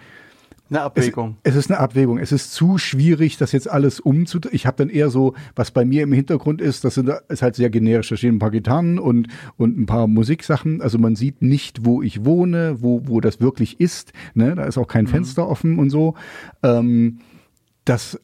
eine 0.69 0.79
es, 0.79 0.85
Abwägung. 0.85 1.37
es 1.43 1.55
ist 1.55 1.71
eine 1.71 1.79
Abwägung. 1.79 2.17
Es 2.17 2.31
ist 2.31 2.53
zu 2.53 2.77
schwierig, 2.77 3.37
das 3.37 3.51
jetzt 3.51 3.69
alles 3.69 3.99
umzudrehen. 3.99 4.55
Ich 4.55 4.65
habe 4.65 4.77
dann 4.77 4.89
eher 4.89 5.09
so, 5.09 5.33
was 5.55 5.71
bei 5.71 5.85
mir 5.85 6.03
im 6.03 6.13
Hintergrund 6.13 6.61
ist, 6.61 6.83
das 6.83 6.95
sind, 6.95 7.09
ist 7.27 7.41
halt 7.41 7.55
sehr 7.55 7.69
generisch. 7.69 8.09
Da 8.09 8.17
stehen 8.17 8.35
ein 8.35 8.39
paar 8.39 8.51
Gitarren 8.51 8.99
und, 8.99 9.27
und 9.57 9.79
ein 9.79 9.85
paar 9.85 10.07
Musiksachen. 10.07 10.81
Also 10.81 10.97
man 10.97 11.15
sieht 11.15 11.41
nicht, 11.41 11.85
wo 11.85 12.01
ich 12.01 12.25
wohne, 12.25 12.77
wo, 12.81 13.01
wo 13.05 13.21
das 13.21 13.41
wirklich 13.41 13.79
ist. 13.79 14.13
Ne? 14.33 14.55
Da 14.55 14.63
ist 14.63 14.77
auch 14.77 14.87
kein 14.87 15.07
Fenster 15.07 15.47
offen 15.47 15.79
und 15.79 15.89
so. 15.89 16.15
Ähm, 16.63 17.19
das 17.85 18.19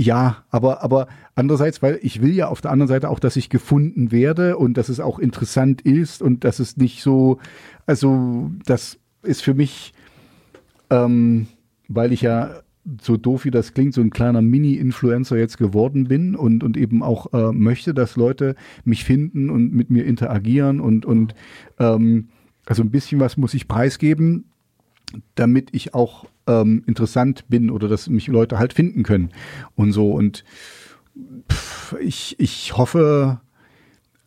ja, 0.00 0.44
aber, 0.48 0.82
aber 0.82 1.08
andererseits, 1.34 1.82
weil 1.82 1.98
ich 2.00 2.22
will 2.22 2.34
ja 2.34 2.48
auf 2.48 2.62
der 2.62 2.70
anderen 2.70 2.88
Seite 2.88 3.10
auch, 3.10 3.18
dass 3.18 3.36
ich 3.36 3.50
gefunden 3.50 4.10
werde 4.10 4.56
und 4.56 4.78
dass 4.78 4.88
es 4.88 4.98
auch 4.98 5.18
interessant 5.18 5.82
ist 5.82 6.22
und 6.22 6.42
dass 6.44 6.58
es 6.58 6.78
nicht 6.78 7.02
so, 7.02 7.38
also 7.84 8.50
das 8.64 8.98
ist 9.22 9.42
für 9.42 9.52
mich, 9.52 9.92
ähm, 10.88 11.48
weil 11.90 12.12
ich 12.12 12.22
ja 12.22 12.62
so 13.02 13.16
doof 13.16 13.44
wie 13.44 13.50
das 13.50 13.74
klingt, 13.74 13.92
so 13.92 14.00
ein 14.00 14.10
kleiner 14.10 14.40
Mini-Influencer 14.40 15.36
jetzt 15.36 15.58
geworden 15.58 16.04
bin 16.04 16.34
und, 16.34 16.64
und 16.64 16.76
eben 16.76 17.02
auch 17.02 17.32
äh, 17.34 17.52
möchte, 17.52 17.92
dass 17.92 18.16
Leute 18.16 18.54
mich 18.84 19.04
finden 19.04 19.50
und 19.50 19.74
mit 19.74 19.90
mir 19.90 20.06
interagieren 20.06 20.80
und, 20.80 21.04
und 21.04 21.34
ähm, 21.78 22.28
also 22.64 22.82
ein 22.82 22.90
bisschen 22.90 23.20
was 23.20 23.36
muss 23.36 23.52
ich 23.52 23.68
preisgeben, 23.68 24.44
damit 25.34 25.70
ich 25.72 25.92
auch 25.92 26.26
ähm, 26.46 26.82
interessant 26.86 27.44
bin 27.48 27.70
oder 27.70 27.88
dass 27.88 28.08
mich 28.08 28.28
Leute 28.28 28.58
halt 28.58 28.72
finden 28.72 29.02
können 29.02 29.30
und 29.74 29.92
so. 29.92 30.12
Und 30.12 30.44
pff, 31.50 31.96
ich, 32.00 32.36
ich 32.38 32.76
hoffe, 32.76 33.40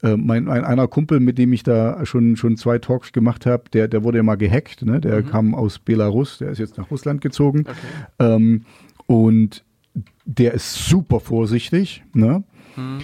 äh, 0.03 0.17
mein, 0.17 0.49
ein, 0.49 0.65
einer 0.65 0.87
Kumpel, 0.87 1.19
mit 1.19 1.37
dem 1.37 1.53
ich 1.53 1.63
da 1.63 2.05
schon, 2.05 2.35
schon 2.35 2.57
zwei 2.57 2.77
Talks 2.77 3.13
gemacht 3.13 3.45
habe, 3.45 3.63
der, 3.71 3.87
der 3.87 4.03
wurde 4.03 4.17
ja 4.17 4.23
mal 4.23 4.35
gehackt, 4.35 4.85
ne? 4.85 4.99
der 4.99 5.23
kam 5.23 5.55
aus 5.55 5.79
Belarus, 5.79 6.39
der 6.39 6.49
ist 6.49 6.59
jetzt 6.59 6.77
nach 6.77 6.91
Russland 6.91 7.21
gezogen. 7.21 7.61
Okay. 7.61 7.77
Ähm, 8.19 8.65
und 9.07 9.63
der 10.25 10.53
ist 10.53 10.87
super 10.87 11.19
vorsichtig. 11.19 12.03
Ne? 12.13 12.43
Hm. 12.75 12.99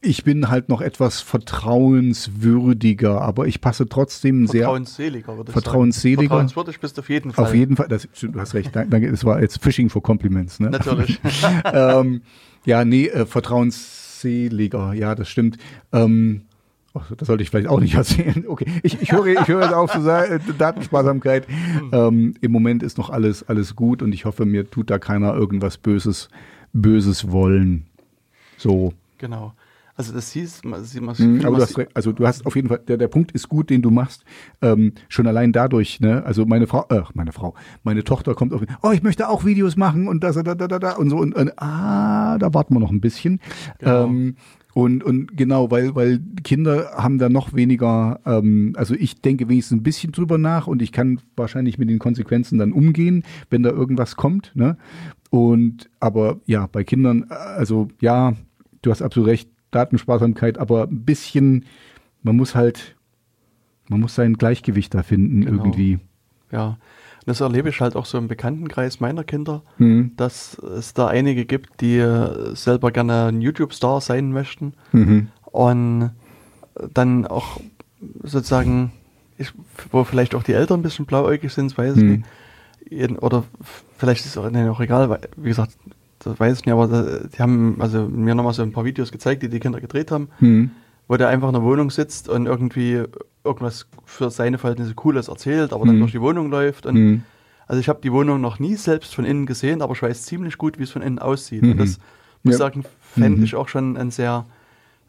Ich 0.00 0.24
bin 0.24 0.50
halt 0.50 0.68
noch 0.68 0.80
etwas 0.80 1.22
vertrauenswürdiger, 1.22 3.22
aber 3.22 3.46
ich 3.46 3.60
passe 3.60 3.88
trotzdem 3.88 4.46
sehr 4.46 4.64
Vertrauensseliger, 4.64 5.36
würde 5.36 5.50
ich 5.50 5.52
Vertrauensseliger. 5.52 6.20
sagen. 6.20 6.28
Vertrauenswürdig 6.28 6.80
bist 6.80 6.96
du 6.96 7.00
auf 7.00 7.08
jeden 7.08 7.32
Fall. 7.32 7.44
auf 7.44 7.54
jeden 7.54 7.76
Fall. 7.76 7.88
Das, 7.88 8.08
du 8.20 8.38
hast 8.38 8.54
recht. 8.54 8.74
Danke. 8.74 9.10
Das 9.10 9.24
war 9.24 9.40
jetzt 9.40 9.62
Fishing 9.62 9.88
for 9.88 10.02
Compliments. 10.02 10.60
Ne? 10.60 10.70
Natürlich. 10.70 11.20
ähm, 11.72 12.22
ja, 12.66 12.84
nee, 12.84 13.06
äh, 13.06 13.24
vertrauensseliger. 14.24 14.92
Ja, 14.94 15.14
das 15.14 15.28
stimmt. 15.28 15.58
Ähm, 15.92 16.42
ach, 16.94 17.12
das 17.16 17.28
sollte 17.28 17.42
ich 17.42 17.50
vielleicht 17.50 17.68
auch 17.68 17.80
nicht 17.80 17.94
erzählen. 17.96 18.44
Okay, 18.46 18.66
ich, 18.82 19.00
ich 19.00 19.12
höre, 19.12 19.26
ich 19.26 19.48
höre 19.48 19.62
jetzt 19.62 19.74
auf 19.74 19.92
zu 19.92 20.00
sagen, 20.00 20.40
äh, 20.48 20.52
Datensparsamkeit. 20.58 21.46
Ähm, 21.92 22.34
Im 22.40 22.52
Moment 22.52 22.82
ist 22.82 22.98
noch 22.98 23.10
alles, 23.10 23.48
alles 23.48 23.76
gut 23.76 24.02
und 24.02 24.12
ich 24.12 24.24
hoffe, 24.24 24.44
mir 24.44 24.68
tut 24.70 24.90
da 24.90 24.98
keiner 24.98 25.34
irgendwas 25.34 25.78
Böses, 25.78 26.28
Böses 26.72 27.30
wollen. 27.30 27.86
So. 28.56 28.94
genau. 29.18 29.52
Also 29.96 30.12
das 30.12 30.32
hieß, 30.32 30.64
man, 30.64 30.82
Mhm, 31.18 31.44
aber 31.44 31.58
du 31.58 31.62
hast, 31.62 31.78
also 31.94 32.12
du 32.12 32.26
hast 32.26 32.46
auf 32.46 32.56
jeden 32.56 32.68
Fall, 32.68 32.80
der, 32.80 32.96
der 32.96 33.06
Punkt 33.06 33.30
ist 33.30 33.48
gut, 33.48 33.70
den 33.70 33.80
du 33.80 33.90
machst, 33.90 34.24
ähm, 34.60 34.92
schon 35.08 35.26
allein 35.28 35.52
dadurch, 35.52 36.00
ne, 36.00 36.24
also 36.24 36.46
meine 36.46 36.66
Frau, 36.66 36.84
äh, 36.88 37.02
meine 37.14 37.30
Frau, 37.30 37.54
meine 37.84 38.02
Tochter 38.02 38.34
kommt 38.34 38.52
auf, 38.52 38.62
oh, 38.82 38.90
ich 38.90 39.04
möchte 39.04 39.28
auch 39.28 39.44
Videos 39.44 39.76
machen 39.76 40.08
und 40.08 40.24
das, 40.24 40.34
da, 40.34 40.42
da, 40.42 40.54
da, 40.54 40.78
da 40.80 40.92
und 40.96 41.10
so 41.10 41.16
und, 41.18 41.34
und 41.36 41.52
ah, 41.58 42.38
da 42.38 42.52
warten 42.52 42.74
wir 42.74 42.80
noch 42.80 42.90
ein 42.90 43.00
bisschen. 43.00 43.40
Genau. 43.78 44.06
Ähm, 44.06 44.36
und, 44.74 45.04
und 45.04 45.36
genau, 45.36 45.70
weil, 45.70 45.94
weil 45.94 46.20
Kinder 46.42 46.90
haben 46.96 47.18
da 47.18 47.28
noch 47.28 47.54
weniger, 47.54 48.18
ähm, 48.26 48.72
also 48.76 48.94
ich 48.94 49.20
denke 49.20 49.48
wenigstens 49.48 49.78
ein 49.78 49.84
bisschen 49.84 50.10
drüber 50.10 50.36
nach 50.36 50.66
und 50.66 50.82
ich 50.82 50.90
kann 50.90 51.20
wahrscheinlich 51.36 51.78
mit 51.78 51.88
den 51.88 52.00
Konsequenzen 52.00 52.58
dann 52.58 52.72
umgehen, 52.72 53.22
wenn 53.50 53.62
da 53.62 53.70
irgendwas 53.70 54.16
kommt, 54.16 54.50
ne? 54.54 54.76
Und 55.30 55.88
aber 56.00 56.40
ja, 56.46 56.66
bei 56.66 56.82
Kindern, 56.82 57.26
äh, 57.30 57.34
also 57.34 57.88
ja, 58.00 58.34
du 58.82 58.90
hast 58.90 59.00
absolut 59.00 59.28
recht, 59.28 59.48
Datensparsamkeit, 59.74 60.58
aber 60.58 60.84
ein 60.84 61.04
bisschen, 61.04 61.64
man 62.22 62.36
muss 62.36 62.54
halt, 62.54 62.94
man 63.88 64.00
muss 64.00 64.14
sein 64.14 64.34
Gleichgewicht 64.34 64.94
da 64.94 65.02
finden 65.02 65.44
Genau. 65.44 65.64
irgendwie. 65.64 65.98
Ja. 66.50 66.78
Das 67.26 67.40
erlebe 67.40 67.70
ich 67.70 67.80
halt 67.80 67.96
auch 67.96 68.04
so 68.04 68.18
im 68.18 68.28
Bekanntenkreis 68.28 69.00
meiner 69.00 69.24
Kinder, 69.24 69.62
Mhm. 69.78 70.12
dass 70.16 70.58
es 70.58 70.92
da 70.92 71.06
einige 71.06 71.46
gibt, 71.46 71.80
die 71.80 71.98
selber 72.52 72.90
gerne 72.92 73.26
ein 73.28 73.40
YouTube-Star 73.40 74.00
sein 74.02 74.30
möchten 74.30 74.74
Mhm. 74.92 75.28
und 75.44 76.10
dann 76.92 77.26
auch 77.26 77.60
sozusagen, 78.22 78.92
ich, 79.38 79.52
wo 79.90 80.04
vielleicht 80.04 80.34
auch 80.34 80.42
die 80.42 80.52
Eltern 80.52 80.80
ein 80.80 80.82
bisschen 80.82 81.06
blauäugig 81.06 81.50
sind, 81.52 81.76
weiß 81.78 81.96
ich 81.96 82.02
Mhm. 82.02 82.24
nicht. 82.90 83.22
Oder 83.22 83.44
vielleicht 83.96 84.20
ist 84.26 84.32
es 84.32 84.36
auch, 84.38 84.50
nee, 84.50 84.68
auch 84.68 84.80
egal, 84.80 85.08
weil, 85.08 85.20
wie 85.38 85.48
gesagt, 85.48 85.76
das 86.24 86.38
weiß 86.40 86.58
ich 86.60 86.66
nicht, 86.66 86.72
aber 86.74 86.86
die 87.32 87.38
haben 87.42 87.76
also 87.80 88.06
mir 88.08 88.34
nochmal 88.34 88.52
so 88.54 88.62
ein 88.62 88.72
paar 88.72 88.84
Videos 88.84 89.12
gezeigt, 89.12 89.42
die 89.42 89.48
die 89.48 89.60
Kinder 89.60 89.80
gedreht 89.80 90.10
haben, 90.10 90.28
Hm. 90.38 90.70
wo 91.08 91.16
der 91.16 91.28
einfach 91.28 91.48
in 91.48 91.54
der 91.54 91.62
Wohnung 91.62 91.90
sitzt 91.90 92.28
und 92.28 92.46
irgendwie 92.46 93.02
irgendwas 93.44 93.86
für 94.04 94.30
seine 94.30 94.58
Verhältnisse 94.58 94.94
Cooles 94.94 95.28
erzählt, 95.28 95.72
aber 95.72 95.84
dann 95.86 95.96
Mhm. 95.96 96.00
durch 96.00 96.12
die 96.12 96.20
Wohnung 96.20 96.50
läuft. 96.50 96.86
Und 96.86 96.96
Hm. 96.96 97.22
Also 97.66 97.80
ich 97.80 97.88
habe 97.88 98.00
die 98.02 98.12
Wohnung 98.12 98.42
noch 98.42 98.58
nie 98.58 98.74
selbst 98.74 99.14
von 99.14 99.24
innen 99.24 99.46
gesehen, 99.46 99.80
aber 99.80 99.94
ich 99.94 100.02
weiß 100.02 100.24
ziemlich 100.24 100.58
gut, 100.58 100.78
wie 100.78 100.82
es 100.82 100.90
von 100.90 101.00
innen 101.00 101.18
aussieht. 101.18 101.62
Mhm. 101.62 101.70
Und 101.72 101.78
das, 101.80 101.98
muss 102.42 102.54
Ja. 102.54 102.58
sagen, 102.58 102.84
fände 103.00 103.38
Mhm. 103.38 103.44
ich 103.44 103.54
auch 103.54 103.68
schon 103.68 103.96
einen 103.96 104.10
sehr 104.10 104.44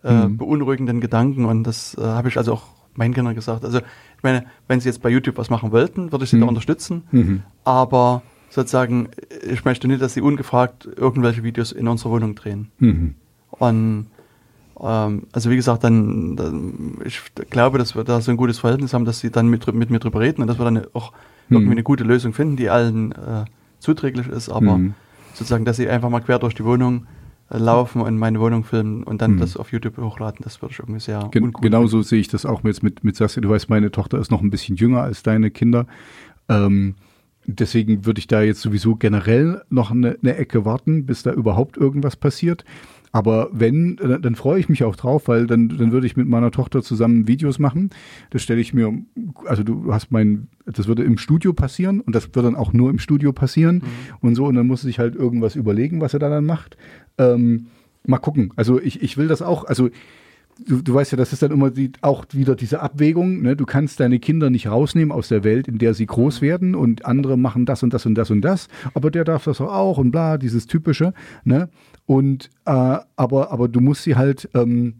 äh, 0.04 0.28
Mhm. 0.28 0.38
beunruhigenden 0.38 1.02
Gedanken. 1.02 1.46
Und 1.46 1.64
das 1.64 1.98
äh, 1.98 2.02
habe 2.02 2.28
ich 2.30 2.38
also 2.38 2.54
auch 2.54 2.64
meinen 2.94 3.14
Kindern 3.16 3.34
gesagt. 3.36 3.66
Also 3.66 3.80
ich 3.80 4.24
meine, 4.24 4.46
wenn 4.68 4.80
sie 4.80 4.88
jetzt 4.88 5.02
bei 5.02 5.10
YouTube 5.10 5.38
was 5.38 5.50
machen 5.50 5.72
wollten, 5.72 6.12
würde 6.12 6.24
ich 6.26 6.30
sie 6.30 6.36
Mhm. 6.38 6.42
da 6.42 6.48
unterstützen. 6.48 7.04
Mhm. 7.12 7.42
Aber 7.64 8.22
sozusagen, 8.56 9.10
ich 9.48 9.66
möchte 9.66 9.88
nicht, 9.88 10.02
dass 10.02 10.14
sie 10.14 10.22
ungefragt 10.22 10.88
irgendwelche 10.96 11.44
Videos 11.44 11.72
in 11.74 11.88
unserer 11.88 12.12
Wohnung 12.12 12.36
drehen. 12.36 12.72
Mhm. 12.80 13.16
Und 13.52 14.08
ähm, 14.82 15.24
also 15.34 15.50
wie 15.52 15.56
gesagt, 15.58 15.84
dann, 15.84 16.36
dann 16.36 16.98
ich 17.06 17.22
glaube, 17.50 17.78
dass 17.78 17.96
wir 17.96 18.04
da 18.04 18.22
so 18.22 18.32
ein 18.32 18.38
gutes 18.38 18.60
Verhältnis 18.60 18.94
haben, 18.94 19.06
dass 19.06 19.20
sie 19.20 19.30
dann 19.30 19.48
mit, 19.50 19.72
mit 19.74 19.90
mir 19.90 20.00
drüber 20.00 20.20
reden 20.22 20.42
und 20.42 20.48
dass 20.48 20.58
wir 20.58 20.66
dann 20.66 20.86
auch 20.94 21.12
irgendwie 21.50 21.66
Mhm. 21.68 21.72
eine 21.74 21.84
gute 21.84 22.04
Lösung 22.04 22.34
finden, 22.34 22.56
die 22.56 22.70
allen 22.70 23.12
äh, 23.12 23.46
zuträglich 23.80 24.28
ist, 24.28 24.50
aber 24.50 24.78
Mhm. 24.78 24.96
sozusagen, 25.34 25.64
dass 25.66 25.78
sie 25.78 25.88
einfach 25.90 26.10
mal 26.10 26.22
quer 26.22 26.40
durch 26.40 26.56
die 26.56 26.66
Wohnung 26.66 27.08
äh, 27.50 27.58
laufen 27.58 28.02
und 28.02 28.18
meine 28.18 28.40
Wohnung 28.40 28.64
filmen 28.64 29.04
und 29.04 29.22
dann 29.22 29.34
Mhm. 29.36 29.40
das 29.40 29.56
auf 29.58 29.72
YouTube 29.72 29.98
hochladen, 29.98 30.40
das 30.44 30.62
würde 30.62 30.72
ich 30.74 30.80
irgendwie 30.80 31.00
sehr 31.02 31.28
Gen 31.32 31.44
uncool 31.44 31.62
genauso 31.62 32.02
sehe 32.02 32.20
ich 32.20 32.28
das 32.30 32.46
auch 32.46 32.64
jetzt 32.64 32.84
mit, 32.84 33.04
mit 33.04 33.16
Saskia. 33.16 33.42
Du 33.42 33.50
weißt, 33.50 33.70
meine 33.70 33.92
Tochter 33.92 34.18
ist 34.18 34.32
noch 34.32 34.42
ein 34.42 34.50
bisschen 34.50 34.76
jünger 34.78 35.02
als 35.04 35.24
deine 35.24 35.52
Kinder. 35.52 35.86
Ähm, 36.50 36.96
deswegen 37.48 38.06
würde 38.06 38.20
ich 38.20 38.28
da 38.28 38.42
jetzt 38.42 38.62
sowieso 38.62 38.96
generell 38.96 39.62
noch 39.70 39.92
eine, 39.92 40.18
eine 40.22 40.36
Ecke 40.36 40.66
warten, 40.66 41.06
bis 41.06 41.24
da 41.24 41.32
überhaupt 41.32 41.78
irgendwas 41.78 42.16
passiert. 42.16 42.66
Aber 43.12 43.50
wenn, 43.54 43.96
dann, 43.96 44.22
dann 44.22 44.36
freue 44.36 44.60
ich 44.60 44.68
mich 44.68 44.84
auch 44.84 44.98
drauf, 44.98 45.30
weil 45.30 45.48
dann, 45.48 45.70
dann 45.70 45.94
würde 45.94 46.06
ich 46.06 46.18
mit 46.18 46.28
meiner 46.28 46.52
Tochter 46.52 46.84
zusammen 46.84 47.30
Videos 47.30 47.60
machen. 47.60 47.92
Das 48.32 48.42
stelle 48.42 48.60
ich 48.60 48.74
mir, 48.74 48.92
also 49.46 49.64
du 49.64 49.94
hast 49.94 50.12
mein, 50.12 50.50
das 50.66 50.88
würde 50.88 51.04
im 51.04 51.18
Studio 51.18 51.54
passieren 51.54 52.02
und 52.02 52.14
das 52.14 52.26
wird 52.36 52.46
dann 52.46 52.56
auch 52.56 52.74
nur 52.74 52.90
im 52.90 53.00
Studio 53.00 53.32
passieren 53.32 53.84
und 54.20 54.36
so. 54.36 54.46
Und 54.46 54.56
dann 54.56 54.68
muss 54.68 54.82
sich 54.82 55.00
halt 55.00 55.16
irgendwas 55.16 55.56
überlegen, 55.56 56.02
was 56.02 56.14
er 56.14 56.20
da 56.20 56.28
dann 56.28 56.46
macht. 56.46 56.76
Ähm, 57.18 57.68
mal 58.06 58.18
gucken. 58.18 58.52
Also 58.58 58.82
ich, 58.82 59.02
ich 59.02 59.16
will 59.16 59.30
das 59.30 59.42
auch, 59.42 59.64
also 59.64 59.90
du, 60.60 60.82
du 60.82 60.94
weißt 60.94 61.12
ja, 61.12 61.18
das 61.18 61.34
ist 61.34 61.42
dann 61.42 61.52
immer 61.52 61.72
die, 61.72 61.92
auch 62.02 62.26
wieder 62.32 62.56
diese 62.56 62.82
Abwägung. 62.82 63.42
Ne? 63.42 63.56
Du 63.56 63.66
kannst 63.66 64.00
deine 64.00 64.20
Kinder 64.20 64.50
nicht 64.50 64.68
rausnehmen 64.68 65.12
aus 65.12 65.28
der 65.28 65.44
Welt, 65.44 65.68
in 65.68 65.78
der 65.78 65.94
sie 65.94 66.06
groß 66.06 66.42
werden 66.42 66.76
und 66.76 67.06
andere 67.06 67.38
machen 67.38 67.66
das 67.66 67.84
und 67.84 67.94
das 67.94 68.06
und 68.06 68.16
das 68.16 68.32
und 68.32 68.42
das, 68.42 68.68
aber 68.94 69.12
der 69.12 69.24
darf 69.24 69.44
das 69.46 69.62
auch 69.62 69.98
und 69.98 70.12
bla, 70.12 70.38
dieses 70.38 70.68
typische. 70.68 71.14
Ne? 71.44 71.70
Und 72.06 72.50
äh, 72.66 72.98
aber, 73.16 73.52
aber 73.52 73.68
du 73.68 73.82
musst 73.82 74.04
sie 74.04 74.16
halt 74.16 74.50
ähm, 74.54 74.96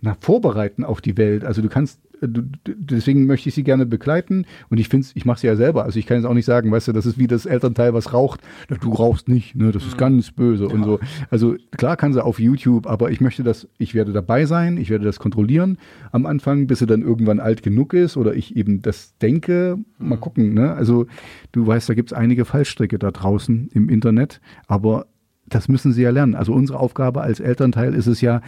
na, 0.00 0.16
vorbereiten 0.20 0.84
auf 0.84 1.00
die 1.00 1.16
Welt. 1.16 1.44
Also 1.44 1.62
du 1.62 1.68
kannst, 1.68 2.00
deswegen 2.20 3.26
möchte 3.26 3.48
ich 3.48 3.54
sie 3.54 3.62
gerne 3.62 3.86
begleiten 3.86 4.44
und 4.68 4.78
ich 4.78 4.88
finde 4.88 5.06
ich 5.14 5.24
mache 5.24 5.40
sie 5.40 5.46
ja 5.46 5.56
selber. 5.56 5.84
Also 5.84 5.98
ich 5.98 6.06
kann 6.06 6.18
jetzt 6.18 6.26
auch 6.26 6.34
nicht 6.34 6.44
sagen, 6.44 6.70
weißt 6.70 6.88
du, 6.88 6.92
das 6.92 7.06
ist 7.06 7.18
wie 7.18 7.26
das 7.26 7.46
Elternteil, 7.46 7.94
was 7.94 8.12
raucht. 8.12 8.40
Na, 8.68 8.76
Du 8.76 8.92
rauchst 8.92 9.28
nicht, 9.28 9.56
ne? 9.56 9.72
Das 9.72 9.84
ist 9.84 9.98
ganz 9.98 10.30
böse 10.30 10.68
und 10.68 10.84
so. 10.84 11.00
Also 11.30 11.56
klar 11.76 11.96
kann 11.96 12.12
sie 12.12 12.24
auf 12.24 12.38
YouTube, 12.38 12.86
aber 12.86 13.10
ich 13.10 13.20
möchte 13.20 13.42
das, 13.42 13.68
ich 13.78 13.94
werde 13.94 14.12
dabei 14.12 14.46
sein, 14.46 14.76
ich 14.76 14.90
werde 14.90 15.04
das 15.04 15.18
kontrollieren 15.18 15.78
am 16.12 16.26
Anfang, 16.26 16.66
bis 16.66 16.80
sie 16.80 16.86
dann 16.86 17.02
irgendwann 17.02 17.40
alt 17.40 17.62
genug 17.62 17.94
ist 17.94 18.16
oder 18.16 18.34
ich 18.34 18.56
eben 18.56 18.82
das 18.82 19.16
denke. 19.18 19.78
Mal 19.98 20.16
gucken, 20.16 20.54
ne? 20.54 20.72
Also 20.72 21.06
du 21.52 21.66
weißt, 21.66 21.88
da 21.88 21.94
gibt 21.94 22.12
es 22.12 22.16
einige 22.16 22.44
Fallstricke 22.44 22.98
da 22.98 23.10
draußen 23.10 23.68
im 23.72 23.88
Internet, 23.88 24.40
aber 24.66 25.06
das 25.46 25.68
müssen 25.68 25.92
sie 25.92 26.02
ja 26.02 26.10
lernen. 26.10 26.34
Also 26.34 26.52
unsere 26.52 26.78
Aufgabe 26.78 27.20
als 27.22 27.40
Elternteil 27.40 27.94
ist 27.94 28.06
es 28.06 28.20
ja, 28.20 28.40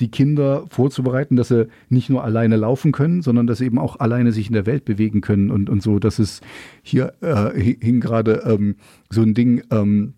die 0.00 0.10
Kinder 0.10 0.64
vorzubereiten, 0.68 1.36
dass 1.36 1.48
sie 1.48 1.68
nicht 1.88 2.10
nur 2.10 2.24
alleine 2.24 2.56
laufen 2.56 2.92
können, 2.92 3.22
sondern 3.22 3.46
dass 3.46 3.58
sie 3.58 3.66
eben 3.66 3.78
auch 3.78 4.00
alleine 4.00 4.32
sich 4.32 4.48
in 4.48 4.52
der 4.52 4.66
Welt 4.66 4.84
bewegen 4.84 5.20
können 5.20 5.50
und, 5.50 5.70
und 5.70 5.82
so. 5.82 5.98
Das 5.98 6.18
ist 6.18 6.42
hier 6.82 7.12
äh, 7.20 7.34
hi- 7.34 7.78
hing 7.80 8.00
gerade 8.00 8.42
ähm, 8.44 8.76
so 9.10 9.22
ein 9.22 9.34
Ding 9.34 9.62
ähm, 9.70 10.14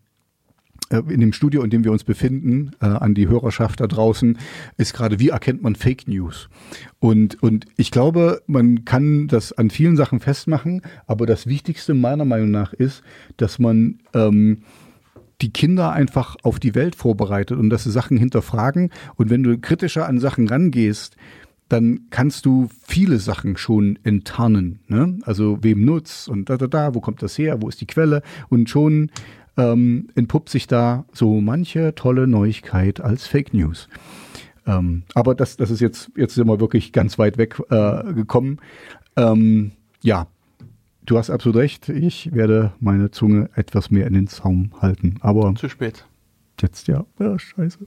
äh, 0.90 1.02
in 1.08 1.20
dem 1.20 1.32
Studio, 1.32 1.62
in 1.62 1.70
dem 1.70 1.84
wir 1.84 1.92
uns 1.92 2.04
befinden, 2.04 2.70
äh, 2.80 2.86
an 2.86 3.14
die 3.14 3.28
Hörerschaft 3.28 3.80
da 3.80 3.86
draußen, 3.86 4.38
ist 4.76 4.94
gerade, 4.94 5.18
wie 5.18 5.28
erkennt 5.28 5.62
man 5.62 5.74
Fake 5.74 6.08
News? 6.08 6.48
Und, 6.98 7.42
und 7.42 7.66
ich 7.76 7.90
glaube, 7.90 8.42
man 8.46 8.84
kann 8.84 9.28
das 9.28 9.52
an 9.52 9.70
vielen 9.70 9.96
Sachen 9.96 10.20
festmachen, 10.20 10.82
aber 11.06 11.26
das 11.26 11.46
Wichtigste 11.46 11.94
meiner 11.94 12.24
Meinung 12.24 12.50
nach 12.50 12.72
ist, 12.72 13.02
dass 13.36 13.58
man 13.58 13.98
ähm, 14.14 14.62
die 15.42 15.52
Kinder 15.52 15.92
einfach 15.92 16.36
auf 16.42 16.58
die 16.58 16.74
Welt 16.74 16.94
vorbereitet 16.94 17.58
und 17.58 17.70
dass 17.70 17.84
sie 17.84 17.90
Sachen 17.90 18.16
hinterfragen. 18.16 18.90
Und 19.16 19.30
wenn 19.30 19.42
du 19.42 19.58
kritischer 19.58 20.06
an 20.06 20.18
Sachen 20.18 20.48
rangehst, 20.48 21.16
dann 21.68 22.06
kannst 22.10 22.46
du 22.46 22.68
viele 22.82 23.18
Sachen 23.18 23.56
schon 23.56 23.98
enttarnen. 24.04 24.80
Ne? 24.88 25.18
Also 25.24 25.58
wem 25.62 25.84
nutzt 25.84 26.28
und 26.28 26.48
da, 26.48 26.56
da, 26.56 26.68
da, 26.68 26.94
wo 26.94 27.00
kommt 27.00 27.22
das 27.22 27.36
her, 27.36 27.60
wo 27.60 27.68
ist 27.68 27.80
die 27.80 27.86
Quelle? 27.86 28.22
Und 28.48 28.70
schon 28.70 29.10
ähm, 29.56 30.08
entpuppt 30.14 30.48
sich 30.48 30.66
da 30.66 31.04
so 31.12 31.40
manche 31.40 31.94
tolle 31.94 32.26
Neuigkeit 32.26 33.00
als 33.00 33.26
Fake 33.26 33.52
News. 33.52 33.88
Ähm, 34.66 35.02
aber 35.14 35.34
das, 35.34 35.56
das 35.56 35.70
ist 35.70 35.80
jetzt, 35.80 36.10
jetzt 36.16 36.34
sind 36.34 36.46
wir 36.46 36.60
wirklich 36.60 36.92
ganz 36.92 37.18
weit 37.18 37.36
weg 37.36 37.60
äh, 37.70 38.12
gekommen. 38.12 38.58
Ähm, 39.16 39.72
ja, 40.02 40.28
du 41.06 41.18
hast 41.18 41.30
absolut 41.30 41.56
recht. 41.56 41.88
Ich 41.88 42.34
werde 42.34 42.72
meine 42.80 43.10
Zunge 43.10 43.48
etwas 43.54 43.90
mehr 43.90 44.06
in 44.06 44.12
den 44.14 44.26
Zaum 44.26 44.70
halten. 44.80 45.16
Aber 45.20 45.54
Zu 45.54 45.68
spät. 45.68 46.04
jetzt 46.60 46.88
ja, 46.88 47.04
ja 47.18 47.38
scheiße. 47.38 47.78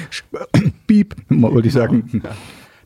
Piep, 0.86 1.16
wollte 1.28 1.68
ich 1.68 1.74
sagen. 1.74 2.20
Ja. 2.24 2.30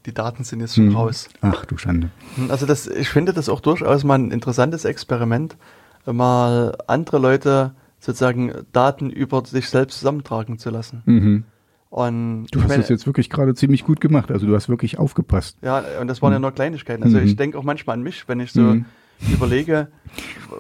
Die 0.07 0.15
Daten 0.15 0.45
sind 0.45 0.61
jetzt 0.61 0.75
schon 0.77 0.89
Hm. 0.89 0.97
raus. 0.97 1.29
Ach 1.41 1.65
du 1.67 1.77
Schande. 1.77 2.11
Also 2.49 2.67
das, 2.67 2.87
ich 2.87 3.09
finde 3.09 3.33
das 3.33 3.49
auch 3.49 3.61
durchaus 3.61 4.05
mal 4.05 4.15
ein 4.19 4.31
interessantes 4.31 4.85
Experiment, 4.85 5.57
mal 6.07 6.77
andere 6.87 7.19
Leute 7.19 7.75
sozusagen 8.01 8.53
Daten 8.73 9.11
über 9.11 9.45
sich 9.45 9.69
selbst 9.69 9.99
zusammentragen 9.99 10.59
zu 10.59 10.71
lassen. 10.71 11.03
Mhm. 11.05 11.45
Und 11.91 12.47
Du 12.53 12.61
hast 12.61 12.69
meine, 12.69 12.81
das 12.83 12.91
jetzt 12.91 13.07
wirklich 13.07 13.29
gerade 13.29 13.55
ziemlich 13.55 13.85
gut 13.85 14.01
gemacht. 14.01 14.31
Also 14.31 14.47
du 14.47 14.55
hast 14.55 14.69
wirklich 14.69 14.99
aufgepasst. 14.99 15.57
Ja, 15.63 15.83
und 16.01 16.07
das 16.07 16.23
waren 16.23 16.33
ja 16.33 16.39
nur 16.39 16.53
Kleinigkeiten. 16.53 17.03
Also 17.03 17.17
Mhm. 17.19 17.25
ich 17.25 17.37
denke 17.37 17.59
auch 17.59 17.65
manchmal 17.65 17.95
an 17.97 18.03
mich, 18.03 18.29
wenn 18.29 18.41
ich 18.41 18.53
so 18.53 18.61
Mhm. 18.61 18.85
Überlege, 19.33 19.89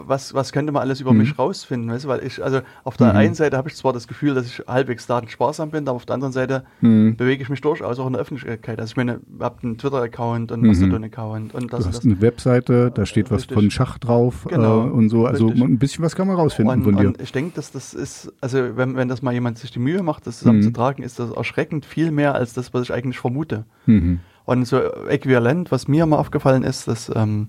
was, 0.06 0.34
was 0.34 0.52
könnte 0.52 0.72
man 0.72 0.82
alles 0.82 1.00
über 1.00 1.12
Mhm. 1.12 1.18
mich 1.20 1.38
rausfinden, 1.38 1.90
weißt 1.90 2.04
du? 2.04 2.08
Weil 2.08 2.22
ich, 2.24 2.42
also 2.42 2.60
auf 2.84 2.96
der 2.96 3.08
Mhm. 3.08 3.16
einen 3.16 3.34
Seite 3.34 3.56
habe 3.56 3.68
ich 3.68 3.76
zwar 3.76 3.92
das 3.92 4.06
Gefühl, 4.06 4.34
dass 4.34 4.46
ich 4.46 4.62
halbwegs 4.68 5.06
datensparsam 5.06 5.70
bin, 5.70 5.88
aber 5.88 5.96
auf 5.96 6.04
der 6.06 6.14
anderen 6.14 6.32
Seite 6.32 6.64
Mhm. 6.80 7.16
bewege 7.16 7.42
ich 7.42 7.48
mich 7.48 7.60
durchaus 7.60 7.98
auch 7.98 8.06
in 8.06 8.12
der 8.12 8.20
Öffentlichkeit. 8.22 8.78
Also 8.78 8.92
ich 8.92 8.96
meine, 8.96 9.20
ich 9.36 9.42
habe 9.42 9.56
einen 9.62 9.78
Twitter-Account 9.78 10.52
und 10.52 10.60
Mhm. 10.60 10.64
einen 10.64 10.80
Mastodon-Account 10.80 11.54
und 11.54 11.72
das 11.72 11.80
Du 11.84 11.88
hast 11.88 11.96
das. 11.98 12.04
eine 12.04 12.20
Webseite, 12.20 12.90
da 12.90 13.06
steht 13.06 13.30
was 13.30 13.42
Richtig. 13.42 13.54
von 13.54 13.70
Schach 13.70 13.98
drauf 13.98 14.46
Genau, 14.48 14.86
äh, 14.86 14.90
und 14.90 15.08
so. 15.08 15.26
Also 15.26 15.46
richtig. 15.46 15.64
ein 15.64 15.78
bisschen 15.78 16.04
was 16.04 16.14
kann 16.14 16.26
man 16.26 16.36
rausfinden 16.36 16.74
Und, 16.78 16.82
von 16.84 16.96
dir. 16.96 17.06
und 17.08 17.20
ich 17.22 17.32
denke, 17.32 17.52
dass 17.54 17.72
das 17.72 17.94
ist, 17.94 18.32
also 18.40 18.76
wenn, 18.76 18.96
wenn 18.96 19.08
das 19.08 19.22
mal 19.22 19.32
jemand 19.32 19.58
sich 19.58 19.70
die 19.70 19.78
Mühe 19.78 20.02
macht, 20.02 20.26
das 20.26 20.38
zusammenzutragen, 20.40 21.02
ist 21.02 21.18
das 21.18 21.30
erschreckend 21.30 21.86
viel 21.86 22.10
mehr 22.10 22.34
als 22.34 22.52
das, 22.52 22.74
was 22.74 22.82
ich 22.82 22.92
eigentlich 22.92 23.18
vermute. 23.18 23.64
Mhm. 23.86 24.20
Und 24.44 24.64
so 24.66 24.78
äquivalent, 25.08 25.70
was 25.70 25.88
mir 25.88 26.06
mal 26.06 26.16
aufgefallen 26.16 26.62
ist, 26.64 26.88
dass 26.88 27.10
ähm, 27.14 27.48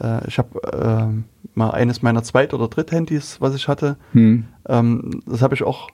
äh, 0.00 0.26
ich 0.28 0.38
habe 0.38 0.60
ähm, 0.72 1.24
mal 1.54 1.70
eines 1.70 2.02
meiner 2.02 2.22
Zweit- 2.22 2.54
oder 2.54 2.68
Dritthandys, 2.68 3.40
was 3.40 3.54
ich 3.54 3.68
hatte, 3.68 3.96
Mhm. 4.12 4.46
ähm, 4.68 5.22
das 5.26 5.42
habe 5.42 5.54
ich 5.54 5.62
auch 5.62 5.88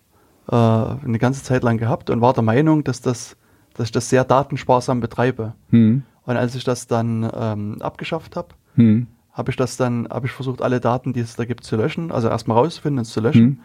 äh, 0.50 0.54
eine 0.54 1.18
ganze 1.18 1.42
Zeit 1.42 1.62
lang 1.62 1.76
gehabt 1.78 2.10
und 2.10 2.20
war 2.20 2.32
der 2.32 2.42
Meinung, 2.42 2.82
dass, 2.84 3.00
das, 3.00 3.36
dass 3.74 3.86
ich 3.86 3.92
das 3.92 4.08
sehr 4.08 4.24
datensparsam 4.24 5.00
betreibe. 5.00 5.54
Mhm. 5.70 6.02
Und 6.24 6.36
als 6.36 6.54
ich 6.54 6.64
das 6.64 6.86
dann 6.86 7.28
ähm, 7.34 7.76
abgeschafft 7.80 8.36
habe, 8.36 8.48
Mhm. 8.76 9.06
habe 9.32 9.50
ich 9.50 9.56
das 9.56 9.76
dann, 9.76 10.08
habe 10.10 10.26
ich 10.26 10.32
versucht, 10.32 10.62
alle 10.62 10.80
Daten, 10.80 11.12
die 11.12 11.20
es 11.20 11.34
da 11.36 11.44
gibt, 11.44 11.64
zu 11.64 11.76
löschen, 11.76 12.12
also 12.12 12.28
erstmal 12.28 12.56
rauszufinden 12.58 13.00
und 13.00 13.04
zu 13.04 13.20
löschen. 13.20 13.44
Mhm. 13.44 13.58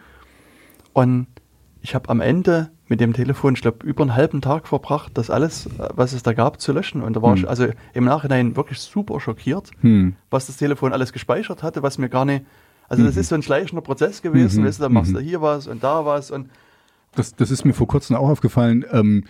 Und 0.92 1.26
ich 1.80 1.94
habe 1.94 2.08
am 2.08 2.20
Ende 2.20 2.70
mit 2.88 3.00
dem 3.00 3.12
Telefon, 3.12 3.54
ich 3.54 3.62
glaube, 3.62 3.84
über 3.86 4.02
einen 4.02 4.14
halben 4.14 4.40
Tag 4.40 4.68
verbracht, 4.68 5.12
das 5.14 5.28
alles, 5.30 5.66
äh, 5.66 5.70
was 5.94 6.12
es 6.12 6.22
da 6.22 6.32
gab, 6.32 6.60
zu 6.60 6.72
löschen. 6.72 7.02
Und 7.02 7.16
da 7.16 7.22
war 7.22 7.32
Hm. 7.34 7.38
ich 7.42 7.48
also 7.48 7.66
im 7.94 8.04
Nachhinein 8.04 8.54
wirklich 8.56 8.78
super 8.80 9.18
schockiert, 9.20 9.70
Mhm. 9.82 10.14
was 10.30 10.46
das 10.46 10.56
Telefon 10.56 10.92
alles 10.92 11.12
gespeichert 11.12 11.62
hatte, 11.62 11.82
was 11.82 11.98
mir 11.98 12.08
gar 12.08 12.24
nicht. 12.24 12.44
Also 12.88 13.04
das 13.04 13.16
ist 13.16 13.28
so 13.30 13.34
ein 13.34 13.42
schleichender 13.42 13.82
Prozess 13.82 14.22
gewesen, 14.22 14.62
Mhm. 14.62 14.66
weißt 14.68 14.78
du, 14.78 14.82
da 14.84 14.88
machst 14.88 15.12
du 15.12 15.18
Mhm. 15.18 15.24
hier 15.24 15.42
was 15.42 15.66
und 15.66 15.82
da 15.82 16.04
was 16.06 16.30
und 16.30 16.48
Das, 17.16 17.34
das 17.34 17.50
ist 17.50 17.64
mir 17.64 17.72
vor 17.72 17.88
kurzem 17.88 18.14
auch 18.14 18.28
aufgefallen. 18.28 18.84
Ähm, 18.92 19.24
äh, 19.24 19.26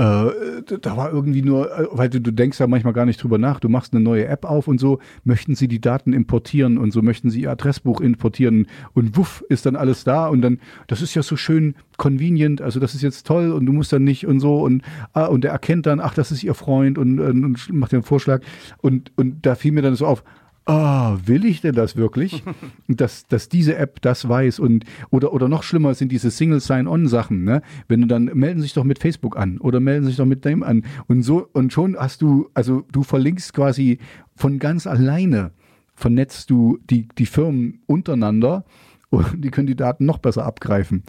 da 0.00 0.96
war 0.96 1.12
irgendwie 1.12 1.42
nur, 1.42 1.70
äh, 1.78 1.86
weil 1.90 2.08
du, 2.08 2.20
du 2.20 2.30
denkst 2.30 2.58
ja 2.58 2.66
manchmal 2.66 2.94
gar 2.94 3.04
nicht 3.04 3.22
drüber 3.22 3.36
nach. 3.36 3.60
Du 3.60 3.68
machst 3.68 3.92
eine 3.92 4.02
neue 4.02 4.26
App 4.26 4.44
auf 4.44 4.66
und 4.66 4.78
so, 4.78 4.98
möchten 5.24 5.54
sie 5.54 5.68
die 5.68 5.80
Daten 5.80 6.12
importieren 6.12 6.78
und 6.78 6.92
so? 6.92 7.02
Möchten 7.02 7.28
sie 7.28 7.42
ihr 7.42 7.50
Adressbuch 7.50 8.00
importieren? 8.00 8.66
Und 8.94 9.16
wuff 9.16 9.44
ist 9.48 9.66
dann 9.66 9.76
alles 9.76 10.04
da. 10.04 10.28
Und 10.28 10.40
dann, 10.40 10.58
das 10.86 11.02
ist 11.02 11.14
ja 11.14 11.22
so 11.22 11.36
schön 11.36 11.74
convenient, 11.98 12.62
also 12.62 12.80
das 12.80 12.94
ist 12.94 13.02
jetzt 13.02 13.26
toll 13.26 13.52
und 13.52 13.66
du 13.66 13.72
musst 13.72 13.92
dann 13.92 14.04
nicht 14.04 14.26
und 14.26 14.40
so. 14.40 14.62
Und, 14.62 14.82
ah, 15.12 15.26
und 15.26 15.44
er 15.44 15.52
erkennt 15.52 15.84
dann, 15.84 16.00
ach, 16.00 16.14
das 16.14 16.32
ist 16.32 16.42
ihr 16.42 16.54
Freund 16.54 16.96
und, 16.96 17.20
und, 17.20 17.44
und 17.44 17.72
macht 17.72 17.92
den 17.92 18.02
Vorschlag. 18.02 18.40
Und, 18.78 19.12
und 19.16 19.44
da 19.44 19.54
fiel 19.54 19.72
mir 19.72 19.82
dann 19.82 19.96
so 19.96 20.06
auf, 20.06 20.24
ah, 20.70 21.18
will 21.24 21.44
ich 21.44 21.60
denn 21.60 21.74
das 21.74 21.96
wirklich? 21.96 22.44
dass, 22.88 23.26
dass 23.26 23.48
diese 23.48 23.76
App 23.76 24.00
das 24.00 24.28
weiß 24.28 24.60
und 24.60 24.84
oder, 25.10 25.32
oder 25.32 25.48
noch 25.48 25.62
schlimmer 25.62 25.94
sind 25.94 26.12
diese 26.12 26.30
Single 26.30 26.60
Sign-On-Sachen, 26.60 27.44
ne? 27.44 27.62
Wenn 27.88 28.02
du 28.02 28.06
dann 28.06 28.26
melden 28.26 28.60
sich 28.60 28.72
doch 28.72 28.84
mit 28.84 28.98
Facebook 28.98 29.36
an 29.36 29.58
oder 29.58 29.80
melden 29.80 30.06
sich 30.06 30.16
doch 30.16 30.26
mit 30.26 30.44
dem 30.44 30.62
an. 30.62 30.84
Und 31.08 31.22
so, 31.22 31.48
und 31.52 31.72
schon 31.72 31.96
hast 31.96 32.22
du, 32.22 32.50
also 32.54 32.84
du 32.92 33.02
verlinkst 33.02 33.52
quasi 33.52 33.98
von 34.36 34.58
ganz 34.58 34.86
alleine, 34.86 35.50
vernetzt 35.94 36.50
du 36.50 36.78
die, 36.88 37.08
die 37.18 37.26
Firmen 37.26 37.80
untereinander 37.86 38.64
und 39.10 39.44
die 39.44 39.50
können 39.50 39.66
die 39.66 39.76
Daten 39.76 40.06
noch 40.06 40.18
besser 40.18 40.46
abgreifen 40.46 41.02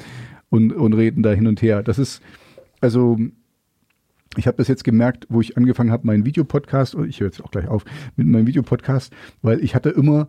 und, 0.49 0.73
und 0.73 0.93
reden 0.93 1.21
da 1.21 1.31
hin 1.31 1.45
und 1.45 1.61
her. 1.61 1.83
Das 1.83 1.99
ist, 1.99 2.21
also 2.79 3.19
ich 4.37 4.47
habe 4.47 4.57
das 4.57 4.67
jetzt 4.67 4.83
gemerkt, 4.83 5.27
wo 5.29 5.41
ich 5.41 5.57
angefangen 5.57 5.91
habe, 5.91 6.07
meinen 6.07 6.25
Videopodcast, 6.25 6.95
und 6.95 7.09
ich 7.09 7.19
höre 7.19 7.27
jetzt 7.27 7.43
auch 7.43 7.51
gleich 7.51 7.67
auf 7.67 7.83
mit 8.15 8.27
meinem 8.27 8.47
Videopodcast, 8.47 9.13
weil 9.41 9.63
ich 9.63 9.75
hatte 9.75 9.89
immer 9.89 10.27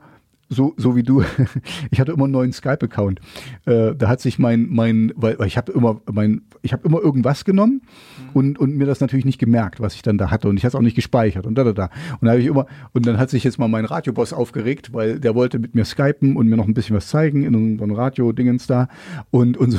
so, 0.52 0.74
so 0.76 0.94
wie 0.96 1.02
du, 1.02 1.22
ich 1.90 2.00
hatte 2.00 2.12
immer 2.12 2.24
einen 2.24 2.32
neuen 2.32 2.52
Skype-Account. 2.52 3.20
Äh, 3.64 3.94
da 3.96 4.08
hat 4.08 4.20
sich 4.20 4.38
mein, 4.38 4.66
mein, 4.68 5.12
weil, 5.16 5.38
weil 5.38 5.46
ich 5.46 5.56
habe 5.56 5.72
immer 5.72 6.00
mein, 6.10 6.42
ich 6.62 6.72
habe 6.72 6.86
immer 6.86 7.00
irgendwas 7.00 7.44
genommen 7.44 7.82
mhm. 7.82 8.28
und, 8.34 8.58
und 8.58 8.76
mir 8.76 8.86
das 8.86 9.00
natürlich 9.00 9.24
nicht 9.24 9.38
gemerkt, 9.38 9.80
was 9.80 9.94
ich 9.94 10.02
dann 10.02 10.18
da 10.18 10.30
hatte. 10.30 10.48
Und 10.48 10.56
ich 10.56 10.64
hatte 10.64 10.72
es 10.72 10.74
auch 10.74 10.82
nicht 10.82 10.96
gespeichert 10.96 11.46
und 11.46 11.56
da, 11.56 11.64
da, 11.64 11.72
da. 11.72 11.90
Und 12.20 12.26
da 12.26 12.32
habe 12.32 12.40
ich 12.40 12.46
immer, 12.46 12.66
und 12.92 13.06
dann 13.06 13.18
hat 13.18 13.30
sich 13.30 13.44
jetzt 13.44 13.58
mal 13.58 13.68
mein 13.68 13.84
Radioboss 13.84 14.32
aufgeregt, 14.32 14.92
weil 14.92 15.20
der 15.20 15.34
wollte 15.34 15.58
mit 15.58 15.74
mir 15.74 15.84
skypen 15.84 16.36
und 16.36 16.48
mir 16.48 16.56
noch 16.56 16.68
ein 16.68 16.74
bisschen 16.74 16.96
was 16.96 17.08
zeigen 17.08 17.44
in 17.44 17.54
unserem 17.54 17.92
Radio-Dingens 17.92 18.66
da. 18.66 18.88
Und, 19.30 19.56
und 19.56 19.70
so 19.70 19.78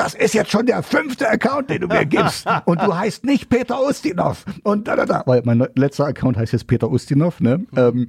das 0.00 0.14
ist 0.14 0.32
jetzt 0.32 0.50
schon 0.50 0.64
der 0.64 0.82
fünfte 0.82 1.28
Account, 1.28 1.68
den 1.68 1.82
du 1.82 1.86
mir 1.86 2.06
gibst. 2.06 2.46
Und 2.64 2.80
du 2.80 2.96
heißt 2.96 3.24
nicht 3.24 3.50
Peter 3.50 3.82
Ustinov. 3.86 4.46
Und 4.62 4.88
da, 4.88 4.96
da, 4.96 5.04
da. 5.04 5.22
Weil 5.26 5.42
mein 5.44 5.66
letzter 5.74 6.06
Account 6.06 6.38
heißt 6.38 6.54
jetzt 6.54 6.66
Peter 6.66 6.90
Ustinov, 6.90 7.40
ne? 7.40 7.58
Mhm. 7.58 7.66
Ähm, 7.76 8.06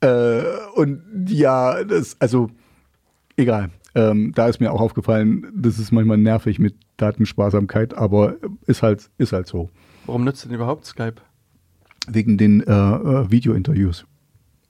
äh, 0.00 0.42
und 0.74 1.00
ja, 1.28 1.82
das, 1.82 2.16
also, 2.20 2.50
egal. 3.36 3.70
Ähm, 3.94 4.32
da 4.34 4.48
ist 4.48 4.60
mir 4.60 4.70
auch 4.70 4.82
aufgefallen, 4.82 5.50
das 5.54 5.78
ist 5.78 5.92
manchmal 5.92 6.18
nervig 6.18 6.58
mit 6.58 6.76
Datensparsamkeit, 6.98 7.94
aber 7.94 8.36
ist 8.66 8.82
halt, 8.82 9.08
ist 9.16 9.32
halt 9.32 9.46
so. 9.46 9.70
Warum 10.04 10.24
nutzt 10.24 10.44
du 10.44 10.48
denn 10.48 10.56
überhaupt 10.56 10.84
Skype? 10.84 11.22
Wegen 12.06 12.36
den 12.36 12.60
äh, 12.60 12.72
äh, 12.72 13.30
Videointerviews. 13.30 14.04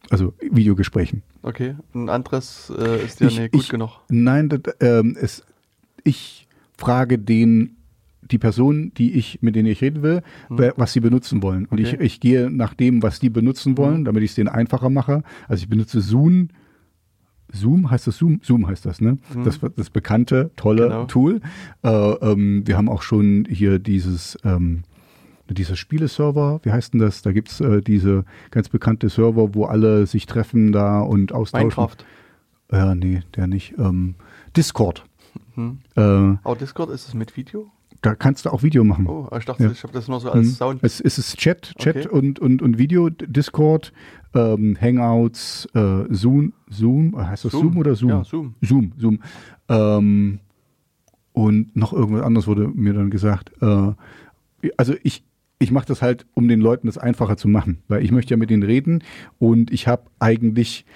Also 0.08 0.34
Videogesprächen. 0.40 1.22
Okay, 1.42 1.74
ein 1.94 2.08
anderes 2.08 2.72
äh, 2.78 3.04
ist 3.04 3.20
ja 3.20 3.26
ich, 3.26 3.38
nicht 3.38 3.52
gut 3.52 3.62
ich, 3.62 3.68
genug. 3.68 3.90
Nein, 4.08 4.48
das, 4.48 4.74
ähm, 4.80 5.16
es, 5.20 5.44
ich 6.04 6.39
frage 6.80 7.18
den 7.18 7.76
die 8.30 8.38
Person, 8.38 8.92
die 8.96 9.12
ich, 9.14 9.42
mit 9.42 9.56
denen 9.56 9.68
ich 9.68 9.80
reden 9.80 10.02
will, 10.02 10.22
hm. 10.48 10.72
was 10.76 10.92
sie 10.92 11.00
benutzen 11.00 11.42
wollen. 11.42 11.66
Und 11.66 11.80
okay. 11.80 11.96
ich, 11.96 12.00
ich 12.00 12.20
gehe 12.20 12.50
nach 12.50 12.74
dem, 12.74 13.02
was 13.02 13.18
die 13.18 13.30
benutzen 13.30 13.76
wollen, 13.76 13.98
hm. 13.98 14.04
damit 14.04 14.22
ich 14.22 14.30
es 14.30 14.34
denen 14.36 14.48
einfacher 14.48 14.90
mache. 14.90 15.22
Also 15.48 15.62
ich 15.62 15.68
benutze 15.68 16.00
Zoom. 16.00 16.48
Zoom 17.52 17.90
heißt 17.90 18.06
das 18.06 18.16
Zoom? 18.16 18.40
Zoom 18.42 18.68
heißt 18.68 18.86
das, 18.86 19.00
ne? 19.00 19.18
Hm. 19.32 19.44
Das, 19.44 19.58
das 19.76 19.90
bekannte, 19.90 20.50
tolle 20.56 20.84
genau. 20.84 21.04
Tool. 21.06 21.40
Äh, 21.82 21.88
ähm, 21.88 22.62
wir 22.66 22.76
haben 22.76 22.88
auch 22.88 23.02
schon 23.02 23.46
hier 23.50 23.80
dieses, 23.80 24.38
ähm, 24.44 24.82
dieser 25.48 25.74
Spieleserver, 25.74 26.60
wie 26.62 26.70
heißt 26.70 26.92
denn 26.92 27.00
das? 27.00 27.22
Da 27.22 27.32
gibt's 27.32 27.60
äh, 27.60 27.82
diese 27.82 28.24
ganz 28.52 28.68
bekannte 28.68 29.08
Server, 29.08 29.54
wo 29.54 29.64
alle 29.64 30.06
sich 30.06 30.26
treffen 30.26 30.70
da 30.70 31.00
und 31.00 31.32
austauschen. 31.32 31.68
Minecraft. 31.68 31.96
Ja, 32.70 32.94
nee, 32.94 33.22
der 33.34 33.48
nicht. 33.48 33.74
Ähm, 33.78 34.14
Discord. 34.56 35.04
Hm. 35.54 35.78
Äh, 35.96 36.38
oh, 36.44 36.54
Discord 36.54 36.90
ist 36.90 37.08
es 37.08 37.14
mit 37.14 37.36
Video? 37.36 37.70
Da 38.02 38.14
kannst 38.14 38.46
du 38.46 38.50
auch 38.50 38.62
Video 38.62 38.82
machen. 38.82 39.06
Oh, 39.06 39.28
ich 39.36 39.44
dachte, 39.44 39.64
ja. 39.64 39.70
ich 39.70 39.82
habe 39.82 39.92
das 39.92 40.08
nur 40.08 40.20
so 40.20 40.30
als 40.30 40.46
hm. 40.46 40.54
Sound. 40.54 40.80
Es, 40.82 41.00
es 41.00 41.18
ist 41.18 41.36
Chat, 41.36 41.74
Chat 41.78 42.06
okay. 42.06 42.08
und, 42.08 42.38
und, 42.38 42.62
und 42.62 42.78
Video, 42.78 43.10
Discord, 43.10 43.92
ähm, 44.34 44.76
Hangouts, 44.80 45.68
äh, 45.74 46.04
Zoom, 46.10 46.54
Zoom, 46.70 47.14
äh, 47.14 47.24
heißt 47.24 47.44
das 47.44 47.52
Zoom, 47.52 47.62
Zoom 47.62 47.76
oder 47.78 47.94
Zoom? 47.94 48.08
Ja, 48.08 48.24
Zoom. 48.24 48.54
Zoom, 48.62 48.92
Zoom. 48.96 49.20
Ähm, 49.68 50.40
und 51.32 51.76
noch 51.76 51.92
irgendwas 51.92 52.22
anderes 52.22 52.46
wurde 52.46 52.68
mir 52.68 52.94
dann 52.94 53.10
gesagt. 53.10 53.52
Äh, 53.60 53.92
also 54.76 54.94
ich, 55.02 55.24
ich 55.58 55.70
mache 55.70 55.86
das 55.86 56.00
halt, 56.00 56.26
um 56.34 56.48
den 56.48 56.60
Leuten 56.60 56.86
das 56.86 56.98
einfacher 56.98 57.36
zu 57.36 57.48
machen, 57.48 57.82
weil 57.88 58.02
ich 58.02 58.12
möchte 58.12 58.30
ja 58.30 58.36
mit 58.38 58.50
denen 58.50 58.62
reden 58.62 59.04
und 59.38 59.70
ich 59.70 59.86
habe 59.86 60.04
eigentlich 60.18 60.86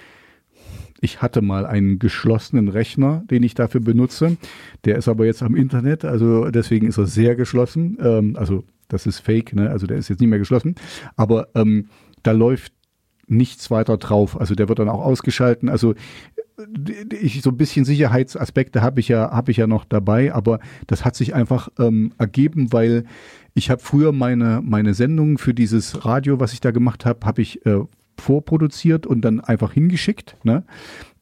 ich 1.01 1.21
hatte 1.21 1.41
mal 1.41 1.65
einen 1.65 1.99
geschlossenen 1.99 2.67
Rechner, 2.67 3.23
den 3.29 3.43
ich 3.43 3.53
dafür 3.53 3.81
benutze. 3.81 4.37
Der 4.85 4.97
ist 4.97 5.07
aber 5.07 5.25
jetzt 5.25 5.43
am 5.43 5.55
Internet, 5.55 6.05
also 6.05 6.49
deswegen 6.49 6.87
ist 6.87 6.97
er 6.97 7.05
sehr 7.05 7.35
geschlossen. 7.35 7.97
Ähm, 8.01 8.35
also 8.37 8.63
das 8.87 9.05
ist 9.05 9.19
fake, 9.19 9.53
ne? 9.53 9.69
also 9.69 9.87
der 9.87 9.97
ist 9.97 10.09
jetzt 10.09 10.19
nicht 10.19 10.29
mehr 10.29 10.39
geschlossen. 10.39 10.75
Aber 11.15 11.49
ähm, 11.55 11.89
da 12.23 12.31
läuft 12.31 12.73
nichts 13.27 13.71
weiter 13.71 13.97
drauf. 13.97 14.39
Also 14.39 14.55
der 14.55 14.69
wird 14.69 14.79
dann 14.79 14.89
auch 14.89 15.03
ausgeschalten. 15.03 15.69
Also 15.69 15.95
ich, 17.19 17.41
so 17.41 17.49
ein 17.49 17.57
bisschen 17.57 17.85
Sicherheitsaspekte 17.85 18.81
habe 18.81 18.99
ich 18.99 19.09
ja 19.09 19.31
habe 19.31 19.51
ich 19.51 19.57
ja 19.57 19.67
noch 19.67 19.83
dabei, 19.83 20.33
aber 20.33 20.59
das 20.87 21.03
hat 21.03 21.15
sich 21.15 21.33
einfach 21.33 21.69
ähm, 21.79 22.13
ergeben, 22.17 22.71
weil 22.71 23.05
ich 23.53 23.69
habe 23.69 23.81
früher 23.81 24.11
meine 24.11 24.61
meine 24.63 24.93
Sendungen 24.93 25.37
für 25.37 25.53
dieses 25.53 26.05
Radio, 26.05 26.39
was 26.39 26.53
ich 26.53 26.61
da 26.61 26.71
gemacht 26.71 27.05
habe, 27.05 27.25
habe 27.25 27.41
ich 27.41 27.65
äh, 27.65 27.81
vorproduziert 28.17 29.05
und 29.05 29.21
dann 29.21 29.39
einfach 29.39 29.71
hingeschickt. 29.73 30.37
Ne? 30.43 30.63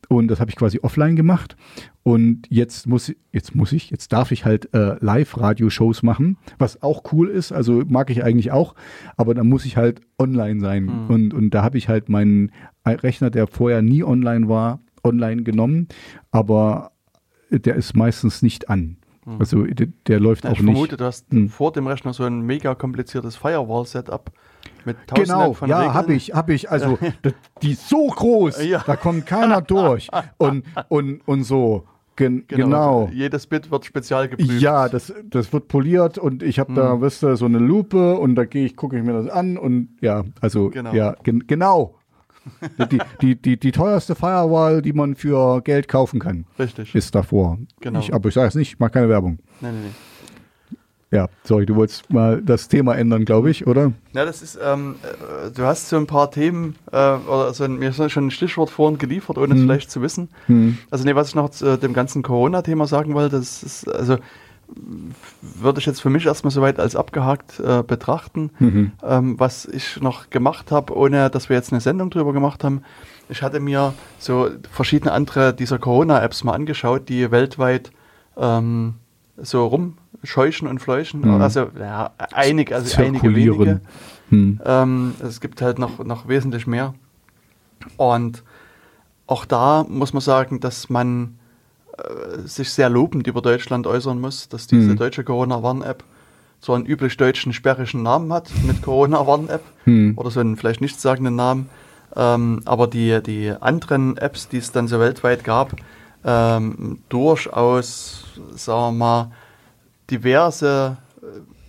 Und 0.09 0.27
das 0.27 0.39
habe 0.39 0.49
ich 0.49 0.55
quasi 0.55 0.79
offline 0.81 1.15
gemacht. 1.15 1.55
Und 2.03 2.47
jetzt 2.49 2.87
muss, 2.87 3.13
jetzt 3.31 3.55
muss 3.55 3.71
ich, 3.71 3.89
jetzt 3.89 4.11
darf 4.11 4.31
ich 4.31 4.45
halt 4.45 4.73
äh, 4.73 4.97
Live-Radio-Shows 4.99 6.03
machen, 6.03 6.37
was 6.57 6.83
auch 6.83 7.13
cool 7.13 7.29
ist. 7.29 7.51
Also 7.51 7.83
mag 7.87 8.09
ich 8.09 8.23
eigentlich 8.23 8.51
auch. 8.51 8.75
Aber 9.15 9.33
dann 9.33 9.47
muss 9.47 9.65
ich 9.65 9.77
halt 9.77 10.01
online 10.19 10.59
sein. 10.59 10.85
Mhm. 10.85 11.07
Und, 11.07 11.33
und 11.33 11.49
da 11.51 11.63
habe 11.63 11.77
ich 11.77 11.87
halt 11.87 12.09
meinen 12.09 12.51
Rechner, 12.85 13.29
der 13.29 13.47
vorher 13.47 13.81
nie 13.81 14.03
online 14.03 14.49
war, 14.49 14.81
online 15.03 15.43
genommen. 15.43 15.87
Aber 16.31 16.91
der 17.49 17.75
ist 17.75 17.95
meistens 17.95 18.41
nicht 18.41 18.69
an. 18.69 18.97
Mhm. 19.25 19.37
Also 19.39 19.63
der, 19.63 19.87
der 20.07 20.19
läuft 20.19 20.43
ja, 20.43 20.51
auch 20.51 20.55
ich 20.55 20.61
nicht. 20.61 20.69
Ich 20.69 20.75
vermute, 20.75 20.97
du 20.97 21.05
hast 21.05 21.31
hm. 21.31 21.49
vor 21.49 21.71
dem 21.71 21.87
Rechner 21.87 22.13
so 22.13 22.23
ein 22.23 22.41
mega 22.41 22.75
kompliziertes 22.75 23.35
Firewall-Setup 23.37 24.31
mit 24.85 24.97
genau, 25.13 25.55
ja, 25.65 25.93
habe 25.93 26.13
ich, 26.13 26.33
habe 26.33 26.53
ich. 26.53 26.69
Also 26.69 26.97
die 27.61 27.71
ist 27.71 27.89
so 27.89 28.07
groß, 28.07 28.63
ja. 28.63 28.83
da 28.85 28.95
kommt 28.95 29.25
keiner 29.25 29.61
durch 29.61 30.09
und 30.37 30.63
und 30.89 31.21
und 31.25 31.43
so. 31.43 31.85
Gen 32.15 32.45
genau. 32.47 32.65
genau. 32.65 33.09
Jedes 33.11 33.47
Bit 33.47 33.71
wird 33.71 33.85
spezial 33.85 34.29
geprüft. 34.29 34.61
Ja, 34.61 34.87
das, 34.87 35.11
das 35.23 35.51
wird 35.51 35.67
poliert 35.67 36.19
und 36.19 36.43
ich 36.43 36.59
habe 36.59 36.69
hm. 36.69 36.75
da, 36.75 37.01
wisst 37.01 37.23
ihr, 37.23 37.37
so 37.37 37.45
eine 37.45 37.57
Lupe 37.57 38.17
und 38.17 38.35
da 38.35 38.45
gehe 38.45 38.65
ich, 38.65 38.75
gucke 38.75 38.97
ich 38.97 39.03
mir 39.03 39.13
das 39.13 39.27
an 39.29 39.57
und 39.57 39.89
ja, 39.99 40.23
also 40.39 40.69
genau. 40.69 40.93
ja, 40.93 41.15
gen 41.23 41.47
genau. 41.47 41.95
die, 42.91 42.99
die, 43.21 43.35
die, 43.35 43.57
die 43.57 43.71
teuerste 43.71 44.15
Firewall, 44.15 44.81
die 44.81 44.93
man 44.93 45.15
für 45.15 45.61
Geld 45.61 45.87
kaufen 45.87 46.19
kann. 46.19 46.45
Richtig. 46.59 46.93
Ist 46.93 47.15
davor. 47.15 47.57
Genau. 47.79 47.99
Ich, 47.99 48.13
aber 48.13 48.29
ich 48.29 48.35
sage 48.35 48.49
es 48.49 48.55
nicht, 48.55 48.73
ich 48.73 48.79
mache 48.79 48.91
keine 48.91 49.09
Werbung. 49.09 49.39
Nein, 49.61 49.73
nein, 49.73 49.83
nein. 49.83 49.95
Ja, 51.13 51.29
sorry, 51.43 51.67
du 51.67 51.75
wolltest 51.75 52.11
mal 52.11 52.41
das 52.41 52.69
Thema 52.69 52.95
ändern, 52.95 53.23
glaube 53.23 53.51
ich, 53.51 53.67
oder? 53.67 53.91
Ja, 54.13 54.25
das 54.25 54.41
ist, 54.41 54.57
ähm, 54.61 54.95
äh, 55.03 55.51
du 55.51 55.61
hast 55.63 55.87
so 55.87 55.95
ein 55.95 56.07
paar 56.07 56.31
Themen, 56.31 56.75
äh, 56.91 56.95
oder 56.95 57.53
so 57.53 57.65
ein, 57.65 57.77
mir 57.77 57.89
ist 57.89 58.11
schon 58.11 58.27
ein 58.27 58.31
Stichwort 58.31 58.71
vorhin 58.71 58.97
geliefert, 58.97 59.37
ohne 59.37 59.53
hm. 59.53 59.57
es 59.57 59.61
vielleicht 59.61 59.91
zu 59.91 60.01
wissen. 60.01 60.29
Hm. 60.47 60.79
Also, 60.89 61.05
nee, 61.05 61.13
was 61.13 61.29
ich 61.29 61.35
noch 61.35 61.49
zu 61.49 61.77
dem 61.77 61.93
ganzen 61.93 62.23
Corona-Thema 62.23 62.87
sagen 62.87 63.13
wollte, 63.13 63.37
das 63.37 63.61
ist, 63.61 63.87
also, 63.87 64.17
würde 65.41 65.79
ich 65.79 65.85
jetzt 65.85 66.01
für 66.01 66.09
mich 66.09 66.25
erstmal 66.25 66.49
soweit 66.49 66.79
als 66.79 66.95
abgehakt 66.95 67.59
äh, 67.59 67.83
betrachten. 67.83 68.49
Mhm. 68.57 68.91
Ähm, 69.03 69.39
was 69.39 69.67
ich 69.67 70.01
noch 70.01 70.31
gemacht 70.31 70.71
habe, 70.71 70.97
ohne 70.97 71.29
dass 71.29 71.47
wir 71.47 71.55
jetzt 71.55 71.71
eine 71.71 71.81
Sendung 71.81 72.09
drüber 72.09 72.33
gemacht 72.33 72.63
haben, 72.63 72.81
ich 73.29 73.43
hatte 73.43 73.59
mir 73.59 73.93
so 74.17 74.49
verschiedene 74.71 75.11
andere 75.11 75.53
dieser 75.53 75.77
Corona-Apps 75.77 76.43
mal 76.43 76.53
angeschaut, 76.53 77.07
die 77.07 77.29
weltweit 77.29 77.91
ähm, 78.35 78.95
so 79.37 79.67
rum 79.67 79.97
scheuchen 80.23 80.67
und 80.67 80.79
fleuchen. 80.79 81.21
Mhm. 81.21 81.41
Also 81.41 81.67
ja, 81.79 82.11
einig, 82.17 82.71
also 82.71 83.01
einige 83.01 83.35
wenige. 83.35 83.81
Mhm. 84.29 84.59
Ähm, 84.65 85.15
es 85.21 85.41
gibt 85.41 85.61
halt 85.61 85.79
noch, 85.79 86.03
noch 86.03 86.27
wesentlich 86.27 86.65
mehr. 86.65 86.93
Und 87.97 88.43
auch 89.27 89.45
da 89.45 89.85
muss 89.87 90.13
man 90.13 90.21
sagen, 90.21 90.59
dass 90.59 90.89
man 90.89 91.35
äh, 91.97 92.47
sich 92.47 92.71
sehr 92.71 92.89
lobend 92.89 93.27
über 93.27 93.41
Deutschland 93.41 93.87
äußern 93.87 94.19
muss, 94.19 94.49
dass 94.49 94.67
diese 94.67 94.91
mhm. 94.91 94.97
deutsche 94.97 95.23
Corona-Warn-App 95.23 96.03
so 96.59 96.73
einen 96.73 96.85
üblich 96.85 97.17
deutschen 97.17 97.51
sperrigen 97.51 98.03
Namen 98.03 98.31
hat 98.31 98.49
mit 98.65 98.81
Corona-Warn-App 98.81 99.63
mhm. 99.85 100.13
oder 100.15 100.31
so 100.31 100.39
einen 100.39 100.55
vielleicht 100.55 100.81
nichtssagenden 100.81 101.35
Namen. 101.35 101.69
Ähm, 102.15 102.61
aber 102.65 102.87
die, 102.87 103.21
die 103.21 103.53
anderen 103.59 104.17
Apps, 104.17 104.47
die 104.47 104.57
es 104.57 104.71
dann 104.71 104.87
so 104.87 104.99
weltweit 104.99 105.43
gab, 105.43 105.75
ähm, 106.23 106.99
durchaus, 107.09 108.25
sagen 108.55 108.97
wir 108.97 109.05
mal, 109.05 109.31
diverse 110.13 110.97
äh, 111.21 111.25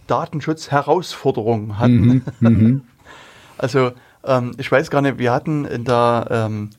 Datenschutzherausforderungen 0.07 1.79
hatten. 1.79 2.23
Mhm, 2.41 2.49
mhm. 2.49 2.83
also 3.59 3.93
ähm, 4.25 4.53
ich 4.59 4.71
weiß 4.71 4.91
gar 4.91 5.03
nicht, 5.03 5.19
wir 5.19 5.33
hatten 5.33 5.65
in 5.65 5.85
der 5.85 6.27
ähm, 6.31 6.71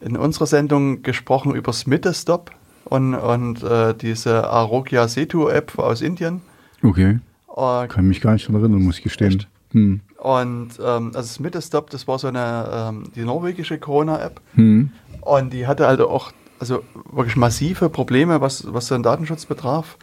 in 0.00 0.16
unserer 0.16 0.46
Sendung 0.46 1.02
gesprochen 1.02 1.54
über 1.54 1.72
Smitestop 1.72 2.52
und, 2.84 3.14
und 3.14 3.62
äh, 3.64 3.94
diese 3.94 4.48
Arogya 4.48 5.08
Setu 5.08 5.48
App 5.48 5.76
aus 5.78 6.02
Indien. 6.02 6.40
Okay. 6.82 7.18
Äh, 7.56 7.88
Kann 7.88 8.06
mich 8.06 8.20
gar 8.20 8.32
nicht 8.32 8.48
daran 8.48 8.62
erinnern, 8.62 8.82
muss 8.82 8.98
ich 8.98 9.02
gestehen. 9.02 9.44
Hm. 9.72 10.00
Und 10.18 10.70
ähm, 10.78 11.06
also 11.08 11.18
das 11.18 11.40
Mittelstop, 11.40 11.90
das 11.90 12.06
war 12.06 12.18
so 12.18 12.28
eine 12.28 12.68
ähm, 12.72 13.10
die 13.14 13.24
norwegische 13.24 13.78
Corona-App. 13.78 14.40
Hm. 14.54 14.90
Und 15.20 15.52
die 15.52 15.66
hatte 15.66 15.88
also 15.88 16.08
auch 16.08 16.32
also 16.60 16.82
wirklich 17.12 17.36
massive 17.36 17.88
Probleme, 17.88 18.40
was, 18.40 18.72
was 18.72 18.88
den 18.88 19.02
Datenschutz 19.02 19.46
betraf. 19.46 19.96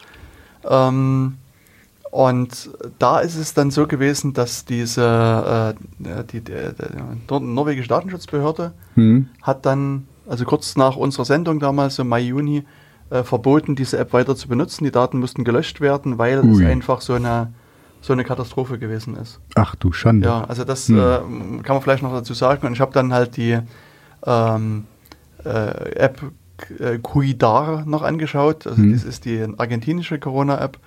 Ähm, 0.68 1.36
und 2.10 2.70
da 2.98 3.18
ist 3.18 3.36
es 3.36 3.52
dann 3.52 3.70
so 3.70 3.86
gewesen, 3.86 4.32
dass 4.32 4.64
diese 4.64 5.74
äh, 5.76 6.24
die, 6.32 6.40
die, 6.40 6.52
die 6.52 7.40
norwegische 7.40 7.88
Datenschutzbehörde 7.88 8.72
Hm. 8.94 9.28
hat 9.42 9.66
dann, 9.66 10.06
also 10.26 10.44
kurz 10.46 10.76
nach 10.76 10.96
unserer 10.96 11.24
Sendung 11.26 11.60
damals, 11.60 11.96
so 11.96 12.04
Mai, 12.04 12.20
Juni, 12.20 12.64
äh, 13.10 13.22
verboten, 13.22 13.76
diese 13.76 13.98
App 13.98 14.12
weiter 14.14 14.34
zu 14.34 14.48
benutzen. 14.48 14.84
Die 14.84 14.90
Daten 14.90 15.18
mussten 15.18 15.44
gelöscht 15.44 15.80
werden, 15.80 16.16
weil 16.16 16.40
Ui. 16.42 16.62
es 16.62 16.66
einfach 16.68 17.02
so 17.02 17.12
eine, 17.12 17.52
so 18.00 18.12
eine 18.14 18.24
Katastrophe 18.24 18.78
gewesen 18.78 19.16
ist. 19.16 19.38
Ach 19.54 19.74
du 19.74 19.92
Schande. 19.92 20.26
Ja, 20.26 20.44
also 20.44 20.64
das 20.64 20.88
Hm. 20.88 20.98
äh, 20.98 21.62
kann 21.62 21.76
man 21.76 21.82
vielleicht 21.82 22.02
noch 22.02 22.12
dazu 22.12 22.32
sagen. 22.34 22.66
Und 22.66 22.72
ich 22.72 22.80
habe 22.80 22.92
dann 22.92 23.12
halt 23.12 23.36
die 23.36 23.58
ähm, 24.24 24.84
äh, 25.44 25.48
App 25.96 26.22
äh, 26.22 26.26
Cuidar 27.02 27.84
noch 27.86 28.02
angeschaut. 28.02 28.66
Also 28.66 28.78
Hm. 28.78 28.92
das 28.92 29.04
ist 29.04 29.24
die 29.24 29.46
argentinische 29.56 30.18
Corona-App. 30.18 30.78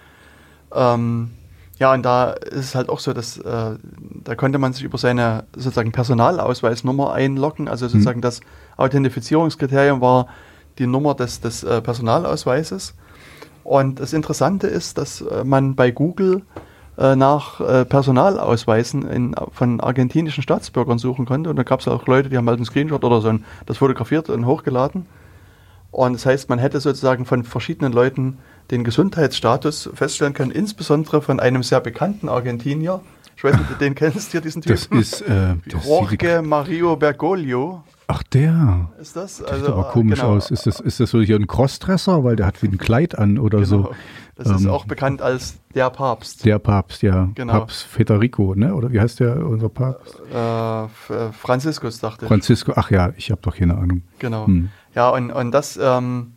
Ähm, 0.74 1.32
ja, 1.78 1.94
und 1.94 2.04
da 2.04 2.32
ist 2.32 2.66
es 2.66 2.76
halt 2.76 2.90
auch 2.90 3.00
so, 3.00 3.14
dass 3.14 3.38
äh, 3.38 3.76
da 4.24 4.36
konnte 4.36 4.60
man 4.60 4.74
sich 4.74 4.84
über 4.84 4.98
seine 4.98 5.46
sozusagen 5.56 5.94
Personalausweisnummer 5.94 7.14
einloggen. 7.14 7.70
Also 7.70 7.88
sozusagen 7.88 8.22
das 8.22 8.42
Authentifizierungskriterium 8.76 10.02
war 10.02 10.28
die 10.78 10.88
Nummer 10.88 11.16
des, 11.16 11.40
des 11.40 11.64
äh, 11.64 11.82
Personalausweises. 11.82 12.96
Und 13.64 14.00
das 14.00 14.14
Interessante 14.14 14.68
ist, 14.68 14.98
dass 14.98 15.22
äh, 15.22 15.44
man 15.44 15.76
bei 15.76 15.92
Google 15.92 16.42
äh, 16.98 17.16
nach 17.16 17.62
äh, 17.62 17.86
Personalausweisen 17.86 19.08
in, 19.08 19.36
von 19.54 19.80
argentinischen 19.80 20.44
Staatsbürgern 20.44 20.98
suchen 20.98 21.26
konnte. 21.26 21.50
Und 21.50 21.56
da 21.56 21.64
gab 21.64 21.80
es 21.80 21.88
auch 21.88 22.06
Leute, 22.08 22.30
die 22.30 22.38
haben 22.38 22.48
halt 22.48 22.58
einen 22.58 22.66
Screenshot 22.66 23.04
oder 23.06 23.22
so 23.22 23.30
ein, 23.30 23.46
das 23.68 23.78
fotografiert 23.78 24.30
und 24.30 24.46
hochgeladen. 24.46 25.06
Und 25.92 26.14
das 26.14 26.26
heißt, 26.26 26.50
man 26.50 26.60
hätte 26.60 26.80
sozusagen 26.80 27.26
von 27.26 27.44
verschiedenen 27.44 27.92
Leuten 27.94 28.38
den 28.72 28.84
Gesundheitsstatus 28.84 29.90
feststellen 29.94 30.34
können, 30.34 30.52
insbesondere 30.52 31.22
von 31.22 31.40
einem 31.40 31.64
sehr 31.64 31.82
bekannten 31.82 32.30
Argentinier. 32.30 33.02
Ich 33.36 33.44
weiß 33.44 33.54
nicht, 33.54 33.62
ob 33.64 33.70
du 33.70 33.76
den 33.86 33.96
kennst 33.96 34.32
hier, 34.32 34.42
diesen 34.42 34.62
Das 34.62 34.84
Typen. 34.84 35.00
ist, 35.00 35.22
äh, 35.22 35.56
das 35.68 35.86
Jorge 35.88 36.42
Mario 36.44 36.96
Bergoglio 36.98 37.84
ach 38.08 38.22
der. 38.24 38.90
ist 39.02 39.16
das. 39.16 39.38
Das 39.38 39.60
sieht 39.60 39.68
aber 39.70 39.86
komisch 39.86 40.20
genau. 40.20 40.34
aus. 40.36 40.52
Ist 40.52 40.68
das, 40.68 40.80
ist 40.80 41.00
das 41.00 41.10
so 41.10 41.22
hier 41.22 41.38
ein 41.38 41.48
Crossdresser, 41.48 42.24
weil 42.24 42.36
der 42.36 42.46
hat 42.48 42.62
wie 42.62 42.68
ein 42.68 42.78
Kleid 42.78 43.18
an 43.18 43.40
oder 43.40 43.60
Genau. 43.60 43.70
so? 43.70 43.92
Das 44.36 44.50
ist 44.50 44.66
Ähm, 44.66 44.70
auch 44.70 44.86
bekannt 44.86 45.22
als 45.22 45.56
der 45.76 45.90
Papst. 45.90 46.46
Der 46.46 46.60
Papst, 46.60 47.02
ja. 47.02 47.30
Genau. 47.36 47.54
Papst 47.54 47.84
Federico, 47.84 48.56
ne? 48.56 48.74
Oder 48.74 48.92
wie 48.92 49.00
heißt 49.00 49.20
der, 49.20 49.46
unser 49.46 49.70
Papst? 49.70 50.16
Äh, 50.34 50.84
äh, 50.84 50.88
Franziskus, 51.34 52.00
dachte 52.00 52.26
ich. 52.26 52.28
Francisco, 52.30 52.74
ach 52.76 52.90
ja, 52.92 53.12
ich 53.18 53.32
habe 53.32 53.42
doch 53.42 53.56
keine 53.56 53.78
Ahnung. 53.78 54.04
Genau. 54.20 54.48
Hm. 54.48 54.70
Ja, 54.96 55.10
und, 55.10 55.32
und 55.32 55.52
das, 55.52 55.78
ähm, 55.82 56.34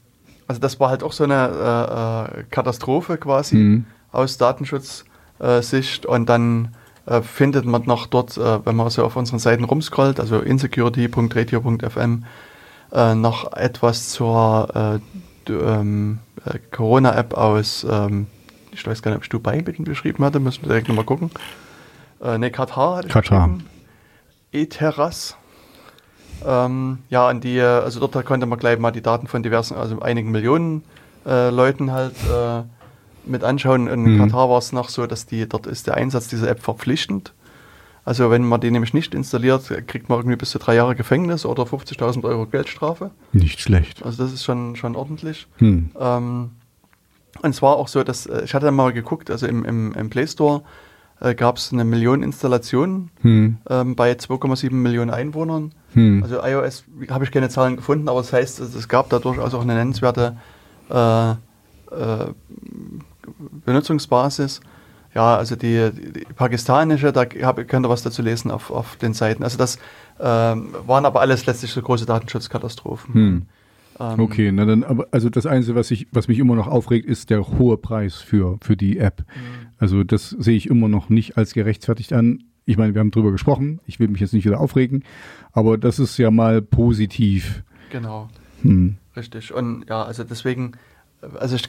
also 0.46 0.60
das 0.60 0.78
war 0.80 0.90
halt 0.90 1.02
auch 1.02 1.12
so 1.12 1.24
eine 1.24 2.28
äh, 2.36 2.40
äh, 2.40 2.44
Katastrophe 2.50 3.16
quasi 3.18 3.56
Mhm. 3.56 3.84
aus 4.12 4.36
Datenschutzsicht. 4.38 6.06
und 6.06 6.28
dann 6.28 6.74
äh, 7.06 7.22
findet 7.22 7.64
man 7.64 7.82
noch 7.86 8.06
dort, 8.06 8.36
äh, 8.36 8.64
wenn 8.64 8.76
man 8.76 8.88
so 8.90 9.04
auf 9.04 9.16
unseren 9.16 9.38
Seiten 9.38 9.64
rumscrollt, 9.64 10.20
also 10.20 10.38
insecurity.radio.fm, 10.40 12.24
äh, 12.92 13.14
noch 13.14 13.52
etwas 13.54 14.10
zur 14.10 15.00
äh, 15.48 15.52
ähm, 15.52 16.18
äh, 16.44 16.58
Corona-App 16.70 17.34
aus, 17.34 17.84
ähm, 17.90 18.26
ich 18.70 18.86
weiß 18.86 19.02
gar 19.02 19.10
nicht, 19.10 19.16
ob 19.18 19.22
ich 19.24 19.28
Dubai 19.30 19.62
beschrieben 19.62 20.24
hatte, 20.24 20.38
müssen 20.40 20.62
wir 20.62 20.68
direkt 20.68 20.88
nochmal 20.88 21.04
gucken. 21.04 21.30
Äh, 22.22 22.38
ne, 22.38 22.50
Katar 22.50 22.96
hatte 22.98 23.08
ich 23.08 23.12
Katar. 23.12 23.48
beschrieben. 23.48 23.68
Ähm, 26.46 26.98
ja, 27.10 27.28
an 27.28 27.40
die, 27.40 27.60
also 27.60 28.00
dort 28.06 28.24
konnte 28.26 28.46
man 28.46 28.58
gleich 28.58 28.78
mal 28.78 28.90
die 28.90 29.02
Daten 29.02 29.26
von 29.26 29.42
diversen, 29.42 29.76
also 29.76 30.00
einigen 30.00 30.30
Millionen 30.30 30.82
äh, 31.26 31.50
Leuten 31.50 31.92
halt 31.92 32.14
äh, 32.30 32.62
mit 33.24 33.44
anschauen. 33.44 33.86
In 33.86 34.02
Mhm. 34.02 34.18
Katar 34.18 34.48
war 34.50 34.58
es 34.58 34.72
noch 34.72 34.88
so, 34.88 35.06
dass 35.06 35.26
die, 35.26 35.48
dort 35.48 35.66
ist 35.66 35.86
der 35.86 35.94
Einsatz 35.94 36.28
dieser 36.28 36.48
App 36.48 36.60
verpflichtend. 36.60 37.32
Also 38.04 38.30
wenn 38.30 38.44
man 38.44 38.60
die 38.60 38.70
nämlich 38.72 38.94
nicht 38.94 39.14
installiert, 39.14 39.62
kriegt 39.86 40.08
man 40.08 40.18
irgendwie 40.18 40.36
bis 40.36 40.50
zu 40.50 40.58
drei 40.58 40.74
Jahre 40.74 40.96
Gefängnis 40.96 41.46
oder 41.46 41.62
50.000 41.62 42.24
Euro 42.24 42.46
Geldstrafe. 42.46 43.12
Nicht 43.32 43.60
schlecht. 43.60 44.04
Also 44.04 44.24
das 44.24 44.32
ist 44.32 44.42
schon, 44.42 44.74
schon 44.74 44.96
ordentlich. 44.96 45.46
Hm. 45.58 45.90
Ähm, 45.98 46.50
und 47.42 47.50
es 47.50 47.62
war 47.62 47.76
auch 47.76 47.86
so, 47.86 48.02
dass 48.02 48.26
äh, 48.26 48.42
ich 48.44 48.54
hatte 48.54 48.66
dann 48.66 48.74
mal 48.74 48.92
geguckt, 48.92 49.30
also 49.30 49.46
im, 49.46 49.64
im, 49.64 49.92
im 49.94 50.10
Play 50.10 50.26
Store 50.26 50.62
äh, 51.22 51.34
gab 51.34 51.56
es 51.56 51.72
eine 51.72 51.84
Million 51.84 52.22
Installationen 52.22 53.10
Hm. 53.22 53.58
ähm, 53.70 53.94
bei 53.94 54.12
2,7 54.12 54.72
Millionen 54.72 55.10
Einwohnern. 55.10 55.72
Hm. 55.94 56.22
Also 56.22 56.42
iOS 56.42 56.84
habe 57.10 57.24
ich 57.24 57.30
keine 57.30 57.48
Zahlen 57.48 57.76
gefunden, 57.76 58.08
aber 58.08 58.20
das 58.20 58.32
heißt, 58.32 58.60
es 58.60 58.74
es 58.74 58.88
gab 58.88 59.08
da 59.10 59.18
durchaus 59.18 59.54
auch 59.54 59.62
eine 59.62 59.74
nennenswerte 59.74 60.36
äh, 60.90 61.30
äh, 61.30 61.36
Benutzungsbasis. 63.64 64.60
Ja, 65.14 65.36
also 65.36 65.56
die, 65.56 65.90
die, 65.92 66.12
die 66.12 66.24
pakistanische, 66.34 67.12
da 67.12 67.26
hab, 67.42 67.56
könnt 67.68 67.86
ihr 67.86 67.90
was 67.90 68.02
dazu 68.02 68.22
lesen 68.22 68.50
auf, 68.50 68.70
auf 68.70 68.96
den 68.96 69.12
Seiten. 69.12 69.44
Also 69.44 69.58
das 69.58 69.78
ähm, 70.18 70.74
waren 70.86 71.04
aber 71.04 71.20
alles 71.20 71.44
letztlich 71.46 71.70
so 71.70 71.82
große 71.82 72.06
Datenschutzkatastrophen. 72.06 73.14
Hm. 73.14 73.46
Ähm, 74.00 74.20
Okay, 74.20 74.50
na 74.52 74.64
dann, 74.64 74.84
aber 74.84 75.08
also 75.10 75.28
das 75.28 75.46
Einzige, 75.46 75.76
was 75.76 75.90
ich, 75.90 76.08
was 76.12 76.28
mich 76.28 76.38
immer 76.38 76.54
noch 76.54 76.66
aufregt, 76.66 77.06
ist 77.06 77.28
der 77.30 77.46
hohe 77.46 77.76
Preis 77.76 78.16
für, 78.16 78.56
für 78.62 78.76
die 78.76 78.98
App. 78.98 79.24
Mhm. 79.28 79.71
Also 79.82 80.04
das 80.04 80.30
sehe 80.30 80.56
ich 80.56 80.70
immer 80.70 80.86
noch 80.86 81.08
nicht 81.08 81.36
als 81.36 81.54
gerechtfertigt 81.54 82.12
an. 82.12 82.44
Ich 82.66 82.76
meine, 82.76 82.94
wir 82.94 83.00
haben 83.00 83.10
drüber 83.10 83.32
gesprochen. 83.32 83.80
Ich 83.84 83.98
will 83.98 84.06
mich 84.06 84.20
jetzt 84.20 84.32
nicht 84.32 84.44
wieder 84.44 84.60
aufregen, 84.60 85.02
aber 85.50 85.76
das 85.76 85.98
ist 85.98 86.16
ja 86.18 86.30
mal 86.30 86.62
positiv. 86.62 87.64
Genau. 87.90 88.28
Hm. 88.62 88.94
Richtig. 89.16 89.52
Und 89.52 89.86
ja, 89.88 90.04
also 90.04 90.22
deswegen, 90.22 90.74
also 91.36 91.56
ich, 91.56 91.68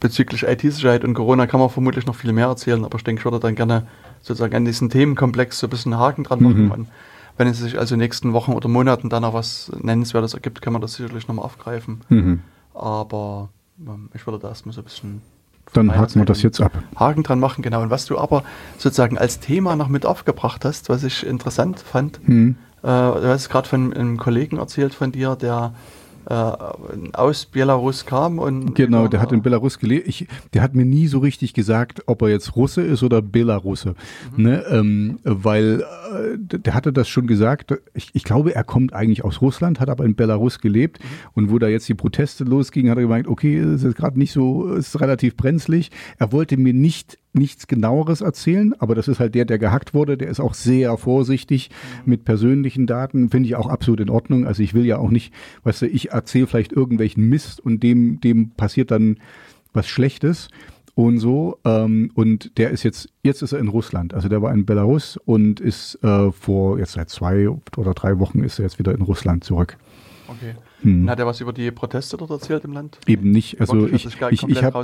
bezüglich 0.00 0.44
IT-Sicherheit 0.44 1.04
und 1.04 1.12
Corona 1.12 1.46
kann 1.46 1.60
man 1.60 1.68
vermutlich 1.68 2.06
noch 2.06 2.14
viel 2.14 2.32
mehr 2.32 2.46
erzählen, 2.46 2.82
aber 2.82 2.96
ich 2.96 3.04
denke, 3.04 3.20
ich 3.20 3.24
würde 3.26 3.40
dann 3.40 3.56
gerne 3.56 3.86
sozusagen 4.22 4.56
an 4.56 4.64
diesen 4.64 4.88
Themenkomplex 4.88 5.58
so 5.58 5.66
ein 5.66 5.70
bisschen 5.70 5.92
einen 5.92 6.00
Haken 6.00 6.24
dran 6.24 6.42
machen. 6.42 6.64
Mhm. 6.64 6.70
Und 6.70 6.88
wenn 7.36 7.46
es 7.46 7.58
sich 7.58 7.78
also 7.78 7.94
in 7.94 7.98
den 7.98 8.06
nächsten 8.06 8.32
Wochen 8.32 8.54
oder 8.54 8.70
Monaten 8.70 9.10
dann 9.10 9.20
noch 9.20 9.34
was 9.34 9.70
Nennenswertes 9.78 10.32
ergibt, 10.32 10.62
kann 10.62 10.72
man 10.72 10.80
das 10.80 10.94
sicherlich 10.94 11.28
nochmal 11.28 11.44
aufgreifen. 11.44 12.00
Mhm. 12.08 12.40
Aber 12.72 13.50
ähm, 13.86 14.08
ich 14.14 14.26
würde 14.26 14.38
da 14.38 14.48
erstmal 14.48 14.72
so 14.74 14.80
ein 14.80 14.84
bisschen. 14.84 15.31
Dann 15.72 15.94
haken 15.96 16.16
wir 16.16 16.24
das 16.26 16.42
jetzt 16.42 16.60
ab. 16.60 16.72
Haken 16.96 17.22
dran 17.22 17.40
machen, 17.40 17.62
genau. 17.62 17.82
Und 17.82 17.90
was 17.90 18.04
du 18.06 18.18
aber 18.18 18.44
sozusagen 18.78 19.16
als 19.18 19.40
Thema 19.40 19.74
noch 19.76 19.88
mit 19.88 20.04
aufgebracht 20.04 20.64
hast, 20.64 20.88
was 20.88 21.02
ich 21.04 21.26
interessant 21.26 21.80
fand, 21.80 22.20
Hm. 22.24 22.56
äh, 22.82 22.86
du 22.86 23.28
hast 23.28 23.48
gerade 23.48 23.68
von 23.68 23.92
einem 23.94 24.18
Kollegen 24.18 24.58
erzählt 24.58 24.94
von 24.94 25.12
dir, 25.12 25.34
der 25.36 25.72
aus 26.26 27.46
Belarus 27.46 28.06
kam 28.06 28.38
und 28.38 28.74
Genau, 28.74 29.08
der 29.08 29.20
hat 29.20 29.32
in 29.32 29.42
Belarus 29.42 29.78
gelebt. 29.78 30.06
Ich, 30.08 30.26
der 30.54 30.62
hat 30.62 30.74
mir 30.74 30.84
nie 30.84 31.06
so 31.08 31.18
richtig 31.18 31.52
gesagt, 31.54 32.02
ob 32.06 32.22
er 32.22 32.28
jetzt 32.28 32.56
Russe 32.56 32.82
ist 32.82 33.02
oder 33.02 33.22
Belarusse. 33.22 33.94
Mhm. 34.36 34.42
Ne? 34.42 34.64
Ähm, 34.70 35.18
weil 35.24 35.80
äh, 35.80 36.38
der 36.58 36.74
hatte 36.74 36.92
das 36.92 37.08
schon 37.08 37.26
gesagt. 37.26 37.74
Ich, 37.94 38.10
ich 38.12 38.24
glaube, 38.24 38.54
er 38.54 38.64
kommt 38.64 38.92
eigentlich 38.92 39.24
aus 39.24 39.40
Russland, 39.40 39.80
hat 39.80 39.90
aber 39.90 40.04
in 40.04 40.14
Belarus 40.14 40.60
gelebt. 40.60 41.00
Mhm. 41.00 41.06
Und 41.34 41.50
wo 41.50 41.58
da 41.58 41.68
jetzt 41.68 41.88
die 41.88 41.94
Proteste 41.94 42.44
losgingen, 42.44 42.90
hat 42.90 42.98
er 42.98 43.02
gemeint, 43.02 43.26
okay, 43.26 43.58
es 43.58 43.82
ist 43.82 43.96
gerade 43.96 44.18
nicht 44.18 44.32
so, 44.32 44.68
es 44.70 44.88
ist 44.88 45.00
relativ 45.00 45.36
brenzlig. 45.36 45.90
Er 46.18 46.32
wollte 46.32 46.56
mir 46.56 46.72
nicht 46.74 47.18
nichts 47.34 47.66
genaueres 47.66 48.20
erzählen, 48.20 48.74
aber 48.78 48.94
das 48.94 49.08
ist 49.08 49.18
halt 49.20 49.34
der, 49.34 49.44
der 49.46 49.58
gehackt 49.58 49.94
wurde. 49.94 50.18
Der 50.18 50.28
ist 50.28 50.40
auch 50.40 50.54
sehr 50.54 50.96
vorsichtig 50.98 51.70
Mhm. 51.70 52.10
mit 52.10 52.24
persönlichen 52.24 52.86
Daten. 52.86 53.30
Finde 53.30 53.48
ich 53.48 53.56
auch 53.56 53.66
absolut 53.68 54.00
in 54.00 54.10
Ordnung. 54.10 54.46
Also 54.46 54.62
ich 54.62 54.74
will 54.74 54.84
ja 54.84 54.98
auch 54.98 55.10
nicht, 55.10 55.32
weißt 55.64 55.82
du, 55.82 55.86
ich 55.86 56.10
erzähle 56.10 56.46
vielleicht 56.46 56.72
irgendwelchen 56.72 57.28
Mist 57.28 57.60
und 57.60 57.82
dem, 57.82 58.20
dem 58.20 58.50
passiert 58.50 58.90
dann 58.90 59.16
was 59.72 59.88
Schlechtes 59.88 60.48
und 60.94 61.18
so. 61.18 61.58
Ähm, 61.64 62.10
und 62.14 62.58
der 62.58 62.70
ist 62.70 62.82
jetzt, 62.82 63.08
jetzt 63.22 63.40
ist 63.40 63.52
er 63.52 63.60
in 63.60 63.68
Russland. 63.68 64.12
Also 64.12 64.28
der 64.28 64.42
war 64.42 64.52
in 64.52 64.66
Belarus 64.66 65.16
und 65.24 65.58
ist 65.58 65.98
äh, 66.04 66.30
vor 66.32 66.78
jetzt 66.78 66.92
seit 66.92 67.08
zwei 67.08 67.48
oder 67.48 67.94
drei 67.94 68.18
Wochen 68.18 68.44
ist 68.44 68.58
er 68.58 68.64
jetzt 68.66 68.78
wieder 68.78 68.92
in 68.94 69.00
Russland 69.00 69.42
zurück. 69.42 69.78
Okay. 70.28 70.54
Hm. 70.82 71.08
Hat 71.08 71.18
er 71.18 71.26
was 71.26 71.40
über 71.40 71.52
die 71.52 71.70
Proteste 71.70 72.16
dort 72.16 72.30
erzählt 72.30 72.64
im 72.64 72.72
Land? 72.72 72.98
Eben 73.06 73.30
nicht. 73.30 73.60
Also 73.60 73.86
ich, 73.86 74.06
ich, 74.06 74.14
ich 74.16 74.22
habe 74.22 74.34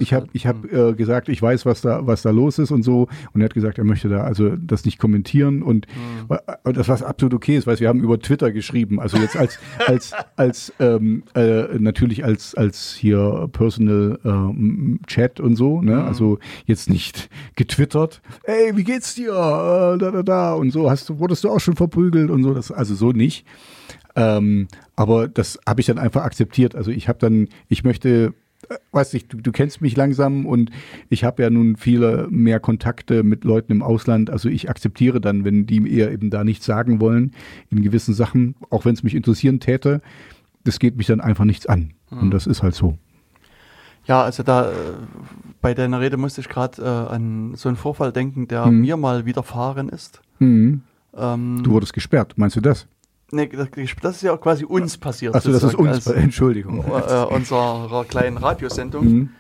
ich 0.03 0.13
hab, 0.13 0.29
ich 0.33 0.47
hab, 0.47 0.57
rausgehalten. 0.57 0.93
äh, 0.93 0.95
gesagt, 0.95 1.29
ich 1.29 1.41
weiß, 1.43 1.67
was 1.67 1.81
da, 1.81 2.07
was 2.07 2.23
da 2.23 2.31
los 2.31 2.59
ist 2.59 2.71
und 2.71 2.83
so. 2.83 3.09
Und 3.33 3.41
er 3.41 3.47
hat 3.47 3.55
gesagt, 3.55 3.79
er 3.79 3.85
möchte 3.85 4.09
da 4.09 4.23
also 4.23 4.57
das 4.57 4.85
nicht 4.85 4.99
kommentieren. 4.99 5.63
Und 5.63 5.87
Hm. 5.89 6.39
das, 6.75 6.89
was 6.89 7.03
absolut 7.03 7.35
okay 7.35 7.57
ist, 7.57 7.67
weil 7.67 7.79
wir 7.81 7.89
haben 7.89 8.01
über 8.01 8.19
Twitter 8.19 8.53
geschrieben. 8.53 9.01
Also 9.01 9.17
jetzt 9.19 9.37
als, 9.37 9.59
als, 9.87 10.13
als 10.37 10.73
ähm, 10.81 11.23
äh, 11.35 11.79
natürlich 11.79 12.25
als, 12.25 12.55
als 12.55 12.95
hier 12.95 13.49
Personal 13.53 14.19
ähm, 14.25 15.01
Chat 15.07 15.41
und 15.41 15.57
so, 15.57 15.81
ne? 15.83 16.05
Also 16.05 16.39
jetzt 16.67 16.91
nicht 16.91 17.29
getwittert, 17.57 18.21
ey, 18.45 18.77
wie 18.77 18.85
geht's 18.85 19.15
dir? 19.15 19.31
Äh, 19.31 19.99
da, 19.99 20.11
da, 20.11 20.23
da 20.23 20.53
und 20.55 20.71
so, 20.71 20.91
hast 20.91 21.09
du, 21.09 21.19
wurdest 21.19 21.45
du 21.45 21.51
auch 21.51 21.61
schon 21.61 21.77
verprügelt 21.77 22.31
und 22.31 22.43
so, 22.43 22.55
das, 22.55 22.71
also 22.71 22.95
so 22.95 23.13
nicht. 23.13 23.45
Ähm, 24.19 24.69
aber 24.97 25.29
das 25.29 25.59
habe 25.67 25.81
ich 25.81 25.87
dann 25.87 25.99
einfach 25.99 26.23
akzeptiert. 26.23 26.75
Also 26.75 26.91
ich 26.91 27.09
habe 27.09 27.19
dann, 27.19 27.49
ich 27.69 27.85
möchte 27.85 28.35
äh, 28.69 28.75
weiß 28.91 29.15
ich, 29.15 29.29
du, 29.29 29.37
du 29.37 29.53
kennst 29.53 29.81
mich 29.81 29.97
langsam 29.97 30.45
und 30.45 30.71
ich 31.09 31.23
habe 31.23 31.43
ja 31.43 31.51
nun 31.51 31.77
viele 31.77 32.27
mehr 32.31 32.59
Kontakte 32.59 33.23
mit 33.23 33.45
Leuten 33.45 33.71
im 33.71 33.83
Ausland. 33.83 34.31
Also 34.31 34.49
ich 34.49 34.69
akzeptiere 34.69 35.21
dann, 35.21 35.45
wenn 35.45 35.67
die 35.67 35.79
mir 35.81 36.11
eben 36.11 36.31
da 36.31 36.43
nichts 36.43 36.67
sagen 36.67 37.01
wollen 37.01 37.33
in 37.71 37.83
gewissen 37.83 38.15
Sachen, 38.15 38.57
auch 38.71 38.85
wenn 38.85 38.95
es 38.95 39.03
mich 39.05 39.15
interessieren 39.15 39.61
täte, 39.61 40.01
das 40.65 40.79
geht 40.81 40.97
mich 40.97 41.07
dann 41.07 41.21
einfach 41.21 41.45
nichts 41.45 41.67
an. 41.67 41.93
Und 42.11 42.31
das 42.33 42.47
ist 42.47 42.63
halt 42.63 42.75
so. 42.75 42.99
Ja, 44.07 44.23
also 44.23 44.43
da 44.43 44.71
äh, 44.71 44.75
bei 45.61 45.75
deiner 45.75 46.01
Rede 46.01 46.17
musste 46.17 46.41
ich 46.41 46.49
gerade 46.49 46.81
äh, 46.83 47.13
an 47.15 47.53
so 47.55 47.69
einen 47.69 47.77
Vorfall 47.77 48.11
denken, 48.13 48.49
der 48.49 48.67
Mhm. 48.67 48.81
mir 48.81 48.97
mal 48.97 49.27
widerfahren 49.27 49.89
ist. 49.91 50.21
Mhm. 50.39 50.81
Ähm, 51.17 51.61
Du 51.63 51.71
wurdest 51.73 51.93
gesperrt, 51.93 52.33
meinst 52.37 52.57
du 52.57 52.61
das? 52.61 52.87
Nee, 53.31 53.49
das, 54.03 54.17
ist 54.17 54.23
ja 54.23 54.33
auch 54.33 54.41
quasi 54.41 54.65
uns 54.65 54.97
passiert. 54.99 55.35
Achso, 55.35 55.53
das 55.53 55.63
ist 55.63 55.75
uns. 55.75 56.07
als, 56.07 56.07
Entschuldigung. 56.07 56.85
äh, 56.87 57.25
unserer 57.25 58.05
kleinen 58.05 58.37
Radiosendung. 58.37 59.05
Mhm. 59.05 59.31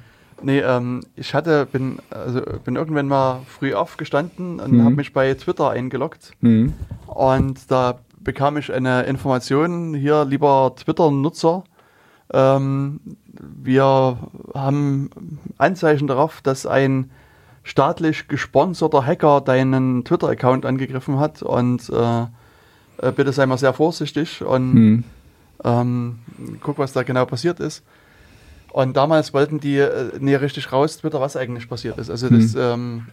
Nee, 0.40 0.60
ähm, 0.60 1.00
ich 1.16 1.34
hatte, 1.34 1.66
bin, 1.66 1.98
also 2.10 2.40
bin 2.64 2.76
irgendwann 2.76 3.08
mal 3.08 3.40
früh 3.46 3.74
aufgestanden 3.74 4.60
und 4.60 4.72
Mhm. 4.72 4.84
habe 4.84 4.94
mich 4.94 5.12
bei 5.12 5.34
Twitter 5.34 5.70
eingeloggt. 5.70 6.32
Mhm. 6.40 6.74
Und 7.06 7.70
da 7.70 7.98
bekam 8.20 8.56
ich 8.56 8.72
eine 8.72 9.02
Information, 9.04 9.94
hier, 9.94 10.24
lieber 10.24 10.74
Twitter-Nutzer, 10.76 11.64
ähm, 12.32 13.00
wir 13.40 14.18
haben 14.54 15.10
Anzeichen 15.56 16.06
darauf, 16.06 16.40
dass 16.42 16.66
ein 16.66 17.10
staatlich 17.62 18.28
gesponserter 18.28 19.04
Hacker 19.04 19.40
deinen 19.40 20.04
Twitter-Account 20.04 20.66
angegriffen 20.66 21.18
hat 21.18 21.42
und 21.42 21.88
äh, 21.90 22.26
äh, 23.00 23.12
bitte 23.12 23.32
sei 23.32 23.46
mal 23.46 23.58
sehr 23.58 23.72
vorsichtig 23.72 24.42
und 24.42 24.74
Mhm. 24.74 25.04
ähm, 25.64 26.18
guck, 26.62 26.78
was 26.78 26.92
da 26.92 27.02
genau 27.02 27.24
passiert 27.26 27.60
ist. 27.60 27.82
Und 28.70 28.96
damals 28.96 29.32
wollten 29.32 29.60
die 29.60 29.78
äh, 29.78 30.10
nie 30.20 30.34
richtig 30.34 30.70
raus, 30.72 30.98
Twitter, 30.98 31.20
was 31.20 31.36
eigentlich 31.36 31.68
passiert 31.68 31.98
ist. 31.98 32.10
Also 32.10 32.28
das, 32.28 32.54
ähm, 32.54 33.06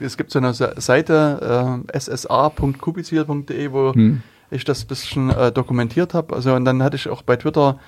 es- 0.00 0.16
gibt 0.16 0.30
so 0.30 0.38
eine 0.38 0.54
Se- 0.54 0.74
Seite, 0.78 1.82
äh, 1.92 1.98
ssa.kubizil.de, 1.98 3.72
wo 3.72 3.92
Mhm. 3.94 4.22
ich 4.50 4.64
das 4.64 4.84
ein 4.84 4.86
bisschen 4.88 5.30
äh, 5.30 5.50
dokumentiert 5.52 6.14
habe. 6.14 6.34
Also 6.34 6.54
und 6.54 6.64
dann 6.64 6.82
hatte 6.82 6.96
ich 6.96 7.08
auch 7.08 7.22
bei 7.22 7.36
Twitter 7.36 7.78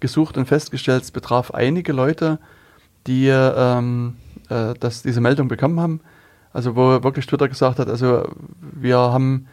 gesucht 0.00 0.36
und 0.36 0.46
festgestellt, 0.46 1.04
es 1.04 1.10
betraf 1.10 1.52
einige 1.52 1.92
Leute, 1.92 2.38
die 3.06 3.28
ähm, 3.28 4.14
äh, 4.48 4.74
dass 4.78 5.02
diese 5.02 5.20
Meldung 5.20 5.48
bekommen 5.48 5.80
haben. 5.80 6.00
Also 6.52 6.74
wo 6.76 7.02
wirklich 7.04 7.26
Twitter 7.26 7.48
gesagt 7.48 7.78
hat, 7.78 7.88
also 7.88 8.28
wir 8.60 8.98
haben 8.98 9.46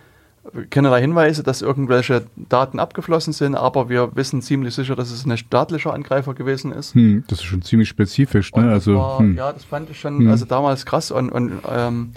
keinerlei 0.69 1.01
Hinweise, 1.01 1.41
dass 1.43 1.61
irgendwelche 1.61 2.25
Daten 2.35 2.79
abgeflossen 2.79 3.31
sind, 3.33 3.55
aber 3.55 3.87
wir 3.89 4.15
wissen 4.15 4.41
ziemlich 4.41 4.75
sicher, 4.75 4.95
dass 4.95 5.09
es 5.11 5.25
ein 5.25 5.37
staatlicher 5.37 5.93
Angreifer 5.93 6.33
gewesen 6.33 6.71
ist. 6.71 6.93
Hm, 6.95 7.23
das 7.27 7.39
ist 7.39 7.45
schon 7.45 7.61
ziemlich 7.61 7.87
spezifisch, 7.89 8.51
ne? 8.53 8.69
Also, 8.71 8.95
war, 8.95 9.19
hm. 9.19 9.37
ja, 9.37 9.51
das 9.53 9.63
fand 9.63 9.89
ich 9.89 9.99
schon 9.99 10.19
Hm. 10.19 10.29
also 10.29 10.45
damals 10.45 10.85
krass 10.85 11.11
und, 11.11 11.29
und 11.29 11.53
ähm, 11.69 12.11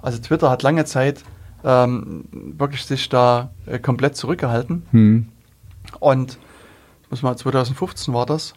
also 0.00 0.18
Twitter 0.20 0.50
hat 0.50 0.62
lange 0.62 0.84
Zeit 0.84 1.22
ähm, 1.64 2.24
wirklich 2.32 2.84
sich 2.84 3.08
da 3.08 3.50
äh, 3.66 3.78
komplett 3.78 4.16
zurückgehalten 4.16 4.82
Hm. 4.92 5.28
und 6.00 6.38
muss 7.10 7.22
mal 7.22 7.36
2015 7.36 8.12
war 8.14 8.26
das. 8.26 8.54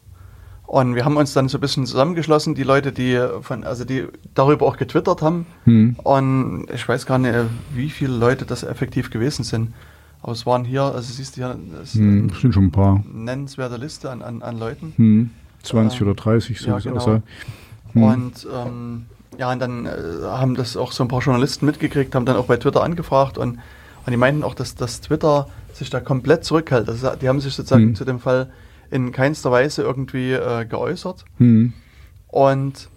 Und 0.68 0.96
wir 0.96 1.06
haben 1.06 1.16
uns 1.16 1.32
dann 1.34 1.48
so 1.48 1.58
ein 1.58 1.62
bisschen 1.62 1.86
zusammengeschlossen, 1.86 2.54
die 2.54 2.64
Leute, 2.64 2.92
die 2.92 3.18
von, 3.42 3.64
also 3.64 3.86
die 3.86 4.06
darüber 4.36 4.66
auch 4.68 4.76
getwittert 4.78 5.22
haben. 5.22 5.46
Hm. 5.64 5.96
Und 6.04 6.68
ich 6.74 6.88
weiß 6.88 7.06
gar 7.06 7.18
nicht, 7.18 7.34
wie 7.74 7.90
viele 7.90 8.14
Leute 8.18 8.46
das 8.46 8.64
effektiv 8.64 9.10
gewesen 9.10 9.44
sind. 9.44 9.74
Aber 10.22 10.34
es 10.34 10.46
waren 10.46 10.66
hier, 10.66 10.82
also 10.84 11.14
siehst 11.14 11.38
du 11.38 11.42
hier, 11.42 11.58
das 11.80 11.94
ist 11.96 12.00
Hm, 12.00 12.30
sind 12.42 12.54
schon 12.54 12.66
ein 12.66 12.72
paar. 12.72 13.02
nennenswerte 13.12 13.78
Liste 13.78 14.10
an, 14.12 14.22
an, 14.22 14.42
an 14.42 14.60
Leuten. 14.60 14.92
Hm. 14.98 15.30
20 15.64 16.02
Ähm, 16.02 16.08
oder 16.08 16.16
30, 16.16 16.60
so 16.60 16.68
ja, 16.70 16.80
genau. 16.80 16.96
außer. 16.98 17.22
Hm. 17.94 18.04
Und 18.04 18.48
ähm, 18.54 19.06
ja, 19.38 19.52
und 19.54 19.60
dann 19.60 19.86
äh, 19.86 19.90
haben 20.26 20.56
das 20.56 20.76
auch 20.76 20.92
so 20.92 21.02
ein 21.04 21.08
paar 21.08 21.22
Journalisten 21.22 21.66
mitgekriegt, 21.66 22.14
haben 22.14 22.26
dann 22.26 22.36
auch 22.36 22.46
bei 22.48 22.58
Twitter 22.58 22.84
angefragt 22.84 23.38
und, 23.38 23.52
und 24.06 24.12
die 24.12 24.18
meinten 24.18 24.44
auch, 24.44 24.54
dass, 24.54 24.76
dass 24.76 25.00
Twitter 25.00 25.48
sich 25.74 25.90
da 25.90 26.02
komplett 26.02 26.44
zurückhält. 26.44 26.90
Also 26.90 27.12
die 27.22 27.30
haben 27.30 27.40
sich 27.40 27.54
sozusagen 27.54 27.84
Hm. 27.84 27.96
zu 27.96 28.04
dem 28.04 28.20
Fall 28.20 28.50
in 28.92 29.12
keinster 29.12 29.52
Weise 29.52 29.82
irgendwie 29.84 30.32
äh, 30.34 30.66
geäußert. 30.66 31.26
Hm. 31.38 31.74
Und 32.28 32.90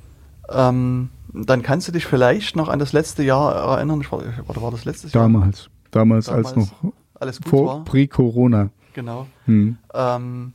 ähm, 0.49 1.11
dann 1.33 1.63
kannst 1.63 1.89
du 1.89 1.93
dich 1.93 2.07
vielleicht 2.07 2.57
noch 2.57 2.69
an 2.69 2.79
das 2.79 2.93
letzte 2.93 3.23
Jahr 3.23 3.55
erinnern. 3.55 4.01
Ich 4.01 4.11
war, 4.11 4.23
oder 4.49 4.63
war 4.63 4.71
das 4.71 4.85
letztes 4.85 5.13
Jahr? 5.13 5.25
Damals. 5.25 5.71
Damals, 5.91 6.29
als 6.29 6.55
noch 6.57 6.69
Alles 7.15 7.39
gut 7.39 7.49
vor 7.49 7.67
war. 7.67 7.85
Pre-Corona. 7.85 8.71
Genau. 8.95 9.27
Hm. 9.47 9.77
Ähm, 9.95 10.53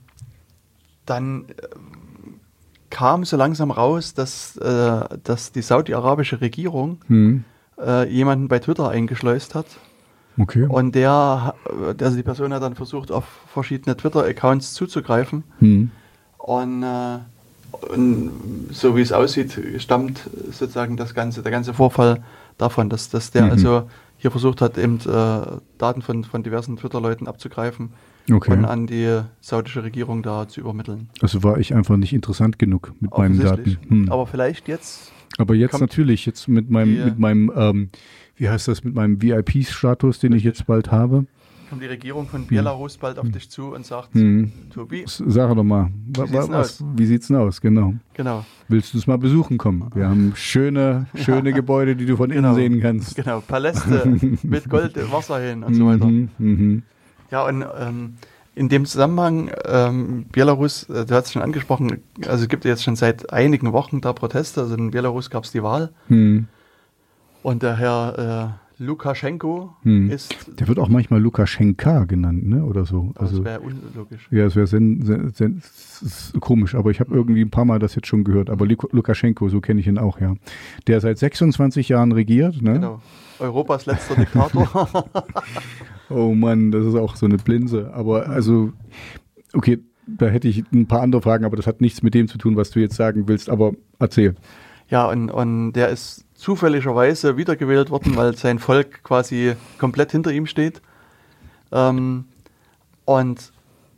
dann 1.05 1.45
äh, 1.49 1.53
kam 2.89 3.25
so 3.25 3.37
langsam 3.37 3.71
raus, 3.71 4.13
dass, 4.13 4.57
äh, 4.57 5.17
dass 5.23 5.51
die 5.51 5.61
saudi-arabische 5.61 6.41
Regierung 6.41 6.99
Hm. 7.07 7.43
äh, 7.79 8.09
jemanden 8.09 8.47
bei 8.47 8.59
Twitter 8.59 8.89
eingeschleust 8.89 9.55
hat. 9.55 9.67
Okay. 10.37 10.65
Und 10.67 10.95
der, 10.95 11.55
also 11.99 12.17
die 12.17 12.23
Person 12.23 12.53
hat 12.53 12.61
dann 12.61 12.75
versucht, 12.75 13.11
auf 13.11 13.23
verschiedene 13.47 13.95
Twitter-Accounts 13.95 14.73
zuzugreifen. 14.73 15.43
Hm. 15.59 15.91
Und, 16.37 16.83
äh, 16.83 17.17
und 17.93 18.31
so 18.71 18.95
wie 18.95 19.01
es 19.01 19.11
aussieht, 19.11 19.59
stammt 19.77 20.29
sozusagen 20.51 20.97
das 20.97 21.13
ganze, 21.13 21.41
der 21.41 21.51
ganze 21.51 21.73
Vorfall 21.73 22.23
davon, 22.57 22.89
dass, 22.89 23.09
dass 23.09 23.31
der 23.31 23.45
Mhm. 23.45 23.51
also 23.51 23.89
hier 24.17 24.31
versucht 24.31 24.61
hat, 24.61 24.77
eben 24.77 24.99
äh, 24.99 25.57
Daten 25.77 26.01
von, 26.01 26.23
von 26.23 26.41
diversen 26.43 26.77
Twitter-Leuten 26.77 27.27
abzugreifen 27.27 27.89
Okay. 28.31 28.53
und 28.53 28.65
an 28.65 28.87
die 28.87 29.21
saudische 29.39 29.83
Regierung 29.83 30.23
da 30.23 30.47
zu 30.47 30.59
übermitteln. 30.61 31.09
Also 31.21 31.43
war 31.43 31.59
ich 31.59 31.75
einfach 31.75 31.95
nicht 31.97 32.11
interessant 32.13 32.57
genug 32.57 32.91
mit 32.99 33.15
meinen 33.15 33.39
Daten. 33.39 33.77
Hm. 33.87 34.11
Aber 34.11 34.25
vielleicht 34.25 34.67
jetzt, 34.67 35.11
Aber 35.37 35.53
jetzt 35.53 35.79
natürlich, 35.79 36.25
jetzt 36.25 36.47
mit 36.47 36.69
meinem, 36.69 37.05
mit 37.05 37.19
meinem, 37.19 37.51
ähm, 37.55 37.89
wie 38.37 38.49
heißt 38.49 38.67
das, 38.67 38.83
mit 38.83 38.93
meinem 38.95 39.21
VIP-Status, 39.21 40.19
den 40.19 40.33
ich 40.33 40.43
jetzt 40.43 40.65
bald 40.67 40.91
habe. 40.91 41.25
kommt 41.69 41.81
die 41.81 41.87
Regierung 41.87 42.27
von 42.27 42.45
Belarus 42.45 42.97
bald 42.97 43.17
auf 43.17 43.29
dich 43.29 43.49
zu 43.49 43.73
und 43.73 43.85
sagt, 43.85 44.13
Hm. 44.13 44.51
Tobi, 44.73 45.03
Sag 45.07 45.55
doch 45.55 45.63
mal, 45.63 45.89
wa- 46.15 46.25
sieht's 46.25 46.33
wa- 46.33 46.41
denn 46.43 46.51
was, 46.51 46.81
aus? 46.81 46.83
wie 46.95 47.05
sieht's 47.05 47.27
denn 47.27 47.37
aus? 47.37 47.59
Genau. 47.61 47.93
genau, 48.13 48.45
Willst 48.67 48.93
du 48.93 48.97
es 48.99 49.07
mal 49.07 49.17
besuchen 49.17 49.57
kommen? 49.57 49.89
Wir 49.95 50.07
haben 50.07 50.33
schöne, 50.35 51.07
schöne 51.15 51.53
Gebäude, 51.59 51.95
die 51.95 52.05
du 52.05 52.17
von 52.17 52.29
innen 52.29 52.43
Genau. 52.43 52.53
sehen 52.55 52.81
kannst. 52.81 53.15
genau, 53.15 53.41
Paläste 53.41 54.15
mit 54.43 54.69
Gold, 54.69 54.95
Wasser 55.11 55.39
hin 55.39 55.63
und 55.63 55.73
so 55.73 55.87
weiter. 55.87 56.05
Mhm, 56.05 56.29
mhm. 56.37 56.83
Ja, 57.31 57.45
und 57.47 57.65
ähm, 57.79 58.13
in 58.53 58.69
dem 58.69 58.85
Zusammenhang, 58.85 59.49
ähm, 59.65 60.25
Belarus, 60.31 60.83
äh, 60.89 61.05
du 61.05 61.15
hast 61.15 61.25
es 61.25 61.33
schon 61.33 61.41
angesprochen, 61.41 61.99
also 62.27 62.43
es 62.43 62.47
gibt 62.47 62.63
jetzt 62.65 62.83
schon 62.83 62.95
seit 62.95 63.33
einigen 63.33 63.73
Wochen 63.73 64.01
da 64.01 64.13
Proteste. 64.13 64.61
Also 64.61 64.75
in 64.75 64.91
Belarus 64.91 65.29
gab 65.29 65.43
es 65.45 65.51
die 65.51 65.63
Wahl 65.63 65.91
Mhm. 66.09 66.47
Und 67.45 67.63
der 67.63 67.77
Herr 67.77 68.57
äh, 68.79 68.83
Lukaschenko 68.83 69.73
Hm. 69.83 70.09
ist, 70.11 70.35
Der 70.59 70.67
wird 70.67 70.79
auch 70.79 70.89
manchmal 70.89 71.21
Lukaschenka 71.21 72.03
genannt, 72.05 72.45
ne? 72.47 72.65
Oder 72.65 72.85
so. 72.85 73.11
das 73.15 73.29
Also, 73.29 73.45
wäre 73.45 73.61
unlogisch. 73.61 74.27
ja, 74.31 74.45
es 74.45 74.55
wäre 74.57 74.67
komisch, 76.41 76.75
aber 76.75 76.91
ich 76.91 76.99
habe 76.99 77.13
irgendwie 77.15 77.41
ein 77.41 77.49
paar 77.51 77.63
Mal 77.65 77.79
das 77.79 77.95
jetzt 77.95 78.07
schon 78.07 78.23
gehört. 78.25 78.49
Aber 78.49 78.65
Luk- 78.65 78.89
Lukaschenko, 78.91 79.47
so 79.49 79.61
kenne 79.61 79.79
ich 79.79 79.87
ihn 79.87 79.97
auch, 79.97 80.19
ja. 80.19 80.35
Der 80.87 80.99
seit 80.99 81.17
26 81.19 81.87
Jahren 81.89 82.11
regiert, 82.11 82.61
ne? 82.61 82.73
Genau. 82.73 83.01
Europas 83.39 83.85
letzter 83.85 84.15
Diktator. 84.15 84.87
Oh 86.09 86.33
Mann, 86.35 86.71
das 86.71 86.85
ist 86.85 86.95
auch 86.95 87.15
so 87.15 87.25
eine 87.25 87.37
Blinse. 87.37 87.91
Aber 87.93 88.27
also, 88.29 88.71
okay, 89.53 89.79
da 90.05 90.27
hätte 90.27 90.47
ich 90.47 90.63
ein 90.71 90.85
paar 90.85 91.01
andere 91.01 91.21
Fragen, 91.21 91.45
aber 91.45 91.55
das 91.57 91.65
hat 91.65 91.81
nichts 91.81 92.03
mit 92.03 92.13
dem 92.13 92.27
zu 92.27 92.37
tun, 92.37 92.55
was 92.55 92.69
du 92.69 92.79
jetzt 92.79 92.95
sagen 92.95 93.27
willst. 93.27 93.49
Aber 93.49 93.71
erzähl. 93.97 94.35
ja, 94.89 95.09
und, 95.09 95.31
und 95.31 95.73
der 95.73 95.89
ist 95.89 96.24
zufälligerweise 96.45 97.37
wiedergewählt 97.37 97.89
worden, 97.89 98.15
weil 98.15 98.37
sein 98.37 98.59
Volk 98.59 99.03
quasi 99.03 99.55
komplett 99.79 100.11
hinter 100.11 100.31
ihm 100.31 100.45
steht. 100.45 100.79
Ähm, 101.71 102.25
und 103.05 103.51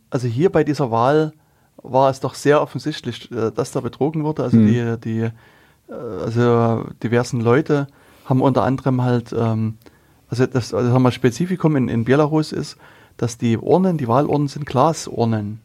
also 0.10 0.30
hier 0.30 0.49
bei 0.49 0.64
dieser 0.64 0.90
Wahl 0.90 1.34
war 1.84 2.10
es 2.10 2.22
doch 2.22 2.36
sehr 2.36 2.61
offensichtlich, 2.61 3.30
äh, 3.34 3.52
dass 3.52 3.74
da 3.74 3.82
betrogen 3.82 4.24
wurde. 4.24 4.44
Also 4.44 4.56
Mhm. 4.56 4.68
die, 4.68 4.98
die 5.03 5.19
äh, 5.91 5.94
also 6.24 6.86
diversen 7.03 7.41
Leute 7.41 7.88
haben 8.24 8.41
unter 8.41 8.64
anderem 8.64 9.02
halt, 9.02 9.34
ähm, 9.34 9.78
also 10.30 10.45
das 10.45 10.74
also 10.74 10.90
sagen 10.90 11.03
wir, 11.03 11.11
Spezifikum 11.11 11.76
in, 11.76 11.90
in 11.90 12.06
Belarus 12.06 12.53
ist, 12.53 12.78
dass 13.18 13.38
die 13.38 13.57
Urnen, 13.57 13.98
die 13.98 14.07
Wahlurnen 14.07 14.48
sind 14.48 14.65
Glasurnen. 14.65 15.60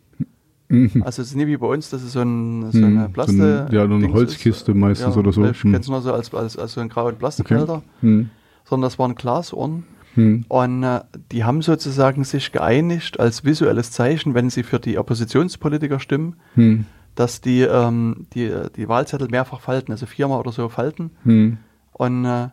Mhm. 0.73 1.03
Also 1.05 1.23
es 1.23 1.29
ist 1.29 1.35
nicht 1.37 1.47
wie 1.49 1.57
bei 1.57 1.67
uns, 1.67 1.91
dass 1.91 2.03
es 2.03 2.13
so, 2.13 2.21
ein, 2.23 2.71
so 2.73 2.79
Mhm. 2.79 2.85
eine 2.85 3.03
So 3.07 3.09
Plaste. 3.13 3.67
ein- 3.69 3.75
ja, 3.75 3.85
nur 3.87 3.97
eine 3.99 4.07
Dings 4.07 4.15
Holzkiste 4.15 4.75
meistens 4.75 5.17
oder 5.17 5.33
so. 5.33 5.45
Ich 5.45 5.61
kenne 5.61 5.77
es 5.79 5.89
nur 5.89 6.01
so 6.01 6.13
als, 6.13 6.33
als, 6.35 6.57
als 6.57 6.73
so 6.73 6.81
ein 6.81 6.89
grauen 6.89 7.09
Okay. 7.09 7.17
Plastikbehälter, 7.19 7.83
Hm. 8.01 8.31
sondern 8.65 8.87
das 8.89 8.99
waren 8.99 9.15
Glasurnen. 9.15 9.85
Hm. 10.15 10.45
Und 10.49 10.83
äh, 10.83 11.01
die 11.31 11.45
haben 11.45 11.63
sozusagen 11.63 12.25
sich 12.25 12.53
geeinigt 12.53 13.19
als 13.21 13.45
visuelles 13.45 13.91
Zeichen, 13.93 14.35
wenn 14.35 14.51
sie 14.51 14.63
für 14.63 14.79
die 14.79 14.99
Oppositionspolitiker 14.99 16.01
stimmen, 16.01 16.37
Hm. 16.55 16.87
dass 17.15 17.41
die, 17.41 17.61
ähm, 17.63 18.27
die, 18.35 18.51
die 18.77 18.89
Wahlzettel 18.89 19.29
mehrfach 19.31 19.61
falten, 19.61 19.93
also 19.93 20.07
viermal 20.07 20.41
oder 20.41 20.53
so 20.53 20.69
falten. 20.69 21.11
Hm. 21.25 21.59
Und 21.93 22.25
äh, 22.25 22.49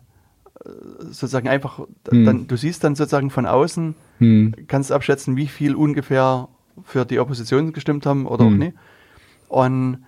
sozusagen 1.00 1.48
einfach, 1.48 1.80
dann, 2.04 2.46
du 2.46 2.56
siehst 2.56 2.84
dann 2.84 2.94
sozusagen 2.94 3.30
von 3.30 3.46
außen, 3.46 3.94
kannst 4.68 4.92
abschätzen, 4.92 5.36
wie 5.36 5.46
viel 5.46 5.74
ungefähr 5.74 6.48
für 6.84 7.04
die 7.04 7.18
Opposition 7.18 7.72
gestimmt 7.72 8.06
haben 8.06 8.26
oder 8.26 8.44
auch 8.44 8.50
Hm. 8.50 8.58
nicht. 8.58 8.76
Und 9.48 10.04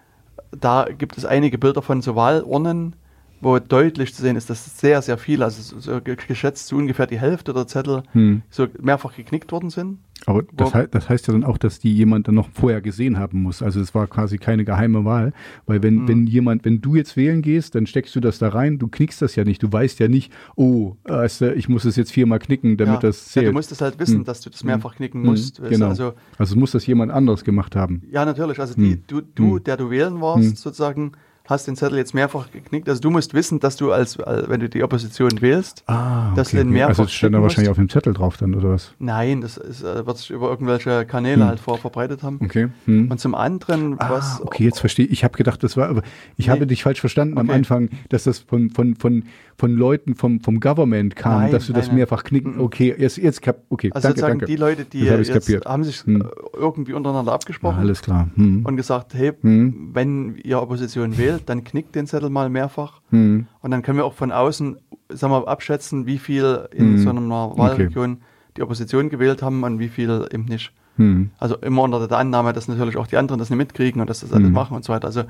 da 0.53 0.87
gibt 0.97 1.17
es 1.19 1.25
einige 1.25 1.59
Bilder 1.59 1.83
von 1.83 2.03
so 2.03 2.15
Wahlurnen, 2.15 2.95
wo 3.43 3.59
deutlich 3.59 4.15
zu 4.15 4.23
sehen 4.23 4.37
ist, 4.37 4.49
dass 4.49 4.79
sehr, 4.79 5.03
sehr 5.03 5.19
viele, 5.19 5.45
also 5.45 5.79
so 5.79 6.01
geschätzt 6.03 6.69
so 6.69 6.77
ungefähr 6.77 7.07
die 7.07 7.19
Hälfte 7.21 7.53
der 7.53 7.67
Zettel 7.67 8.05
Hm. 8.13 8.43
so 8.49 8.69
mehrfach 8.81 9.15
geknickt 9.17 9.53
worden 9.53 9.69
sind. 9.69 9.99
Aber 10.25 10.45
das, 10.53 10.73
hei- 10.73 10.87
das 10.89 11.09
heißt 11.09 11.27
ja 11.27 11.33
dann 11.33 11.43
auch, 11.43 11.59
dass 11.59 11.81
die 11.81 11.93
jemand 11.93 12.29
dann 12.29 12.37
noch 12.37 12.49
vorher 12.53 12.81
gesehen 12.81 13.19
haben 13.19 13.43
muss. 13.43 13.61
Also 13.61 13.81
es 13.81 13.93
war 13.93 14.07
quasi 14.07 14.39
keine 14.39 14.65
geheime 14.65 15.05
Wahl, 15.05 15.33
weil 15.67 15.83
wenn, 15.83 15.97
Mhm. 16.03 16.09
wenn 16.09 16.27
jemand, 16.29 16.65
wenn 16.65 16.81
du 16.81 16.95
jetzt 16.95 17.17
wählen 17.17 17.43
gehst, 17.43 17.75
dann 17.75 17.87
steckst 17.89 18.15
du 18.15 18.21
das 18.21 18.39
da 18.39 18.51
rein, 18.51 18.79
du 18.79 18.87
knickst 18.87 19.21
das 19.21 19.35
ja 19.35 19.43
nicht, 19.43 19.61
du 19.65 19.73
weißt 19.73 19.99
ja 19.99 20.07
nicht, 20.07 20.33
oh, 20.55 20.95
weißt 21.03 21.41
du, 21.41 21.55
ich 21.57 21.69
muss 21.69 21.85
es 21.85 21.97
jetzt 21.97 22.13
viermal 22.13 22.39
knicken, 22.39 22.77
damit 22.77 22.95
ja. 22.95 23.01
das 23.01 23.27
ja, 23.35 23.41
zählt. 23.41 23.49
du 23.49 23.53
musst 23.53 23.73
es 23.73 23.81
halt 23.81 23.99
wissen, 23.99 24.19
Hm. 24.19 24.25
dass 24.25 24.41
du 24.43 24.51
das 24.51 24.63
mehrfach 24.63 24.95
knicken 24.95 25.23
Hm, 25.23 25.31
musst. 25.31 25.61
Genau. 25.61 25.89
Also, 25.89 26.15
Also, 26.39 26.57
muss 26.57 26.71
das 26.71 26.87
jemand 26.87 27.11
anderes 27.11 27.43
gemacht 27.43 27.75
haben. 27.75 28.03
ja, 28.09 28.25
natürlich. 28.25 28.61
Also 28.61 28.75
die, 28.75 28.93
Hm. 28.93 29.03
du, 29.09 29.21
du 29.23 29.57
Hm. 29.57 29.65
der 29.65 29.77
du 29.77 29.91
wählen 29.91 30.21
warst, 30.21 30.51
Hm. 30.51 30.55
sozusagen, 30.55 31.13
hast 31.53 31.67
den 31.69 31.77
Zettel 31.77 31.99
jetzt 31.99 32.15
mehrfach 32.15 32.51
geknickt. 32.51 32.89
Also 32.89 33.01
du 33.01 33.11
musst 33.11 33.33
wissen, 33.35 33.61
dass 33.61 33.77
du 33.77 33.93
als, 33.93 34.19
als 34.19 34.49
wenn 34.49 34.59
du 34.61 34.69
die 34.69 34.83
Opposition 34.83 35.41
wählst, 35.41 35.85
Ah, 35.87 36.33
Dass 36.35 36.51
du 36.51 36.57
den 36.57 36.71
mehrfach 36.71 36.89
Also 36.89 37.05
es 37.05 37.13
stand 37.13 37.35
da 37.35 37.43
wahrscheinlich 37.43 37.71
auf 37.71 37.77
dem 37.77 37.89
Zettel 37.89 38.13
drauf 38.15 38.37
dann, 38.39 38.55
oder 38.55 38.71
was? 38.71 38.93
nein, 38.99 39.41
das 39.43 39.57
ist, 39.57 39.83
äh, 39.85 40.05
wird 40.07 40.19
sich 40.19 40.31
über 40.31 40.49
irgendwelche 40.51 41.05
Kanäle 41.07 41.43
Hm. 41.43 41.49
halt 41.49 41.61
vor 41.61 41.79
verbreitet 41.79 42.23
haben. 42.25 42.41
Okay. 42.43 42.69
Hm. 42.87 43.11
Und 43.11 43.21
zum 43.21 43.35
anderen, 43.37 43.97
Ah, 44.01 44.11
was 44.11 44.41
okay, 44.43 44.65
jetzt 44.65 44.81
verstehe 44.81 45.05
ich. 45.07 45.13
Ich 45.13 45.25
habe 45.25 45.37
gedacht, 45.37 45.63
das 45.63 45.77
war, 45.77 45.89
aber 45.89 46.03
ich 46.37 46.47
Nee. 46.47 46.53
habe 46.53 46.67
dich 46.67 46.83
falsch 46.83 47.01
verstanden 47.01 47.39
am 47.39 47.47
Okay. 47.49 47.59
Anfang, 47.59 47.91
dass 48.09 48.25
das 48.25 48.41
von, 48.41 48.71
von, 48.71 48.97
von, 48.97 49.25
von 49.57 49.73
Leuten 49.77 50.15
vom, 50.17 50.41
vom 50.41 50.59
Government 50.59 51.15
kam, 51.15 51.43
Nein, 51.43 51.53
dass 51.53 51.67
du 51.67 51.73
das 51.73 51.83
nein, 51.83 51.89
nein. 51.91 51.97
mehrfach 51.99 52.25
knicken. 52.25 52.55
Mhm. 52.57 52.61
Okay, 52.63 52.95
jetzt, 52.99 53.19
jetzt 53.19 53.43
kap 53.43 53.59
okay, 53.69 53.91
Also 53.93 54.09
danke, 54.09 54.21
sozusagen 54.21 54.39
danke. 54.41 54.47
die 54.47 54.57
Leute, 54.57 54.85
die 54.85 55.01
Jetzt 55.01 55.67
haben 55.67 55.85
sich 55.85 56.03
Hm. 56.05 56.23
äh, 56.23 56.25
irgendwie 56.57 56.93
untereinander 56.95 57.33
abgesprochen 57.33 57.77
Ah, 57.77 57.81
alles 57.81 58.01
klar. 58.03 58.29
Hm. 58.35 58.65
und 58.65 58.77
gesagt, 58.77 59.15
hey, 59.15 59.33
Hm. 59.41 59.91
wenn 59.93 60.37
ihr 60.43 60.61
Opposition 60.63 61.19
wählt, 61.19 61.42
dann 61.49 61.65
knickt 61.65 61.95
den 61.95 62.07
Zettel 62.07 62.31
mal 62.31 62.49
mehrfach. 62.49 63.01
Hm. 63.11 63.47
Und 63.61 63.71
dann 63.71 63.83
können 63.83 63.99
wir 63.99 64.05
auch 64.05 64.15
von 64.15 64.33
außen, 64.33 64.77
sagen 65.09 65.33
wir, 65.33 65.49
abschätzen, 65.49 66.07
wie 66.07 66.19
viel 66.19 66.69
in 66.73 66.95
Hm. 66.95 66.99
so 66.99 67.11
einer 67.11 67.57
Wahlregion 67.59 68.19
die 68.57 68.63
Opposition 68.63 69.09
gewählt 69.09 69.43
haben 69.43 69.63
und 69.63 69.79
wie 69.79 69.89
viel 69.89 70.29
eben 70.33 70.45
nicht. 70.45 70.73
Hm. 70.97 71.31
Also 71.39 71.57
immer 71.57 71.83
unter 71.83 72.07
der 72.07 72.19
Annahme, 72.19 72.53
dass 72.53 72.69
natürlich 72.69 72.97
auch 72.97 73.07
die 73.07 73.17
anderen 73.17 73.39
das 73.39 73.51
nicht 73.51 73.59
mitkriegen 73.59 74.01
und 74.01 74.11
dass 74.11 74.21
das 74.21 74.33
alles 74.33 74.47
Hm. 74.47 74.53
machen 74.53 74.77
und 74.77 74.85
so 74.85 74.93
weiter. 74.93 75.07
Also 75.07 75.25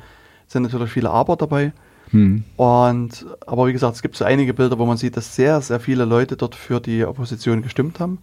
sind 0.48 0.62
natürlich 0.62 0.90
viele 0.90 1.10
Aber 1.10 1.36
dabei. 1.36 1.72
Hm. 2.10 2.44
Und 2.56 3.26
aber 3.46 3.66
wie 3.66 3.72
gesagt, 3.72 3.94
es 3.96 4.02
gibt 4.02 4.16
so 4.16 4.24
einige 4.24 4.54
Bilder, 4.54 4.78
wo 4.78 4.86
man 4.86 4.96
sieht, 4.96 5.16
dass 5.16 5.34
sehr, 5.34 5.60
sehr 5.60 5.80
viele 5.80 6.04
Leute 6.04 6.36
dort 6.36 6.54
für 6.54 6.80
die 6.80 7.04
Opposition 7.04 7.62
gestimmt 7.62 8.00
haben. 8.00 8.18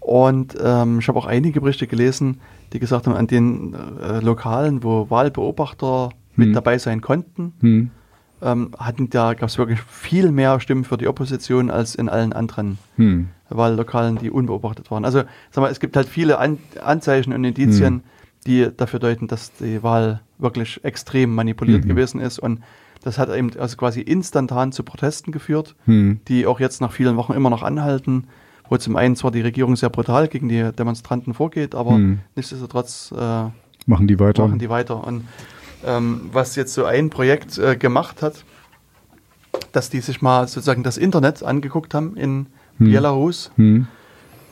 Und 0.00 0.56
ähm, 0.62 0.98
ich 0.98 1.08
habe 1.08 1.18
auch 1.18 1.26
einige 1.26 1.60
Berichte 1.60 1.86
gelesen, 1.86 2.40
die 2.72 2.78
gesagt 2.80 3.06
haben, 3.06 3.16
an 3.16 3.26
den 3.26 3.74
äh, 3.74 4.20
Lokalen, 4.20 4.82
wo 4.82 5.10
Wahlbeobachter 5.10 6.10
Hm. 6.40 6.46
mit 6.48 6.56
dabei 6.56 6.78
sein 6.78 7.00
konnten, 7.00 7.52
Hm. 7.60 7.90
ähm, 8.42 8.70
hatten 8.78 9.10
da 9.10 9.34
gab 9.34 9.48
es 9.48 9.58
wirklich 9.58 9.80
viel 9.82 10.30
mehr 10.32 10.58
Stimmen 10.60 10.84
für 10.84 10.96
die 10.96 11.08
Opposition 11.08 11.70
als 11.70 11.94
in 11.94 12.08
allen 12.08 12.32
anderen 12.32 12.78
Hm. 12.96 13.28
Wahllokalen, 13.48 14.16
die 14.18 14.30
unbeobachtet 14.30 14.90
waren. 14.90 15.04
Also 15.04 15.22
sag 15.50 15.62
mal, 15.62 15.70
es 15.70 15.80
gibt 15.80 15.96
halt 15.96 16.08
viele 16.08 16.38
An 16.38 16.58
Anzeichen 16.82 17.32
und 17.32 17.44
Indizien, 17.44 17.94
Hm. 17.94 18.02
die 18.46 18.68
dafür 18.76 19.00
deuten, 19.00 19.26
dass 19.28 19.52
die 19.54 19.82
Wahl 19.82 20.20
wirklich 20.38 20.82
extrem 20.84 21.34
manipuliert 21.34 21.84
Mhm. 21.84 21.88
gewesen 21.88 22.20
ist 22.20 22.38
und 22.38 22.60
das 23.02 23.18
hat 23.18 23.34
eben 23.34 23.50
also 23.58 23.76
quasi 23.76 24.00
instantan 24.00 24.72
zu 24.72 24.82
Protesten 24.82 25.32
geführt, 25.32 25.74
Hm. 25.86 26.20
die 26.28 26.46
auch 26.46 26.60
jetzt 26.60 26.80
nach 26.80 26.92
vielen 26.92 27.16
Wochen 27.16 27.32
immer 27.34 27.50
noch 27.50 27.62
anhalten, 27.62 28.24
wo 28.68 28.76
zum 28.76 28.94
einen 28.96 29.16
zwar 29.16 29.30
die 29.32 29.40
Regierung 29.40 29.74
sehr 29.76 29.90
brutal 29.90 30.28
gegen 30.28 30.48
die 30.48 30.70
Demonstranten 30.72 31.34
vorgeht, 31.34 31.74
aber 31.74 31.96
Hm. 31.96 32.20
nichtsdestotrotz 32.36 33.12
äh, 33.18 33.44
Machen 33.86 34.06
die 34.06 34.18
weiter. 34.20 34.46
machen 34.46 34.58
die 34.58 34.68
weiter. 34.70 35.04
Und 35.06 35.24
ähm, 35.84 36.28
was 36.32 36.56
jetzt 36.56 36.74
so 36.74 36.84
ein 36.84 37.10
Projekt 37.10 37.58
äh, 37.58 37.76
gemacht 37.76 38.22
hat, 38.22 38.44
dass 39.72 39.90
die 39.90 40.00
sich 40.00 40.20
mal 40.22 40.46
sozusagen 40.48 40.82
das 40.82 40.96
Internet 40.96 41.42
angeguckt 41.42 41.94
haben 41.94 42.16
in 42.16 42.46
Hm. 42.78 42.90
Belarus 42.90 43.50
Hm. 43.56 43.86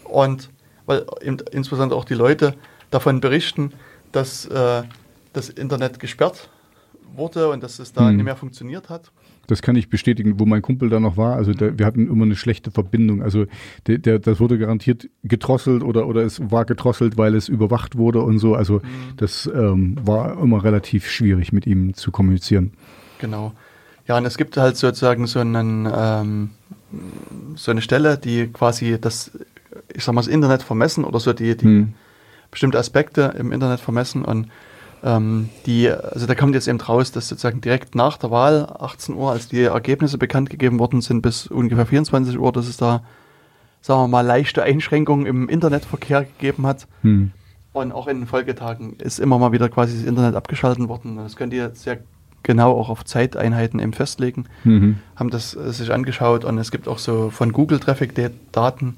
und 0.05 0.51
weil 0.87 1.07
insbesondere 1.51 1.99
auch 1.99 2.05
die 2.05 2.15
Leute 2.15 2.55
davon 2.91 3.21
berichten, 3.21 3.73
dass 4.13 4.47
äh, 4.47 4.83
das 5.33 5.49
Internet 5.51 5.99
gesperrt 6.01 6.49
wurde 7.15 7.49
und 7.51 7.63
dass 7.63 7.79
es 7.79 7.93
da 7.93 8.09
Hm. 8.09 8.17
nicht 8.17 8.25
mehr 8.25 8.37
funktioniert 8.37 8.89
hat. 8.89 9.11
Das 9.49 9.63
kann 9.63 9.75
ich 9.77 9.89
bestätigen, 9.89 10.39
wo 10.39 10.47
mein 10.47 10.63
Kumpel 10.63 10.91
da 10.91 11.01
noch 11.01 11.17
war. 11.17 11.35
Also 11.35 11.53
der, 11.55 11.79
wir 11.79 11.87
hatten 11.87 12.07
immer 12.07 12.25
eine 12.25 12.37
schlechte 12.37 12.71
Verbindung. 12.71 13.23
Also 13.23 13.47
der, 13.87 13.99
der, 13.99 14.19
das 14.21 14.39
wurde 14.39 14.59
garantiert 14.59 15.09
gedrosselt 15.25 15.83
oder, 15.83 16.07
oder 16.07 16.23
es 16.23 16.51
war 16.51 16.65
gedrosselt, 16.67 17.17
weil 17.17 17.35
es 17.35 17.49
überwacht 17.49 17.97
wurde 17.97 18.23
und 18.23 18.39
so. 18.39 18.55
Also 18.55 18.83
das 19.17 19.51
ähm, 19.53 19.97
war 20.05 20.41
immer 20.41 20.63
relativ 20.63 21.09
schwierig, 21.11 21.53
mit 21.53 21.67
ihm 21.67 21.95
zu 21.95 22.13
kommunizieren. 22.13 22.73
Genau. 23.19 23.53
Ja, 24.07 24.19
und 24.19 24.27
es 24.27 24.37
gibt 24.37 24.57
halt 24.57 24.77
sozusagen 24.77 25.27
so, 25.27 25.41
einen, 25.41 25.89
ähm, 25.93 26.51
so 27.57 27.71
eine 27.71 27.83
Stelle, 27.83 28.19
die 28.19 28.49
quasi 28.49 28.99
das, 29.01 29.31
ich 29.95 30.05
sag 30.05 30.15
mal, 30.15 30.21
das 30.21 30.29
Internet 30.29 30.63
vermessen 30.63 31.05
oder 31.05 31.21
so 31.21 31.33
die, 31.33 31.57
die 31.57 31.65
Hm. 31.65 31.95
bestimmte 32.51 32.79
Aspekte 32.79 33.35
im 33.39 33.53
Internet 33.53 33.81
vermessen 33.81 34.25
und 34.25 34.49
ähm, 35.03 35.49
die, 35.67 35.91
also 35.91 36.27
da 36.27 36.35
kommt 36.35 36.55
jetzt 36.55 36.69
eben 36.69 36.81
raus, 36.81 37.13
dass 37.13 37.29
sozusagen 37.29 37.61
direkt 37.61 37.95
nach 37.95 38.17
der 38.17 38.31
Wahl, 38.31 38.67
18 38.79 39.15
Uhr, 39.15 39.31
als 39.31 39.49
die 39.49 39.63
Ergebnisse 39.63 40.19
bekannt 40.19 40.51
gegeben 40.51 40.79
worden 40.79 41.01
sind, 41.01 41.23
bis 41.23 41.47
ungefähr 41.47 41.87
24 41.87 42.39
Uhr, 42.39 42.53
dass 42.53 42.69
es 42.69 42.77
da, 42.77 43.03
sagen 43.81 44.03
wir 44.03 44.09
mal, 44.09 44.27
leichte 44.27 44.63
Einschränkungen 44.63 45.27
im 45.27 45.49
Internetverkehr 45.49 46.25
gegeben 46.25 46.67
hat. 46.67 46.87
Hm. 47.03 47.33
Und 47.73 47.93
auch 47.93 48.09
in 48.09 48.21
den 48.21 48.27
Folgetagen 48.27 48.97
ist 48.99 49.21
immer 49.21 49.39
mal 49.39 49.53
wieder 49.53 49.69
quasi 49.69 49.97
das 49.97 50.05
Internet 50.05 50.35
abgeschaltet 50.35 50.89
worden. 50.89 51.17
Das 51.17 51.37
könnt 51.37 51.53
ihr 51.53 51.71
sehr 51.75 51.99
genau 52.43 52.73
auch 52.73 52.89
auf 52.89 53.05
Zeiteinheiten 53.05 53.81
eben 53.81 53.93
festlegen. 53.93 54.47
Mhm. 54.65 54.99
Haben 55.17 55.31
das 55.31 55.55
äh, 55.55 55.73
sich 55.73 55.93
angeschaut 55.93 56.45
und 56.45 56.59
es 56.59 56.71
gibt 56.71 56.89
auch 56.89 56.99
so 56.99 57.31
von 57.31 57.53
Google 57.53 57.79
Traffic-Daten. 57.79 58.97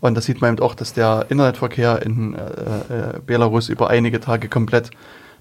Und 0.00 0.14
da 0.14 0.20
sieht 0.20 0.40
man 0.40 0.54
eben 0.54 0.62
auch, 0.62 0.74
dass 0.74 0.92
der 0.92 1.26
Internetverkehr 1.28 2.02
in 2.02 2.34
äh, 2.34 2.38
äh, 2.38 3.20
Belarus 3.24 3.68
über 3.68 3.90
einige 3.90 4.20
Tage 4.20 4.48
komplett 4.48 4.90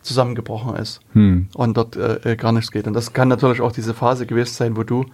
zusammengebrochen 0.07 0.75
ist 0.75 0.99
Hm. 1.13 1.47
und 1.53 1.77
dort 1.77 1.95
äh, 1.95 2.31
äh, 2.31 2.35
gar 2.35 2.51
nichts 2.51 2.71
geht. 2.71 2.87
Und 2.87 2.93
das 2.93 3.13
kann 3.13 3.27
natürlich 3.27 3.61
auch 3.61 3.71
diese 3.71 3.93
Phase 3.93 4.25
gewesen 4.25 4.53
sein, 4.53 4.75
wo 4.77 4.83
du 4.83 5.05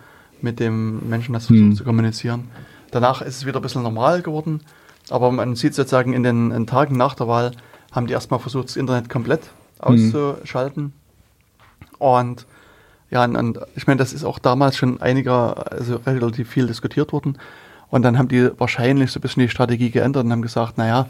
mit 0.42 0.60
dem 0.60 1.08
Menschen 1.10 1.36
hast 1.36 1.48
versucht 1.48 1.66
Hm. 1.70 1.76
zu 1.76 1.84
kommunizieren. 1.84 2.46
Danach 2.92 3.22
ist 3.22 3.38
es 3.38 3.46
wieder 3.46 3.60
ein 3.60 3.62
bisschen 3.64 3.84
normal 3.84 4.22
geworden, 4.22 4.62
aber 5.10 5.32
man 5.32 5.56
sieht 5.56 5.74
sozusagen 5.74 6.14
in 6.14 6.24
den, 6.24 6.52
in 6.52 6.68
Tagen 6.68 6.96
nach 6.98 7.16
der 7.16 7.28
Wahl 7.28 7.52
haben 7.92 8.08
die 8.08 8.14
erstmal 8.14 8.40
versucht, 8.40 8.70
das 8.70 8.76
Internet 8.76 9.10
komplett 9.10 9.42
auszuschalten. 9.80 10.94
Und 12.00 12.46
ja, 13.12 13.24
und, 13.24 13.36
und 13.36 13.60
ich 13.76 13.86
meine, 13.86 13.98
das 14.00 14.14
ist 14.14 14.24
auch 14.24 14.40
damals 14.40 14.78
schon 14.78 15.00
einiger, 15.02 15.72
also 15.72 16.00
relativ 16.06 16.50
viel 16.50 16.66
diskutiert 16.68 17.14
worden. 17.14 17.38
Und 17.90 18.02
dann 18.02 18.18
haben 18.18 18.28
die 18.28 18.50
wahrscheinlich 18.58 19.12
so 19.12 19.20
ein 19.20 19.22
bisschen 19.22 19.42
die 19.44 19.50
Strategie 19.50 19.92
geändert 19.92 20.26
und 20.26 20.32
haben 20.32 20.42
gesagt, 20.42 20.78
naja, 20.80 21.08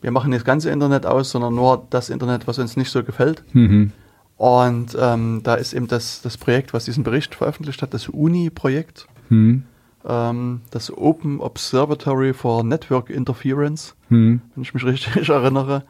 wir 0.00 0.10
machen 0.10 0.30
nicht 0.30 0.40
das 0.40 0.46
ganze 0.46 0.70
Internet 0.70 1.06
aus, 1.06 1.30
sondern 1.30 1.54
nur 1.54 1.86
das 1.90 2.10
Internet, 2.10 2.46
was 2.46 2.58
uns 2.58 2.76
nicht 2.76 2.90
so 2.90 3.02
gefällt. 3.02 3.42
Mhm. 3.52 3.92
Und 4.36 4.96
ähm, 5.00 5.40
da 5.42 5.54
ist 5.56 5.72
eben 5.72 5.88
das, 5.88 6.22
das 6.22 6.36
Projekt, 6.38 6.72
was 6.72 6.84
diesen 6.84 7.02
Bericht 7.02 7.34
veröffentlicht 7.34 7.82
hat, 7.82 7.92
das 7.94 8.08
UNI-Projekt, 8.08 9.08
Hm. 9.30 9.64
ähm, 10.08 10.60
das 10.70 10.96
Open 10.96 11.40
Observatory 11.40 12.32
for 12.32 12.62
Network 12.64 13.10
Interference, 13.10 13.94
Hm. 14.08 14.40
wenn 14.54 14.62
ich 14.62 14.72
mich 14.74 14.84
richtig 14.84 15.28
erinnere. 15.28 15.82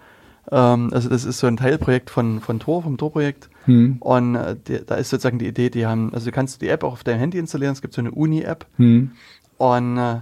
Ähm, 0.50 0.88
also 0.92 1.10
das 1.10 1.26
ist 1.26 1.38
so 1.40 1.46
ein 1.46 1.58
Teilprojekt 1.58 2.08
von, 2.08 2.40
von 2.40 2.58
Tor, 2.58 2.82
vom 2.82 2.96
Tor-Projekt. 2.96 3.50
Hm. 3.66 3.98
Und 4.00 4.34
äh, 4.34 4.56
die, 4.66 4.80
da 4.84 4.94
ist 4.94 5.10
sozusagen 5.10 5.38
die 5.38 5.46
Idee, 5.46 5.68
die 5.68 5.86
haben, 5.86 6.14
also 6.14 6.24
du 6.24 6.32
kannst 6.32 6.62
die 6.62 6.68
App 6.68 6.84
auch 6.84 6.94
auf 6.94 7.04
deinem 7.04 7.18
Handy 7.18 7.36
installieren, 7.38 7.74
es 7.74 7.82
gibt 7.82 7.92
so 7.92 8.00
eine 8.00 8.12
Uni-App 8.12 8.64
Hm. 8.76 9.10
und 9.58 9.98
äh, 9.98 10.20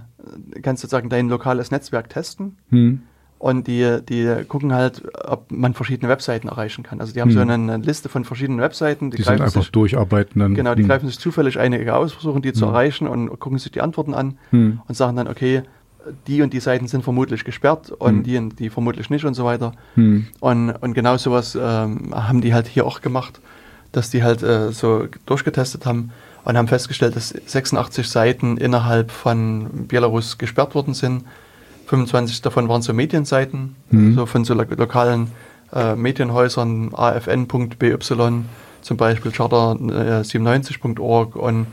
kannst 0.61 0.81
sozusagen 0.81 1.07
dein 1.07 1.29
lokales 1.29 1.71
Netzwerk 1.71 2.09
testen. 2.09 2.57
Und 3.39 3.67
die, 3.67 3.99
die 4.07 4.33
gucken 4.47 4.73
halt, 4.73 5.03
ob 5.25 5.51
man 5.51 5.75
verschiedene 5.75 6.09
Webseiten 6.09 6.47
erreichen 6.47 6.83
kann. 6.83 6.99
Also 6.99 7.13
die 7.13 7.21
haben 7.21 7.29
Hm. 7.29 7.35
so 7.35 7.41
eine, 7.41 7.53
eine 7.53 7.77
Liste 7.77 8.09
von 8.09 8.25
verschiedenen 8.25 8.59
Webseiten, 8.61 9.11
die, 9.11 9.17
Die 9.17 9.23
sind 9.23 9.33
greifen 9.33 9.43
einfach 9.43 9.61
sich, 9.61 9.71
durcharbeiten 9.71 10.39
dann. 10.39 10.55
genau, 10.55 10.73
die 10.73 10.81
Hm. 10.81 10.89
greifen 10.89 11.07
sich 11.07 11.19
zufällig 11.19 11.59
einige 11.59 11.93
aus, 11.95 12.13
versuchen 12.13 12.41
die 12.41 12.53
zu 12.53 12.65
Hm. 12.65 12.73
erreichen 12.73 13.07
und 13.07 13.39
gucken 13.39 13.59
sich 13.59 13.71
die 13.71 13.81
Antworten 13.81 14.15
an 14.15 14.37
Hm. 14.49 14.79
und 14.87 14.95
sagen 14.95 15.15
dann, 15.17 15.27
okay, 15.27 15.61
die 16.25 16.41
und 16.41 16.51
die 16.53 16.59
Seiten 16.59 16.87
sind 16.87 17.03
vermutlich 17.03 17.43
gesperrt 17.43 17.91
und 17.91 18.15
Hm. 18.17 18.23
die 18.23 18.37
und 18.37 18.59
die 18.59 18.69
vermutlich 18.71 19.09
nicht 19.11 19.23
und 19.25 19.35
so 19.35 19.45
weiter. 19.45 19.73
Hm. 19.93 20.25
Und, 20.39 20.71
und 20.71 20.93
genau 20.95 21.17
sowas 21.17 21.55
ähm, 21.59 22.15
haben 22.15 22.41
die 22.41 22.55
halt 22.55 22.65
hier 22.67 22.87
auch 22.87 23.01
gemacht, 23.01 23.39
dass 23.91 24.09
die 24.09 24.23
halt 24.23 24.41
äh, 24.41 24.71
so 24.71 25.07
durchgetestet 25.27 25.85
haben 25.85 26.11
und 26.43 26.57
haben 26.57 26.67
festgestellt, 26.67 27.15
dass 27.15 27.29
86 27.29 28.07
Seiten 28.09 28.57
innerhalb 28.57 29.11
von 29.11 29.85
Belarus 29.87 30.37
gesperrt 30.39 30.73
worden 30.73 30.93
sind. 30.95 31.23
25 31.87 32.41
davon 32.41 32.69
waren 32.69 32.81
so 32.81 32.93
Medienseiten, 32.93 33.75
Mhm. 33.89 34.15
so 34.15 34.25
von 34.25 34.45
so 34.45 34.53
lo 34.53 34.63
lokalen 34.75 35.31
äh, 35.73 35.95
Medienhäusern, 35.95 36.91
afn.by 36.93 37.97
zum 38.81 38.97
Beispiel, 38.97 39.31
charter97.org 39.31 41.35
und 41.35 41.67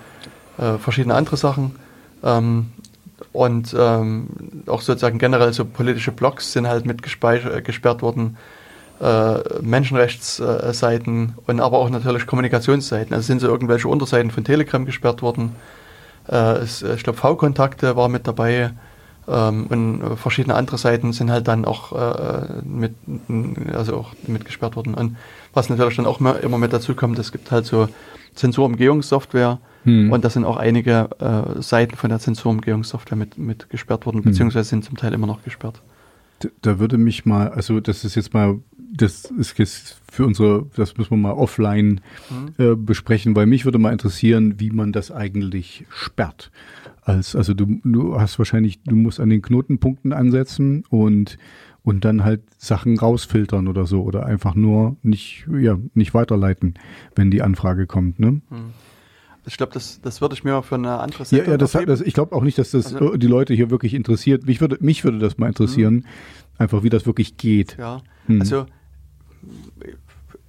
äh, 0.58 0.78
verschiedene 0.78 1.14
andere 1.14 1.36
Sachen. 1.36 1.76
Ähm, 2.22 2.66
und 3.32 3.74
ähm, 3.78 4.26
auch 4.66 4.80
sozusagen 4.80 5.18
generell 5.18 5.52
so 5.52 5.64
politische 5.64 6.12
Blogs 6.12 6.52
sind 6.52 6.66
halt 6.66 6.86
mit 6.86 7.02
äh, 7.04 7.62
gesperrt 7.62 8.02
worden. 8.02 8.36
äh, 9.00 9.38
Menschenrechtsseiten 9.60 11.34
und 11.46 11.60
aber 11.60 11.78
auch 11.78 11.90
natürlich 11.90 12.26
Kommunikationsseiten. 12.26 13.14
Also 13.14 13.26
sind 13.26 13.40
so 13.40 13.48
irgendwelche 13.48 13.88
Unterseiten 13.88 14.30
von 14.30 14.44
Telegram 14.44 14.84
gesperrt 14.86 15.22
worden. 15.22 15.54
Äh, 16.30 16.64
ich 16.64 17.02
glaube, 17.02 17.18
V-Kontakte 17.18 17.96
war 17.96 18.08
mit 18.08 18.26
dabei. 18.26 18.70
Ähm, 19.28 19.66
und 19.66 20.16
verschiedene 20.16 20.54
andere 20.54 20.78
Seiten 20.78 21.12
sind 21.12 21.30
halt 21.30 21.48
dann 21.48 21.64
auch 21.64 21.92
äh, 21.92 22.62
mit, 22.64 22.94
also 23.72 23.96
auch 23.96 24.12
mit 24.26 24.44
gesperrt 24.44 24.76
worden. 24.76 24.94
Und 24.94 25.16
was 25.52 25.70
natürlich 25.70 25.96
dann 25.96 26.06
auch 26.06 26.20
immer, 26.20 26.40
immer 26.40 26.58
mit 26.58 26.72
dazu 26.72 26.94
kommt, 26.94 27.18
es 27.18 27.32
gibt 27.32 27.50
halt 27.50 27.66
so 27.66 27.88
Zensurumgehungssoftware 28.34 29.60
hm. 29.84 30.10
und 30.10 30.24
da 30.24 30.30
sind 30.30 30.44
auch 30.44 30.56
einige 30.56 31.08
äh, 31.20 31.62
Seiten 31.62 31.96
von 31.96 32.10
der 32.10 32.18
Zensurumgehungssoftware 32.18 33.16
mit, 33.16 33.38
mit 33.38 33.70
gesperrt 33.70 34.06
worden, 34.06 34.18
hm. 34.18 34.24
beziehungsweise 34.24 34.68
sind 34.68 34.84
zum 34.84 34.96
Teil 34.96 35.12
immer 35.12 35.26
noch 35.26 35.44
gesperrt. 35.44 35.80
Da, 36.40 36.48
da 36.62 36.78
würde 36.78 36.98
mich 36.98 37.24
mal, 37.24 37.48
also 37.48 37.80
das 37.80 38.04
ist 38.04 38.16
jetzt 38.16 38.34
mal, 38.34 38.58
das 38.76 39.24
ist 39.24 39.58
jetzt 39.58 40.00
für 40.10 40.26
unsere, 40.26 40.66
das 40.76 40.96
müssen 40.96 41.10
wir 41.10 41.16
mal 41.16 41.32
offline 41.32 42.00
mhm. 42.30 42.64
äh, 42.64 42.74
besprechen, 42.76 43.34
weil 43.34 43.46
mich 43.46 43.64
würde 43.64 43.78
mal 43.78 43.92
interessieren, 43.92 44.60
wie 44.60 44.70
man 44.70 44.92
das 44.92 45.10
eigentlich 45.10 45.84
sperrt. 45.90 46.50
Als, 47.04 47.36
also 47.36 47.54
du, 47.54 47.80
du 47.84 48.18
hast 48.18 48.38
wahrscheinlich, 48.38 48.82
du 48.82 48.96
musst 48.96 49.20
an 49.20 49.28
den 49.28 49.42
Knotenpunkten 49.42 50.12
ansetzen 50.12 50.84
und 50.88 51.38
und 51.84 52.06
dann 52.06 52.24
halt 52.24 52.40
Sachen 52.56 52.98
rausfiltern 52.98 53.68
oder 53.68 53.86
so 53.86 54.02
oder 54.02 54.24
einfach 54.24 54.54
nur 54.54 54.96
nicht, 55.02 55.46
ja, 55.60 55.78
nicht 55.92 56.14
weiterleiten, 56.14 56.74
wenn 57.14 57.30
die 57.30 57.42
Anfrage 57.42 57.86
kommt. 57.86 58.18
Ne? 58.18 58.40
Hm. 58.48 58.72
Ich 59.46 59.58
glaube, 59.58 59.74
das, 59.74 60.00
das 60.00 60.22
würde 60.22 60.34
ich 60.34 60.44
mir 60.44 60.62
für 60.62 60.76
eine 60.76 60.98
andere 61.00 61.26
Seite 61.26 61.44
Ja, 61.44 61.50
ja 61.50 61.58
das, 61.58 61.72
das, 61.72 62.00
ich 62.00 62.14
glaube 62.14 62.34
auch 62.34 62.42
nicht, 62.42 62.56
dass 62.56 62.70
das 62.70 62.94
also, 62.94 63.18
die 63.18 63.26
Leute 63.26 63.52
hier 63.52 63.68
wirklich 63.68 63.92
interessiert. 63.92 64.46
Mich 64.46 64.62
würde, 64.62 64.78
mich 64.80 65.04
würde 65.04 65.18
das 65.18 65.36
mal 65.36 65.48
interessieren, 65.48 65.94
mhm. 65.94 66.04
einfach 66.56 66.82
wie 66.82 66.88
das 66.88 67.04
wirklich 67.04 67.36
geht. 67.36 67.76
Ja, 67.78 68.00
hm. 68.26 68.40
also 68.40 68.64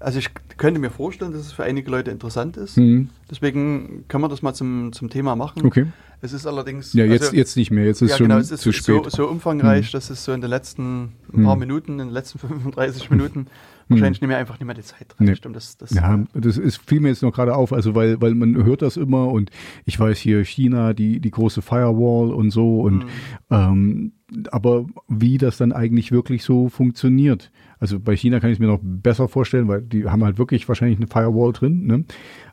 also 0.06 0.20
ich 0.20 0.30
könnte 0.58 0.80
mir 0.80 0.92
vorstellen, 0.92 1.32
dass 1.32 1.42
es 1.42 1.52
für 1.52 1.64
einige 1.64 1.90
Leute 1.90 2.12
interessant 2.12 2.58
ist. 2.58 2.78
Mhm. 2.78 3.10
Deswegen 3.30 4.06
können 4.08 4.24
wir 4.24 4.30
das 4.30 4.44
mal 4.44 4.54
zum, 4.54 4.94
zum 4.94 5.10
Thema 5.10 5.36
machen. 5.36 5.66
Okay. 5.66 5.88
Es 6.22 6.32
ist 6.32 6.46
allerdings. 6.46 6.94
Ja, 6.94 7.06
jetzt, 7.06 7.24
also, 7.24 7.36
jetzt 7.36 7.58
nicht 7.58 7.72
mehr. 7.72 7.86
Jetzt 7.86 8.04
ist 8.04 8.12
ja, 8.12 8.18
schon 8.18 8.28
genau, 8.28 8.40
es 8.40 8.52
ist 8.52 8.62
zu 8.62 8.72
spät. 8.72 9.04
So, 9.06 9.10
so 9.10 9.28
umfangreich, 9.28 9.88
mhm. 9.88 9.92
dass 9.94 10.12
es 10.12 10.24
so 10.24 10.32
in 10.32 10.42
den 10.42 10.52
letzten 10.52 11.14
ein 11.34 11.44
paar 11.44 11.56
mhm. 11.56 11.60
Minuten, 11.60 11.92
in 11.94 11.98
den 11.98 12.10
letzten 12.12 12.38
35 12.48 13.10
Minuten 13.10 13.48
wahrscheinlich 13.90 14.22
nicht 14.22 14.28
mehr 14.28 14.38
einfach 14.38 14.60
nicht 14.60 14.66
mehr 14.66 14.76
die 14.76 14.82
Zeit 14.82 15.16
reicht. 15.20 15.44
Nee. 15.44 15.48
Um 15.48 15.54
das, 15.54 15.78
das, 15.78 15.92
ja, 15.92 16.24
das 16.34 16.58
ist, 16.58 16.78
fiel 16.88 17.00
mir 17.00 17.10
jetzt 17.10 17.22
noch 17.22 17.34
gerade 17.34 17.56
auf, 17.56 17.74
also 17.74 17.96
weil, 17.96 18.20
weil 18.22 18.34
man 18.36 18.64
hört 18.64 18.82
das 18.82 18.98
immer 18.98 19.28
und 19.28 19.52
ich 19.86 20.00
weiß 20.00 20.18
hier 20.18 20.44
China, 20.44 20.94
die, 20.94 21.20
die 21.20 21.32
große 21.32 21.62
Firewall 21.62 22.34
und 22.34 22.52
so 22.52 22.82
und 22.82 23.06
mhm. 23.06 23.10
ähm, 23.52 24.12
aber 24.52 24.86
wie 25.08 25.38
das 25.38 25.58
dann 25.58 25.72
eigentlich 25.72 26.12
wirklich 26.12 26.44
so 26.44 26.70
funktioniert. 26.70 27.52
Also 27.80 28.00
bei 28.00 28.16
China 28.16 28.40
kann 28.40 28.50
ich 28.50 28.56
es 28.56 28.60
mir 28.60 28.68
noch 28.68 28.80
besser 28.82 29.28
vorstellen, 29.28 29.68
weil 29.68 29.82
die 29.84 30.06
haben 30.06 30.24
halt 30.24 30.40
wirklich 30.40 30.68
wahrscheinlich 30.68 30.98
eine 30.98 31.08
Firewall 31.08 31.54
drin. 31.54 31.86
Ne? 31.86 32.06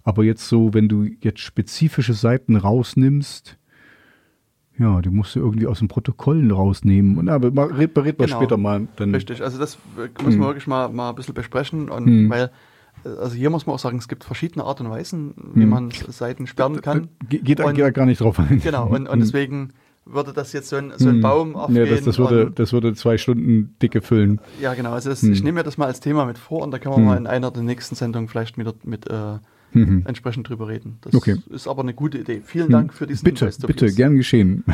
Aber 0.02 0.24
jetzt 0.24 0.48
so, 0.48 0.74
wenn 0.74 0.88
du 0.88 1.06
jetzt 1.20 1.40
spezifische 1.40 2.12
Seiten 2.12 2.56
rausnimmst, 2.56 3.59
ja, 4.78 5.01
die 5.03 5.11
musst 5.11 5.36
du 5.36 5.40
irgendwie 5.40 5.66
aus 5.66 5.81
den 5.81 5.89
Protokollen 5.89 6.51
rausnehmen. 6.51 7.19
Und 7.19 7.28
aber 7.28 7.51
mal, 7.51 7.66
red, 7.66 7.97
red 7.99 8.19
genau. 8.19 8.36
später 8.36 8.57
mal. 8.57 8.89
Dann. 8.97 9.15
Richtig, 9.15 9.43
also 9.43 9.59
das 9.59 9.78
müssen 9.97 10.15
wir 10.24 10.32
hm. 10.32 10.40
wirklich 10.40 10.66
mal, 10.66 10.89
mal 10.89 11.11
ein 11.11 11.15
bisschen 11.15 11.35
besprechen. 11.35 11.89
Und 11.90 12.07
hm. 12.07 12.31
weil, 12.31 12.51
also 13.05 13.35
hier 13.35 13.51
muss 13.51 13.66
man 13.66 13.74
auch 13.74 13.78
sagen, 13.78 13.99
es 13.99 14.09
gibt 14.09 14.24
verschiedene 14.24 14.65
Art 14.65 14.81
und 14.81 14.89
Weisen, 14.89 15.35
wie 15.55 15.62
hm. 15.62 15.69
man 15.69 15.90
Seiten 15.90 16.47
sperren 16.47 16.81
kann. 16.81 17.09
Geht 17.28 17.59
da 17.59 17.70
gar 17.90 18.07
nicht 18.07 18.20
drauf 18.20 18.39
ein. 18.39 18.61
Genau, 18.62 18.86
und, 18.86 19.09
und 19.09 19.12
hm. 19.12 19.20
deswegen 19.20 19.73
würde 20.05 20.32
das 20.32 20.53
jetzt 20.53 20.69
so 20.69 20.77
ein, 20.77 20.93
so 20.97 21.09
ein 21.09 21.16
hm. 21.16 21.20
Baum 21.20 21.55
aufgehen. 21.55 21.86
Ja, 21.86 21.86
das, 21.86 22.03
das, 22.03 22.19
würde, 22.19 22.51
das 22.51 22.73
würde 22.73 22.94
zwei 22.94 23.19
Stunden 23.19 23.77
dicke 23.81 24.01
füllen. 24.01 24.40
Ja, 24.61 24.74
genau. 24.74 24.93
Also 24.93 25.11
das, 25.11 25.23
ich 25.23 25.44
nehme 25.44 25.61
mir 25.61 25.65
das 25.65 25.78
mal 25.78 25.86
als 25.86 26.01
Thema 26.01 26.24
mit 26.24 26.39
vor 26.39 26.62
und 26.62 26.70
da 26.70 26.78
können 26.78 26.97
wir 26.97 27.03
mal 27.03 27.16
in 27.16 27.27
einer 27.27 27.51
der 27.51 27.62
nächsten 27.62 27.94
Sendungen 27.94 28.28
vielleicht 28.28 28.59
mit, 28.59 28.85
mit 28.85 29.09
äh, 29.09 29.39
mhm. 29.74 30.05
entsprechend 30.07 30.49
drüber 30.49 30.69
reden. 30.69 30.99
Das 31.03 31.15
okay. 31.15 31.36
ist 31.51 31.66
aber 31.66 31.82
eine 31.82 31.94
gute 31.94 32.19
Idee. 32.19 32.43
Vielen. 32.44 32.70
Dank 32.70 32.94
für 32.94 33.07
diesen 33.07 33.24
Bitte, 33.24 33.47
Hinweis, 33.47 33.59
bitte, 33.59 33.93
gern 33.93 34.16
geschehen. 34.16 34.65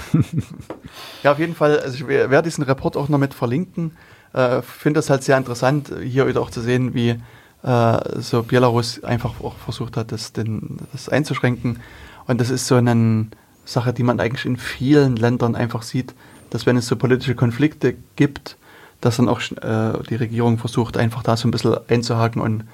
ja, 1.23 1.33
auf 1.33 1.39
jeden 1.39 1.55
Fall. 1.55 1.79
Also 1.81 1.97
ich 1.97 2.07
werde 2.07 2.43
diesen 2.43 2.65
Report 2.65 2.97
auch 2.97 3.09
noch 3.09 3.19
mit 3.19 3.35
verlinken. 3.35 3.93
Äh, 4.33 4.62
Finde 4.62 4.99
das 4.99 5.11
halt 5.11 5.23
sehr 5.23 5.37
interessant, 5.37 5.93
hier 6.03 6.27
wieder 6.27 6.41
auch 6.41 6.51
zu 6.51 6.61
sehen, 6.61 6.95
wie 6.95 7.16
äh, 7.62 8.20
so 8.20 8.43
Belarus 8.43 9.03
einfach 9.03 9.41
auch 9.41 9.57
versucht 9.57 9.97
hat, 9.97 10.12
das, 10.12 10.33
den, 10.33 10.79
das 10.93 11.09
einzuschränken. 11.09 11.79
Und 12.27 12.41
das 12.41 12.51
ist 12.51 12.66
so 12.66 12.77
eine 12.77 13.27
Sache, 13.65 13.93
die 13.93 14.03
man 14.03 14.20
eigentlich 14.20 14.45
in 14.45 14.57
vielen 14.57 15.16
Ländern 15.16 15.55
einfach 15.55 15.83
sieht, 15.83 16.15
dass 16.51 16.66
wenn 16.66 16.77
es 16.77 16.87
so 16.87 16.97
politische 16.97 17.35
Konflikte 17.35 17.97
gibt, 18.16 18.57
dass 19.01 19.16
dann 19.16 19.29
auch 19.29 19.41
äh, 19.41 20.03
die 20.09 20.16
Regierung 20.16 20.59
versucht, 20.59 20.97
einfach 20.97 21.23
da 21.23 21.37
so 21.37 21.49
ein 21.49 21.51
bisschen 21.51 21.77
einzuhaken 21.89 22.43
und 22.43 22.65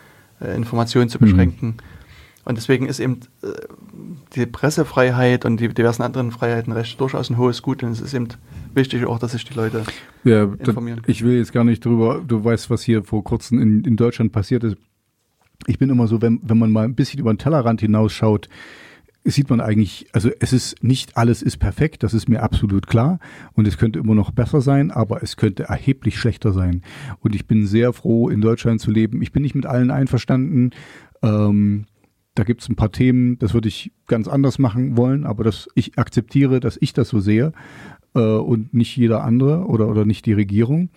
äh, 0.41 0.55
Informationen 0.55 1.09
zu 1.09 1.19
mhm. 1.19 1.25
beschränken. 1.25 1.67
Mhm. 1.69 1.94
Und 2.45 2.59
deswegen 2.59 2.87
ist 2.87 3.01
eben 3.01 3.21
äh, 3.43 3.49
die 4.35 4.47
Pressefreiheit 4.47 5.45
und 5.45 5.59
die 5.59 5.69
diversen 5.69 6.03
anderen 6.03 6.31
Freiheiten 6.31 6.73
recht 6.73 7.01
durchaus 7.01 7.31
ein 7.31 7.39
hohes 7.39 7.62
Gut. 7.62 7.83
Und 7.83 7.93
es 7.93 8.01
ist 8.01 8.15
eben 8.15 8.29
wichtig 8.75 9.07
auch, 9.07 9.19
dass 9.19 9.33
sich 9.33 9.45
die 9.45 9.55
Leute 9.55 9.85
ja, 10.25 10.45
informieren. 10.45 11.01
Das, 11.01 11.09
ich 11.09 11.25
will 11.25 11.37
jetzt 11.37 11.53
gar 11.53 11.65
nicht 11.65 11.85
drüber, 11.85 12.23
du 12.27 12.45
weißt, 12.45 12.71
was 12.71 12.83
hier 12.83 13.03
vor 13.03 13.25
kurzem 13.25 13.61
in, 13.61 13.85
in 13.85 13.97
Deutschland 13.97 14.33
passiert 14.33 14.65
ist. 14.65 14.77
Ich 15.66 15.79
bin 15.79 15.89
immer 15.89 16.07
so, 16.07 16.21
wenn, 16.21 16.41
wenn 16.43 16.59
man 16.59 16.73
mal 16.73 16.85
ein 16.85 16.95
bisschen 16.95 17.21
über 17.21 17.33
den 17.33 17.39
Tellerrand 17.39 17.81
hinausschaut, 17.81 18.49
sieht 19.25 19.49
man 19.49 19.61
eigentlich, 19.61 20.07
also 20.12 20.31
es 20.41 20.53
ist 20.53 20.85
nicht 20.85 21.16
alles 21.16 21.41
ist 21.41 21.57
perfekt, 21.57 22.03
das 22.03 22.12
ist 22.12 22.29
mir 22.29 22.43
absolut 22.43 22.87
klar 22.87 23.19
und 23.55 23.66
es 23.66 23.79
könnte 23.79 23.99
immer 23.99 24.15
noch 24.15 24.33
besser 24.33 24.61
sein, 24.61 24.91
aber 24.91 25.23
es 25.23 25.37
könnte 25.39 25.65
erheblich 25.65 26.19
schlechter 26.19 26.53
sein. 26.53 26.83
Und 27.21 27.35
ich 27.35 27.47
bin 27.47 27.66
sehr 27.66 27.95
froh, 27.95 28.29
in 28.29 28.43
Deutschland 28.43 28.83
zu 28.83 28.91
leben. 28.91 29.23
Ich 29.23 29.33
bin 29.33 29.43
nicht 29.43 29.55
mit 29.55 29.65
allen 29.65 29.91
einverstanden. 29.91 30.73
Ähm, 31.23 31.87
da 32.35 32.43
gibt 32.43 32.62
es 32.62 32.69
ein 32.69 32.77
paar 32.77 32.90
Themen, 32.90 33.39
das 33.39 33.55
würde 33.55 33.69
ich 33.69 33.93
ganz 34.06 34.27
anders 34.28 34.59
machen 34.59 34.97
wollen, 34.97 35.24
aber 35.24 35.44
das, 35.44 35.69
ich 35.74 35.98
akzeptiere, 35.98 36.61
dass 36.61 36.77
ich 36.81 36.93
das 36.93 37.09
so 37.09 37.20
sehe 37.20 37.52
äh, 38.15 38.20
und 38.20 38.74
nicht 38.74 38.97
jeder 38.97 39.23
andere 39.23 39.66
oder, 39.66 39.89
oder 39.89 40.05
nicht 40.05 40.27
die 40.27 40.32
Regierung. 40.32 40.90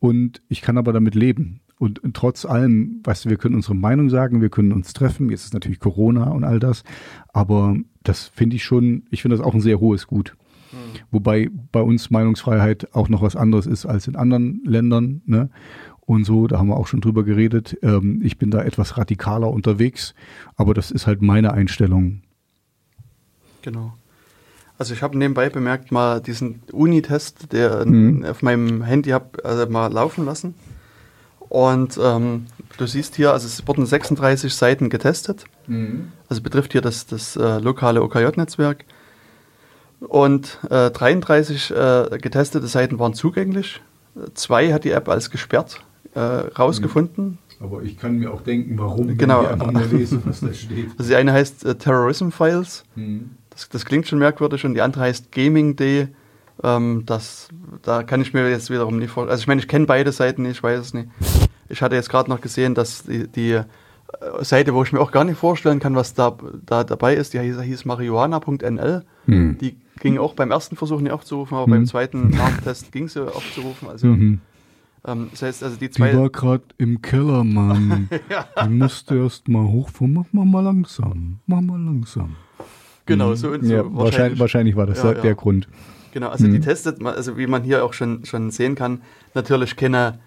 Und 0.00 0.42
ich 0.48 0.62
kann 0.62 0.78
aber 0.78 0.92
damit 0.92 1.14
leben. 1.14 1.60
Und, 1.78 1.98
und 1.98 2.14
trotz 2.14 2.44
allem, 2.44 3.00
weißt 3.02 3.24
du, 3.24 3.30
wir 3.30 3.36
können 3.36 3.56
unsere 3.56 3.74
Meinung 3.74 4.08
sagen, 4.08 4.40
wir 4.40 4.48
können 4.48 4.72
uns 4.72 4.92
treffen. 4.92 5.30
Jetzt 5.30 5.44
ist 5.44 5.54
natürlich 5.54 5.80
Corona 5.80 6.30
und 6.30 6.44
all 6.44 6.60
das. 6.60 6.84
Aber 7.32 7.76
das 8.04 8.28
finde 8.28 8.56
ich 8.56 8.64
schon, 8.64 9.04
ich 9.10 9.22
finde 9.22 9.36
das 9.36 9.44
auch 9.44 9.54
ein 9.54 9.60
sehr 9.60 9.80
hohes 9.80 10.06
Gut. 10.06 10.36
Hm. 10.70 10.78
Wobei 11.10 11.50
bei 11.72 11.80
uns 11.80 12.10
Meinungsfreiheit 12.10 12.94
auch 12.94 13.08
noch 13.08 13.22
was 13.22 13.34
anderes 13.34 13.66
ist 13.66 13.86
als 13.86 14.06
in 14.06 14.14
anderen 14.14 14.60
Ländern. 14.64 15.22
Ne? 15.26 15.50
Und 16.06 16.24
so, 16.24 16.46
da 16.46 16.58
haben 16.58 16.68
wir 16.68 16.76
auch 16.76 16.86
schon 16.86 17.00
drüber 17.00 17.24
geredet. 17.24 17.78
Ähm, 17.82 18.20
ich 18.22 18.38
bin 18.38 18.50
da 18.50 18.62
etwas 18.62 18.98
radikaler 18.98 19.50
unterwegs, 19.50 20.14
aber 20.56 20.74
das 20.74 20.90
ist 20.90 21.06
halt 21.06 21.22
meine 21.22 21.52
Einstellung. 21.52 22.22
Genau. 23.62 23.94
Also 24.76 24.92
ich 24.92 25.02
habe 25.02 25.16
nebenbei 25.16 25.48
bemerkt 25.48 25.92
mal 25.92 26.20
diesen 26.20 26.62
Uni-Test, 26.72 27.52
der 27.52 27.86
mhm. 27.86 28.24
auf 28.24 28.42
meinem 28.42 28.82
Handy 28.82 29.10
habe, 29.10 29.44
also 29.44 29.70
mal 29.70 29.90
laufen 29.92 30.26
lassen. 30.26 30.54
Und 31.48 31.98
ähm, 32.02 32.46
du 32.76 32.86
siehst 32.86 33.14
hier, 33.14 33.32
also 33.32 33.46
es 33.46 33.66
wurden 33.66 33.86
36 33.86 34.52
Seiten 34.52 34.90
getestet. 34.90 35.44
Mhm. 35.68 36.12
Also 36.28 36.42
betrifft 36.42 36.72
hier 36.72 36.80
das, 36.80 37.06
das 37.06 37.36
äh, 37.36 37.58
lokale 37.60 38.02
OKJ-Netzwerk. 38.02 38.84
Und 40.00 40.58
äh, 40.68 40.90
33 40.90 41.70
äh, 41.70 42.18
getestete 42.20 42.66
Seiten 42.66 42.98
waren 42.98 43.14
zugänglich. 43.14 43.80
Zwei 44.34 44.72
hat 44.72 44.84
die 44.84 44.90
App 44.90 45.08
als 45.08 45.30
gesperrt 45.30 45.82
äh, 46.14 46.20
rausgefunden. 46.20 47.38
Aber 47.60 47.82
ich 47.82 47.98
kann 47.98 48.18
mir 48.18 48.32
auch 48.32 48.42
denken, 48.42 48.78
warum, 48.78 49.16
genau. 49.16 49.42
ich 49.42 49.48
einfach 49.48 49.70
mal 49.70 49.86
lese, 49.86 50.20
was 50.24 50.40
da 50.40 50.52
steht. 50.52 50.88
Also 50.98 51.10
die 51.10 51.16
eine 51.16 51.32
heißt 51.32 51.64
äh, 51.64 51.74
Terrorism 51.76 52.30
Files. 52.30 52.84
Mhm. 52.94 53.30
Das, 53.50 53.68
das, 53.68 53.84
klingt 53.84 54.08
schon 54.08 54.18
merkwürdig. 54.18 54.64
Und 54.64 54.74
die 54.74 54.80
andere 54.80 55.04
heißt 55.04 55.32
Gaming 55.32 55.76
Day. 55.76 56.08
Ähm, 56.62 57.02
das, 57.06 57.48
da 57.82 58.02
kann 58.02 58.20
ich 58.20 58.32
mir 58.32 58.48
jetzt 58.48 58.70
wiederum 58.70 58.98
nicht 58.98 59.10
vorstellen. 59.10 59.32
Also 59.32 59.42
ich 59.42 59.46
meine, 59.46 59.60
ich 59.60 59.68
kenne 59.68 59.86
beide 59.86 60.12
Seiten 60.12 60.42
nicht, 60.42 60.58
ich 60.58 60.62
weiß 60.62 60.80
es 60.80 60.94
nicht. 60.94 61.08
Ich 61.68 61.82
hatte 61.82 61.96
jetzt 61.96 62.10
gerade 62.10 62.30
noch 62.30 62.40
gesehen, 62.40 62.74
dass 62.74 63.04
die, 63.04 63.26
die 63.26 63.52
äh, 63.52 63.64
Seite, 64.42 64.74
wo 64.74 64.82
ich 64.82 64.92
mir 64.92 65.00
auch 65.00 65.10
gar 65.10 65.24
nicht 65.24 65.38
vorstellen 65.38 65.80
kann, 65.80 65.96
was 65.96 66.14
da, 66.14 66.36
da 66.66 66.84
dabei 66.84 67.14
ist, 67.14 67.34
die 67.34 67.40
hieß, 67.40 67.60
hieß 67.60 67.84
marihuana.nl. 67.86 69.04
Hm. 69.26 69.58
Die 69.58 69.76
ging 70.00 70.18
auch 70.18 70.34
beim 70.34 70.50
ersten 70.50 70.76
Versuch 70.76 71.00
nicht 71.00 71.12
aufzurufen, 71.12 71.56
aber 71.56 71.66
hm. 71.66 71.72
beim 71.72 71.86
zweiten 71.86 72.30
Markttest 72.36 72.92
ging 72.92 73.08
sie 73.08 73.26
aufzurufen. 73.26 73.88
Also 73.88 74.08
mhm. 74.08 74.40
Ähm, 75.06 75.28
das 75.30 75.42
heißt 75.42 75.62
also 75.62 75.76
die 75.76 75.90
zwei. 75.90 76.10
Die 76.10 76.18
war 76.18 76.30
gerade 76.30 76.64
im 76.78 77.02
Keller, 77.02 77.44
Mann. 77.44 78.08
ja. 78.30 78.46
Die 78.64 78.70
musste 78.70 79.16
erst 79.16 79.48
mal 79.48 79.66
hochfahren. 79.66 80.12
Mach 80.12 80.32
mal, 80.32 80.44
mal 80.44 80.64
langsam. 80.64 81.40
Mach 81.46 81.60
mal 81.60 81.80
langsam. 81.80 82.36
Genau, 83.06 83.30
mhm. 83.30 83.36
so, 83.36 83.60
so 83.60 83.74
ja, 83.74 83.82
wahrscheinlich, 83.86 84.40
wahrscheinlich, 84.40 84.76
war 84.76 84.86
das 84.86 85.02
ja, 85.02 85.12
der 85.12 85.24
ja. 85.24 85.34
Grund. 85.34 85.68
Genau, 86.12 86.28
also 86.28 86.46
mhm. 86.46 86.52
die 86.52 86.60
testet, 86.60 87.04
also 87.04 87.36
wie 87.36 87.46
man 87.46 87.64
hier 87.64 87.84
auch 87.84 87.92
schon, 87.92 88.24
schon 88.24 88.50
sehen 88.50 88.76
kann, 88.76 89.02
natürlich 89.34 89.76
keine, 89.76 90.20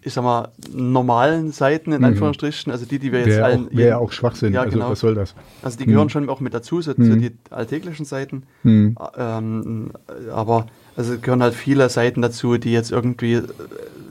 ich 0.00 0.12
sag 0.12 0.22
mal, 0.22 0.52
normalen 0.72 1.50
Seiten 1.50 1.92
in 1.92 1.98
mhm. 1.98 2.04
Anführungsstrichen, 2.04 2.70
also 2.70 2.86
die, 2.86 2.98
die 2.98 3.12
wir 3.12 3.18
jetzt 3.20 3.30
wär 3.30 3.44
allen. 3.44 3.68
Wäre 3.72 3.88
ja 3.88 3.98
auch 3.98 4.12
Schwachsinn, 4.12 4.54
ja, 4.54 4.62
also 4.62 4.78
genau. 4.78 4.90
was 4.90 5.00
soll 5.00 5.14
das? 5.14 5.34
Also 5.60 5.76
die 5.76 5.86
gehören 5.86 6.04
mhm. 6.04 6.10
schon 6.10 6.28
auch 6.28 6.40
mit 6.40 6.54
dazu, 6.54 6.80
so, 6.80 6.92
so 6.96 7.02
mhm. 7.02 7.20
die 7.20 7.32
alltäglichen 7.50 8.06
Seiten. 8.06 8.44
Mhm. 8.62 8.96
Ähm, 9.18 9.90
aber 10.32 10.66
also 10.96 11.18
gehören 11.18 11.42
halt 11.42 11.54
viele 11.54 11.88
Seiten 11.88 12.22
dazu, 12.22 12.56
die 12.56 12.72
jetzt 12.72 12.92
irgendwie 12.92 13.42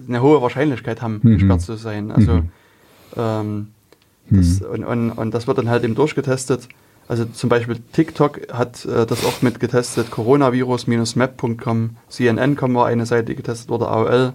eine 0.08 0.22
hohe 0.22 0.42
Wahrscheinlichkeit 0.42 1.02
haben, 1.02 1.20
Mhm. 1.24 1.34
gesperrt 1.38 1.62
zu 1.62 1.76
sein. 1.76 2.12
Also 2.12 2.34
Mhm. 2.34 2.50
ähm, 3.18 3.68
das, 4.30 4.62
Mhm. 4.62 4.66
und, 4.68 4.84
und, 4.86 5.12
und 5.12 5.34
das 5.34 5.48
wird 5.48 5.58
dann 5.58 5.70
halt 5.70 5.84
eben 5.84 5.96
durchgetestet. 5.96 6.68
Also 7.08 7.26
zum 7.26 7.50
Beispiel 7.50 7.80
TikTok 7.92 8.54
hat 8.54 8.86
äh, 8.86 9.06
das 9.06 9.26
auch 9.26 9.42
mit 9.42 9.60
getestet, 9.60 10.10
coronavirus-map.com, 10.12 11.98
CNN.com 12.10 12.76
war 12.76 12.86
eine 12.88 13.06
Seite, 13.06 13.26
die 13.26 13.36
getestet 13.36 13.70
wurde, 13.70 13.88
AOL. 13.90 14.34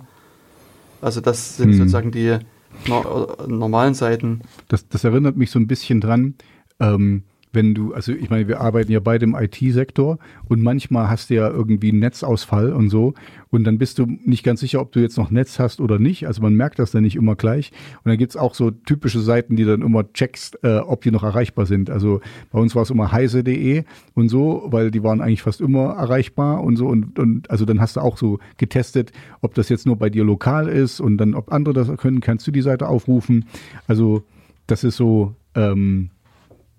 Also 1.01 1.21
das 1.21 1.57
sind 1.57 1.71
Mhm. 1.71 1.79
sozusagen 1.79 2.11
die 2.11 2.39
no 2.87 3.27
normalen 3.47 3.95
Seiten. 3.95 4.43
Das, 4.69 4.87
das 4.89 5.05
erinnert 5.05 5.37
mich 5.37 5.51
so 5.51 5.59
ein 5.59 5.67
bisschen 5.67 6.01
dran, 6.01 6.35
ähm, 6.81 7.23
wenn 7.53 7.75
du, 7.75 7.95
also 7.95 8.13
ich 8.13 8.31
meine, 8.31 8.49
wir 8.49 8.61
arbeiten 8.61 8.93
ja 8.93 9.01
beide 9.01 9.25
im 9.25 9.35
IT-Sektor 9.35 10.19
und 10.49 10.63
manchmal 10.63 11.09
hast 11.09 11.31
du 11.31 11.35
ja 11.35 11.49
irgendwie 11.49 11.91
einen 11.91 12.01
Netzausfall 12.01 12.73
und 12.73 12.91
so 12.91 13.15
und 13.51 13.65
dann 13.65 13.79
bist 13.79 13.99
du 13.99 14.07
nicht 14.07 14.45
ganz 14.45 14.61
sicher, 14.61 14.81
ob 14.81 14.93
du 14.93 15.01
jetzt 15.01 15.17
noch 15.17 15.31
Netz 15.31 15.59
hast 15.59 15.81
oder 15.81 15.99
nicht. 15.99 16.27
Also 16.27 16.43
man 16.43 16.55
merkt 16.55 16.79
das 16.79 16.91
dann 16.91 17.03
nicht 17.03 17.17
immer 17.17 17.35
gleich. 17.35 17.73
Und 18.05 18.11
dann 18.11 18.19
gibt's 18.19 18.37
auch 18.37 18.55
so 18.55 18.71
typische 18.71 19.21
Seiten, 19.21 19.57
die 19.57 19.65
dann 19.65 19.83
immer 19.83 20.13
checkst, 20.13 20.63
äh, 20.63 20.79
ob 20.79 21.03
die 21.03 21.11
noch 21.11 21.23
erreichbar 21.23 21.65
sind. 21.67 21.89
Also 21.89 22.21
bei 22.51 22.59
uns 22.59 22.75
war 22.75 22.83
es 22.83 22.91
immer 22.91 23.11
heise.de 23.11 23.85
und 24.15 24.29
so, 24.29 24.67
weil 24.67 24.91
die 24.91 25.03
waren 25.03 25.21
eigentlich 25.21 25.43
fast 25.43 25.61
immer 25.61 25.95
erreichbar 25.95 26.63
und 26.63 26.77
so 26.77 26.87
und, 26.87 27.19
und 27.19 27.51
also 27.51 27.65
dann 27.65 27.81
hast 27.81 27.97
du 27.97 28.01
auch 28.01 28.19
so 28.19 28.39
getestet, 28.59 29.13
ob 29.41 29.55
das 29.55 29.69
jetzt 29.69 29.87
nur 29.87 29.97
bei 29.97 30.11
dir 30.11 30.25
lokal 30.25 30.69
ist 30.69 31.01
und 31.01 31.17
dann, 31.17 31.35
ob 31.35 31.53
andere 31.53 31.75
das 31.75 31.97
können, 31.97 32.21
kannst 32.21 32.47
du 32.47 32.51
die 32.51 32.63
Seite 32.63 32.89
aufrufen. 32.89 33.47
Also 33.87 34.25
das 34.67 34.85
ist 34.85 34.97
so, 34.97 35.35
ähm, 35.55 36.11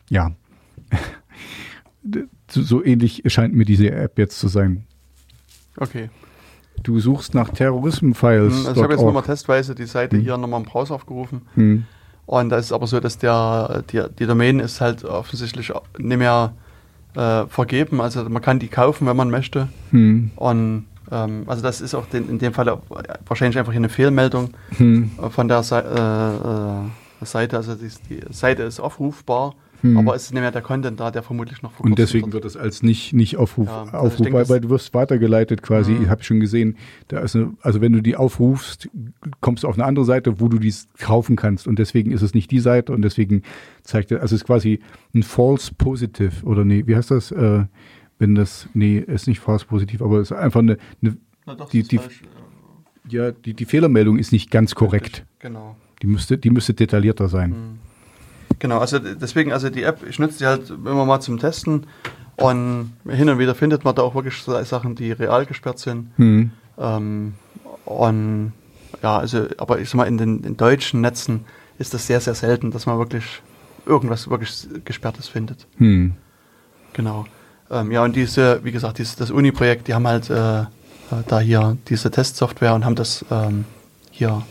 ja, 0.09 0.31
so 2.49 2.83
ähnlich 2.83 3.23
scheint 3.27 3.53
mir 3.53 3.65
diese 3.65 3.91
App 3.91 4.17
jetzt 4.17 4.39
zu 4.39 4.47
sein. 4.47 4.85
Okay. 5.77 6.09
Du 6.83 6.99
suchst 6.99 7.33
nach 7.35 7.49
Hm, 7.49 7.55
Terrorism-Files. 7.55 8.65
Also 8.65 8.71
ich 8.71 8.83
habe 8.83 8.93
jetzt 8.93 9.03
nochmal 9.03 9.23
testweise 9.23 9.75
die 9.75 9.85
Seite 9.85 10.17
hier 10.17 10.37
nochmal 10.37 10.61
im 10.61 10.65
Browser 10.65 10.95
aufgerufen. 10.95 11.41
Hm. 11.55 11.85
Und 12.25 12.49
da 12.49 12.57
ist 12.57 12.65
es 12.65 12.71
aber 12.71 12.87
so, 12.87 12.99
dass 12.99 13.17
der, 13.17 13.83
die, 13.91 14.01
die 14.17 14.25
Domain 14.25 14.59
ist 14.59 14.81
halt 14.81 15.03
offensichtlich 15.03 15.73
nicht 15.97 16.17
mehr 16.17 16.53
äh, 17.15 17.45
vergeben. 17.47 17.99
Also 18.01 18.23
man 18.29 18.41
kann 18.41 18.59
die 18.59 18.67
kaufen, 18.67 19.07
wenn 19.07 19.17
man 19.17 19.29
möchte. 19.29 19.67
Hm. 19.91 20.31
Und 20.35 20.85
ähm, 21.11 21.43
also 21.47 21.63
das 21.63 21.81
ist 21.81 21.95
auch 21.95 22.05
den, 22.05 22.29
in 22.29 22.39
dem 22.39 22.53
Fall 22.53 22.77
wahrscheinlich 23.27 23.57
einfach 23.57 23.73
eine 23.73 23.89
Fehlmeldung 23.89 24.51
Hm. 24.77 25.11
von 25.31 25.47
der 25.47 25.63
Sei 25.63 25.79
äh, 25.79 26.35
äh, 27.21 27.25
Seite. 27.25 27.57
Also 27.57 27.75
die, 27.75 27.89
die 28.09 28.21
Seite 28.33 28.63
ist 28.63 28.79
aufrufbar, 28.79 29.55
Hm. 29.81 29.97
aber 29.97 30.15
es 30.15 30.23
ist 30.23 30.33
nicht 30.33 30.41
mehr 30.41 30.51
der 30.51 30.61
Content 30.61 30.99
da, 30.99 31.09
der 31.11 31.23
vermutlich 31.23 31.61
noch 31.61 31.79
Und 31.79 31.97
deswegen 31.97 32.33
wird 32.33 32.43
es 32.45 32.57
als 32.57 32.83
nicht, 32.83 33.13
nicht 33.13 33.37
Aufruf, 33.37 33.67
Ja, 33.67 33.83
also 33.83 33.97
Aufruf 33.97 34.25
denke, 34.25 34.49
weil, 34.49 34.59
du 34.59 34.69
wirst 34.69 34.93
weitergeleitet 34.93 35.61
quasi. 35.61 35.91
Mhm. 35.93 36.03
Ich 36.03 36.09
habe 36.09 36.23
schon 36.23 36.39
gesehen, 36.39 36.75
da 37.07 37.19
ist 37.19 37.35
eine, 37.35 37.53
also 37.61 37.79
wenn 37.81 37.93
du 37.93 38.01
die 38.01 38.15
aufrufst, 38.15 38.89
kommst 39.41 39.63
du 39.63 39.67
auf 39.67 39.75
eine 39.75 39.85
andere 39.85 40.03
Seite, 40.05 40.39
wo 40.39 40.47
du 40.49 40.59
dies 40.59 40.87
kaufen 40.97 41.35
kannst. 41.35 41.67
Und 41.67 41.79
deswegen 41.79 42.11
ist 42.11 42.21
es 42.21 42.33
nicht 42.33 42.51
die 42.51 42.59
Seite 42.59 42.91
und 42.93 43.01
deswegen 43.01 43.43
zeigt 43.83 44.11
er, 44.11 44.21
also 44.21 44.35
es 44.35 44.41
ist 44.41 44.45
quasi 44.47 44.79
ein 45.15 45.23
False 45.23 45.71
Positive 45.77 46.45
oder 46.45 46.65
nee, 46.65 46.83
wie 46.85 46.95
heißt 46.95 47.11
das? 47.11 47.31
Äh, 47.31 47.65
wenn 48.17 48.35
das, 48.35 48.67
nee, 48.73 48.97
ist 48.99 49.27
nicht 49.27 49.39
False 49.39 49.65
Positive, 49.65 50.03
aber 50.03 50.17
es 50.19 50.31
ist 50.31 50.37
einfach 50.37 50.59
eine, 50.59 50.77
eine 51.01 51.15
Na 51.45 51.55
doch, 51.55 51.69
die- 51.69 51.83
die- 51.83 51.99
ja, 53.07 53.31
die, 53.31 53.53
die 53.53 53.65
Fehlermeldung 53.65 54.17
ist 54.19 54.31
nicht 54.31 54.51
ganz 54.51 54.75
korrekt. 54.75 55.05
Richtig, 55.19 55.25
Genau. 55.39 55.75
Die 56.01 56.07
müsste, 56.07 56.37
die 56.37 56.49
müsste 56.49 56.73
detaillierter 56.73 57.27
sein. 57.29 57.79
Genau, 58.59 58.79
also 58.79 58.99
deswegen, 58.99 59.53
also 59.53 59.69
die 59.69 59.83
App, 59.83 60.05
ich 60.07 60.19
nutze 60.19 60.39
die 60.39 60.45
halt 60.45 60.69
immer 60.69 61.05
mal 61.05 61.21
zum 61.21 61.39
Testen 61.39 61.87
und 62.35 62.93
hin 63.07 63.29
und 63.29 63.39
wieder 63.39 63.55
findet 63.55 63.83
man 63.83 63.95
da 63.95 64.01
auch 64.01 64.15
wirklich 64.15 64.35
so 64.41 64.61
Sachen, 64.63 64.95
die 64.95 65.11
real 65.11 65.45
gesperrt 65.45 65.79
sind. 65.79 66.11
Hm. 66.17 66.51
Ähm, 66.77 67.33
und 67.85 68.53
ja, 69.01 69.17
also, 69.17 69.47
aber 69.57 69.79
ich 69.79 69.89
sag 69.89 69.97
mal, 69.97 70.07
in 70.07 70.17
den 70.17 70.43
in 70.43 70.57
deutschen 70.57 71.01
Netzen 71.01 71.45
ist 71.77 71.93
das 71.93 72.07
sehr, 72.07 72.19
sehr 72.19 72.35
selten, 72.35 72.71
dass 72.71 72.85
man 72.85 72.97
wirklich 72.97 73.41
irgendwas 73.85 74.29
wirklich 74.29 74.67
Gesperrtes 74.85 75.27
findet. 75.27 75.67
Hm. 75.77 76.13
Genau. 76.93 77.25
Ähm, 77.71 77.91
ja, 77.91 78.03
und 78.03 78.15
diese, 78.15 78.63
wie 78.63 78.71
gesagt, 78.71 78.97
dieses, 78.97 79.15
das 79.15 79.31
Uni-Projekt, 79.31 79.87
die 79.87 79.93
haben 79.93 80.07
halt 80.07 80.29
äh, 80.29 80.61
äh, 80.61 80.65
da 81.27 81.39
hier 81.39 81.77
diese 81.87 82.11
Testsoftware 82.11 82.73
und 82.73 82.85
haben 82.85 82.95
das 82.95 83.25
ähm, 83.31 83.65
hier 84.11 84.43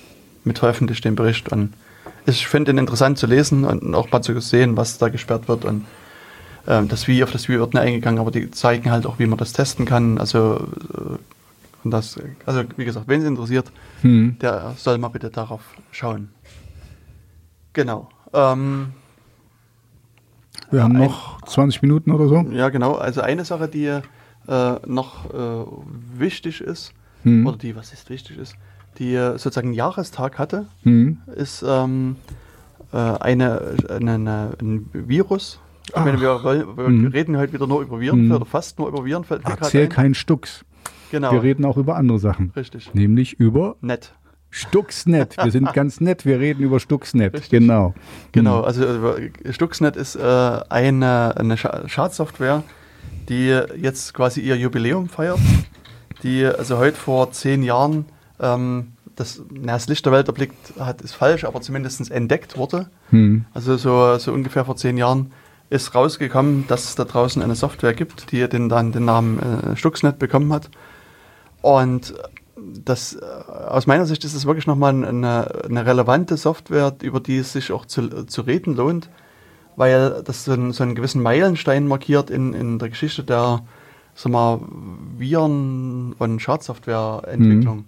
mit 0.44 0.58
veröffentlicht, 0.58 1.04
den 1.04 1.14
Bericht. 1.14 1.50
Und 1.50 1.74
ich 2.28 2.46
finde 2.46 2.70
ihn 2.72 2.78
interessant 2.78 3.18
zu 3.18 3.26
lesen 3.26 3.64
und 3.64 3.94
auch 3.94 4.10
mal 4.12 4.22
zu 4.22 4.38
sehen, 4.40 4.76
was 4.76 4.98
da 4.98 5.08
gesperrt 5.08 5.48
wird. 5.48 5.64
Und 5.64 5.84
ähm, 6.66 6.88
das 6.88 7.08
Wie, 7.08 7.22
auf 7.24 7.30
das 7.32 7.48
Wie 7.48 7.58
wird 7.58 7.74
nicht 7.74 7.82
eingegangen, 7.82 8.20
aber 8.20 8.30
die 8.30 8.50
zeigen 8.50 8.90
halt 8.90 9.06
auch, 9.06 9.18
wie 9.18 9.26
man 9.26 9.38
das 9.38 9.52
testen 9.52 9.84
kann. 9.86 10.18
Also, 10.18 10.56
äh, 10.94 11.16
und 11.84 11.90
das, 11.92 12.18
also 12.44 12.62
wie 12.76 12.84
gesagt, 12.84 13.06
wen 13.08 13.20
es 13.20 13.26
interessiert, 13.26 13.70
Hm. 14.02 14.36
der 14.40 14.74
soll 14.76 14.98
mal 14.98 15.08
bitte 15.08 15.30
darauf 15.30 15.62
schauen. 15.92 16.28
Genau. 17.72 18.08
Ähm, 18.32 18.92
Wir 20.70 20.82
haben 20.82 20.96
Ein- 20.96 21.04
noch 21.04 21.40
20 21.42 21.82
Minuten 21.82 22.10
oder 22.10 22.28
so. 22.28 22.40
Ja, 22.50 22.68
genau. 22.68 22.94
Also 22.96 23.20
eine 23.22 23.44
Sache, 23.44 23.68
die 23.68 23.86
äh, 23.86 24.00
noch 24.86 25.32
äh, 25.32 25.64
wichtig 26.18 26.60
ist, 26.60 26.92
Hm. 27.22 27.46
oder 27.46 27.56
die, 27.56 27.74
was 27.76 27.92
ist 27.92 28.10
wichtig 28.10 28.38
ist, 28.38 28.54
die 28.98 29.14
sozusagen 29.36 29.68
einen 29.68 29.74
Jahrestag 29.74 30.38
hatte, 30.38 30.66
Hm. 30.82 31.18
ist 31.36 31.64
ähm, 31.66 32.16
äh, 32.92 32.96
eine, 32.96 33.74
eine, 33.88 34.12
eine, 34.14 34.50
ein 34.60 34.90
Virus. 34.92 35.60
Ich 35.88 35.94
meine, 35.96 36.20
wir, 36.20 36.42
wir 36.44 36.86
Hm. 36.86 37.06
reden 37.06 37.36
heute 37.36 37.52
wieder 37.54 37.66
nur 37.66 37.80
über 37.82 38.00
Viren, 38.00 38.20
Hm. 38.28 38.32
oder 38.32 38.44
fast 38.44 38.78
nur 38.78 38.88
über 38.88 39.04
Viren. 39.04 39.24
Fällt 39.24 39.42
mir 39.44 39.50
grad 39.50 39.60
Erzähl 39.62 39.84
ein. 39.84 39.88
kein 39.88 40.14
Stucks. 40.14 40.64
Genau, 41.10 41.32
Wir 41.32 41.42
reden 41.42 41.64
auch 41.64 41.76
über 41.78 41.96
andere 41.96 42.18
Sachen. 42.18 42.52
richtig. 42.56 42.92
Nämlich 42.94 43.40
über 43.40 43.76
Nett. 43.80 44.12
Stuxnet. 44.50 45.36
Wir 45.42 45.50
sind 45.50 45.72
ganz 45.74 46.00
nett. 46.00 46.24
Wir 46.26 46.38
reden 46.40 46.62
über 46.62 46.80
Stuxnet. 46.80 47.34
Richtig. 47.34 47.50
Genau. 47.50 47.94
Genau, 48.32 48.60
also 48.62 48.84
äh, 48.84 49.30
Stuxnet 49.52 49.96
ist 49.96 50.16
äh, 50.16 50.20
eine, 50.22 51.34
eine 51.36 51.54
Scha- 51.56 51.86
Schadsoftware, 51.88 52.62
die 53.28 53.48
jetzt 53.76 54.12
quasi 54.14 54.40
ihr 54.40 54.56
Jubiläum 54.56 55.08
feiert, 55.08 55.38
die 56.22 56.44
also 56.44 56.78
heute 56.78 56.96
vor 56.96 57.30
zehn 57.32 57.62
Jahren 57.62 58.06
ähm, 58.40 58.92
das, 59.16 59.42
na, 59.50 59.72
das 59.72 59.88
Licht 59.88 60.04
der 60.06 60.12
Welt 60.12 60.28
erblickt 60.28 60.74
hat, 60.78 61.02
ist 61.02 61.14
falsch, 61.14 61.44
aber 61.44 61.60
zumindest 61.60 62.10
entdeckt 62.10 62.56
wurde. 62.56 62.88
Hm. 63.10 63.44
Also 63.54 63.76
so, 63.76 64.16
so 64.18 64.32
ungefähr 64.32 64.64
vor 64.64 64.76
zehn 64.76 64.96
Jahren 64.96 65.32
ist 65.70 65.94
rausgekommen, 65.94 66.66
dass 66.68 66.84
es 66.84 66.94
da 66.94 67.04
draußen 67.04 67.42
eine 67.42 67.54
Software 67.54 67.94
gibt, 67.94 68.30
die 68.32 68.48
den, 68.48 68.68
dann 68.68 68.92
den 68.92 69.04
Namen 69.04 69.38
äh, 69.40 69.76
Stuxnet 69.76 70.18
bekommen 70.18 70.52
hat. 70.52 70.70
Und 71.60 72.14
das, 72.56 73.14
äh, 73.14 73.24
aus 73.68 73.86
meiner 73.86 74.06
Sicht 74.06 74.24
ist 74.24 74.34
es 74.34 74.46
wirklich 74.46 74.66
nochmal 74.66 75.04
eine, 75.04 75.64
eine 75.64 75.84
relevante 75.86 76.36
Software, 76.36 76.94
über 77.02 77.20
die 77.20 77.38
es 77.38 77.52
sich 77.52 77.72
auch 77.72 77.86
zu, 77.86 78.24
zu 78.26 78.42
reden 78.42 78.76
lohnt, 78.76 79.10
weil 79.76 80.22
das 80.24 80.44
so, 80.44 80.52
einen- 80.52 80.72
so 80.72 80.82
einen 80.84 80.94
gewissen 80.94 81.22
Meilenstein 81.22 81.86
markiert 81.86 82.30
in, 82.30 82.54
in 82.54 82.78
der 82.78 82.88
Geschichte 82.88 83.22
der 83.24 83.60
sag 84.14 84.32
mal, 84.32 84.60
Viren- 85.16 86.14
und 86.18 86.40
Schadsoftwareentwicklung. 86.40 87.84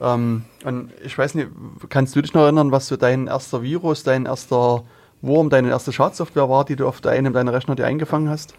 Ähm, 0.00 0.44
und 0.64 0.90
ich 1.04 1.16
weiß 1.16 1.34
nicht, 1.34 1.48
kannst 1.88 2.14
du 2.16 2.22
dich 2.22 2.34
noch 2.34 2.42
erinnern, 2.42 2.72
was 2.72 2.88
so 2.88 2.96
dein 2.96 3.26
erster 3.26 3.62
Virus, 3.62 4.02
dein 4.02 4.26
erster 4.26 4.84
Wurm, 5.22 5.48
deine 5.50 5.70
erste 5.70 5.92
Schadsoftware 5.92 6.48
war, 6.48 6.64
die 6.64 6.76
du 6.76 6.86
auf 6.86 7.04
einem 7.04 7.32
deiner 7.32 7.52
Rechner 7.52 7.74
dir 7.74 7.86
eingefangen 7.86 8.28
hast? 8.28 8.54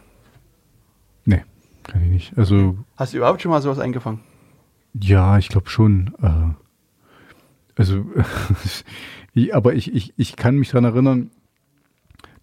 Nee, 1.26 1.44
kann 1.84 2.02
ich 2.04 2.10
nicht. 2.10 2.38
Also, 2.38 2.78
Hast 2.96 3.14
du 3.14 3.18
überhaupt 3.18 3.42
schon 3.42 3.52
mal 3.52 3.62
sowas 3.62 3.80
eingefangen? 3.80 4.22
ja, 5.00 5.38
ich 5.38 5.50
glaube 5.50 5.70
schon. 5.70 6.14
Äh, 6.22 6.56
also, 7.76 8.06
aber 9.54 9.76
ich, 9.76 9.94
ich, 9.94 10.14
ich 10.18 10.36
kann 10.36 10.56
mich 10.56 10.70
daran 10.70 10.86
erinnern, 10.86 11.32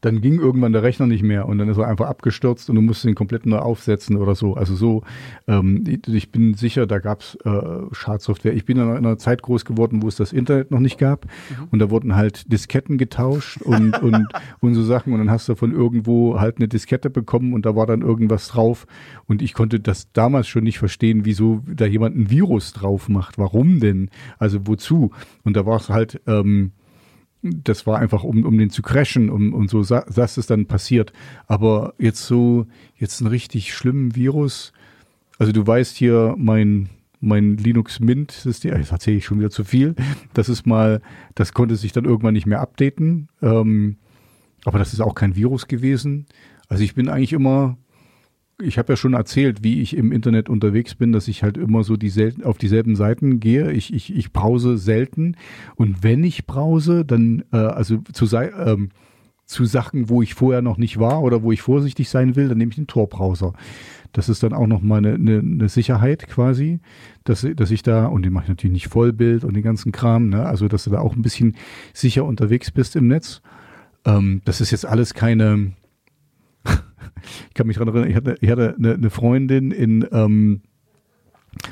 dann 0.05 0.21
ging 0.21 0.39
irgendwann 0.39 0.73
der 0.73 0.83
Rechner 0.83 1.07
nicht 1.07 1.23
mehr 1.23 1.49
und 1.49 1.57
dann 1.57 1.69
ist 1.69 1.79
er 1.79 1.89
einfach 1.89 2.07
abgestürzt 2.07 2.69
und 2.69 2.77
du 2.77 2.83
musst 2.83 3.05
ihn 3.07 3.15
komplett 3.15 3.47
neu 3.47 3.59
aufsetzen 3.59 4.17
oder 4.17 4.35
so. 4.35 4.55
Also 4.55 4.75
so, 4.75 5.03
ähm, 5.49 5.85
ich, 6.07 6.31
bin 6.31 6.53
sicher, 6.55 6.87
da 6.87 6.99
gab 6.99 7.21
es 7.21 7.37
äh, 7.45 7.51
Schadsoftware. 7.93 8.53
Ich 8.53 8.67
bin 8.67 8.77
in 8.77 8.83
einer, 8.83 8.99
in 8.99 9.07
einer 9.07 9.17
Zeit 9.17 9.41
groß 9.41 9.65
geworden, 9.65 10.03
wo 10.03 10.09
es 10.09 10.17
das 10.17 10.33
Internet 10.33 10.71
noch 10.71 10.81
nicht 10.81 10.99
gab 10.99 11.27
und 11.71 11.79
da 11.79 11.89
wurden 11.89 12.17
halt 12.17 12.53
Disketten 12.53 12.99
getauscht 12.99 13.63
und, 13.63 13.99
und, 14.03 14.27
und 14.61 14.75
so 14.75 14.83
Sachen 14.83 15.15
und 15.15 15.21
dann 15.21 15.31
hast 15.31 15.49
du 15.49 15.55
von 15.55 15.73
irgendwo 15.73 16.39
halt 16.39 16.59
eine 16.59 16.69
Diskette 16.69 17.09
bekommen 17.09 17.55
und 17.55 17.65
da 17.65 17.75
war 17.75 17.87
dann 17.87 18.03
irgendwas 18.03 18.49
drauf 18.49 18.87
und 19.27 19.41
ich 19.41 19.55
konnte 19.55 19.81
das 19.81 20.13
damals 20.13 20.49
schon 20.49 20.65
nicht 20.65 20.79
verstehen, 20.79 21.25
wieso 21.25 21.63
da 21.67 21.87
jemand 21.87 22.17
ein 22.17 22.31
Virus 22.31 22.75
drauf 22.75 23.09
macht. 23.09 23.39
Warum 23.39 23.81
denn? 23.81 24.11
Also 24.39 24.67
wozu? 24.67 25.13
Und 25.45 25.57
da 25.57 25.65
war 25.65 25.77
es 25.77 25.89
halt... 25.89 26.21
Ähm, 26.27 26.73
das 27.45 27.87
war 27.87 27.99
einfach, 27.99 28.25
um, 28.25 28.45
um 28.45 28.57
den 28.57 28.71
zu 28.71 28.81
crashen 28.81 29.29
um, 29.29 29.53
und 29.53 29.69
so, 29.69 29.83
das 29.83 30.39
ist 30.39 30.51
dann 30.51 30.67
passiert. 30.67 31.13
Aber 31.47 31.95
jetzt 31.99 32.27
so, 32.27 32.67
jetzt 32.97 33.21
einen 33.21 33.29
richtig 33.29 33.75
schlimmen 33.75 34.17
Virus, 34.17 34.73
also 35.39 35.53
du 35.53 35.67
weißt 35.67 35.97
hier, 35.97 36.35
mein, 36.39 36.89
mein 37.21 37.57
Linux 37.57 38.01
Mint 38.01 38.31
System, 38.33 38.77
jetzt 38.77 38.93
erzähle 38.93 39.19
ich 39.19 39.27
schon 39.27 39.39
wieder 39.39 39.51
zu 39.51 39.65
viel, 39.65 39.95
das 40.33 40.49
ist 40.49 40.67
mal, 40.67 41.03
das 41.35 41.53
konnte 41.53 41.77
sich 41.77 41.93
dann 41.93 42.07
irgendwann 42.07 42.35
nicht 42.35 42.47
mehr 42.47 42.61
updaten, 42.61 43.29
ähm, 43.43 43.97
aber 44.65 44.79
das 44.79 44.95
ist 44.95 45.01
auch 45.01 45.15
kein 45.15 45.37
Virus 45.37 45.69
gewesen. 45.69 46.27
Also 46.69 46.83
ich 46.83 46.95
bin 46.95 47.11
eigentlich 47.11 47.35
immer 47.35 47.77
ich 48.61 48.79
habe 48.79 48.93
ja 48.93 48.97
schon 48.97 49.15
erzählt, 49.15 49.63
wie 49.63 49.81
ich 49.81 49.97
im 49.97 50.13
Internet 50.13 50.49
unterwegs 50.49 50.95
bin, 50.95 51.13
dass 51.13 51.29
ich 51.29 51.43
halt 51.43 51.57
immer 51.57 51.83
so 51.85 51.97
die 51.97 52.09
selten, 52.09 52.45
auf 52.45 52.59
dieselben 52.59 52.97
Seiten 52.97 53.41
gehe. 53.41 53.73
Ich, 53.73 53.93
ich, 53.93 54.15
ich 54.15 54.33
browse 54.33 54.79
selten. 54.79 55.37
Und 55.77 56.03
wenn 56.03 56.23
ich 56.23 56.47
browse, 56.47 57.05
dann, 57.05 57.45
äh, 57.53 57.57
also 57.57 57.99
zu, 58.13 58.27
ähm, 58.37 58.91
zu 59.47 59.65
Sachen, 59.65 60.09
wo 60.09 60.23
ich 60.23 60.35
vorher 60.35 60.63
noch 60.63 60.79
nicht 60.79 60.99
war 60.99 61.23
oder 61.23 61.43
wo 61.43 61.53
ich 61.53 61.63
vorsichtig 61.63 62.09
sein 62.09 62.37
will, 62.37 62.49
dann 62.49 62.59
nehme 62.59 62.71
ich 62.71 62.77
den 62.77 62.87
Tor-Browser. 62.87 63.53
Das 64.13 64.29
ist 64.29 64.43
dann 64.43 64.53
auch 64.53 64.69
nochmal 64.69 64.99
eine, 64.99 65.15
eine, 65.15 65.39
eine 65.41 65.69
Sicherheit 65.69 66.29
quasi, 66.29 66.79
dass, 67.25 67.47
dass 67.57 67.71
ich 67.71 67.83
da, 67.83 68.07
und 68.07 68.25
den 68.25 68.33
mache 68.33 68.45
ich 68.45 68.49
natürlich 68.51 68.75
nicht 68.75 68.89
Vollbild 68.89 69.45
und 69.45 69.55
den 69.55 69.65
ganzen 69.65 69.91
Kram, 69.91 70.29
ne? 70.29 70.47
also 70.47 70.69
dass 70.69 70.85
du 70.85 70.91
da 70.91 71.01
auch 71.01 71.17
ein 71.17 71.23
bisschen 71.23 71.57
sicher 71.93 72.25
unterwegs 72.25 72.71
bist 72.71 72.95
im 72.95 73.09
Netz. 73.09 73.43
Ähm, 74.05 74.41
das 74.45 74.61
ist 74.61 74.71
jetzt 74.71 74.87
alles 74.87 75.15
keine, 75.15 75.73
ich 77.49 77.55
kann 77.55 77.67
mich 77.67 77.77
daran 77.77 77.95
erinnern, 77.95 78.11
ich 78.11 78.17
hatte, 78.17 78.37
ich 78.41 78.51
hatte 78.51 78.75
eine, 78.77 78.95
eine 78.95 79.11
Freundin 79.11 79.71
in, 79.71 80.07
ähm, 80.13 80.63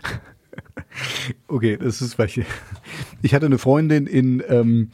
okay, 1.49 1.77
das 1.77 2.03
ist 2.03 2.15
vielleicht, 2.15 2.41
ich 3.23 3.35
hatte 3.35 3.47
eine 3.47 3.59
Freundin 3.59 4.07
in, 4.07 4.43
ähm, 4.49 4.91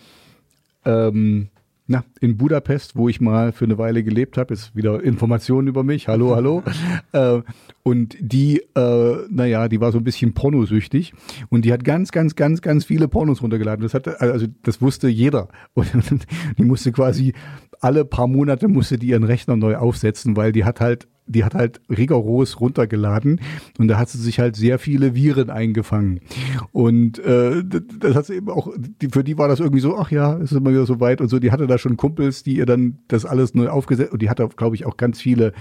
ähm, 0.85 1.49
na, 1.91 2.05
in 2.21 2.37
Budapest, 2.37 2.97
wo 2.97 3.09
ich 3.09 3.21
mal 3.21 3.51
für 3.51 3.65
eine 3.65 3.79
Weile 3.79 4.05
gelebt 4.05 4.37
habe, 4.37 4.53
ist 4.53 4.77
wieder 4.77 5.03
Informationen 5.03 5.69
über 5.69 5.83
mich, 5.83 6.07
hallo, 6.07 6.37
hallo. 6.37 6.63
äh, 7.13 7.41
und 7.83 8.15
die, 8.21 8.61
äh, 8.77 9.17
naja, 9.31 9.69
die 9.69 9.81
war 9.81 9.91
so 9.91 9.97
ein 9.97 10.05
bisschen 10.05 10.35
pornosüchtig 10.35 11.15
und 11.49 11.65
die 11.65 11.73
hat 11.73 11.85
ganz, 11.85 12.13
ganz, 12.13 12.37
ganz, 12.37 12.61
ganz 12.61 12.85
viele 12.85 13.09
Pornos 13.09 13.43
runtergeladen. 13.43 13.83
Das 13.83 13.95
hatte, 13.95 14.21
also 14.21 14.47
das 14.65 14.83
wusste 14.83 15.09
jeder. 15.09 15.49
Und 15.75 16.27
die 16.59 16.65
musste 16.65 16.93
quasi 16.93 17.33
alle 17.81 18.05
paar 18.05 18.27
Monate 18.27 18.69
musste 18.69 18.99
die 18.99 19.09
ihren 19.09 19.25
Rechner 19.25 19.57
neu 19.57 19.77
aufsetzen, 19.77 20.37
weil 20.37 20.53
die 20.53 20.65
hat 20.65 20.81
halt 20.81 21.09
die 21.29 21.45
hat 21.45 21.55
halt 21.55 21.81
rigoros 21.91 22.61
runtergeladen 22.61 23.41
und 23.79 23.89
da 23.89 23.99
hat 23.99 24.09
sie 24.09 24.19
sich 24.19 24.39
halt 24.39 24.57
sehr 24.57 24.79
viele 24.79 25.15
Viren 25.15 25.51
eingefangen. 25.51 26.21
Und 26.73 27.19
äh, 27.19 27.63
das, 27.65 28.17
hat 28.17 28.27
sie 28.27 28.37
eben 28.37 28.49
auch, 28.49 28.73
die, 28.77 29.09
für 29.09 29.23
die 29.23 29.39
war 29.39 29.49
das 29.49 29.61
irgendwie 29.61 29.81
so, 29.81 29.97
ach 29.97 30.11
ja, 30.11 30.37
es 30.39 30.53
ist 30.53 30.59
immer 30.59 30.71
wieder 30.71 30.87
so 30.87 31.01
weit 31.01 31.21
und 31.21 31.29
so. 31.29 31.39
Die 31.39 31.53
hatte 31.53 31.67
da 31.67 31.79
schon 31.79 31.97
Kumpels, 31.97 32.43
die 32.43 32.57
ihr 32.57 32.67
dann 32.67 32.99
das 33.09 33.25
alles 33.25 33.55
neu 33.55 33.69
aufgesetzt 33.69 34.13
und 34.13 34.23
die 34.23 34.31
hatte, 34.31 34.49
glaube 34.57 34.75
ich, 34.75 34.87
auch 34.87 34.97
ganz 34.97 35.21
viele 35.21 35.53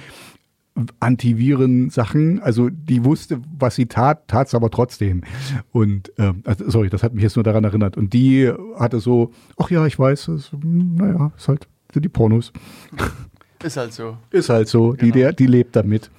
Antiviren-Sachen. 0.99 2.39
Also 2.39 2.69
die 2.69 3.03
wusste, 3.03 3.41
was 3.57 3.75
sie 3.75 3.87
tat, 3.87 4.27
tat 4.27 4.47
es 4.47 4.55
aber 4.55 4.69
trotzdem. 4.69 5.21
Und 5.71 6.11
ähm, 6.17 6.41
also, 6.45 6.69
sorry, 6.69 6.89
das 6.89 7.03
hat 7.03 7.13
mich 7.13 7.23
jetzt 7.23 7.35
nur 7.35 7.43
daran 7.43 7.63
erinnert. 7.63 7.97
Und 7.97 8.13
die 8.13 8.51
hatte 8.77 8.99
so, 8.99 9.31
ach 9.57 9.69
ja, 9.69 9.85
ich 9.85 9.97
weiß, 9.97 10.29
es, 10.29 10.51
naja, 10.63 11.31
ist 11.35 11.47
halt 11.47 11.67
sind 11.93 12.03
die 12.03 12.09
Pornos. 12.09 12.51
Ist 13.63 13.77
halt 13.77 13.93
so. 13.93 14.17
Ist 14.31 14.49
halt 14.49 14.67
so, 14.67 14.93
die, 14.93 15.05
Genau. 15.11 15.13
der, 15.13 15.33
die 15.33 15.47
lebt 15.47 15.75
damit. 15.75 16.09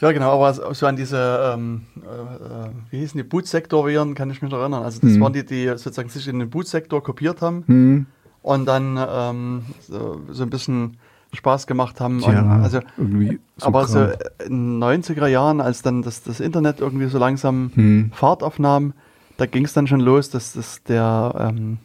Ja, 0.00 0.12
genau, 0.12 0.30
aber 0.32 0.54
so- 0.54 0.72
so 0.72 0.86
an 0.86 0.94
diese, 0.96 1.52
ähm, 1.54 1.82
äh, 1.96 2.66
äh, 2.66 2.70
wie 2.90 2.98
hießen 3.00 3.18
die, 3.18 3.24
Bootsektor-Viren, 3.24 4.14
kann 4.14 4.30
ich 4.30 4.40
mich 4.42 4.50
noch 4.50 4.60
erinnern. 4.60 4.84
Also 4.84 5.00
das 5.00 5.10
Mhm. 5.12 5.20
waren 5.20 5.32
die, 5.32 5.44
die 5.44 5.66
sozusagen 5.68 6.08
sich 6.08 6.28
in 6.28 6.38
den 6.38 6.48
Bootsektor 6.50 7.02
kopiert 7.02 7.42
haben 7.42 7.64
Hm. 7.66 8.06
und 8.42 8.64
dann 8.66 8.96
ähm, 8.96 9.62
so, 9.88 10.20
so 10.30 10.44
ein 10.44 10.50
bisschen 10.50 10.98
Spaß 11.32 11.66
gemacht 11.66 12.00
haben. 12.00 12.20
Tja, 12.20 12.40
und, 12.42 12.48
also, 12.62 12.80
irgendwie 12.96 13.40
so 13.56 13.66
aber 13.66 13.86
so 13.88 13.98
Kram. 13.98 14.12
in 14.46 14.80
den 14.80 14.82
90er 15.02 15.26
Jahren, 15.26 15.60
als 15.60 15.82
dann 15.82 16.02
das, 16.02 16.22
das 16.22 16.38
Internet 16.40 16.80
irgendwie 16.80 17.06
so 17.08 17.18
langsam 17.18 17.72
Hm. 17.74 18.12
Fahrt 18.14 18.42
aufnahm, 18.44 18.94
da 19.36 19.46
ging 19.46 19.64
es 19.64 19.72
dann 19.72 19.86
schon 19.88 20.00
los, 20.00 20.30
dass 20.30 20.52
das 20.52 20.82
der, 20.84 21.34
ähm, 21.50 21.78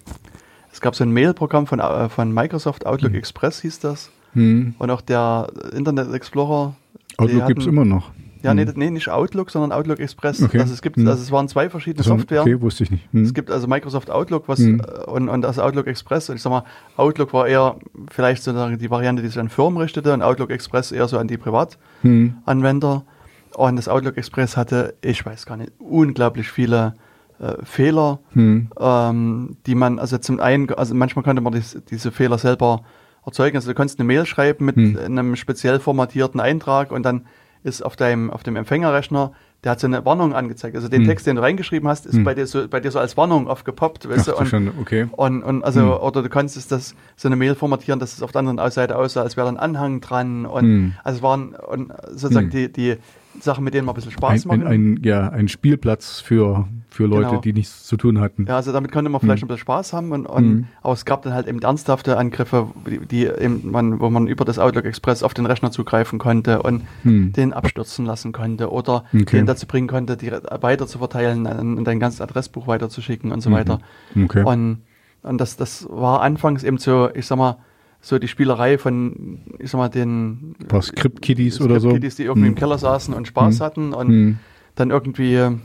gab 0.83 0.93
so 0.95 1.03
ein 1.03 1.11
Mail-Programm 1.11 1.65
von, 1.65 1.79
äh, 1.79 2.09
von 2.09 2.31
Microsoft, 2.31 2.85
Outlook 2.85 3.15
Express 3.15 3.61
hieß 3.61 3.79
das. 3.79 4.11
Hm. 4.33 4.75
Und 4.77 4.89
auch 4.91 5.01
der 5.01 5.47
Internet 5.75 6.13
Explorer. 6.13 6.75
Outlook 7.17 7.47
gibt 7.47 7.61
es 7.61 7.67
immer 7.67 7.85
noch. 7.85 8.11
Ja, 8.43 8.53
nee, 8.53 8.61
Hm. 8.61 8.67
das- 8.67 8.75
nee, 8.75 8.89
nicht 8.89 9.07
Outlook, 9.09 9.49
sondern 9.51 9.71
Outlook 9.71 9.99
Express. 9.99 10.43
Okay. 10.43 10.59
Also 10.59 10.73
es 10.73 10.81
gibt, 10.81 10.97
Hm. 10.97 11.07
also 11.07 11.21
es 11.21 11.31
waren 11.31 11.47
zwei 11.47 11.69
verschiedene 11.69 12.01
Also, 12.03 12.17
Software. 12.17 12.41
Okay, 12.41 12.59
wusste 12.59 12.83
ich 12.83 12.91
nicht. 12.91 13.07
Hm. 13.13 13.23
Es 13.23 13.33
gibt 13.33 13.49
also 13.49 13.67
Microsoft 13.67 14.11
Outlook 14.11 14.47
was, 14.47 14.59
Hm. 14.59 14.81
äh, 14.81 15.03
und, 15.09 15.29
und 15.29 15.41
das 15.43 15.59
Outlook 15.59 15.87
Express. 15.87 16.29
Und 16.29 16.35
ich 16.35 16.41
sag 16.41 16.49
mal, 16.49 16.63
Outlook 16.97 17.31
war 17.33 17.47
eher 17.47 17.77
vielleicht 18.11 18.43
sozusagen 18.43 18.77
die 18.77 18.89
Variante, 18.91 19.21
die 19.21 19.29
sich 19.29 19.39
an 19.39 19.47
Firmen 19.49 19.79
richtete 19.81 20.11
und 20.13 20.21
Outlook 20.21 20.49
Express 20.51 20.91
eher 20.91 21.07
so 21.07 21.17
an 21.17 21.27
die 21.29 21.37
Privatanwender. 21.37 22.93
Hm. 22.95 23.01
Und 23.55 23.75
das 23.75 23.87
Outlook 23.87 24.17
Express 24.17 24.57
hatte, 24.57 24.95
ich 25.01 25.25
weiß 25.25 25.45
gar 25.45 25.55
nicht, 25.57 25.71
unglaublich 25.79 26.49
viele 26.51 26.95
äh, 27.43 27.65
Fehler, 27.65 28.19
Hm. 28.33 28.69
ähm, 28.79 29.57
die 29.65 29.75
man, 29.75 29.99
also 29.99 30.17
zum 30.17 30.39
einen, 30.39 30.69
also 30.73 30.95
manchmal 30.95 31.23
konnte 31.23 31.41
man 31.41 31.53
dies, 31.53 31.77
diese 31.89 32.11
Fehler 32.11 32.37
selber 32.37 32.81
erzeugen. 33.25 33.55
Also 33.57 33.69
du 33.69 33.75
konntest 33.75 33.99
eine 33.99 34.07
Mail 34.07 34.25
schreiben 34.25 34.65
mit 34.65 34.75
Hm. 34.75 34.97
einem 34.97 35.35
speziell 35.35 35.79
formatierten 35.79 36.39
Eintrag 36.39 36.91
und 36.91 37.03
dann 37.03 37.25
ist 37.63 37.81
auf 37.83 37.95
deinem, 37.95 38.29
auf 38.29 38.43
dem 38.43 38.55
Empfängerrechner, 38.57 39.31
der 39.63 39.71
hat 39.71 39.79
so 39.79 39.87
eine 39.87 40.03
Warnung 40.05 40.33
angezeigt. 40.33 40.75
Also 40.75 40.89
den 40.89 41.01
Hm. 41.03 41.07
Text, 41.07 41.25
den 41.25 41.37
du 41.37 41.41
reingeschrieben 41.41 41.87
hast, 41.87 42.05
ist 42.05 42.15
Hm. 42.15 42.25
bei 42.25 42.33
dir 42.33 42.45
so, 42.45 42.67
bei 42.67 42.81
dir 42.81 42.91
so 42.91 42.99
als 42.99 43.15
Warnung 43.15 43.47
aufgepoppt, 43.47 44.09
weißt 44.09 44.27
Ach, 44.29 44.33
du? 44.33 44.39
Und, 44.39 44.47
schon, 44.47 44.71
okay. 44.81 45.07
und, 45.13 45.41
und 45.43 45.63
also, 45.63 45.79
Hm. 45.81 46.03
oder 46.03 46.21
du 46.23 46.27
konntest 46.29 46.69
das, 46.73 46.95
so 47.15 47.29
eine 47.29 47.37
Mail 47.37 47.55
formatieren, 47.55 47.99
dass 48.01 48.11
es 48.13 48.21
auf 48.21 48.33
der 48.33 48.39
anderen 48.39 48.71
Seite 48.71 48.97
aussah, 48.97 49.21
als 49.21 49.37
wäre 49.37 49.47
da 49.47 49.53
ein 49.53 49.57
Anhang 49.57 50.01
dran. 50.01 50.45
Und 50.45 50.63
Hm. 50.65 50.93
also 51.05 51.17
es 51.17 51.23
waren 51.23 51.55
und 51.55 51.93
sozusagen 52.11 52.49
die, 52.49 52.71
die 52.71 52.97
Sachen, 53.39 53.63
mit 53.63 53.73
denen 53.73 53.85
man 53.85 53.93
ein 53.93 53.95
bisschen 53.95 54.11
Spaß 54.11 54.45
ein, 54.45 54.47
machen. 54.47 54.67
ein, 54.67 54.99
ja, 55.03 55.29
ein 55.29 55.47
Spielplatz 55.47 56.19
für, 56.19 56.67
für 56.89 57.05
Leute, 57.07 57.29
Genau. 57.29 57.41
die 57.41 57.53
nichts 57.53 57.83
zu 57.85 57.97
tun 57.97 58.19
hatten. 58.19 58.45
Ja, 58.47 58.55
also 58.57 58.71
damit 58.71 58.91
konnte 58.91 59.09
man 59.09 59.19
vielleicht 59.21 59.43
ein 59.43 59.47
bisschen 59.47 59.61
Spaß 59.61 59.93
haben, 59.93 60.11
und, 60.11 60.25
und, 60.27 60.45
Mhm. 60.45 60.67
aber 60.81 60.93
es 60.93 61.05
gab 61.05 61.23
dann 61.23 61.33
halt 61.33 61.47
eben 61.47 61.59
ernsthafte 61.61 62.17
Angriffe, 62.17 62.67
die, 63.09 63.25
eben 63.25 63.71
man, 63.71 63.99
wo 63.99 64.09
man 64.09 64.27
über 64.27 64.45
das 64.45 64.59
Outlook 64.59 64.85
Express 64.85 65.23
auf 65.23 65.33
den 65.33 65.45
Rechner 65.45 65.71
zugreifen 65.71 66.19
konnte 66.19 66.61
und 66.61 66.83
Hm. 67.03 67.33
den 67.33 67.53
abstürzen 67.53 68.05
lassen 68.05 68.31
konnte 68.31 68.71
oder 68.71 69.03
Okay. 69.13 69.37
den 69.37 69.45
dazu 69.45 69.65
bringen 69.67 69.87
konnte, 69.87 70.15
die 70.17 70.31
weiter 70.31 70.85
zu 70.87 70.99
verteilen, 70.99 71.47
an 71.47 71.83
dein 71.83 71.99
ganzes 71.99 72.21
Adressbuch 72.21 72.67
weiterzuschicken 72.67 73.31
und 73.31 73.41
so 73.41 73.49
Mhm. 73.49 73.53
weiter. 73.53 73.79
Okay. 74.23 74.43
Und, 74.43 74.83
und 75.23 75.37
das, 75.39 75.57
das 75.57 75.87
war 75.89 76.21
anfangs 76.21 76.63
eben 76.63 76.77
so, 76.77 77.09
ich 77.13 77.25
sag 77.25 77.37
mal, 77.37 77.57
so 78.05 78.19
die 78.19 78.27
Spielerei 78.27 78.77
von, 78.77 79.39
ich 79.59 79.71
sag 79.71 79.77
mal, 79.79 79.87
den 79.87 80.55
Ein 80.59 80.67
paar 80.67 80.81
Script-Kiddies 80.81 81.61
oder 81.61 81.79
so. 81.79 81.89
Kiddies, 81.93 82.17
die 82.17 82.23
irgendwie 82.25 82.47
Hm. 82.49 82.53
im 82.53 82.59
Keller 82.59 82.77
saßen 82.77 83.13
und 83.13 83.27
Spaß 83.29 83.55
Hm. 83.59 83.65
hatten 83.65 83.93
und 83.93 84.07
Hm. 84.09 84.37
dann 84.75 84.89
irgendwie, 84.91 85.35
äh, 85.35 85.55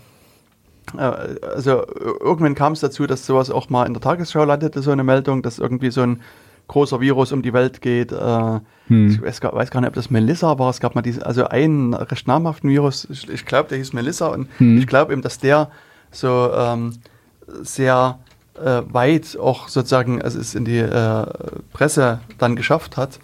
also 0.97 1.85
irgendwann 2.21 2.55
kam 2.55 2.75
es 2.75 2.81
dazu, 2.81 3.07
dass 3.09 3.27
sowas 3.27 3.51
auch 3.51 3.69
mal 3.71 3.87
in 3.87 3.93
der 3.93 4.01
Tagesschau 4.01 4.45
landete, 4.45 4.83
so 4.83 4.93
eine 4.93 5.03
Meldung, 5.05 5.43
dass 5.43 5.59
irgendwie 5.59 5.91
so 5.91 6.03
ein 6.03 6.21
großer 6.69 7.01
Virus 7.01 7.33
um 7.33 7.43
die 7.43 7.53
Welt 7.53 7.81
geht. 7.81 8.13
Äh, 8.13 8.61
Hm. 8.87 9.09
Ich 9.11 9.21
weiß 9.21 9.41
gar, 9.41 9.53
weiß 9.53 9.71
gar 9.71 9.81
nicht, 9.81 9.89
ob 9.89 9.95
das 9.95 10.09
Melissa 10.09 10.59
war. 10.59 10.71
Es 10.71 10.81
gab 10.81 10.95
mal 10.95 11.03
diese, 11.03 11.27
also 11.27 11.45
einen 11.49 11.93
recht 11.93 12.27
namhaften 12.29 12.71
Virus, 12.71 13.07
ich, 13.11 13.29
ich 13.29 13.45
glaube, 13.47 13.69
der 13.69 13.79
hieß 13.79 13.93
Melissa 13.95 14.29
und 14.29 14.49
Hm. 14.59 14.79
ich 14.79 14.87
glaube 14.87 15.13
eben, 15.13 15.23
dass 15.23 15.39
der 15.39 15.71
so 16.13 16.51
ähm, 16.55 16.95
sehr 17.63 18.19
äh, 18.65 18.83
weit 18.93 19.37
auch 19.39 19.69
sozusagen 19.69 20.21
also 20.23 20.39
es 20.39 20.55
in 20.55 20.65
die 20.65 20.79
äh, 20.79 21.27
Presse 21.73 22.21
dann 22.39 22.57
geschafft 22.57 22.97
hat. 22.97 23.19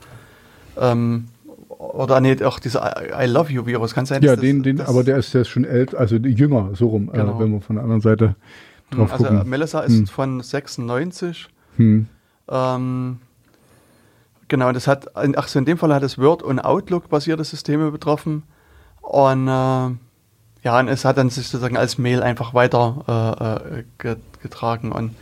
Ähm, 0.78 1.28
oder 1.68 2.20
nee, 2.20 2.42
auch 2.44 2.58
dieser 2.60 2.96
I, 3.20 3.24
I 3.24 3.26
Love 3.30 3.52
You 3.52 3.66
Virus, 3.66 3.94
kann 3.94 4.06
sein? 4.06 4.22
Ja, 4.22 4.36
den, 4.36 4.58
das- 4.58 4.64
den, 4.64 4.76
das- 4.78 4.88
aber 4.88 5.04
der 5.04 5.18
ist 5.18 5.32
ja 5.34 5.44
schon 5.44 5.64
älter, 5.64 5.98
also 5.98 6.16
jünger, 6.16 6.70
so 6.74 6.88
rum, 6.88 7.10
Genau. 7.12 7.36
äh, 7.36 7.40
wenn 7.40 7.52
wir 7.52 7.60
von 7.60 7.76
der 7.76 7.82
anderen 7.82 8.00
Seite 8.00 8.34
drauf 8.90 9.12
also 9.12 9.24
gucken. 9.24 9.48
Melissa 9.48 9.80
ist 9.80 9.92
Hm. 9.98 10.06
von 10.06 10.40
96. 10.40 11.48
Hm. 11.76 12.06
Ähm, 12.48 13.18
genau, 14.48 14.72
das 14.72 14.86
hat, 14.86 15.08
ach 15.14 15.48
so, 15.48 15.58
in 15.58 15.64
dem 15.64 15.78
Fall 15.78 15.92
hat 15.94 16.02
es 16.02 16.18
Word- 16.18 16.42
und 16.42 16.60
Outlook-basierte 16.60 17.44
Systeme 17.44 17.90
betroffen. 17.90 18.42
Und 19.00 19.48
äh, 19.48 19.50
ja, 20.62 20.80
und 20.80 20.88
es 20.88 21.04
hat 21.04 21.18
dann 21.18 21.28
sich 21.30 21.46
sozusagen 21.48 21.76
als 21.76 21.98
Mail 21.98 22.22
einfach 22.22 22.54
weiter 22.54 23.60
äh, 23.74 23.80
äh, 23.80 23.84
ge- 23.98 24.16
getragen. 24.42 24.92
Und, 24.92 25.14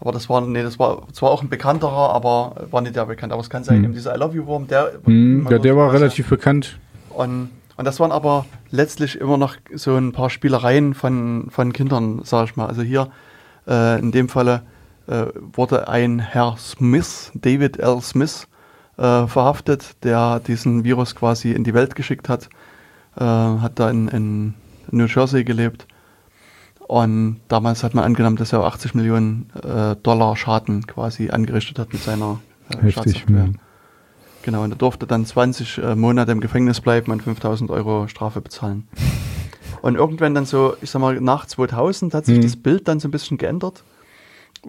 aber 0.00 0.12
das 0.12 0.28
war, 0.28 0.40
nee, 0.40 0.62
das 0.62 0.78
war 0.78 1.08
zwar 1.12 1.30
auch 1.30 1.42
ein 1.42 1.48
bekannterer, 1.48 2.14
aber 2.14 2.68
war 2.70 2.80
nicht 2.80 2.94
der 2.94 3.06
bekannt. 3.06 3.32
Aber 3.32 3.42
es 3.42 3.50
kann 3.50 3.64
sein, 3.64 3.78
Hm. 3.78 3.84
eben 3.84 3.92
dieser 3.94 4.14
I 4.14 4.18
Love 4.18 4.36
You-Wurm, 4.36 4.68
der. 4.68 4.92
Hm. 5.04 5.40
immer 5.40 5.50
Ja, 5.50 5.58
der 5.58 5.76
war 5.76 5.92
relativ 5.92 6.28
bekannt. 6.28 6.78
Und, 7.10 7.50
und 7.76 7.84
das 7.84 7.98
waren 7.98 8.12
aber 8.12 8.46
letztlich 8.70 9.20
immer 9.20 9.36
noch 9.36 9.56
so 9.74 9.96
ein 9.96 10.12
paar 10.12 10.30
Spielereien 10.30 10.94
von, 10.94 11.48
von 11.50 11.72
Kindern, 11.72 12.20
sag 12.24 12.44
ich 12.50 12.56
mal. 12.56 12.66
Also 12.66 12.82
hier 12.82 13.08
äh, 13.66 13.98
in 13.98 14.12
dem 14.12 14.28
Falle 14.28 14.62
äh, 15.08 15.26
wurde 15.52 15.88
ein 15.88 16.20
Herr 16.20 16.56
Smith, 16.58 17.32
David 17.34 17.78
L. 17.78 18.00
Smith, 18.00 18.46
äh, 18.98 19.26
verhaftet, 19.26 20.04
der 20.04 20.40
diesen 20.40 20.84
Virus 20.84 21.14
quasi 21.14 21.52
in 21.52 21.64
die 21.64 21.74
Welt 21.74 21.96
geschickt 21.96 22.28
hat. 22.28 22.48
Äh, 23.16 23.24
hat 23.24 23.78
da 23.80 23.90
in, 23.90 24.08
in 24.08 24.54
New 24.90 25.06
Jersey 25.06 25.42
gelebt. 25.44 25.86
Und 26.88 27.40
damals 27.48 27.84
hat 27.84 27.94
man 27.94 28.04
angenommen, 28.04 28.36
dass 28.36 28.52
er 28.54 28.64
80 28.64 28.94
Millionen 28.94 29.50
äh, 29.62 29.94
Dollar 30.02 30.36
Schaden 30.36 30.86
quasi 30.86 31.28
angerichtet 31.28 31.78
hat 31.78 31.92
mit 31.92 32.02
seiner 32.02 32.40
äh, 32.70 32.82
Heftig. 32.82 33.26
Hm. 33.26 33.56
Genau, 34.42 34.62
und 34.64 34.72
er 34.72 34.76
durfte 34.76 35.06
dann 35.06 35.26
20 35.26 35.78
äh, 35.78 35.94
Monate 35.94 36.32
im 36.32 36.40
Gefängnis 36.40 36.80
bleiben 36.80 37.12
und 37.12 37.22
5000 37.22 37.70
Euro 37.70 38.08
Strafe 38.08 38.40
bezahlen. 38.40 38.88
Und 39.82 39.96
irgendwann 39.96 40.34
dann 40.34 40.46
so, 40.46 40.76
ich 40.80 40.90
sag 40.90 41.00
mal, 41.00 41.20
nach 41.20 41.44
2000 41.44 42.14
hat 42.14 42.24
sich 42.24 42.38
Mhm. 42.38 42.42
das 42.42 42.56
Bild 42.56 42.88
dann 42.88 43.00
so 43.00 43.08
ein 43.08 43.10
bisschen 43.10 43.36
geändert, 43.36 43.84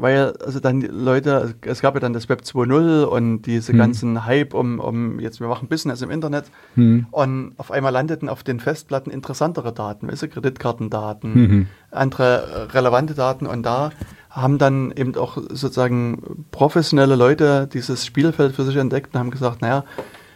weil 0.01 0.33
also 0.45 0.59
dann 0.59 0.79
die 0.79 0.87
Leute, 0.87 1.55
es 1.61 1.81
gab 1.81 1.93
ja 1.93 1.99
dann 1.99 2.13
das 2.13 2.29
Web 2.29 2.41
2.0 2.41 3.03
und 3.03 3.41
diese 3.43 3.71
Hm. 3.73 3.77
ganzen 3.79 4.25
Hype 4.25 4.53
um, 4.53 4.79
um 4.79 5.19
jetzt 5.19 5.39
wir 5.39 5.47
machen 5.47 5.67
Business 5.67 6.01
im 6.01 6.09
Internet 6.11 6.45
Hm. 6.75 7.05
und 7.11 7.53
auf 7.57 7.71
einmal 7.71 7.91
landeten 7.91 8.29
auf 8.29 8.43
den 8.43 8.59
Festplatten 8.59 9.11
interessantere 9.11 9.73
Daten, 9.73 10.07
weißt 10.09 10.23
du, 10.23 10.27
Kreditkartendaten, 10.29 11.33
Mhm. 11.33 11.67
andere 11.91 12.67
äh, 12.69 12.71
relevante 12.73 13.13
Daten 13.13 13.45
und 13.47 13.63
da 13.63 13.91
haben 14.29 14.57
dann 14.59 14.91
eben 14.95 15.15
auch 15.15 15.37
sozusagen 15.49 16.45
professionelle 16.51 17.15
Leute 17.15 17.67
dieses 17.71 18.05
Spielfeld 18.05 18.55
für 18.55 18.63
sich 18.63 18.75
entdeckt 18.75 19.13
und 19.13 19.19
haben 19.19 19.31
gesagt, 19.31 19.61
naja, 19.61 19.83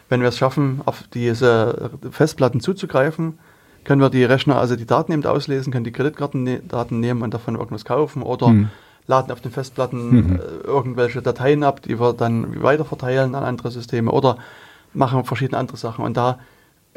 wenn 0.10 0.22
wir 0.22 0.30
es 0.30 0.38
schaffen, 0.38 0.82
auf 0.86 1.04
diese 1.14 1.92
Festplatten 2.12 2.60
zuzugreifen, 2.60 3.38
können 3.84 4.02
wir 4.02 4.10
die 4.10 4.24
Rechner, 4.24 4.58
also 4.58 4.76
die 4.76 4.86
Daten 4.86 5.12
eben 5.12 5.26
auslesen, 5.26 5.72
können 5.74 5.84
die 5.84 5.92
Kreditkartendaten 5.92 7.00
nehmen 7.00 7.22
und 7.22 7.34
davon 7.34 7.56
irgendwas 7.56 7.86
kaufen 7.86 8.22
oder 8.24 8.48
Mhm. 8.50 8.70
Laden 9.08 9.32
auf 9.32 9.42
den 9.42 9.52
Festplatten 9.52 10.10
Mhm. 10.10 10.36
äh, 10.38 10.40
irgendwelche 10.68 11.22
Dateien 11.22 11.64
ab, 11.64 11.82
die 11.82 12.00
wir 12.00 12.14
dann 12.14 12.62
weiterverteilen 12.64 13.36
an 13.36 13.44
andere 13.44 13.72
Systeme 13.72 14.12
oder 14.12 14.38
machen 14.94 15.24
verschiedene 15.26 15.58
andere 15.58 15.78
Sachen. 15.78 16.06
Und 16.06 16.16
da 16.18 16.40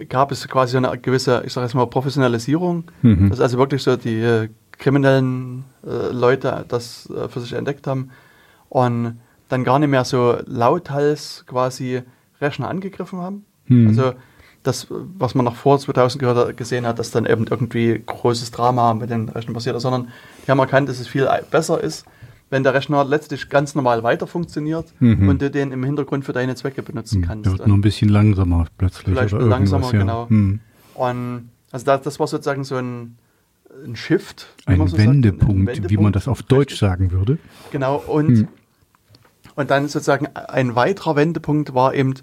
gab 0.09 0.31
es 0.31 0.47
quasi 0.49 0.73
so 0.73 0.79
eine 0.79 0.97
gewisse, 0.99 1.43
ich 1.47 1.53
sage 1.53 1.67
jetzt 1.67 1.75
mal, 1.75 1.87
Professionalisierung, 1.87 2.85
Mhm. 3.03 3.31
dass 3.31 3.41
also 3.41 3.59
wirklich 3.59 3.83
so 3.83 3.97
die 3.97 4.21
äh, 4.21 4.49
kriminellen 4.79 5.65
äh, 5.87 6.13
Leute 6.13 6.65
das 6.69 7.09
äh, 7.11 7.29
für 7.29 7.41
sich 7.41 7.55
entdeckt 7.55 7.87
haben 7.87 8.11
und 8.69 9.19
dann 9.49 9.65
gar 9.65 9.79
nicht 9.79 9.89
mehr 9.89 10.05
so 10.05 10.37
lauthals 10.47 11.45
quasi 11.47 12.03
Rechner 12.41 12.69
angegriffen 12.69 13.21
haben. 13.21 13.47
Mhm. 13.67 13.89
Also 13.89 14.13
das, 14.67 14.87
was 14.91 15.35
man 15.35 15.45
noch 15.45 15.57
vor 15.57 15.79
2000 15.79 16.21
gehört, 16.21 16.57
gesehen 16.57 16.87
hat, 16.87 16.99
dass 16.99 17.11
dann 17.11 17.27
eben 17.27 17.47
irgendwie 17.47 18.03
großes 18.05 18.51
Drama 18.51 18.95
mit 18.95 19.11
den 19.11 19.29
Rechnern 19.29 19.55
passiert 19.55 19.77
ist, 19.77 19.83
sondern 19.83 20.09
die 20.47 20.51
haben 20.51 20.59
erkannt, 20.59 20.89
dass 20.89 20.99
es 21.01 21.09
viel 21.09 21.29
besser 21.51 21.81
ist, 21.83 22.05
wenn 22.51 22.63
der 22.63 22.75
Rechner 22.75 23.05
letztlich 23.05 23.49
ganz 23.49 23.75
normal 23.75 24.03
weiter 24.03 24.27
funktioniert 24.27 24.87
Mhm. 25.01 25.29
und 25.29 25.43
du 25.43 25.51
den 25.51 25.73
im 25.73 25.83
Hintergrund 25.85 26.25
für 26.25 26.33
deine 26.33 26.55
Zwecke 26.55 26.83
benutzen 26.83 27.23
Der 27.23 27.29
kannst. 27.29 27.51
wird 27.51 27.67
nur 27.67 27.77
ein 27.77 27.81
bisschen 27.81 28.09
langsamer 28.09 28.67
plötzlich. 28.79 29.15
Vielleicht 29.15 29.35
oder 29.35 29.47
langsamer, 29.47 29.93
ja. 29.93 29.99
genau. 29.99 30.29
Hm. 30.29 30.61
Und 30.95 31.51
also 31.73 31.85
das, 31.87 32.03
das 32.03 32.21
war 32.21 32.27
sozusagen 32.27 32.63
so 32.65 32.77
ein, 32.77 33.17
ein 33.85 33.97
Shift. 33.97 34.47
Ein, 34.65 34.79
man 34.79 34.89
so 34.89 34.97
sagt, 34.97 35.09
Wendepunkt, 35.09 35.91
wie 35.91 35.97
man 35.97 36.13
das 36.13 36.29
auf 36.29 36.43
Deutsch 36.43 36.73
Richtig. 36.75 36.79
sagen 36.89 37.11
würde. 37.11 37.39
Genau, 37.73 37.97
und, 38.07 38.29
Hm. 38.29 38.49
und 39.57 39.71
dann 39.71 39.89
sozusagen 39.89 40.29
ein 40.35 40.75
weiterer 40.77 41.17
Wendepunkt 41.17 41.75
war 41.75 41.95
eben 41.95 42.15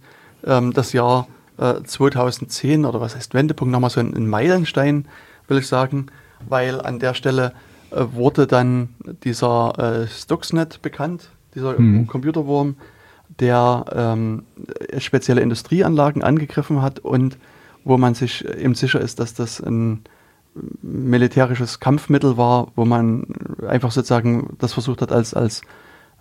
ähm, 0.45 0.73
das 0.73 0.93
Jahr 0.93 1.27
äh, 1.57 1.83
2010 1.83 2.85
oder 2.85 3.01
was 3.01 3.15
heißt 3.15 3.33
Wendepunkt, 3.33 3.71
nochmal 3.71 3.89
so 3.89 3.99
ein, 3.99 4.15
ein 4.15 4.27
Meilenstein, 4.27 5.05
will 5.47 5.57
ich 5.57 5.67
sagen, 5.67 6.07
weil 6.47 6.81
an 6.81 6.99
der 6.99 7.13
Stelle 7.13 7.53
äh, 7.91 8.05
wurde 8.11 8.47
dann 8.47 8.89
dieser 9.23 10.03
äh, 10.03 10.07
Stuxnet 10.07 10.81
bekannt, 10.81 11.29
dieser 11.55 11.77
Hm. 11.77 12.07
Computerwurm, 12.07 12.75
der 13.39 13.85
ähm, 13.93 14.43
spezielle 14.97 15.41
Industrieanlagen 15.41 16.23
angegriffen 16.23 16.81
hat 16.81 16.99
und 16.99 17.37
wo 17.83 17.97
man 17.97 18.13
sich 18.13 18.45
eben 18.45 18.75
sicher 18.75 19.01
ist, 19.01 19.19
dass 19.19 19.33
das 19.33 19.59
ein 19.59 20.03
militärisches 20.81 21.79
Kampfmittel 21.79 22.37
war, 22.37 22.67
wo 22.75 22.85
man 22.85 23.25
einfach 23.67 23.91
sozusagen 23.91 24.55
das 24.59 24.73
versucht 24.73 25.01
hat, 25.01 25.11
als, 25.11 25.33
als 25.33 25.61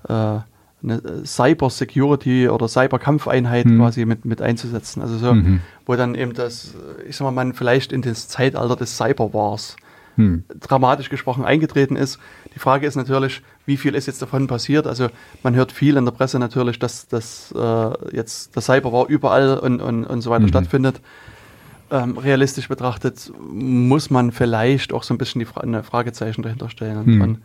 äh, 0.08 0.38
eine 0.82 1.00
Cyber-Security 1.24 2.48
oder 2.48 2.68
Cyber-Kampfeinheit 2.68 3.66
Mhm. 3.66 3.78
quasi 3.78 4.04
mit, 4.04 4.24
mit 4.24 4.42
einzusetzen. 4.42 5.00
Also 5.02 5.16
so, 5.18 5.34
Mhm. 5.34 5.60
wo 5.86 5.94
dann 5.94 6.14
eben 6.14 6.32
das, 6.32 6.74
ich 7.08 7.16
sag 7.16 7.24
mal, 7.24 7.30
man 7.30 7.52
vielleicht 7.54 7.92
in 7.92 8.02
das 8.02 8.28
Zeitalter 8.28 8.76
des 8.76 8.96
Cyberwars 8.96 9.76
Hm. 10.16 10.44
dramatisch 10.60 11.08
gesprochen 11.08 11.42
eingetreten 11.44 11.96
ist. 11.96 12.18
Die 12.54 12.58
Frage 12.58 12.86
ist 12.86 12.96
natürlich, 12.96 13.40
wie 13.64 13.78
viel 13.78 13.94
ist 13.94 14.04
jetzt 14.06 14.20
davon 14.20 14.46
passiert? 14.46 14.86
Also 14.86 15.08
man 15.42 15.54
hört 15.54 15.72
viel 15.72 15.96
in 15.96 16.04
der 16.04 16.12
Presse 16.12 16.38
natürlich, 16.38 16.78
dass 16.78 17.08
das 17.08 17.50
äh, 17.56 18.14
jetzt 18.14 18.54
das 18.54 18.66
Cyberwar 18.66 19.06
überall 19.08 19.56
und, 19.58 19.80
und, 19.80 20.04
und 20.04 20.20
so 20.20 20.28
weiter 20.30 20.44
Mhm. 20.44 20.48
stattfindet. 20.48 21.00
Ähm, 21.90 22.18
realistisch 22.18 22.68
betrachtet 22.68 23.32
muss 23.40 24.10
man 24.10 24.32
vielleicht 24.32 24.92
auch 24.92 25.02
so 25.02 25.14
ein 25.14 25.18
bisschen 25.18 25.38
die 25.38 25.44
Fra 25.46 25.60
eine 25.62 25.82
Fragezeichen 25.82 26.42
dahinter 26.42 26.68
stellen. 26.68 26.98
Und 26.98 27.06
Mhm. 27.06 27.38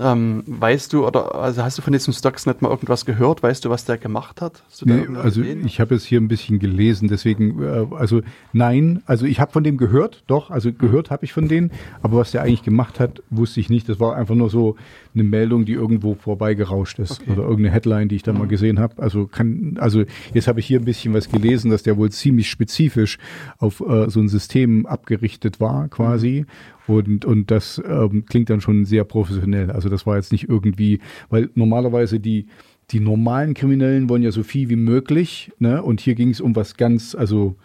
Ähm, 0.00 0.42
weißt 0.46 0.92
du, 0.92 1.06
oder 1.06 1.34
also 1.34 1.62
hast 1.62 1.78
du 1.78 1.82
von 1.82 1.92
diesem 1.92 2.12
Stuxnet 2.12 2.62
mal 2.62 2.70
irgendwas 2.70 3.04
gehört? 3.04 3.42
Weißt 3.42 3.64
du, 3.64 3.70
was 3.70 3.84
der 3.84 3.98
gemacht 3.98 4.40
hat? 4.40 4.62
Nee, 4.84 5.06
also 5.16 5.40
Ideen? 5.40 5.66
ich 5.66 5.80
habe 5.80 5.94
es 5.94 6.04
hier 6.04 6.20
ein 6.20 6.28
bisschen 6.28 6.58
gelesen, 6.58 7.08
deswegen, 7.08 7.62
äh, 7.62 7.86
also 7.94 8.22
nein, 8.52 9.02
also 9.06 9.26
ich 9.26 9.40
habe 9.40 9.52
von 9.52 9.64
dem 9.64 9.76
gehört, 9.76 10.24
doch, 10.26 10.50
also 10.50 10.72
gehört 10.72 11.10
habe 11.10 11.24
ich 11.24 11.32
von 11.32 11.48
denen, 11.48 11.70
aber 12.02 12.18
was 12.18 12.32
der 12.32 12.42
eigentlich 12.42 12.62
gemacht 12.62 13.00
hat, 13.00 13.22
wusste 13.30 13.60
ich 13.60 13.70
nicht. 13.70 13.88
Das 13.88 14.00
war 14.00 14.16
einfach 14.16 14.34
nur 14.34 14.50
so 14.50 14.76
eine 15.16 15.24
Meldung, 15.24 15.64
die 15.64 15.72
irgendwo 15.72 16.14
vorbeigerauscht 16.14 16.98
ist 16.98 17.20
Okay. 17.20 17.32
oder 17.32 17.42
irgendeine 17.42 17.72
Headline, 17.72 18.08
die 18.08 18.16
ich 18.16 18.22
da 18.22 18.32
mal 18.32 18.46
gesehen 18.46 18.78
habe. 18.78 19.02
Also 19.02 19.26
kann, 19.26 19.76
also 19.80 20.04
jetzt 20.32 20.46
habe 20.46 20.60
ich 20.60 20.66
hier 20.66 20.78
ein 20.78 20.84
bisschen 20.84 21.12
was 21.14 21.28
gelesen, 21.28 21.70
dass 21.70 21.82
der 21.82 21.96
wohl 21.96 22.10
ziemlich 22.10 22.48
spezifisch 22.48 23.18
auf 23.58 23.80
äh, 23.80 24.08
so 24.10 24.20
ein 24.20 24.28
System 24.28 24.86
abgerichtet 24.86 25.58
war, 25.58 25.88
quasi. 25.88 26.46
Und, 26.86 27.24
und 27.24 27.50
das 27.50 27.82
ähm, 27.84 28.24
klingt 28.26 28.50
dann 28.50 28.60
schon 28.60 28.84
sehr 28.84 29.04
professionell. 29.04 29.70
Also 29.70 29.88
das 29.88 30.06
war 30.06 30.16
jetzt 30.16 30.30
nicht 30.30 30.48
irgendwie, 30.48 31.00
weil 31.30 31.50
normalerweise 31.54 32.20
die, 32.20 32.46
die 32.90 33.00
normalen 33.00 33.54
Kriminellen 33.54 34.08
wollen 34.08 34.22
ja 34.22 34.30
so 34.30 34.44
viel 34.44 34.68
wie 34.68 34.76
möglich, 34.76 35.50
ne? 35.58 35.82
Und 35.82 36.00
hier 36.00 36.14
ging 36.14 36.30
es 36.30 36.40
um 36.40 36.54
was 36.54 36.76
ganz, 36.76 37.16
also 37.16 37.56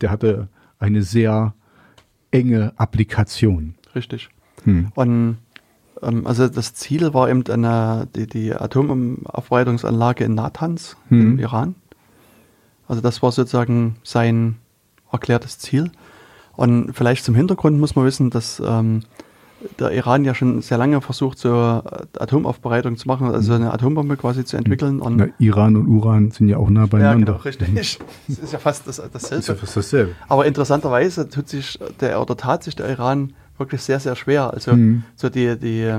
der 0.00 0.10
hatte 0.10 0.48
eine 0.78 1.02
sehr 1.02 1.54
enge 2.32 2.72
Applikation. 2.76 3.74
Richtig. 3.94 4.28
Hm. 4.64 4.88
Und 4.94 5.38
also 6.02 6.48
das 6.48 6.74
Ziel 6.74 7.14
war 7.14 7.28
eben 7.30 7.44
eine, 7.48 8.06
die, 8.14 8.26
die 8.26 8.54
Atomaufbereitungsanlage 8.54 10.24
in 10.24 10.34
Natanz 10.34 10.96
Mhm. 11.08 11.20
im 11.20 11.38
Iran. 11.38 11.74
Also 12.88 13.00
das 13.02 13.22
war 13.22 13.32
sozusagen 13.32 13.96
sein 14.04 14.56
erklärtes 15.10 15.58
Ziel. 15.58 15.90
Und 16.54 16.92
vielleicht 16.94 17.24
zum 17.24 17.34
Hintergrund 17.34 17.78
muss 17.80 17.96
man 17.96 18.04
wissen, 18.04 18.30
dass 18.30 18.62
ähm, 18.64 19.02
der 19.78 19.90
Iran 19.92 20.24
ja 20.24 20.34
schon 20.34 20.62
sehr 20.62 20.78
lange 20.78 21.00
versucht, 21.00 21.38
so 21.38 21.48
äh, 21.50 21.82
Atomaufbereitung 22.18 22.96
zu 22.96 23.08
machen, 23.08 23.26
also 23.32 23.54
eine 23.54 23.72
Atombombe 23.72 24.16
quasi 24.16 24.44
zu 24.44 24.56
entwickeln. 24.56 25.00
Und 25.00 25.16
Na, 25.16 25.26
Iran 25.38 25.76
und 25.76 25.88
Uran 25.88 26.30
sind 26.30 26.48
ja 26.48 26.58
auch 26.58 26.70
nah 26.70 26.82
ja, 26.82 26.86
beieinander. 26.86 27.32
genau, 27.32 27.36
richtig. 27.44 27.98
Das 28.28 28.38
ist 28.38 28.52
ja 28.52 28.58
fast 28.58 28.86
das, 28.86 29.02
dasselbe. 29.12 29.40
Ist 29.40 29.48
ja 29.48 29.54
fast 29.54 29.76
dasselbe. 29.76 30.12
Aber 30.28 30.46
interessanterweise 30.46 31.28
tut 31.28 31.48
sich 31.48 31.78
der 32.00 32.20
oder 32.22 32.36
tat 32.36 32.62
sich 32.64 32.76
der 32.76 32.88
Iran 32.88 33.32
wirklich 33.58 33.82
sehr, 33.82 34.00
sehr 34.00 34.16
schwer. 34.16 34.52
Also 34.52 34.74
Mhm. 34.74 35.02
so 35.16 35.28
die, 35.28 35.56
die, 35.58 35.92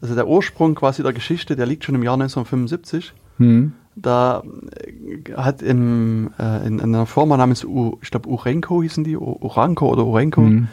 also 0.00 0.14
der 0.14 0.28
Ursprung 0.28 0.74
quasi 0.74 1.02
der 1.02 1.12
Geschichte, 1.12 1.56
der 1.56 1.66
liegt 1.66 1.84
schon 1.84 1.94
im 1.94 2.02
Jahr 2.02 2.14
1975. 2.14 3.12
Hm. 3.38 3.72
Da 3.96 4.42
äh, 4.86 5.32
hat 5.34 5.60
im, 5.62 6.30
äh, 6.38 6.66
in, 6.66 6.78
in 6.78 6.94
einer 6.94 7.06
Firma 7.06 7.36
namens, 7.36 7.64
U, 7.64 7.98
ich 8.02 8.10
glaube 8.10 8.28
Urenco 8.28 8.82
hießen 8.82 9.02
die, 9.04 9.16
U- 9.16 9.38
Uranco 9.40 9.88
oder 9.88 10.04
Urenco, 10.06 10.42
Mhm. 10.42 10.68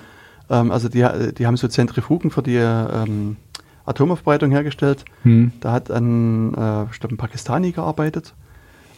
ähm, 0.49 0.72
also 0.72 0.90
die, 0.90 1.06
die 1.38 1.48
haben 1.48 1.57
so 1.57 1.68
Zentrifugen 1.68 2.30
für 2.32 2.44
die 2.44 2.56
ähm, 2.57 3.38
Atomaufbereitung 3.86 4.52
hergestellt. 4.52 5.06
Hm. 5.24 5.52
Da 5.60 5.72
hat 5.72 5.90
ein, 5.91 6.53
äh, 6.56 6.84
ich 6.91 6.99
glaube, 6.99 7.16
ein 7.16 7.18
Pakistani 7.18 7.72
gearbeitet 7.72 8.34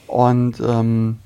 und, 0.08 0.62
ähm, 0.66 1.18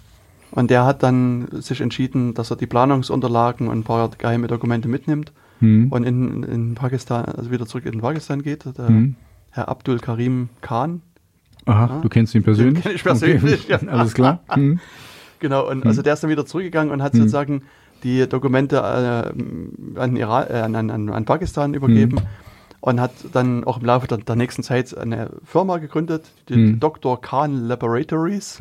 und 0.52 0.70
der 0.70 0.86
hat 0.86 1.02
dann 1.04 1.48
sich 1.62 1.82
entschieden, 1.82 2.34
dass 2.34 2.50
er 2.52 2.58
die 2.58 2.68
Planungsunterlagen 2.68 3.68
und 3.68 3.80
ein 3.80 3.84
paar 3.84 4.10
geheime 4.18 4.48
Dokumente 4.48 4.88
mitnimmt 4.88 5.32
Hm. 5.62 5.92
und 5.92 6.04
in, 6.04 6.44
in 6.44 6.76
Pakistan, 6.76 7.26
also 7.26 7.50
wieder 7.52 7.66
zurück 7.66 7.86
in 7.86 8.02
Pakistan 8.02 8.42
geht. 8.42 8.66
Der 8.78 8.88
Hm. 8.88 9.16
Herr 9.52 9.70
Abdul 9.70 10.00
Karim 10.00 10.50
Khan, 10.62 11.02
Aha, 11.66 11.86
Ja. 11.96 12.02
du 12.02 12.10
kennst 12.10 12.34
ihn 12.36 12.44
persönlich? 12.44 12.84
kenn 12.84 12.96
ich 12.96 13.04
persönlich, 13.04 13.70
Okay. 13.70 13.86
ja. 13.86 13.92
Alles 13.92 14.14
klar. 14.14 14.40
Hm. 14.50 14.80
genau, 15.40 15.70
und 15.70 15.86
also 15.86 16.02
der 16.02 16.14
ist 16.14 16.24
dann 16.24 16.30
wieder 16.32 16.46
zurückgegangen 16.46 16.92
und 16.92 17.02
hat 17.02 17.14
Hm. 17.14 17.20
sozusagen 17.22 17.62
die 18.04 18.28
Dokumente 18.28 18.78
äh, 18.78 20.00
an, 20.00 20.16
Iran, 20.16 20.46
äh, 20.50 20.54
an, 20.62 20.76
an, 20.76 21.10
an 21.10 21.26
Pakistan 21.26 21.74
übergeben. 21.76 22.18
Hm. 22.20 22.26
Und 22.84 23.00
hat 23.00 23.12
dann 23.34 23.64
auch 23.64 23.80
im 23.80 23.86
Laufe 23.86 24.08
der, 24.08 24.18
der 24.18 24.36
nächsten 24.36 24.64
Zeit 24.64 24.98
eine 24.98 25.30
Firma 25.46 25.78
gegründet, 25.78 26.32
die 26.50 26.56
Hm. 26.56 26.80
Dr. 26.80 27.22
Khan 27.22 27.68
Laboratories. 27.68 28.58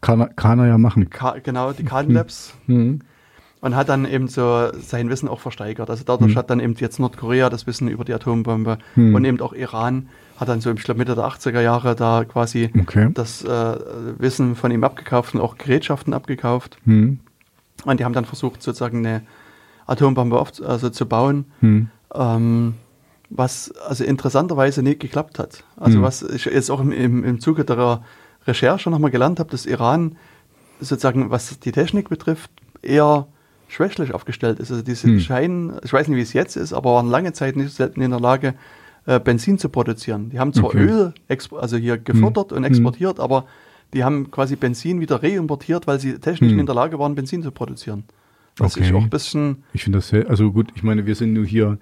Kann, 0.00 0.20
er, 0.20 0.26
kann 0.34 0.58
er 0.58 0.66
ja 0.66 0.78
machen. 0.78 1.08
Ka 1.10 1.36
genau, 1.40 1.70
die 1.72 1.84
Khan 1.84 2.10
Labs. 2.10 2.54
Mhm. 2.66 3.02
Und 3.62 3.76
hat 3.76 3.90
dann 3.90 4.06
eben 4.06 4.26
so 4.26 4.68
sein 4.80 5.10
Wissen 5.10 5.28
auch 5.28 5.40
versteigert. 5.40 5.90
Also 5.90 6.02
dadurch 6.06 6.30
Hm. 6.32 6.38
hat 6.38 6.48
dann 6.48 6.60
eben 6.60 6.74
jetzt 6.78 6.98
Nordkorea 6.98 7.50
das 7.50 7.66
Wissen 7.66 7.88
über 7.88 8.04
die 8.06 8.14
Atombombe 8.14 8.78
Hm. 8.94 9.14
und 9.14 9.24
eben 9.26 9.38
auch 9.42 9.52
Iran 9.52 10.08
hat 10.38 10.48
dann 10.48 10.62
so, 10.62 10.70
ich 10.72 10.82
glaube 10.82 10.96
Mitte 10.98 11.14
der 11.14 11.24
80er 11.24 11.60
Jahre 11.60 11.94
da 11.94 12.24
quasi 12.24 12.70
Okay. 12.80 13.10
das 13.12 13.44
äh, 13.44 13.76
Wissen 14.18 14.56
von 14.56 14.70
ihm 14.70 14.82
abgekauft 14.82 15.34
und 15.34 15.42
auch 15.42 15.58
Gerätschaften 15.58 16.14
abgekauft. 16.14 16.78
Hm. 16.86 17.20
Und 17.84 18.00
die 18.00 18.04
haben 18.06 18.14
dann 18.14 18.24
versucht, 18.24 18.62
sozusagen 18.62 19.04
eine 19.06 19.22
Atombombe 19.86 20.38
auf, 20.40 20.52
also 20.66 20.88
zu 20.88 21.04
bauen, 21.06 21.44
Hm. 21.60 21.90
ähm, 22.14 22.74
was 23.28 23.72
also 23.86 24.04
interessanterweise 24.04 24.82
nicht 24.82 25.00
geklappt 25.00 25.38
hat. 25.38 25.64
Also 25.76 25.96
Hm. 25.98 26.02
was 26.02 26.22
ich 26.22 26.46
jetzt 26.46 26.70
auch 26.70 26.80
im, 26.80 26.92
im, 26.92 27.24
im 27.24 27.40
Zuge 27.40 27.64
der 27.66 28.02
Recherche 28.46 28.88
nochmal 28.88 29.10
gelernt 29.10 29.38
habe, 29.38 29.50
dass 29.50 29.66
Iran 29.66 30.16
sozusagen, 30.80 31.30
was 31.30 31.58
die 31.60 31.72
Technik 31.72 32.08
betrifft, 32.08 32.50
eher 32.80 33.26
schwächlich 33.70 34.12
aufgestellt 34.12 34.58
ist. 34.58 34.70
Also 34.70 34.82
diese 34.82 35.08
Hm. 35.08 35.20
scheinen, 35.20 35.72
ich 35.84 35.92
weiß 35.92 36.08
nicht, 36.08 36.16
wie 36.16 36.22
es 36.22 36.32
jetzt 36.32 36.56
ist, 36.56 36.72
aber 36.72 36.94
waren 36.94 37.08
lange 37.08 37.32
Zeit 37.32 37.56
nicht 37.56 37.72
selten 37.72 38.02
in 38.02 38.10
der 38.10 38.20
Lage, 38.20 38.54
äh, 39.06 39.18
Benzin 39.20 39.58
zu 39.58 39.68
produzieren. 39.68 40.30
Die 40.30 40.38
haben 40.38 40.52
zwar 40.52 40.70
Okay. 40.70 40.78
Öl 40.84 41.14
also 41.58 41.76
hier 41.76 41.96
gefördert 41.96 42.52
und 42.52 42.64
exportiert, 42.64 43.20
aber 43.20 43.46
die 43.94 44.04
haben 44.04 44.30
quasi 44.30 44.56
Benzin 44.56 45.00
wieder 45.00 45.22
reimportiert, 45.22 45.86
weil 45.86 45.98
sie 45.98 46.18
technisch 46.18 46.50
nicht 46.52 46.60
in 46.60 46.66
der 46.66 46.74
Lage 46.74 46.98
waren, 46.98 47.14
Benzin 47.14 47.42
zu 47.42 47.50
produzieren. 47.50 48.04
Das 48.56 48.76
ist 48.76 48.82
Okay. 48.82 48.94
auch 48.94 49.02
ein 49.02 49.10
bisschen, 49.10 49.62
Ich 49.72 49.84
finde 49.84 49.98
das 49.98 50.08
sehr, 50.08 50.28
also 50.28 50.52
gut, 50.52 50.68
ich 50.74 50.82
meine, 50.82 51.06
wir 51.06 51.14
sind 51.14 51.32
nur 51.32 51.46
hier, 51.46 51.78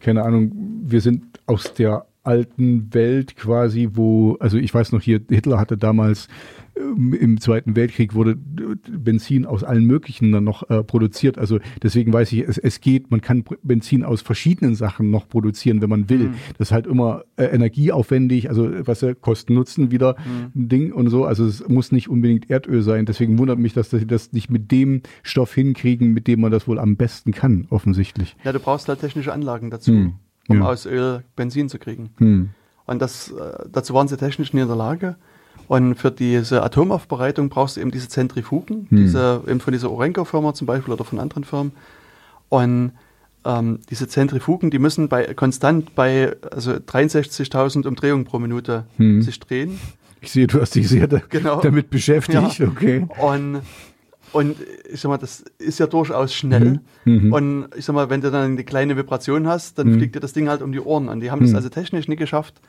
keine 0.00 0.24
Ahnung, 0.24 0.52
wir 0.84 1.00
sind 1.00 1.22
aus 1.46 1.72
der 1.74 2.04
alten 2.24 2.92
Welt 2.94 3.34
quasi, 3.36 3.88
wo, 3.94 4.36
also 4.38 4.56
ich 4.58 4.72
weiß 4.72 4.92
noch 4.92 5.00
hier, 5.00 5.20
Hitler 5.28 5.58
hatte 5.58 5.76
damals 5.76 6.28
im 6.74 7.40
Zweiten 7.40 7.76
Weltkrieg 7.76 8.14
wurde 8.14 8.32
äh, 8.32 8.90
Benzin 8.90 9.46
aus 9.46 9.62
allen 9.62 9.84
möglichen 9.84 10.32
dann 10.32 10.44
noch 10.44 10.68
äh, 10.70 10.82
produziert. 10.82 11.38
Also 11.38 11.58
deswegen 11.82 12.12
weiß 12.12 12.32
ich, 12.32 12.40
es, 12.40 12.58
es 12.58 12.80
geht, 12.80 13.10
man 13.10 13.20
kann 13.20 13.44
Benzin 13.62 14.04
aus 14.04 14.22
verschiedenen 14.22 14.74
Sachen 14.74 15.10
noch 15.10 15.28
produzieren, 15.28 15.82
wenn 15.82 15.90
man 15.90 16.08
will. 16.08 16.30
Das 16.58 16.68
ist 16.68 16.72
halt 16.72 16.86
immer 16.86 17.24
äh, 17.36 17.44
energieaufwendig, 17.44 18.48
also 18.48 18.70
was 18.86 19.02
ja 19.02 19.14
Kosten-Nutzen 19.14 19.90
wieder 19.90 20.16
ein 20.54 20.68
Ding 20.68 20.92
und 20.92 21.08
so. 21.10 21.24
Also 21.24 21.44
es 21.44 21.66
muss 21.68 21.92
nicht 21.92 22.08
unbedingt 22.08 22.48
Erdöl 22.50 22.82
sein. 22.82 23.06
Deswegen 23.06 23.38
wundert 23.38 23.58
mich, 23.58 23.74
dass 23.74 23.90
sie 23.90 24.06
das 24.06 24.32
nicht 24.32 24.50
mit 24.50 24.70
dem 24.70 25.02
Stoff 25.22 25.54
hinkriegen, 25.54 26.12
mit 26.12 26.26
dem 26.26 26.40
man 26.40 26.50
das 26.52 26.66
wohl 26.66 26.78
am 26.78 26.96
besten 26.96 27.32
kann, 27.32 27.66
offensichtlich. 27.70 28.36
ja, 28.44 28.52
du 28.52 28.60
brauchst 28.60 28.88
halt 28.88 29.00
technische 29.00 29.32
Anlagen 29.32 29.70
dazu, 29.70 29.92
Hm, 29.92 30.14
um 30.48 30.58
ja. 30.58 30.64
aus 30.64 30.86
Öl 30.86 31.22
Benzin 31.36 31.68
zu 31.68 31.78
kriegen. 31.78 32.10
Hm. 32.18 32.50
Und 32.86 33.00
das, 33.02 33.30
äh, 33.30 33.64
dazu 33.70 33.94
waren 33.94 34.08
sie 34.08 34.16
technisch 34.16 34.52
nicht 34.52 34.62
in 34.62 34.68
der 34.68 34.76
Lage. 34.76 35.16
Und 35.68 35.94
für 35.94 36.10
diese 36.10 36.62
Atomaufbereitung 36.62 37.48
brauchst 37.48 37.76
du 37.76 37.80
eben 37.80 37.90
diese 37.90 38.08
Zentrifugen, 38.08 38.86
Hm. 38.90 38.98
diese, 38.98 39.42
eben 39.46 39.60
von 39.60 39.72
dieser 39.72 39.90
Orenco-Firma 39.90 40.54
zum 40.54 40.66
Beispiel 40.66 40.92
oder 40.92 41.04
von 41.04 41.18
anderen 41.18 41.44
Firmen. 41.44 41.72
Und 42.48 42.92
ähm, 43.44 43.80
diese 43.90 44.06
Zentrifugen, 44.08 44.70
die 44.70 44.78
müssen 44.78 45.08
bei, 45.08 45.32
konstant 45.34 45.94
bei 45.94 46.36
also 46.50 46.72
63.000 46.72 47.86
Umdrehungen 47.86 48.24
pro 48.24 48.38
Minute 48.38 48.84
Hm. 48.98 49.22
sich 49.22 49.40
drehen. 49.40 49.78
Ich 50.20 50.30
sehe, 50.30 50.46
du 50.46 50.60
hast 50.60 50.74
dich 50.74 50.88
sehr 50.88 51.08
da, 51.08 51.20
Genau. 51.28 51.60
damit 51.60 51.90
beschäftigt. 51.90 52.58
Ja. 52.58 52.68
Okay. 52.68 53.06
Und, 53.20 53.60
und 54.32 54.56
ich 54.92 55.00
sag 55.00 55.08
mal, 55.08 55.18
das 55.18 55.42
ist 55.58 55.80
ja 55.80 55.86
durchaus 55.88 56.32
schnell. 56.32 56.78
Mhm. 57.04 57.32
Und 57.32 57.66
ich 57.76 57.84
sag 57.84 57.94
mal, 57.94 58.08
wenn 58.08 58.20
du 58.20 58.30
dann 58.30 58.52
eine 58.52 58.62
kleine 58.62 58.96
Vibration 58.96 59.48
hast, 59.48 59.78
dann 59.78 59.88
Mhm. 59.88 59.98
fliegt 59.98 60.14
dir 60.14 60.20
das 60.20 60.32
Ding 60.32 60.48
halt 60.48 60.62
um 60.62 60.70
die 60.70 60.78
Ohren. 60.80 61.08
Und 61.08 61.20
die 61.20 61.32
haben 61.32 61.40
das 61.40 61.50
Mhm. 61.50 61.56
also 61.56 61.68
technisch 61.70 62.06
nicht 62.06 62.18
geschafft, 62.18 62.60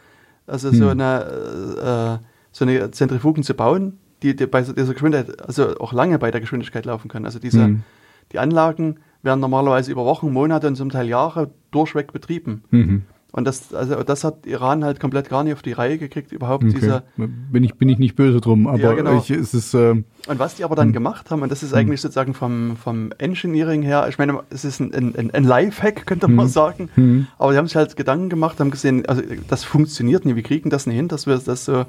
also 0.48 0.72
so 0.74 0.88
eine, 0.90 2.20
äh, 2.22 2.26
so 2.54 2.64
eine 2.64 2.92
Zentrifugen 2.92 3.44
zu 3.44 3.54
bauen, 3.56 3.98
die, 4.22 4.34
die 4.38 4.46
bei 4.46 4.62
dieser 4.62 4.94
Geschwindigkeit, 4.94 5.46
also 5.46 5.78
auch 5.80 5.92
lange 5.92 6.18
bei 6.20 6.32
der 6.32 6.40
Geschwindigkeit 6.40 6.86
laufen 6.86 7.10
können. 7.10 7.26
Also 7.26 7.40
diese, 7.40 7.68
Mhm. 7.68 7.84
die 8.32 8.40
Anlagen 8.40 9.00
werden 9.22 9.42
normalerweise 9.42 9.92
über 9.92 10.06
Wochen, 10.06 10.32
Monate 10.32 10.68
und 10.68 10.76
zum 10.78 10.90
Teil 10.90 11.08
Jahre 11.10 11.50
durchweg 11.72 12.14
betrieben. 12.14 12.64
Mhm. 12.72 13.02
Und 13.32 13.46
das, 13.46 13.74
also 13.74 14.04
das 14.04 14.24
hat 14.24 14.46
Iran 14.46 14.84
halt 14.86 15.00
komplett 15.00 15.28
gar 15.28 15.44
nicht 15.44 15.54
auf 15.54 15.64
die 15.64 15.72
Reihe 15.72 15.98
gekriegt, 15.98 16.32
überhaupt 16.32 16.66
Okay. 16.66 16.74
diese, 16.76 17.04
Bin, 17.18 17.64
ich, 17.64 17.74
bin 17.76 17.90
ich 17.90 17.98
nicht 17.98 18.16
böse 18.16 18.40
drum, 18.40 18.68
aber 18.68 18.78
Ja, 18.78 18.94
genau. 18.94 19.18
ich, 19.18 19.32
es 19.32 19.56
ist, 19.56 19.74
äh, 19.74 19.90
Und 19.90 20.06
was 20.38 20.54
die 20.56 20.64
aber 20.64 20.76
dann 20.76 20.94
gemacht 20.94 21.32
haben, 21.32 21.42
und 21.42 21.52
das 21.52 21.64
ist 21.64 21.74
eigentlich 21.74 22.00
sozusagen 22.02 22.36
vom, 22.36 22.78
vom 22.78 23.12
Engineering 23.18 23.82
her, 23.82 24.06
ich 24.08 24.20
meine, 24.20 24.42
es 24.52 24.64
ist 24.66 24.80
ein, 24.80 24.94
ein, 24.94 25.32
ein 25.34 25.44
Lifehack, 25.46 26.06
könnte 26.06 26.28
man 26.28 26.48
sagen, 26.48 26.90
Mhm. 26.96 27.26
aber 27.40 27.54
die 27.54 27.58
haben 27.58 27.66
sich 27.66 27.76
halt 27.76 27.96
Gedanken 27.96 28.30
gemacht, 28.30 28.60
haben 28.60 28.70
gesehen, 28.70 29.04
also 29.08 29.24
das 29.48 29.64
funktioniert 29.64 30.26
nicht, 30.26 30.36
wir 30.36 30.44
kriegen 30.44 30.70
das 30.70 30.86
nicht 30.86 30.96
hin, 30.96 31.08
dass 31.08 31.26
wir 31.26 31.36
das 31.40 31.66
so, 31.66 31.86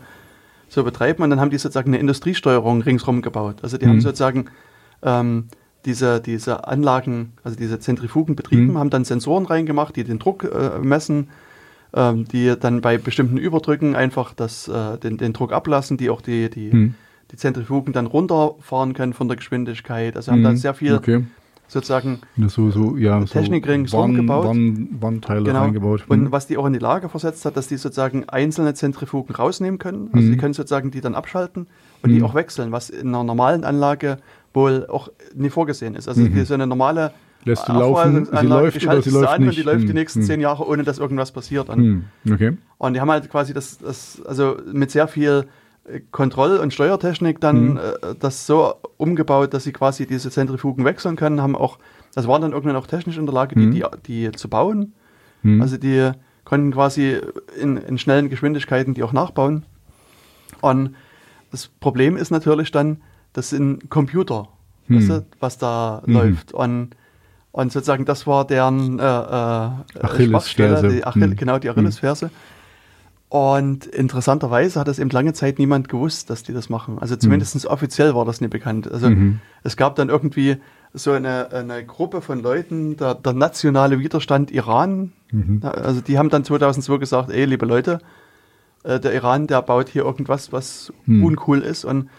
so 0.74 0.84
betreiben 0.84 1.22
und 1.22 1.30
dann 1.30 1.40
haben 1.40 1.50
die 1.50 1.58
sozusagen 1.58 1.90
eine 1.90 1.98
Industriesteuerung 1.98 2.82
ringsrum 2.82 3.22
gebaut. 3.22 3.56
Also 3.62 3.78
die 3.78 3.86
haben 3.86 3.96
Mhm. 3.96 4.00
sozusagen 4.02 4.46
ähm, 5.02 5.46
diese, 5.84 6.20
diese 6.20 6.66
Anlagen, 6.66 7.32
also 7.42 7.56
diese 7.56 7.78
Zentrifugen 7.78 8.36
betrieben, 8.36 8.68
Mhm. 8.72 8.78
haben 8.78 8.90
dann 8.90 9.04
Sensoren 9.04 9.46
reingemacht, 9.46 9.96
die 9.96 10.04
den 10.04 10.18
Druck 10.18 10.44
äh, 10.44 10.78
messen, 10.80 11.28
ähm, 11.94 12.26
die 12.26 12.54
dann 12.58 12.80
bei 12.80 12.98
bestimmten 12.98 13.36
Überdrücken 13.38 13.94
einfach 13.94 14.32
das, 14.34 14.66
äh, 14.68 14.98
den, 14.98 15.16
den 15.18 15.32
Druck 15.32 15.52
ablassen, 15.52 15.96
die 15.96 16.10
auch 16.10 16.20
die, 16.22 16.50
die, 16.50 16.70
Mhm. 16.74 16.94
die 17.30 17.36
Zentrifugen 17.36 17.92
dann 17.92 18.06
runterfahren 18.06 18.94
können 18.94 19.12
von 19.12 19.28
der 19.28 19.36
Geschwindigkeit. 19.36 20.16
Also 20.16 20.32
haben 20.32 20.42
da 20.42 20.50
mhm. 20.50 20.56
sehr 20.56 20.74
viel 20.74 20.94
Okay. 20.94 21.24
Sozusagen 21.74 22.20
So, 22.48 22.70
so, 22.70 22.96
ja, 22.96 23.20
so 23.20 23.26
Technik 23.26 23.68
ringsrum 23.68 24.26
Warn- 24.28 24.88
Warnteile 25.00 25.44
genau. 25.44 25.60
reingebaut. 25.62 26.04
Und 26.08 26.22
Mhm. 26.22 26.32
was 26.32 26.46
die 26.46 26.56
auch 26.56 26.64
in 26.66 26.72
die 26.72 26.78
Lage 26.78 27.08
versetzt 27.10 27.44
hat, 27.44 27.56
dass 27.58 27.66
die 27.68 27.76
sozusagen 27.76 28.26
einzelne 28.28 28.72
Zentrifugen 28.72 29.34
rausnehmen 29.34 29.78
können. 29.78 30.08
Also 30.12 30.26
Mhm. 30.26 30.30
die 30.32 30.36
können 30.38 30.54
sozusagen 30.54 30.90
die 30.90 31.02
dann 31.02 31.14
abschalten 31.14 31.66
und 32.02 32.10
die 32.10 32.20
Mhm. 32.20 32.24
auch 32.24 32.34
wechseln, 32.34 32.72
was 32.72 32.88
in 32.88 33.08
einer 33.08 33.24
normalen 33.24 33.64
Anlage 33.64 34.16
wohl 34.54 34.86
auch 34.88 35.08
nie 35.34 35.50
vorgesehen 35.50 35.94
ist. 35.94 36.08
Also 36.08 36.22
Mhm. 36.22 36.32
die, 36.34 36.44
so 36.44 36.54
eine 36.54 36.66
normale 36.66 37.12
Lässt 37.46 37.66
sie 37.66 37.72
laufen, 37.72 38.24
sie 38.24 38.46
läuft 38.46 38.80
die 38.80 38.86
oder 38.86 39.02
sie 39.02 39.10
läuft 39.10 39.28
an 39.28 39.42
nicht. 39.42 39.58
die 39.58 39.62
läuft 39.62 39.82
die 39.82 39.88
Mhm. 39.88 39.92
nächsten 39.94 40.20
Mhm. 40.20 40.24
zehn 40.24 40.40
Jahre, 40.40 40.66
ohne 40.66 40.82
dass 40.82 40.98
irgendwas 40.98 41.30
passiert. 41.32 41.68
Und, 41.68 41.78
Hm, 41.78 42.04
Okay. 42.32 42.56
und 42.78 42.94
die 42.94 43.00
haben 43.02 43.10
halt 43.10 43.28
quasi 43.28 43.52
das, 43.52 43.76
das 43.78 44.22
also 44.24 44.56
mit 44.72 44.90
sehr 44.90 45.08
viel 45.08 45.44
Kontroll- 46.10 46.58
und 46.58 46.72
Steuertechnik 46.72 47.40
dann 47.40 47.72
Mhm. 47.72 47.76
äh, 47.78 48.14
das 48.18 48.46
so 48.46 48.74
umgebaut, 48.96 49.52
dass 49.52 49.64
sie 49.64 49.72
quasi 49.72 50.06
diese 50.06 50.30
Zentrifugen 50.30 50.84
wechseln 50.84 51.16
können, 51.16 51.42
haben 51.42 51.54
auch, 51.56 51.78
das 52.14 52.26
waren 52.26 52.40
dann 52.42 52.52
irgendwann 52.52 52.76
auch 52.76 52.86
technisch 52.86 53.18
in 53.18 53.26
der 53.26 53.34
Lage, 53.34 53.54
die, 53.54 53.66
Mhm. 53.66 53.72
die, 53.72 53.84
die 54.06 54.32
zu 54.32 54.48
bauen. 54.48 54.94
Hm. 55.42 55.60
Also 55.60 55.76
die 55.76 56.10
konnten 56.44 56.72
quasi 56.72 57.20
in, 57.60 57.76
in 57.76 57.98
schnellen 57.98 58.30
Geschwindigkeiten 58.30 58.94
die 58.94 59.02
auch 59.02 59.12
nachbauen. 59.12 59.66
Und 60.62 60.94
das 61.50 61.68
Problem 61.68 62.16
ist 62.16 62.30
natürlich 62.30 62.70
dann, 62.72 63.02
das 63.34 63.50
sind 63.50 63.90
Computer, 63.90 64.48
Hm. 64.86 64.96
weißt 64.96 65.08
du, 65.10 65.26
was 65.40 65.58
da 65.58 66.02
Mhm. 66.06 66.14
läuft. 66.14 66.52
Und, 66.54 66.90
und 67.52 67.72
sozusagen 67.72 68.06
das 68.06 68.26
war 68.26 68.46
deren 68.46 68.98
äh, 68.98 69.02
äh, 69.02 69.68
Achillesferse. 70.00 70.88
Die 70.88 71.04
Achill, 71.04 71.22
Hm. 71.30 71.36
genau 71.36 71.58
die 71.58 71.68
Achillesferse. 71.68 72.30
Und 73.34 73.86
interessanterweise 73.86 74.78
hat 74.78 74.86
es 74.86 75.00
eben 75.00 75.10
lange 75.10 75.32
Zeit 75.32 75.58
niemand 75.58 75.88
gewusst, 75.88 76.30
dass 76.30 76.44
die 76.44 76.52
das 76.52 76.68
machen. 76.70 76.98
Also 77.00 77.16
zumindest 77.16 77.66
offiziell 77.66 78.14
war 78.14 78.24
das 78.24 78.40
nicht 78.40 78.50
bekannt. 78.50 78.88
Also 78.88 79.10
Mhm. 79.10 79.40
es 79.64 79.76
gab 79.76 79.96
dann 79.96 80.08
irgendwie 80.08 80.58
so 80.92 81.10
eine, 81.10 81.50
eine 81.50 81.84
Gruppe 81.84 82.20
von 82.20 82.40
Leuten, 82.40 82.96
der, 82.96 83.16
der 83.16 83.32
nationale 83.32 83.98
Widerstand 83.98 84.52
Iran. 84.52 85.10
Mhm. 85.32 85.60
Also 85.64 86.00
die 86.00 86.16
haben 86.16 86.28
dann 86.30 86.44
2002 86.44 86.98
gesagt, 86.98 87.30
ey, 87.32 87.44
liebe 87.44 87.66
Leute, 87.66 87.98
äh, 88.84 89.00
der 89.00 89.12
Iran, 89.12 89.48
der 89.48 89.62
baut 89.62 89.88
hier 89.88 90.04
irgendwas, 90.04 90.52
was 90.52 90.92
Mhm. 91.06 91.24
uncool 91.24 91.58
ist. 91.58 91.84
Und, 91.84 92.10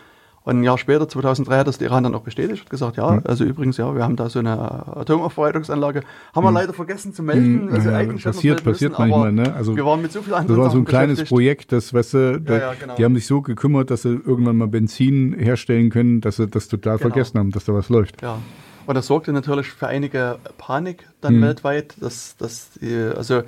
und 0.46 0.60
ein 0.60 0.64
Jahr 0.64 0.78
später, 0.78 1.10
2003, 1.10 1.58
hat 1.58 1.68
das 1.68 1.78
der 1.80 1.88
Iran 1.90 2.04
dann 2.04 2.16
auch 2.16 2.22
bestätigt 2.22 2.64
und 2.64 2.70
gesagt, 2.70 2.98
ja, 2.98 3.20
also 3.26 3.44
übrigens, 3.44 3.78
ja, 3.78 3.94
wir 3.96 4.04
haben 4.04 4.16
da 4.16 4.30
so 4.30 4.40
eine 4.40 4.58
Atomaufbereitungsanlage. 4.96 6.04
Haben 6.36 6.44
wir 6.46 6.52
leider 6.52 6.72
vergessen 6.74 7.14
zu 7.14 7.24
melden. 7.24 7.66
Mhm. 7.66 7.74
Also 7.74 7.90
Ja, 7.90 7.98
eigentlich 7.98 8.24
passiert- 8.24 8.64
passiert 8.64 8.92
müssen, 8.98 9.10
manchmal, 9.12 9.32
ne? 9.32 9.54
Also, 9.56 9.76
wir 9.76 9.86
waren 9.86 10.02
mit 10.02 10.12
so 10.12 10.22
viel 10.22 10.32
Das 10.32 10.42
anderen 10.42 10.62
war 10.62 10.70
so 10.70 10.78
ein 10.78 10.86
kleines. 10.86 11.24
Projekt, 11.26 11.72
das, 11.72 11.94
weißt 11.94 12.14
du, 12.14 12.40
da, 12.42 12.58
ja, 12.58 12.74
genau. 12.80 12.96
die 12.96 13.04
haben 13.04 13.16
sich 13.16 13.26
so 13.26 13.42
gekümmert, 13.42 13.90
dass 13.92 14.04
sie 14.04 14.10
irgendwann 14.26 14.58
mal 14.58 14.68
Benzin 14.68 15.34
herstellen 15.34 15.90
können, 15.90 16.22
dass 16.22 16.36
sie 16.38 16.48
das 16.48 16.68
total 16.68 16.98
Genau. 16.98 17.10
vergessen 17.10 17.40
haben, 17.40 17.52
dass 17.52 17.66
da 17.66 17.74
was 17.74 17.90
läuft. 17.90 18.22
Ja. 18.22 18.38
Und 18.86 18.94
das 18.96 19.08
sorgte 19.08 19.34
natürlich 19.34 19.68
für 19.72 19.88
einige 19.88 20.38
Panik 20.60 21.08
dann 21.22 21.38
Mhm. 21.38 21.42
weltweit, 21.42 21.96
dass, 22.00 22.38
dass 22.38 22.70
die, 22.80 22.94
also, 23.18 23.42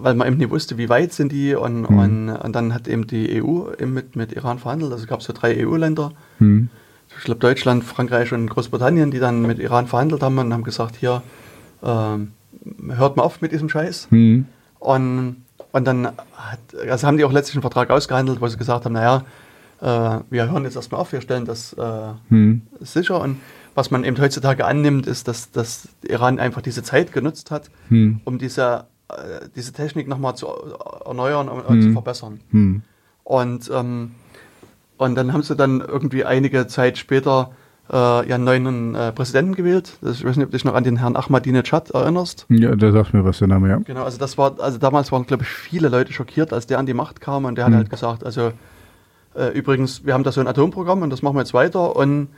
weil 0.00 0.14
man 0.14 0.28
eben 0.28 0.36
nicht 0.38 0.50
wusste, 0.50 0.78
wie 0.78 0.88
weit 0.88 1.12
sind 1.12 1.32
die 1.32 1.54
und, 1.54 1.88
Mhm. 1.90 1.98
und, 1.98 2.28
und 2.30 2.52
dann 2.54 2.72
hat 2.74 2.88
eben 2.88 3.06
die 3.06 3.42
EU 3.42 3.70
eben 3.78 3.92
mit, 3.92 4.16
mit 4.16 4.32
Iran 4.32 4.58
verhandelt. 4.58 4.92
Also 4.92 5.06
gab 5.06 5.20
es 5.20 5.26
so 5.26 5.32
drei 5.32 5.66
EU-Länder, 5.66 6.12
Hm. 6.38 6.68
ich 7.18 7.24
glaube 7.24 7.40
Deutschland, 7.40 7.84
Frankreich 7.84 8.32
und 8.32 8.48
Großbritannien, 8.48 9.10
die 9.10 9.18
dann 9.18 9.42
mit 9.42 9.58
Iran 9.58 9.86
verhandelt 9.86 10.22
haben 10.22 10.38
und 10.38 10.52
haben 10.52 10.64
gesagt, 10.64 10.96
hier, 10.96 11.22
ähm, 11.82 12.32
hört 12.88 13.16
mal 13.16 13.22
auf 13.24 13.40
mit 13.40 13.52
diesem 13.52 13.68
Scheiß. 13.68 14.08
Hm. 14.10 14.46
Und, 14.78 15.36
und 15.72 15.84
dann 15.86 16.06
hat, 16.06 16.58
also 16.88 17.06
haben 17.06 17.16
die 17.16 17.24
auch 17.24 17.32
letztlich 17.32 17.56
einen 17.56 17.62
Vertrag 17.62 17.90
ausgehandelt, 17.90 18.40
wo 18.40 18.46
sie 18.48 18.56
gesagt 18.56 18.84
haben, 18.84 18.92
naja, 18.94 19.24
äh, 19.80 20.20
wir 20.30 20.50
hören 20.50 20.64
jetzt 20.64 20.76
erstmal 20.76 21.00
auf, 21.00 21.12
wir 21.12 21.20
stellen 21.20 21.44
das 21.44 21.72
äh, 21.74 22.12
Hm. 22.28 22.62
sicher. 22.80 23.20
Und 23.20 23.38
was 23.74 23.90
man 23.90 24.04
eben 24.04 24.18
heutzutage 24.20 24.64
annimmt, 24.66 25.06
ist, 25.06 25.28
dass, 25.28 25.50
dass 25.50 25.88
Iran 26.02 26.38
einfach 26.38 26.60
diese 26.62 26.82
Zeit 26.82 27.12
genutzt 27.12 27.50
hat, 27.50 27.70
Hm. 27.88 28.20
um 28.24 28.38
diese, 28.38 28.84
äh, 29.08 29.48
diese 29.56 29.72
Technik 29.72 30.08
nochmal 30.08 30.34
zu 30.36 30.46
erneuern 31.04 31.48
und, 31.48 31.68
Mhm. 31.78 31.82
zu 31.82 31.92
verbessern. 31.92 32.40
Hm. 32.50 32.82
Und, 33.24 33.70
ähm, 33.72 34.12
und 34.98 35.14
dann 35.14 35.32
haben 35.32 35.42
sie 35.42 35.56
dann 35.56 35.80
irgendwie 35.80 36.24
einige 36.24 36.66
Zeit 36.66 36.98
später 36.98 37.52
äh, 37.92 38.28
ihren 38.28 38.44
neuen 38.44 38.94
äh, 38.94 39.12
Präsidenten 39.12 39.54
gewählt. 39.54 39.98
Das, 40.00 40.18
ich 40.18 40.24
weiß 40.24 40.36
nicht, 40.36 40.44
ob 40.46 40.50
du 40.50 40.56
dich 40.56 40.64
noch 40.64 40.74
an 40.74 40.84
den 40.84 40.96
Herrn 40.98 41.16
Ahmadinejad 41.16 41.90
erinnerst. 41.90 42.46
Ja, 42.48 42.74
da 42.74 42.92
sagt 42.92 43.12
mir 43.12 43.24
was 43.24 43.38
der 43.38 43.48
Name, 43.48 43.68
ja. 43.68 43.76
Genau, 43.78 44.04
also 44.04 44.18
das 44.18 44.38
war, 44.38 44.58
also 44.60 44.78
damals 44.78 45.10
waren, 45.12 45.26
glaube 45.26 45.42
ich, 45.42 45.48
viele 45.48 45.88
Leute 45.88 46.12
schockiert, 46.12 46.52
als 46.52 46.66
der 46.66 46.78
an 46.78 46.86
die 46.86 46.94
Macht 46.94 47.20
kam 47.20 47.44
und 47.44 47.56
der 47.56 47.68
Mhm. 47.68 47.72
hat 47.72 47.78
halt 47.78 47.90
gesagt, 47.90 48.24
also 48.24 48.52
äh, 49.34 49.48
übrigens, 49.48 50.04
wir 50.06 50.14
haben 50.14 50.24
da 50.24 50.32
so 50.32 50.40
ein 50.40 50.46
Atomprogramm 50.46 51.02
und 51.02 51.10
das 51.10 51.22
machen 51.22 51.34
wir 51.36 51.40
jetzt 51.40 51.54
weiter 51.54 51.96
und 51.96 52.28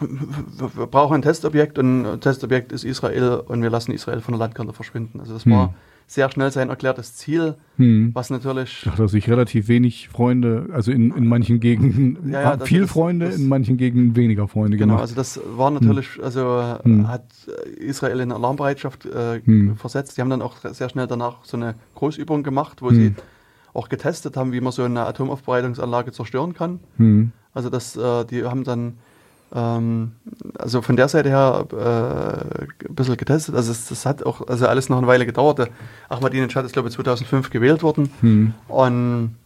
wir 0.00 0.86
brauchen 0.86 1.14
ein 1.14 1.22
Testobjekt 1.22 1.78
und 1.78 2.04
ein 2.06 2.20
Testobjekt 2.20 2.72
ist 2.72 2.84
Israel 2.84 3.42
und 3.46 3.62
wir 3.62 3.70
lassen 3.70 3.92
Israel 3.92 4.20
von 4.20 4.32
der 4.32 4.38
Landkarte 4.40 4.72
verschwinden. 4.72 5.20
Also 5.20 5.32
das 5.34 5.46
war 5.46 5.68
Mhm. 5.68 5.74
sehr 6.06 6.30
schnell 6.30 6.50
sein 6.50 6.68
erklärtes 6.70 7.14
Ziel, 7.16 7.54
Hm. 7.76 8.10
was 8.14 8.30
natürlich 8.30 8.82
Da 8.84 8.92
hat 8.92 8.98
er 8.98 9.08
sich 9.08 9.28
relativ 9.30 9.68
wenig 9.68 10.08
Freunde, 10.08 10.68
also 10.72 10.90
in, 10.90 11.12
in 11.14 11.26
manchen 11.26 11.60
Gegenden 11.60 12.30
Ja, 12.32 12.42
ja, 12.42 12.58
viel 12.58 12.82
das- 12.82 12.90
Freunde, 12.90 13.26
das- 13.26 13.36
in 13.38 13.48
manchen 13.48 13.76
Gegenden 13.76 14.16
weniger 14.16 14.48
Freunde 14.48 14.76
Genau, 14.76 14.94
gemacht. 14.94 15.02
also 15.02 15.14
das 15.14 15.40
war 15.56 15.70
natürlich, 15.70 16.08
also 16.22 16.40
äh, 16.58 16.82
Hm. 16.84 17.08
hat 17.08 17.24
Israel 17.78 18.20
in 18.20 18.32
Alarmbereitschaft 18.32 19.06
äh, 19.06 19.40
Hm. 19.44 19.76
versetzt. 19.76 20.16
Die 20.16 20.20
haben 20.20 20.30
dann 20.30 20.42
auch 20.42 20.56
sehr 20.72 20.88
schnell 20.88 21.06
danach 21.06 21.44
so 21.44 21.56
eine 21.56 21.74
Großübung 21.94 22.42
gemacht, 22.42 22.82
wo 22.82 22.88
Hm. 22.90 22.94
sie 22.96 23.14
auch 23.72 23.88
getestet 23.88 24.36
haben, 24.36 24.52
wie 24.52 24.60
man 24.60 24.72
so 24.72 24.82
eine 24.82 25.06
Atomaufbereitungsanlage 25.06 26.10
zerstören 26.10 26.54
kann. 26.54 26.80
Hm. 26.96 27.30
Also 27.54 27.70
das, 27.70 27.96
äh, 27.96 28.24
die 28.24 28.42
haben 28.44 28.64
dann 28.64 28.94
ähm, 29.54 30.12
also 30.58 30.82
von 30.82 30.96
der 30.96 31.08
Seite 31.08 31.28
her 31.28 31.66
äh, 31.72 32.86
ein 32.88 32.94
bisschen 32.94 33.16
getestet. 33.16 33.54
Also 33.54 33.72
es, 33.72 33.88
das 33.88 34.06
hat 34.06 34.24
auch 34.24 34.46
also 34.46 34.66
alles 34.66 34.88
noch 34.88 34.98
eine 34.98 35.06
Weile 35.06 35.26
gedauert. 35.26 35.70
Ahmadinejad 36.08 36.64
ist 36.64 36.72
glaube 36.72 36.88
ich 36.88 36.94
2005 36.94 37.50
gewählt 37.50 37.82
worden 37.82 38.10
Hm. 38.20 38.54
und, 38.68 39.36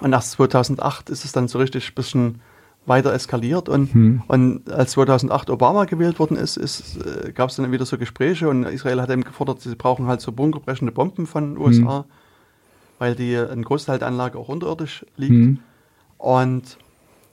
und 0.00 0.12
erst 0.12 0.32
2008 0.32 1.10
ist 1.10 1.24
es 1.24 1.32
dann 1.32 1.48
so 1.48 1.58
richtig 1.58 1.90
ein 1.90 1.94
bisschen 1.94 2.40
weiter 2.86 3.12
eskaliert 3.12 3.68
und, 3.68 3.92
Hm. 3.92 4.22
und 4.26 4.70
als 4.72 4.92
2008 4.92 5.50
Obama 5.50 5.84
gewählt 5.84 6.18
worden 6.18 6.36
ist, 6.38 6.56
ist 6.56 6.96
äh, 6.96 7.30
gab 7.32 7.50
es 7.50 7.56
dann 7.56 7.70
wieder 7.70 7.84
so 7.84 7.98
Gespräche 7.98 8.48
und 8.48 8.64
Israel 8.64 9.02
hat 9.02 9.10
eben 9.10 9.22
gefordert, 9.22 9.60
sie 9.60 9.74
brauchen 9.74 10.06
halt 10.06 10.22
so 10.22 10.32
bunkerbrechende 10.32 10.90
Bomben 10.92 11.26
von 11.26 11.58
USA, 11.58 12.06
weil 12.98 13.14
die 13.14 13.36
ein 13.36 13.62
Großteil 13.62 13.98
der 13.98 14.08
Anlage 14.08 14.38
auch 14.38 14.48
unterirdisch 14.48 15.04
liegt. 15.16 15.32
Hm. 15.32 15.58
Und, 16.18 16.78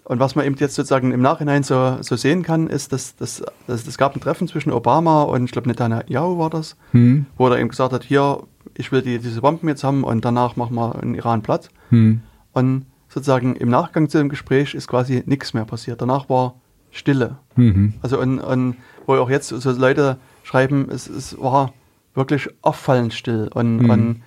und 0.09 0.19
was 0.19 0.35
man 0.35 0.45
eben 0.45 0.55
jetzt 0.55 0.75
sozusagen 0.75 1.11
im 1.11 1.21
Nachhinein 1.21 1.63
so, 1.63 1.97
so 2.01 2.15
sehen 2.15 2.41
kann, 2.41 2.67
ist, 2.67 2.93
dass 2.93 3.15
es 3.19 3.39
dass, 3.41 3.43
dass, 3.67 3.87
es 3.87 3.97
gab 3.97 4.15
ein 4.15 4.21
Treffen 4.21 4.47
zwischen 4.47 4.71
Obama 4.71 5.23
und 5.23 5.43
ich 5.45 5.51
glaube 5.51 5.67
Netanyahu 5.67 6.37
war 6.37 6.49
das, 6.49 6.77
Hm. 6.91 7.25
wo 7.37 7.47
er 7.49 7.59
eben 7.59 7.67
gesagt 7.69 7.91
hat, 7.91 8.03
hier, 8.05 8.43
ich 8.75 8.91
will 8.93 9.01
die, 9.01 9.19
diese 9.19 9.41
Bomben 9.41 9.67
jetzt 9.67 9.83
haben 9.83 10.03
und 10.05 10.23
danach 10.23 10.55
machen 10.55 10.75
wir 10.75 10.93
den 11.01 11.13
Iran 11.13 11.41
platt. 11.41 11.69
Hm. 11.89 12.21
Und 12.53 12.85
sozusagen 13.09 13.55
im 13.57 13.69
Nachgang 13.69 14.07
zu 14.07 14.17
dem 14.17 14.29
Gespräch 14.29 14.73
ist 14.73 14.87
quasi 14.87 15.23
nichts 15.25 15.53
mehr 15.53 15.65
passiert. 15.65 16.01
Danach 16.01 16.29
war 16.29 16.55
Stille. 16.91 17.37
Mhm. 17.55 17.93
Also 18.01 18.19
und, 18.19 18.39
und 18.39 18.75
wo 19.05 19.15
auch 19.15 19.29
jetzt 19.29 19.49
so 19.49 19.71
Leute 19.71 20.17
schreiben, 20.43 20.87
es, 20.89 21.07
es 21.07 21.37
war 21.39 21.73
wirklich 22.15 22.47
auffallend 22.61 23.13
still. 23.13 23.49
Und, 23.53 23.77
Mhm. 23.77 23.89
und 23.89 24.21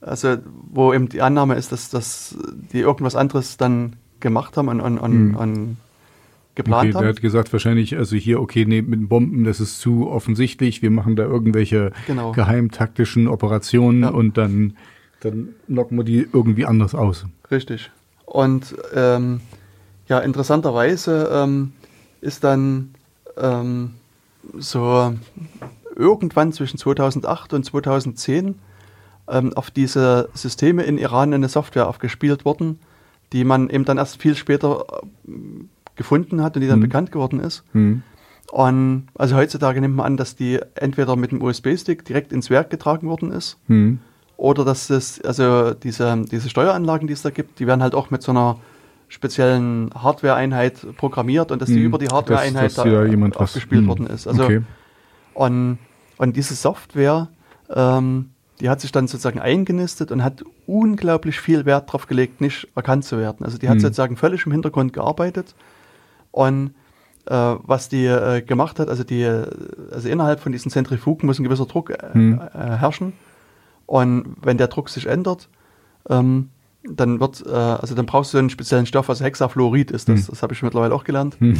also 0.00 0.36
wo 0.70 0.92
eben 0.92 1.08
die 1.08 1.22
Annahme 1.22 1.54
ist, 1.54 1.72
dass, 1.72 1.88
dass 1.90 2.36
die 2.72 2.80
irgendwas 2.80 3.16
anderes 3.16 3.56
dann 3.56 3.96
gemacht 4.22 4.56
haben 4.56 4.68
und, 4.68 4.80
und, 4.80 4.98
und, 4.98 5.28
Mhm. 5.28 5.36
und 5.36 5.76
geplant 6.54 6.82
Okay, 6.84 6.92
der 6.92 7.00
haben. 7.00 7.08
hat 7.08 7.20
gesagt, 7.20 7.52
wahrscheinlich, 7.52 7.96
also 7.96 8.16
hier, 8.16 8.40
okay, 8.40 8.64
nee, 8.64 8.80
mit 8.82 9.08
Bomben, 9.08 9.44
das 9.44 9.60
ist 9.60 9.80
zu 9.80 10.08
offensichtlich, 10.10 10.80
wir 10.82 10.90
machen 10.90 11.16
da 11.16 11.24
irgendwelche 11.24 11.92
Genau. 12.06 12.32
geheimtaktischen 12.32 13.28
Operationen 13.28 14.02
Ja. 14.02 14.08
und 14.10 14.36
dann, 14.38 14.76
dann 15.20 15.48
locken 15.68 15.96
wir 15.98 16.04
die 16.04 16.26
irgendwie 16.32 16.64
anders 16.66 16.94
aus. 16.94 17.26
Richtig. 17.50 17.90
Und 18.24 18.74
ähm, 18.94 19.40
ja, 20.08 20.18
interessanterweise 20.20 21.30
ähm, 21.32 21.72
ist 22.20 22.44
dann 22.44 22.94
ähm, 23.38 23.90
so 24.58 25.14
irgendwann 25.96 26.52
zwischen 26.52 26.78
2008 26.78 27.52
und 27.54 27.64
2010 27.64 28.54
ähm, 29.28 29.52
auf 29.54 29.70
diese 29.70 30.28
Systeme 30.34 30.82
in 30.82 30.98
Iran 30.98 31.32
eine 31.32 31.48
Software 31.48 31.88
aufgespielt 31.88 32.44
worden, 32.44 32.78
die 33.32 33.44
man 33.44 33.68
eben 33.70 33.84
dann 33.84 33.98
erst 33.98 34.20
viel 34.20 34.34
später 34.36 34.84
ähm, 35.26 35.68
gefunden 35.96 36.42
hat 36.42 36.56
und 36.56 36.62
die 36.62 36.68
dann 36.68 36.78
Mhm. 36.78 36.82
bekannt 36.84 37.12
geworden 37.12 37.40
ist. 37.40 37.64
Hm. 37.72 38.02
Und 38.50 39.06
also 39.14 39.36
heutzutage 39.36 39.80
nimmt 39.80 39.96
man 39.96 40.06
an, 40.06 40.16
dass 40.16 40.36
die 40.36 40.58
entweder 40.74 41.16
mit 41.16 41.32
dem 41.32 41.40
USB-Stick 41.42 42.04
direkt 42.04 42.32
ins 42.32 42.50
Werk 42.50 42.68
getragen 42.70 43.08
worden 43.08 43.30
ist 43.32 43.58
Hm. 43.68 43.98
oder 44.36 44.64
dass 44.64 44.90
es, 44.90 45.20
also 45.22 45.72
diese, 45.74 46.24
diese 46.30 46.50
Steueranlagen, 46.50 47.06
die 47.06 47.12
es 47.14 47.22
da 47.22 47.30
gibt, 47.30 47.58
die 47.60 47.66
werden 47.66 47.82
halt 47.82 47.94
auch 47.94 48.10
mit 48.10 48.22
so 48.22 48.32
einer 48.32 48.58
speziellen 49.08 49.90
Hardware-Einheit 49.94 50.86
programmiert 50.96 51.50
und 51.52 51.60
dass 51.62 51.68
die 51.68 51.76
Hm. 51.76 51.84
über 51.86 51.98
die 51.98 52.08
Hardware-Einheit 52.08 52.76
da 52.76 53.04
jemand 53.04 53.34
was- 53.36 53.42
aufgespielt 53.42 53.82
hm. 53.82 53.88
worden 53.88 54.06
ist. 54.06 54.26
Also 54.26 54.44
okay. 54.44 54.62
und, 55.34 55.78
und 56.18 56.36
diese 56.36 56.54
Software, 56.54 57.28
ähm, 57.70 58.30
die 58.60 58.68
hat 58.70 58.80
sich 58.80 58.92
dann 58.92 59.08
sozusagen 59.08 59.38
eingenistet 59.40 60.10
und 60.12 60.22
hat 60.24 60.42
unglaublich 60.66 61.40
viel 61.40 61.64
Wert 61.64 61.88
darauf 61.88 62.06
gelegt, 62.06 62.40
nicht 62.40 62.68
erkannt 62.74 63.04
zu 63.04 63.18
werden. 63.18 63.44
Also 63.44 63.58
die 63.58 63.68
hat 63.68 63.74
Hm. 63.76 63.80
sozusagen 63.80 64.16
völlig 64.16 64.46
im 64.46 64.52
Hintergrund 64.52 64.92
gearbeitet 64.92 65.54
und 66.30 66.74
äh, 67.26 67.34
was 67.34 67.88
die 67.88 68.06
äh, 68.06 68.42
gemacht 68.42 68.78
hat, 68.78 68.88
also 68.88 69.04
die, 69.04 69.24
also 69.24 70.08
innerhalb 70.08 70.40
von 70.40 70.52
diesen 70.52 70.70
Zentrifugen 70.70 71.26
muss 71.26 71.38
ein 71.38 71.44
gewisser 71.44 71.66
Druck 71.66 71.90
äh, 71.90 71.96
Hm. 72.12 72.40
äh, 72.40 72.58
herrschen. 72.58 73.12
Und 73.86 74.36
wenn 74.42 74.58
der 74.58 74.68
Druck 74.68 74.88
sich 74.88 75.06
ändert, 75.06 75.48
ähm, 76.08 76.48
dann 76.84 77.20
wird, 77.20 77.44
äh, 77.46 77.50
also 77.50 77.94
dann 77.94 78.06
brauchst 78.06 78.34
du 78.34 78.38
einen 78.38 78.50
speziellen 78.50 78.86
Stoff, 78.86 79.08
also 79.08 79.24
Hexafluorid 79.24 79.90
ist 79.92 80.08
das, 80.08 80.20
Hm. 80.22 80.26
das 80.30 80.42
habe 80.42 80.52
ich 80.52 80.62
mittlerweile 80.62 80.92
auch 80.94 81.04
gelernt. 81.04 81.36
Hm. 81.38 81.54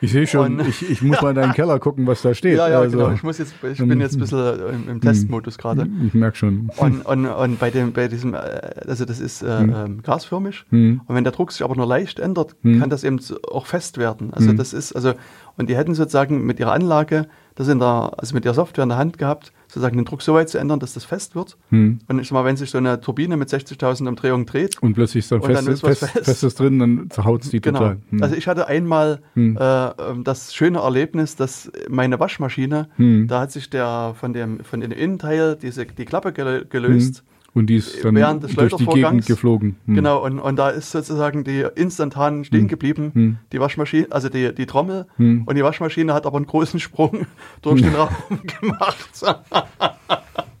Ich 0.00 0.12
sehe 0.12 0.26
schon, 0.26 0.58
Und- 0.60 0.68
ich, 0.68 0.88
ich 0.90 1.00
muss 1.02 1.20
mal 1.22 1.30
in 1.30 1.36
deinen 1.36 1.52
Keller 1.54 1.78
gucken, 1.78 2.06
was 2.06 2.22
da 2.22 2.34
steht. 2.34 2.56
Ja, 2.56 2.68
ja, 2.68 2.80
also, 2.80 2.98
genau. 2.98 3.12
Ich 3.12 3.22
muss 3.22 3.38
jetzt, 3.38 3.54
ich 3.62 3.78
bin 3.78 4.00
jetzt 4.00 4.14
ein 4.16 4.20
bisschen 4.20 4.58
im, 4.68 4.88
im 4.88 5.00
Testmodus 5.00 5.58
gerade. 5.58 5.86
Ich 6.06 6.14
merke 6.14 6.36
schon. 6.36 6.70
Und, 6.76 7.06
und, 7.06 7.26
und 7.26 7.58
bei, 7.60 7.70
dem, 7.70 7.92
bei 7.92 8.08
diesem, 8.08 8.34
äh, 8.34 8.38
also 8.86 9.04
das 9.04 9.20
ist 9.20 9.42
äh, 9.42 9.58
Hm. 9.60 9.74
ähm, 9.74 10.02
gasförmig. 10.02 10.64
Hm. 10.70 11.00
Und 11.06 11.14
wenn 11.14 11.24
der 11.24 11.32
Druck 11.32 11.52
sich 11.52 11.62
aber 11.62 11.76
nur 11.76 11.86
leicht 11.86 12.18
ändert, 12.18 12.56
Hm. 12.62 12.80
kann 12.80 12.90
das 12.90 13.04
eben 13.04 13.20
auch 13.50 13.66
fest 13.66 13.98
werden. 13.98 14.32
Also 14.34 14.48
Hm. 14.50 14.56
das 14.56 14.72
ist, 14.72 14.92
also, 14.92 15.12
und 15.56 15.68
die 15.70 15.76
hätten 15.76 15.94
sozusagen 15.94 16.44
mit 16.44 16.58
ihrer 16.58 16.72
Anlage, 16.72 17.26
das 17.54 17.68
in 17.68 17.78
der, 17.78 18.12
also 18.16 18.34
mit 18.34 18.44
ihrer 18.44 18.54
Software 18.54 18.82
in 18.84 18.88
der 18.88 18.98
Hand 18.98 19.18
gehabt, 19.18 19.52
sozusagen 19.72 19.96
den 19.96 20.04
Druck 20.04 20.20
so 20.20 20.34
weit 20.34 20.50
zu 20.50 20.58
ändern, 20.58 20.80
dass 20.80 20.92
das 20.92 21.04
fest 21.04 21.34
wird. 21.34 21.56
Hm. 21.70 22.00
Und 22.06 22.18
ich 22.18 22.28
sag 22.28 22.34
mal, 22.34 22.44
wenn 22.44 22.56
sich 22.58 22.68
so 22.70 22.76
eine 22.76 23.00
Turbine 23.00 23.38
mit 23.38 23.48
60.000 23.48 24.06
Umdrehungen 24.06 24.44
dreht, 24.44 24.82
Und 24.82 24.92
plötzlich 24.92 25.24
ist 25.24 25.32
dann, 25.32 25.40
Und 25.40 25.50
dann 25.52 25.66
ist 25.66 25.82
was 25.82 26.00
fest, 26.00 26.12
fest. 26.12 26.24
Festes 26.26 26.54
drin, 26.56 26.78
dann 26.78 27.06
zerhaut 27.08 27.42
es 27.42 27.50
die 27.50 27.60
genau. 27.62 27.78
total. 27.78 27.96
Hm. 28.10 28.22
Also 28.22 28.36
ich 28.36 28.46
hatte 28.48 28.66
einmal 28.68 29.20
Hm. 29.34 29.56
äh, 29.58 29.86
ähm, 29.88 30.24
das 30.24 30.54
schöne 30.54 30.80
Erlebnis, 30.80 31.36
dass 31.36 31.72
meine 31.88 32.20
Waschmaschine, 32.20 32.88
Hm. 32.96 33.28
da 33.28 33.40
hat 33.40 33.52
sich 33.52 33.70
der 33.70 34.14
von 34.18 34.34
dem 34.34 34.60
von 34.60 34.80
dem 34.80 34.92
Innenteil 34.92 35.56
diese 35.56 35.86
die 35.86 36.04
Klappe 36.04 36.32
gel 36.32 36.66
gelöst. 36.68 37.24
Und 37.54 37.66
die 37.66 37.76
ist 37.76 38.02
dann 38.02 38.14
während 38.14 38.42
des 38.42 38.54
durch 38.54 38.74
die 38.76 38.86
Gegend 38.86 39.26
geflogen. 39.26 39.76
Hm. 39.86 39.94
Genau, 39.94 40.24
und, 40.24 40.38
und 40.38 40.56
da 40.56 40.70
ist 40.70 40.90
sozusagen 40.90 41.44
die 41.44 41.66
instantan 41.74 42.44
stehen 42.44 42.62
Hm. 42.62 42.68
geblieben, 42.68 43.10
Hm. 43.12 43.38
die 43.52 43.60
Waschmaschine, 43.60 44.06
also 44.10 44.28
die, 44.30 44.54
die 44.54 44.64
Trommel. 44.66 45.06
Hm. 45.16 45.42
Und 45.44 45.54
die 45.56 45.62
Waschmaschine 45.62 46.14
hat 46.14 46.24
aber 46.26 46.36
einen 46.36 46.46
großen 46.46 46.80
Sprung 46.80 47.26
durch 47.62 47.82
den 47.82 47.94
Raum 47.94 48.08
gemacht. 48.60 49.22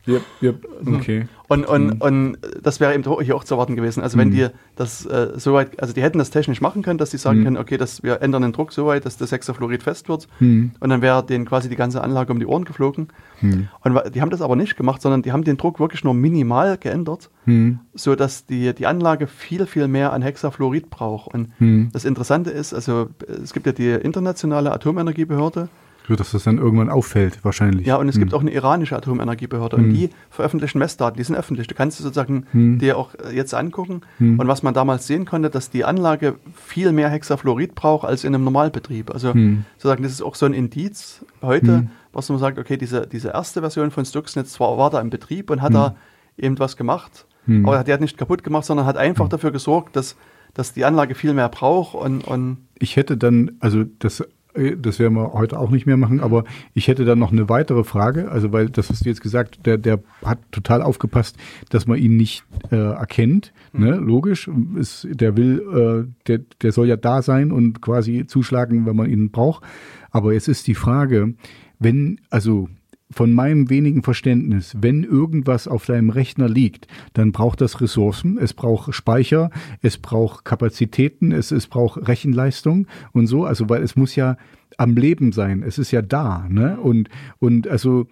Yep, 0.06 0.22
yep. 0.42 0.66
Okay. 0.86 1.28
Und, 1.52 1.66
und, 1.66 1.90
Hm. 1.90 2.00
und 2.00 2.38
das 2.62 2.80
wäre 2.80 2.94
eben 2.94 3.04
hier 3.22 3.36
auch 3.36 3.44
zu 3.44 3.54
erwarten 3.54 3.76
gewesen. 3.76 4.02
Also 4.02 4.16
wenn 4.18 4.28
Hm. 4.28 4.34
die 4.36 4.46
das 4.76 5.04
äh, 5.06 5.32
so 5.36 5.52
weit, 5.54 5.80
also 5.80 5.92
die 5.92 6.02
hätten 6.02 6.18
das 6.18 6.30
technisch 6.30 6.60
machen 6.60 6.82
können, 6.82 6.98
dass 6.98 7.10
sie 7.10 7.18
sagen 7.18 7.38
Hm. 7.38 7.44
können, 7.44 7.56
okay, 7.58 7.76
das, 7.76 8.02
wir 8.02 8.22
ändern 8.22 8.42
den 8.42 8.52
Druck 8.52 8.72
so 8.72 8.86
weit, 8.86 9.04
dass 9.04 9.16
das 9.16 9.32
Hexafluorid 9.32 9.82
fest 9.82 10.08
wird. 10.08 10.28
Hm. 10.38 10.72
Und 10.80 10.88
dann 10.90 11.02
wäre 11.02 11.24
denen 11.24 11.44
quasi 11.44 11.68
die 11.68 11.76
ganze 11.76 12.00
Anlage 12.02 12.32
um 12.32 12.38
die 12.40 12.46
Ohren 12.46 12.64
geflogen. 12.64 13.08
Hm. 13.40 13.68
Und 13.80 14.14
die 14.14 14.20
haben 14.20 14.30
das 14.30 14.40
aber 14.40 14.56
nicht 14.56 14.76
gemacht, 14.76 15.02
sondern 15.02 15.22
die 15.22 15.32
haben 15.32 15.44
den 15.44 15.56
Druck 15.56 15.78
wirklich 15.80 16.04
nur 16.04 16.14
minimal 16.14 16.78
geändert, 16.78 17.30
Hm. 17.44 17.80
so 17.94 18.14
dass 18.14 18.46
die, 18.46 18.72
die 18.74 18.86
Anlage 18.86 19.26
viel, 19.26 19.66
viel 19.66 19.88
mehr 19.88 20.12
an 20.12 20.22
Hexafluorid 20.22 20.90
braucht. 20.90 21.34
Und 21.34 21.52
Hm. 21.58 21.90
das 21.92 22.04
Interessante 22.04 22.50
ist, 22.50 22.72
also 22.72 23.08
es 23.42 23.52
gibt 23.52 23.66
ja 23.66 23.72
die 23.72 23.90
internationale 23.90 24.72
Atomenergiebehörde, 24.72 25.68
So, 26.08 26.16
dass 26.16 26.32
das 26.32 26.42
dann 26.44 26.58
irgendwann 26.58 26.88
auffällt, 26.90 27.38
wahrscheinlich. 27.44 27.86
ja, 27.86 27.96
und 27.96 28.08
es 28.08 28.16
Hm. 28.16 28.22
gibt 28.22 28.34
auch 28.34 28.40
eine 28.40 28.50
iranische 28.50 28.96
Atomenergiebehörde 28.96 29.76
Hm. 29.76 29.84
und 29.84 29.90
die 29.92 30.10
veröffentlichen 30.30 30.78
Messdaten, 30.78 31.16
die 31.16 31.22
sind 31.24 31.36
öffentlich. 31.36 31.68
Du 31.68 31.74
kannst 31.76 31.98
sozusagen 31.98 32.46
Hm. 32.52 32.78
dir 32.80 32.96
auch 32.98 33.14
äh, 33.14 33.34
jetzt 33.34 33.54
angucken. 33.54 34.00
Hm. 34.18 34.38
Und 34.38 34.48
was 34.48 34.62
man 34.64 34.74
damals 34.74 35.06
sehen 35.06 35.24
konnte, 35.26 35.48
dass 35.48 35.70
die 35.70 35.84
Anlage 35.84 36.34
viel 36.56 36.90
mehr 36.92 37.08
Hexafluorid 37.08 37.74
braucht 37.76 38.04
als 38.06 38.24
in 38.24 38.34
einem 38.34 38.44
Normalbetrieb. 38.44 39.10
Also 39.12 39.32
Hm. 39.34 39.64
sozusagen, 39.76 40.02
das 40.02 40.12
ist 40.12 40.22
auch 40.22 40.34
so 40.34 40.46
ein 40.46 40.54
Indiz 40.54 41.24
heute, 41.40 41.76
Hm. 41.78 41.90
was 42.12 42.28
man 42.28 42.38
sagt, 42.38 42.58
okay, 42.58 42.76
diese, 42.76 43.06
diese 43.06 43.28
erste 43.28 43.60
Version 43.60 43.90
von 43.92 44.04
Stuxnet 44.04 44.48
zwar 44.48 44.76
war 44.78 44.90
da 44.90 45.00
im 45.00 45.08
Betrieb 45.10 45.50
und 45.50 45.62
hat 45.62 45.72
da 45.74 45.94
eben 46.36 46.58
was 46.58 46.76
gemacht, 46.76 47.26
aber 47.64 47.82
die 47.84 47.92
hat 47.92 48.00
nicht 48.00 48.16
kaputt 48.18 48.42
gemacht, 48.44 48.64
sondern 48.64 48.86
hat 48.86 48.96
einfach 48.96 49.28
dafür 49.28 49.50
gesorgt, 49.50 49.96
dass, 49.96 50.16
dass 50.54 50.72
die 50.72 50.84
Anlage 50.84 51.14
viel 51.14 51.32
mehr 51.34 51.48
braucht 51.48 51.94
und, 51.94 52.22
und 52.26 52.58
Ich 52.78 52.96
hätte 52.96 53.16
dann, 53.16 53.52
also 53.60 53.84
das, 53.98 54.22
das 54.54 54.98
werden 54.98 55.14
wir 55.14 55.32
heute 55.32 55.58
auch 55.58 55.70
nicht 55.70 55.86
mehr 55.86 55.96
machen, 55.96 56.20
aber 56.20 56.44
ich 56.74 56.88
hätte 56.88 57.04
dann 57.04 57.18
noch 57.18 57.32
eine 57.32 57.48
weitere 57.48 57.84
Frage, 57.84 58.30
also 58.30 58.52
weil 58.52 58.68
das 58.68 58.90
hast 58.90 59.04
du 59.04 59.08
jetzt 59.08 59.22
gesagt, 59.22 59.64
der, 59.64 59.78
der 59.78 60.00
hat 60.24 60.38
total 60.50 60.82
aufgepasst, 60.82 61.36
dass 61.70 61.86
man 61.86 61.98
ihn 61.98 62.16
nicht 62.16 62.44
äh, 62.70 62.76
erkennt, 62.76 63.52
ne? 63.72 63.96
logisch, 63.96 64.50
ist, 64.76 65.08
der 65.10 65.36
will, 65.36 66.06
äh, 66.06 66.26
der, 66.26 66.40
der 66.60 66.72
soll 66.72 66.88
ja 66.88 66.96
da 66.96 67.22
sein 67.22 67.50
und 67.50 67.80
quasi 67.80 68.26
zuschlagen, 68.26 68.84
wenn 68.86 68.96
man 68.96 69.08
ihn 69.08 69.30
braucht, 69.30 69.64
aber 70.10 70.34
jetzt 70.34 70.48
ist 70.48 70.66
die 70.66 70.74
Frage, 70.74 71.34
wenn, 71.78 72.20
also 72.30 72.68
von 73.12 73.32
meinem 73.32 73.70
wenigen 73.70 74.02
Verständnis, 74.02 74.76
wenn 74.80 75.04
irgendwas 75.04 75.68
auf 75.68 75.86
deinem 75.86 76.10
Rechner 76.10 76.48
liegt, 76.48 76.86
dann 77.12 77.32
braucht 77.32 77.60
das 77.60 77.80
Ressourcen, 77.80 78.38
es 78.38 78.54
braucht 78.54 78.94
Speicher, 78.94 79.50
es 79.82 79.98
braucht 79.98 80.44
Kapazitäten, 80.44 81.32
es, 81.32 81.50
es 81.50 81.66
braucht 81.66 82.08
Rechenleistung 82.08 82.86
und 83.12 83.26
so, 83.26 83.44
also 83.44 83.68
weil 83.68 83.82
es 83.82 83.96
muss 83.96 84.16
ja 84.16 84.36
am 84.78 84.96
Leben 84.96 85.32
sein, 85.32 85.62
es 85.62 85.78
ist 85.78 85.90
ja 85.90 86.02
da, 86.02 86.46
ne? 86.48 86.80
Und, 86.80 87.08
und 87.38 87.68
also 87.68 88.06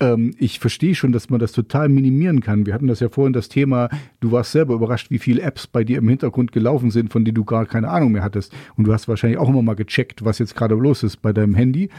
ähm, 0.00 0.34
ich 0.38 0.58
verstehe 0.58 0.94
schon, 0.94 1.12
dass 1.12 1.30
man 1.30 1.40
das 1.40 1.52
total 1.52 1.88
minimieren 1.88 2.40
kann. 2.40 2.66
Wir 2.66 2.74
hatten 2.74 2.86
das 2.86 3.00
ja 3.00 3.08
vorhin 3.08 3.32
das 3.32 3.48
Thema, 3.48 3.88
du 4.20 4.32
warst 4.32 4.52
selber 4.52 4.74
überrascht, 4.74 5.10
wie 5.10 5.18
viele 5.18 5.42
Apps 5.42 5.66
bei 5.66 5.84
dir 5.84 5.98
im 5.98 6.08
Hintergrund 6.08 6.52
gelaufen 6.52 6.90
sind, 6.90 7.12
von 7.12 7.24
denen 7.24 7.34
du 7.34 7.44
gar 7.44 7.66
keine 7.66 7.88
Ahnung 7.88 8.12
mehr 8.12 8.22
hattest. 8.22 8.54
Und 8.76 8.86
du 8.86 8.92
hast 8.92 9.08
wahrscheinlich 9.08 9.38
auch 9.38 9.48
immer 9.48 9.62
mal 9.62 9.74
gecheckt, 9.74 10.24
was 10.24 10.38
jetzt 10.38 10.54
gerade 10.54 10.74
los 10.74 11.02
ist 11.02 11.22
bei 11.22 11.32
deinem 11.32 11.54
Handy. 11.54 11.90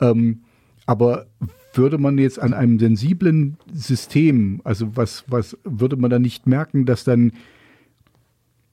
Ähm, 0.00 0.42
aber 0.86 1.26
würde 1.74 1.98
man 1.98 2.18
jetzt 2.18 2.38
an 2.38 2.54
einem 2.54 2.78
sensiblen 2.78 3.56
System, 3.72 4.60
also 4.64 4.96
was, 4.96 5.24
was 5.28 5.56
würde 5.64 5.96
man 5.96 6.10
da 6.10 6.18
nicht 6.18 6.46
merken, 6.46 6.86
dass 6.86 7.04
dann 7.04 7.32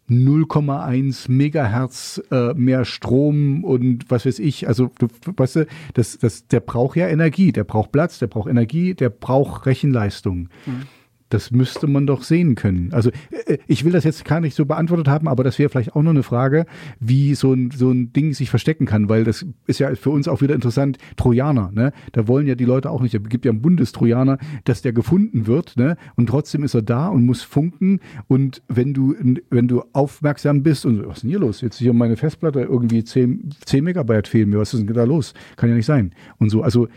0,1 0.09 1.29
Megahertz 1.31 2.21
äh, 2.31 2.53
mehr 2.55 2.83
Strom 2.83 3.63
und 3.63 4.09
was 4.09 4.25
weiß 4.25 4.39
ich, 4.39 4.67
also 4.67 4.89
du 4.97 5.07
weißt 5.35 5.55
du, 5.57 5.67
das, 5.93 6.17
das, 6.17 6.47
der 6.47 6.61
braucht 6.61 6.97
ja 6.97 7.07
Energie, 7.07 7.51
der 7.51 7.63
braucht 7.63 7.91
Platz, 7.91 8.17
der 8.17 8.27
braucht 8.27 8.49
Energie, 8.49 8.95
der 8.95 9.09
braucht 9.09 9.65
Rechenleistung. 9.67 10.49
Mhm. 10.65 10.87
Das 11.29 11.51
müsste 11.51 11.87
man 11.87 12.07
doch 12.07 12.23
sehen 12.23 12.55
können. 12.55 12.91
Also 12.91 13.11
äh, 13.45 13.57
ich 13.67 13.85
will 13.85 13.91
das 13.91 14.03
jetzt 14.03 14.25
gar 14.25 14.39
nicht 14.39 14.55
so 14.55 14.65
beantwortet 14.65 15.07
haben, 15.07 15.27
aber 15.27 15.43
das 15.43 15.59
wäre 15.59 15.69
vielleicht 15.69 15.95
auch 15.95 16.01
noch 16.01 16.09
eine 16.09 16.23
Frage, 16.23 16.65
wie 16.99 17.35
so 17.35 17.53
ein, 17.53 17.71
so 17.71 17.91
ein 17.91 18.11
Ding 18.13 18.33
sich 18.33 18.49
verstecken 18.49 18.85
kann, 18.85 19.09
weil 19.09 19.23
das 19.23 19.45
ist 19.67 19.79
ja 19.79 19.93
für 19.95 20.09
uns 20.09 20.27
auch 20.27 20.41
wieder 20.41 20.55
interessant. 20.55 20.97
Trojaner, 21.17 21.71
ne? 21.71 21.93
Da 22.11 22.27
wollen 22.27 22.47
ja 22.47 22.55
die 22.55 22.65
Leute 22.65 22.89
auch 22.89 23.01
nicht, 23.01 23.13
es 23.13 23.23
gibt 23.29 23.45
ja 23.45 23.51
einen 23.51 23.61
Bundestrojaner, 23.61 24.39
dass 24.63 24.81
der 24.81 24.93
gefunden 24.93 25.45
wird, 25.45 25.77
ne? 25.77 25.97
Und 26.15 26.27
trotzdem 26.27 26.63
ist 26.63 26.73
er 26.73 26.81
da 26.81 27.07
und 27.07 27.25
muss 27.25 27.43
funken. 27.43 27.99
Und 28.27 28.63
wenn 28.67 28.93
du, 28.93 29.15
wenn 29.49 29.67
du 29.67 29.83
aufmerksam 29.93 30.63
bist 30.63 30.85
und 30.85 31.05
was 31.07 31.17
ist 31.17 31.23
denn 31.23 31.29
hier 31.29 31.39
los? 31.39 31.61
Jetzt 31.61 31.77
hier 31.77 31.93
meine 31.93 32.17
Festplatte 32.17 32.61
irgendwie 32.61 33.03
10, 33.03 33.51
10 33.65 33.83
Megabyte 33.83 34.27
fehlen 34.27 34.49
mir, 34.49 34.57
was 34.57 34.73
ist 34.73 34.87
denn 34.87 34.93
da 34.93 35.03
los? 35.03 35.33
Kann 35.57 35.69
ja 35.69 35.75
nicht 35.75 35.85
sein. 35.85 36.11
Und 36.37 36.49
so, 36.49 36.63
also 36.63 36.87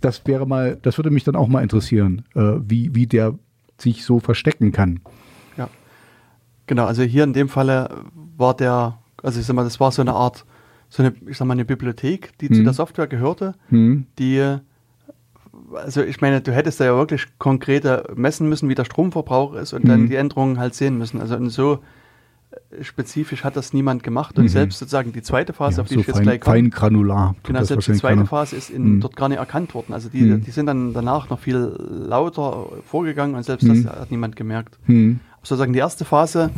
das 0.00 0.22
wäre 0.26 0.46
mal, 0.46 0.78
das 0.82 0.98
würde 0.98 1.10
mich 1.10 1.24
dann 1.24 1.36
auch 1.36 1.48
mal 1.48 1.62
interessieren, 1.62 2.24
äh, 2.34 2.54
wie, 2.66 2.94
wie 2.94 3.06
der 3.06 3.38
sich 3.82 4.04
so 4.04 4.20
verstecken 4.20 4.72
kann. 4.72 5.00
Ja, 5.56 5.68
genau. 6.66 6.86
Also 6.86 7.02
hier 7.02 7.24
in 7.24 7.32
dem 7.32 7.48
Falle 7.48 8.04
war 8.36 8.54
der, 8.54 8.98
also 9.22 9.40
ich 9.40 9.46
sag 9.46 9.54
mal, 9.54 9.64
das 9.64 9.80
war 9.80 9.92
so 9.92 10.02
eine 10.02 10.14
Art, 10.14 10.44
so 10.88 11.02
eine, 11.02 11.14
ich 11.26 11.36
sag 11.36 11.46
mal, 11.46 11.54
eine 11.54 11.64
Bibliothek, 11.64 12.36
die 12.38 12.48
hm. 12.48 12.56
zu 12.56 12.62
der 12.64 12.72
Software 12.72 13.06
gehörte, 13.06 13.54
hm. 13.68 14.06
die 14.18 14.58
also 15.74 16.02
ich 16.02 16.20
meine, 16.20 16.40
du 16.40 16.52
hättest 16.52 16.80
da 16.80 16.84
ja 16.84 16.96
wirklich 16.96 17.26
konkrete 17.38 18.10
messen 18.14 18.48
müssen, 18.48 18.68
wie 18.68 18.74
der 18.74 18.84
Stromverbrauch 18.84 19.54
ist 19.54 19.72
und 19.72 19.84
mhm. 19.84 19.88
dann 19.88 20.08
die 20.08 20.16
Änderungen 20.16 20.58
halt 20.58 20.74
sehen 20.74 20.98
müssen. 20.98 21.20
Also 21.20 21.36
und 21.36 21.50
so 21.50 21.80
spezifisch 22.80 23.44
hat 23.44 23.56
das 23.56 23.72
niemand 23.72 24.02
gemacht 24.02 24.38
und 24.38 24.44
mhm. 24.44 24.48
selbst 24.48 24.78
sozusagen 24.78 25.12
die 25.12 25.22
zweite 25.22 25.52
Phase, 25.52 25.76
ja, 25.76 25.82
auf 25.82 25.88
die 25.88 25.94
so 25.94 26.00
ich 26.00 26.06
jetzt 26.06 26.16
fein, 26.16 26.24
gleich 26.24 26.40
komme. 26.40 26.56
Fein 26.56 26.70
granular. 26.70 27.34
Genau, 27.42 27.62
selbst 27.64 27.88
die 27.88 27.94
zweite 27.94 28.26
Phase 28.26 28.56
ist 28.56 28.70
in, 28.70 28.96
mhm. 28.96 29.00
dort 29.00 29.16
gar 29.16 29.28
nicht 29.28 29.38
erkannt 29.38 29.74
worden. 29.74 29.92
Also 29.92 30.08
die, 30.08 30.22
mhm. 30.22 30.44
die 30.44 30.50
sind 30.50 30.66
dann 30.66 30.92
danach 30.92 31.28
noch 31.30 31.38
viel 31.38 31.76
lauter 31.90 32.66
vorgegangen 32.84 33.34
und 33.34 33.42
selbst 33.44 33.68
das 33.68 33.78
mhm. 33.78 33.88
hat 33.88 34.10
niemand 34.10 34.36
gemerkt. 34.36 34.78
Mhm. 34.86 35.20
Sozusagen 35.42 35.72
die 35.72 35.80
erste 35.80 36.04
Phase, 36.04 36.50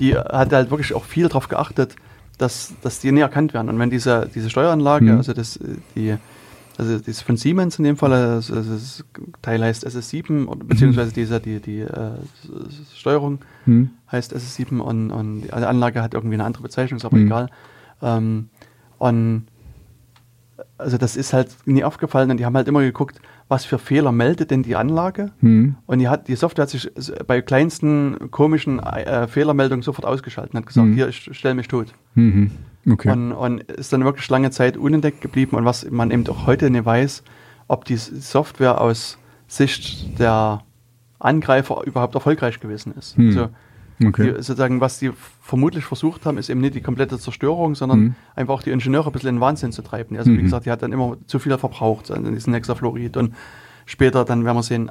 die 0.00 0.16
hat 0.16 0.52
halt 0.52 0.70
wirklich 0.70 0.94
auch 0.94 1.04
viel 1.04 1.28
darauf 1.28 1.48
geachtet, 1.48 1.96
dass, 2.38 2.74
dass 2.82 2.98
die 2.98 3.12
nicht 3.12 3.22
erkannt 3.22 3.54
werden. 3.54 3.68
Und 3.68 3.78
wenn 3.78 3.90
diese, 3.90 4.28
diese 4.34 4.50
Steueranlage, 4.50 5.12
mhm. 5.12 5.18
also 5.18 5.32
das, 5.32 5.58
die 5.94 6.16
also 6.78 6.98
das 6.98 7.06
ist 7.06 7.22
von 7.22 7.36
Siemens 7.36 7.78
in 7.78 7.84
dem 7.84 7.96
Fall, 7.96 8.12
also 8.12 8.54
das 8.54 9.04
Teil 9.42 9.62
heißt 9.62 9.86
SS7, 9.86 10.64
beziehungsweise 10.64 11.10
mhm. 11.10 11.14
diese, 11.14 11.40
die, 11.40 11.60
die 11.60 11.80
äh, 11.80 12.12
Steuerung 12.94 13.40
mhm. 13.66 13.90
heißt 14.10 14.34
SS7 14.34 14.78
und, 14.78 15.10
und 15.10 15.42
die 15.42 15.52
Anlage 15.52 16.02
hat 16.02 16.14
irgendwie 16.14 16.34
eine 16.34 16.44
andere 16.44 16.62
Bezeichnung, 16.62 16.96
ist 16.96 17.04
aber 17.04 17.18
mhm. 17.18 17.26
egal. 17.26 17.48
Ähm, 18.00 18.48
und 18.98 19.46
also 20.78 20.98
das 20.98 21.16
ist 21.16 21.32
halt 21.32 21.54
nie 21.66 21.84
aufgefallen 21.84 22.30
und 22.30 22.38
die 22.38 22.44
haben 22.44 22.56
halt 22.56 22.68
immer 22.68 22.80
geguckt, 22.80 23.20
was 23.48 23.64
für 23.64 23.78
Fehler 23.78 24.12
meldet 24.12 24.50
denn 24.50 24.62
die 24.62 24.76
Anlage? 24.76 25.32
Mhm. 25.40 25.76
Und 25.86 25.98
die, 25.98 26.08
hat, 26.08 26.28
die 26.28 26.36
Software 26.36 26.62
hat 26.62 26.70
sich 26.70 26.90
bei 27.26 27.42
kleinsten 27.42 28.30
komischen 28.30 28.78
äh, 28.78 29.28
Fehlermeldungen 29.28 29.82
sofort 29.82 30.06
ausgeschaltet 30.06 30.54
und 30.54 30.60
hat 30.60 30.66
gesagt, 30.66 30.88
mhm. 30.88 30.94
hier, 30.94 31.08
ich 31.08 31.28
stelle 31.32 31.54
mich 31.54 31.68
tot. 31.68 31.88
Mhm. 32.14 32.50
Okay. 32.88 33.10
Und, 33.10 33.32
und, 33.32 33.62
ist 33.62 33.92
dann 33.92 34.04
wirklich 34.04 34.28
lange 34.28 34.50
Zeit 34.50 34.76
unentdeckt 34.76 35.20
geblieben. 35.20 35.56
Und 35.56 35.64
was 35.64 35.88
man 35.90 36.10
eben 36.10 36.26
auch 36.28 36.46
heute 36.46 36.70
nicht 36.70 36.84
weiß, 36.84 37.22
ob 37.68 37.84
die 37.84 37.96
Software 37.96 38.80
aus 38.80 39.18
Sicht 39.46 40.18
der 40.18 40.62
Angreifer 41.18 41.82
überhaupt 41.84 42.14
erfolgreich 42.14 42.58
gewesen 42.58 42.94
ist. 42.98 43.16
Hm. 43.16 43.26
Also, 43.28 43.48
okay. 44.04 44.34
die, 44.34 44.42
sozusagen, 44.42 44.80
was 44.80 44.98
die 44.98 45.12
vermutlich 45.40 45.84
versucht 45.84 46.26
haben, 46.26 46.38
ist 46.38 46.50
eben 46.50 46.60
nicht 46.60 46.74
die 46.74 46.80
komplette 46.80 47.18
Zerstörung, 47.18 47.74
sondern 47.74 47.98
hm. 47.98 48.14
einfach 48.34 48.54
auch 48.54 48.62
die 48.62 48.70
Ingenieure 48.70 49.10
ein 49.10 49.12
bisschen 49.12 49.28
in 49.28 49.36
den 49.36 49.40
Wahnsinn 49.40 49.72
zu 49.72 49.82
treiben. 49.82 50.16
Also, 50.16 50.30
mhm. 50.30 50.38
wie 50.38 50.42
gesagt, 50.42 50.66
die 50.66 50.70
hat 50.70 50.82
dann 50.82 50.92
immer 50.92 51.16
zu 51.26 51.38
viel 51.38 51.56
verbraucht 51.56 52.10
an 52.10 52.32
diesen 52.34 52.52
Hexafluorid. 52.52 53.16
Und 53.16 53.34
später, 53.86 54.24
dann 54.24 54.44
werden 54.44 54.56
wir 54.56 54.62
sehen, 54.62 54.90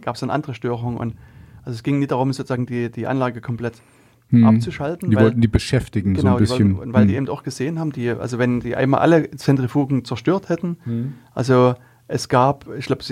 gab 0.00 0.14
es 0.14 0.20
dann 0.20 0.30
andere 0.30 0.54
Störungen. 0.54 0.96
Und 0.96 1.14
also 1.64 1.76
es 1.76 1.82
ging 1.82 1.98
nicht 1.98 2.10
darum, 2.10 2.32
sozusagen 2.32 2.64
die, 2.64 2.90
die 2.90 3.06
Anlage 3.06 3.42
komplett 3.42 3.74
hm. 4.30 4.44
abzuschalten. 4.44 5.10
Die 5.10 5.16
weil, 5.16 5.24
wollten 5.24 5.40
die 5.40 5.48
beschäftigen 5.48 6.14
genau, 6.14 6.30
so 6.30 6.36
ein 6.36 6.40
bisschen. 6.40 6.68
Die, 6.74 6.92
weil, 6.92 7.02
hm. 7.02 7.08
die 7.08 7.14
eben 7.14 7.28
auch 7.28 7.42
gesehen 7.42 7.78
haben, 7.78 7.92
die, 7.92 8.10
also 8.10 8.38
wenn 8.38 8.60
die 8.60 8.76
einmal 8.76 9.00
alle 9.00 9.30
Zentrifugen 9.32 10.04
zerstört 10.04 10.48
hätten, 10.48 10.76
hm. 10.84 11.14
also 11.34 11.74
es 12.10 12.30
gab, 12.30 12.66
ich 12.76 12.86
glaube, 12.86 13.04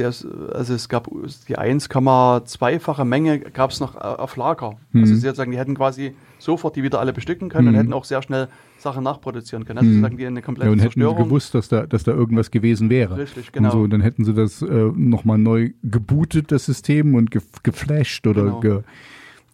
also 0.55 0.75
es 0.75 0.89
gab 0.89 1.09
die 1.49 1.59
1,2-fache 1.59 3.05
Menge 3.05 3.41
gab 3.41 3.71
es 3.71 3.79
noch 3.79 3.95
auf 3.95 4.37
Lager. 4.37 4.79
Mhm. 4.93 5.03
Also 5.03 5.15
sie 5.15 5.35
sagen, 5.35 5.51
die 5.51 5.59
hätten 5.59 5.75
quasi 5.75 6.15
sofort 6.39 6.77
die 6.77 6.83
wieder 6.83 6.99
alle 6.99 7.13
bestücken 7.13 7.51
können 7.51 7.69
mhm. 7.69 7.75
und 7.75 7.81
hätten 7.81 7.93
auch 7.93 8.05
sehr 8.07 8.23
schnell 8.23 8.49
Sachen 8.79 9.05
nachproduzieren 9.05 9.67
können. 9.67 9.81
Also 9.81 9.91
mhm. 9.91 10.01
sagen 10.01 10.17
die 10.17 10.27
eine 10.27 10.41
komplette 10.41 10.69
ja, 10.69 10.73
und 10.73 10.81
Zerstörung. 10.81 11.17
hätten 11.17 11.29
gewusst, 11.29 11.55
dass 11.55 11.69
da, 11.69 11.87
dass 11.87 12.05
da 12.05 12.13
irgendwas 12.13 12.51
gewesen 12.51 12.89
wäre. 12.89 13.19
Richtig, 13.19 13.53
genau. 13.53 13.69
Und, 13.69 13.73
so, 13.73 13.81
und 13.81 13.91
dann 13.91 14.01
hätten 14.01 14.25
sie 14.25 14.33
das 14.33 14.63
äh, 14.63 14.67
nochmal 14.67 15.37
neu 15.37 15.73
gebootet, 15.83 16.51
das 16.51 16.65
System, 16.65 17.15
und 17.15 17.31
ge 17.31 17.43
geflasht 17.63 18.27
oder 18.27 18.45
genau. 18.45 18.61
ge 18.61 18.83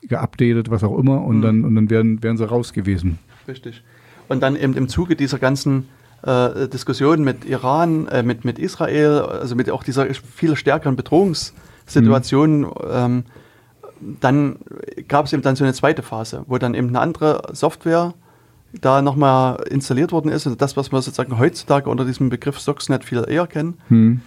geupdatet, 0.02 0.70
was 0.70 0.84
auch 0.84 0.98
immer, 0.98 1.22
und 1.22 1.38
mhm. 1.38 1.42
dann, 1.42 1.64
und 1.64 1.74
dann 1.74 1.90
wären, 1.90 2.22
wären 2.22 2.36
sie 2.36 2.48
raus 2.48 2.72
gewesen. 2.72 3.18
Richtig. 3.48 3.82
Und 4.28 4.42
dann 4.42 4.56
eben 4.56 4.74
im 4.74 4.88
Zuge 4.88 5.16
dieser 5.16 5.38
ganzen 5.38 5.88
äh, 6.22 6.68
Diskussion 6.68 7.22
mit 7.22 7.44
Iran, 7.44 8.08
äh, 8.08 8.22
mit, 8.22 8.44
mit 8.44 8.58
Israel, 8.58 9.20
also 9.20 9.54
mit 9.56 9.70
auch 9.70 9.82
dieser 9.82 10.06
viel 10.14 10.56
stärkeren 10.56 10.96
Bedrohungssituation, 10.96 12.60
mhm. 12.60 12.72
ähm, 12.90 13.24
dann 14.20 14.56
gab 15.06 15.26
es 15.26 15.32
eben 15.32 15.42
dann 15.42 15.56
so 15.56 15.64
eine 15.64 15.74
zweite 15.74 16.02
Phase, 16.02 16.44
wo 16.48 16.58
dann 16.58 16.74
eben 16.74 16.88
eine 16.88 17.00
andere 17.00 17.42
Software 17.52 18.14
da 18.80 19.02
nochmal 19.02 19.62
installiert 19.68 20.12
worden 20.12 20.30
ist. 20.30 20.46
Also 20.46 20.56
das, 20.56 20.76
was 20.76 20.92
wir 20.92 21.02
sozusagen 21.02 21.38
heutzutage 21.38 21.88
unter 21.88 22.04
diesem 22.04 22.28
Begriff 22.30 22.58
Stuxnet 22.58 23.04
viel 23.04 23.24
eher 23.28 23.46
kennen. 23.46 23.74
Mhm. 23.88 24.20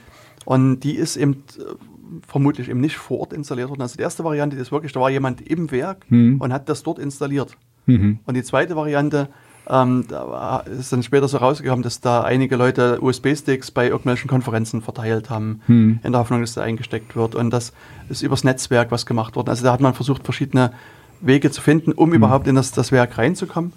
Und 0.45 0.81
die 0.81 0.95
ist 0.95 1.17
eben 1.17 1.43
vermutlich 2.27 2.69
eben 2.69 2.81
nicht 2.81 2.97
vor 2.97 3.19
Ort 3.19 3.33
installiert 3.33 3.69
worden. 3.69 3.81
Also 3.81 3.97
die 3.97 4.03
erste 4.03 4.23
Variante 4.23 4.55
ist 4.55 4.71
wirklich, 4.71 4.91
da 4.91 4.99
war 4.99 5.09
jemand 5.09 5.41
im 5.41 5.71
Werk 5.71 6.05
mhm. 6.09 6.39
und 6.39 6.53
hat 6.53 6.69
das 6.69 6.83
dort 6.83 6.99
installiert. 6.99 7.57
Mhm. 7.85 8.19
Und 8.25 8.33
die 8.35 8.43
zweite 8.43 8.75
Variante, 8.75 9.29
ähm, 9.67 10.05
da 10.07 10.59
ist 10.59 10.91
dann 10.93 11.03
später 11.03 11.27
so 11.27 11.37
rausgekommen, 11.37 11.83
dass 11.83 12.01
da 12.01 12.21
einige 12.21 12.55
Leute 12.55 12.99
USB-Sticks 13.01 13.71
bei 13.71 13.87
irgendwelchen 13.87 14.29
Konferenzen 14.29 14.81
verteilt 14.81 15.29
haben, 15.29 15.61
mhm. 15.67 15.99
in 16.03 16.11
der 16.11 16.21
Hoffnung, 16.21 16.41
dass 16.41 16.53
da 16.53 16.61
eingesteckt 16.61 17.15
wird. 17.15 17.35
Und 17.35 17.51
das 17.51 17.73
ist 18.09 18.21
übers 18.21 18.43
Netzwerk 18.43 18.91
was 18.91 19.05
gemacht 19.05 19.35
worden. 19.35 19.49
Also 19.49 19.63
da 19.63 19.71
hat 19.71 19.81
man 19.81 19.93
versucht, 19.93 20.23
verschiedene 20.23 20.71
Wege 21.21 21.51
zu 21.51 21.61
finden, 21.61 21.91
um 21.91 22.09
mhm. 22.09 22.15
überhaupt 22.15 22.47
in 22.47 22.55
das, 22.55 22.71
das 22.71 22.91
Werk 22.91 23.17
reinzukommen. 23.17 23.73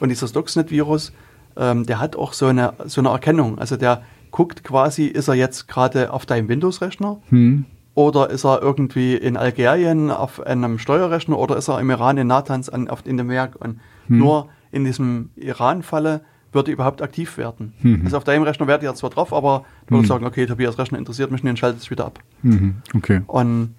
Und 0.00 0.08
dieser 0.08 0.28
Stuxnet-Virus, 0.28 1.12
ähm, 1.56 1.86
der 1.86 2.00
hat 2.00 2.16
auch 2.16 2.32
so 2.32 2.46
eine, 2.46 2.74
so 2.86 3.00
eine 3.00 3.10
Erkennung. 3.10 3.58
Also 3.58 3.76
der 3.76 4.02
guckt 4.30 4.64
quasi, 4.64 5.06
ist 5.06 5.28
er 5.28 5.34
jetzt 5.34 5.68
gerade 5.68 6.12
auf 6.12 6.26
deinem 6.26 6.48
Windows-Rechner 6.48 7.20
hm. 7.28 7.66
Oder 7.94 8.30
ist 8.30 8.44
er 8.44 8.62
irgendwie 8.62 9.14
in 9.14 9.36
Algerien 9.36 10.10
auf 10.10 10.44
einem 10.44 10.78
Steuerrechner 10.78 11.38
oder 11.38 11.56
ist 11.56 11.68
er 11.68 11.78
im 11.80 11.90
Iran 11.90 12.16
in 12.16 12.26
Natanz 12.26 12.68
an, 12.68 12.88
auf, 12.88 13.04
in 13.06 13.16
dem 13.16 13.28
Werk. 13.28 13.56
Und 13.56 13.80
hm. 14.06 14.18
nur 14.18 14.48
in 14.70 14.84
diesem 14.84 15.30
Iran-Falle 15.36 16.22
würde 16.52 16.70
überhaupt 16.70 17.02
aktiv 17.02 17.38
werden. 17.38 17.72
Mhm. 17.80 18.02
Also 18.04 18.18
auf 18.18 18.24
deinem 18.24 18.42
Rechner 18.42 18.66
wäre 18.66 18.84
er 18.84 18.94
zwar 18.94 19.10
drauf, 19.10 19.32
aber 19.32 19.64
du 19.86 19.94
würdest 19.94 20.10
mhm. 20.10 20.14
sagen, 20.14 20.26
okay, 20.26 20.46
Tobias 20.46 20.78
Rechner 20.78 20.98
interessiert 20.98 21.30
mich 21.30 21.42
nicht 21.42 21.50
und 21.50 21.58
schaltet 21.58 21.80
es 21.80 21.90
wieder 21.90 22.04
ab. 22.04 22.20
Mhm. 22.42 22.76
Okay. 22.94 23.22
Und, 23.26 23.74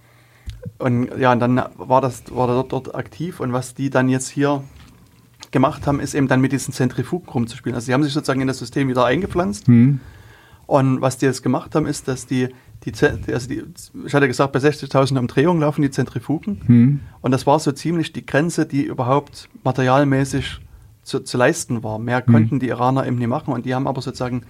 und 0.79 1.09
ja, 1.19 1.31
und 1.31 1.39
dann 1.39 1.61
war 1.77 2.01
das 2.01 2.23
war 2.31 2.49
er 2.49 2.55
dort, 2.55 2.71
dort 2.71 2.95
aktiv 2.95 3.39
und 3.39 3.53
was 3.53 3.75
die 3.75 3.91
dann 3.91 4.09
jetzt 4.09 4.27
hier 4.27 4.63
gemacht 5.51 5.85
haben, 5.85 5.99
ist 5.99 6.15
eben 6.15 6.27
dann 6.27 6.41
mit 6.41 6.51
diesen 6.51 6.73
Zentrifugen 6.73 7.29
rumzuspielen. 7.29 7.75
Also 7.75 7.85
sie 7.85 7.93
haben 7.93 8.03
sich 8.03 8.13
sozusagen 8.13 8.41
in 8.41 8.47
das 8.47 8.57
System 8.57 8.87
wieder 8.87 9.05
eingepflanzt 9.05 9.67
mhm. 9.67 9.99
Und 10.65 11.01
was 11.01 11.17
die 11.17 11.25
jetzt 11.25 11.43
gemacht 11.43 11.75
haben, 11.75 11.85
ist, 11.85 12.07
dass 12.07 12.25
die, 12.25 12.49
die, 12.85 12.93
also 13.33 13.47
die 13.47 13.63
ich 14.05 14.13
hatte 14.13 14.27
gesagt, 14.27 14.53
bei 14.53 14.59
60.000 14.59 15.17
Umdrehungen 15.17 15.61
laufen 15.61 15.81
die 15.81 15.91
Zentrifugen. 15.91 16.61
Mhm. 16.67 16.99
Und 17.21 17.31
das 17.31 17.47
war 17.47 17.59
so 17.59 17.71
ziemlich 17.71 18.13
die 18.13 18.25
Grenze, 18.25 18.65
die 18.65 18.83
überhaupt 18.83 19.49
materialmäßig 19.63 20.59
zu, 21.03 21.21
zu 21.21 21.37
leisten 21.37 21.83
war. 21.83 21.99
Mehr 21.99 22.23
mhm. 22.25 22.31
konnten 22.31 22.59
die 22.59 22.67
Iraner 22.67 23.05
eben 23.07 23.17
nicht 23.17 23.27
machen. 23.27 23.53
Und 23.53 23.65
die 23.65 23.73
haben 23.73 23.87
aber 23.87 24.01
sozusagen 24.01 24.43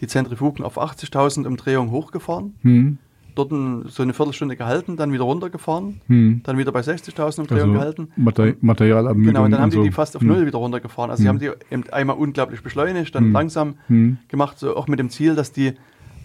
die 0.00 0.06
Zentrifugen 0.06 0.64
auf 0.64 0.78
80.000 0.78 1.46
Umdrehungen 1.46 1.90
hochgefahren. 1.90 2.54
Mhm 2.62 2.98
dort 3.34 3.50
so 3.90 4.02
eine 4.02 4.12
Viertelstunde 4.12 4.56
gehalten, 4.56 4.96
dann 4.96 5.12
wieder 5.12 5.24
runtergefahren, 5.24 6.00
hm. 6.06 6.40
dann 6.44 6.58
wieder 6.58 6.72
bei 6.72 6.80
60.000 6.80 7.40
Umdrehungen 7.40 7.62
also 7.62 7.72
gehalten. 7.72 8.08
Mater 8.16 8.54
Materialermüdung. 8.60 9.34
Genau, 9.34 9.44
und 9.44 9.50
dann 9.50 9.60
haben 9.60 9.70
so. 9.70 9.82
die 9.82 9.88
die 9.88 9.94
fast 9.94 10.16
auf 10.16 10.22
hm. 10.22 10.28
Null 10.28 10.46
wieder 10.46 10.58
runtergefahren. 10.58 11.10
Also 11.10 11.24
hm. 11.24 11.38
sie 11.38 11.48
haben 11.48 11.56
die 11.58 11.74
eben 11.74 11.84
einmal 11.90 12.16
unglaublich 12.16 12.62
beschleunigt, 12.62 13.14
dann 13.14 13.24
hm. 13.24 13.32
langsam 13.32 13.74
hm. 13.86 14.18
gemacht, 14.28 14.58
so 14.58 14.76
auch 14.76 14.88
mit 14.88 14.98
dem 14.98 15.10
Ziel, 15.10 15.34
dass 15.34 15.52
die 15.52 15.74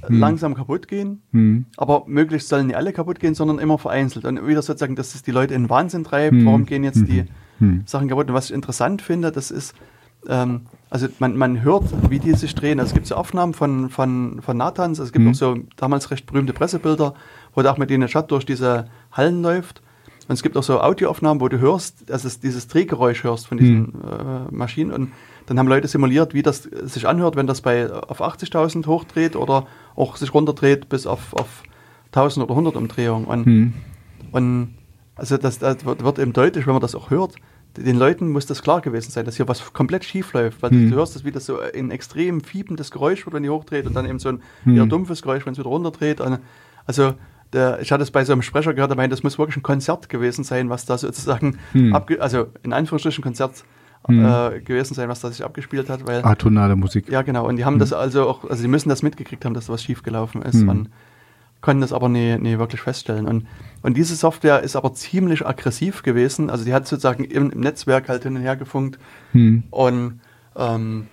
langsam 0.10 0.54
kaputt 0.56 0.88
gehen. 0.88 1.22
Hm. 1.32 1.66
Aber 1.78 2.04
möglichst 2.08 2.50
sollen 2.50 2.68
nicht 2.68 2.76
alle 2.76 2.94
kaputt 2.94 3.20
gehen, 3.20 3.36
sondern 3.36 3.60
immer 3.60 3.78
vereinzelt. 3.78 4.26
Und 4.26 4.46
wieder 4.48 4.62
sozusagen, 4.62 4.96
dass 4.96 5.16
es 5.16 5.24
die 5.24 5.32
Leute 5.32 5.54
in 5.54 5.64
den 5.64 5.70
Wahnsinn 5.70 6.04
treibt. 6.04 6.36
Hm. 6.36 6.46
Warum 6.46 6.66
gehen 6.66 6.84
jetzt 6.84 6.98
Mhm. 7.02 7.06
die 7.06 7.24
Hm. 7.60 7.84
Sachen 7.86 8.08
kaputt? 8.08 8.28
Und 8.28 8.34
was 8.34 8.46
ich 8.50 8.54
interessant 8.56 9.02
finde, 9.02 9.32
das 9.32 9.52
ist, 9.52 9.74
ähm, 10.28 10.62
also 10.90 11.08
man, 11.20 11.38
man 11.38 11.62
hört, 11.64 11.84
wie 12.10 12.20
die 12.20 12.34
sich 12.34 12.56
drehen. 12.56 12.80
Also 12.80 12.90
es 12.90 12.94
gibt 12.94 13.08
so 13.08 13.16
Aufnahmen 13.16 13.54
von, 13.54 13.90
von, 13.90 14.42
von 14.42 14.58
Nathans, 14.58 15.00
es 15.00 15.12
gibt 15.12 15.24
Mhm. 15.26 15.32
auch 15.32 15.36
so 15.36 15.58
damals 15.78 16.12
recht 16.12 16.26
berühmte 16.26 16.54
Pressebilder, 16.54 17.14
wo 17.54 17.62
der 17.62 17.72
Ahmadinejad 17.72 18.32
durch 18.32 18.46
diese 18.46 18.88
Hallen 19.12 19.42
läuft. 19.42 19.82
Und 20.28 20.34
es 20.34 20.42
gibt 20.42 20.58
auch 20.58 20.64
so 20.64 20.82
Audioaufnahmen, 20.82 21.40
wo 21.40 21.48
du 21.50 21.60
hörst, 21.60 22.12
also 22.12 22.28
es 22.28 22.40
dieses 22.40 22.68
Drehgeräusch 22.68 23.24
hörst 23.24 23.46
von 23.48 23.60
diesen 23.60 23.94
äh, 24.04 24.52
Maschinen. 24.52 24.92
Und 24.92 25.12
dann 25.48 25.60
haben 25.60 25.68
Leute 25.68 25.88
simuliert, 25.88 26.34
wie 26.34 26.42
das 26.42 26.64
sich 26.64 27.08
anhört, 27.08 27.36
wenn 27.36 27.48
das 27.48 27.62
bei 27.62 27.92
auf 27.92 28.22
80.000 28.22 28.88
hochdreht 28.88 29.36
oder 29.36 29.68
auch 29.96 30.16
sich 30.18 30.34
runterdreht 30.34 30.90
bis 30.90 31.06
auf, 31.06 31.34
auf 31.34 31.64
1000 32.08 32.44
oder 32.46 32.54
100 32.54 32.76
Umdrehungen. 32.76 33.26
Und 33.26 33.46
Hm. 33.46 33.74
und 34.32 34.76
also 35.16 35.38
das, 35.38 35.60
das 35.60 35.86
wird, 35.86 36.04
wird 36.04 36.20
eben 36.20 36.34
deutlich, 36.34 36.66
wenn 36.68 36.74
man 36.74 36.82
das 36.82 36.96
auch 36.96 37.10
hört, 37.10 37.36
den 37.78 37.98
Leuten 37.98 38.30
muss 38.32 38.46
das 38.46 38.62
klar 38.62 38.80
gewesen 38.82 39.12
sein, 39.12 39.26
dass 39.26 39.36
hier 39.36 39.48
was 39.48 39.74
komplett 39.74 40.04
schief 40.06 40.34
läuft. 40.34 40.62
Weil 40.62 40.72
Hm. 40.72 40.90
du 40.92 40.96
hörst 40.96 41.16
das, 41.16 41.26
wie 41.26 41.32
das 41.32 41.46
so 41.46 41.60
ein 41.60 41.92
extrem 41.92 42.42
fiebendes 42.42 42.90
Geräusch 42.92 43.26
wird, 43.26 43.34
wenn 43.34 43.44
die 43.44 43.50
hochdreht 43.50 43.86
und 43.86 43.96
dann 43.96 44.06
eben 44.06 44.20
so 44.20 44.30
ein 44.30 44.42
Hm. 44.64 44.78
eher 44.78 44.86
dumpfes 44.86 45.22
Geräusch, 45.22 45.46
wenn 45.46 45.54
es 45.54 45.60
wieder 45.60 45.70
runterdreht. 45.70 46.22
Also 46.86 47.14
der, 47.54 47.80
ich 47.82 47.92
hatte 47.92 48.04
es 48.04 48.12
bei 48.12 48.26
so 48.26 48.34
einem 48.34 48.42
Sprecher 48.42 48.74
gehört, 48.74 48.92
der 48.92 48.98
meinte, 48.98 49.14
das 49.16 49.24
muss 49.24 49.38
wirklich 49.38 49.58
ein 49.58 49.64
Konzert 49.64 50.10
gewesen 50.10 50.44
sein, 50.44 50.70
was 50.70 50.86
da 50.86 50.98
sozusagen, 50.98 51.58
Hm. 51.74 51.96
also 52.20 52.48
in 52.64 52.74
Anführungsstrichen 52.74 53.24
Konzert 53.24 53.64
Hm. 54.08 54.26
äh, 54.26 54.62
gewesen 54.62 54.94
sein, 54.94 55.10
was 55.10 55.22
da 55.22 55.30
sich 55.30 55.44
abgespielt 55.44 55.90
hat. 55.90 56.06
Weil, 56.08 56.24
Atonale 56.24 56.76
Musik. 56.76 57.10
ja, 57.10 57.22
genau. 57.24 57.48
Und 57.48 57.56
die 57.58 57.66
haben 57.66 57.80
das 57.80 57.92
also 57.94 58.28
auch, 58.28 58.50
also 58.50 58.62
die 58.62 58.68
müssen 58.68 58.90
das 58.90 59.02
mitgekriegt 59.04 59.46
haben, 59.46 59.54
dass 59.54 59.68
was 59.70 59.82
schiefgelaufen 59.84 60.42
ist. 60.44 60.62
Hm. 60.62 60.70
Und 60.70 60.90
konnten 61.62 61.82
das 61.82 61.92
aber 61.94 62.10
nie, 62.10 62.38
nie 62.38 62.60
wirklich 62.60 62.82
feststellen. 62.82 63.26
Und, 63.26 63.48
und 63.82 63.98
diese 63.98 64.16
Software 64.16 64.62
ist 64.62 64.76
aber 64.76 64.94
ziemlich 64.94 65.46
aggressiv 65.48 66.04
gewesen. 66.04 66.52
Also 66.52 66.64
die 66.64 66.74
hat 66.74 66.88
sozusagen 66.88 67.24
im, 67.24 67.50
im 67.50 67.60
Netzwerk 67.60 68.08
halt 68.08 68.22
hin 68.24 68.36
und 68.36 68.42
her 68.44 68.56
gefunkt. 68.56 69.00
Hm. 69.32 69.64
Und 69.72 70.20
ähm, 70.56 71.08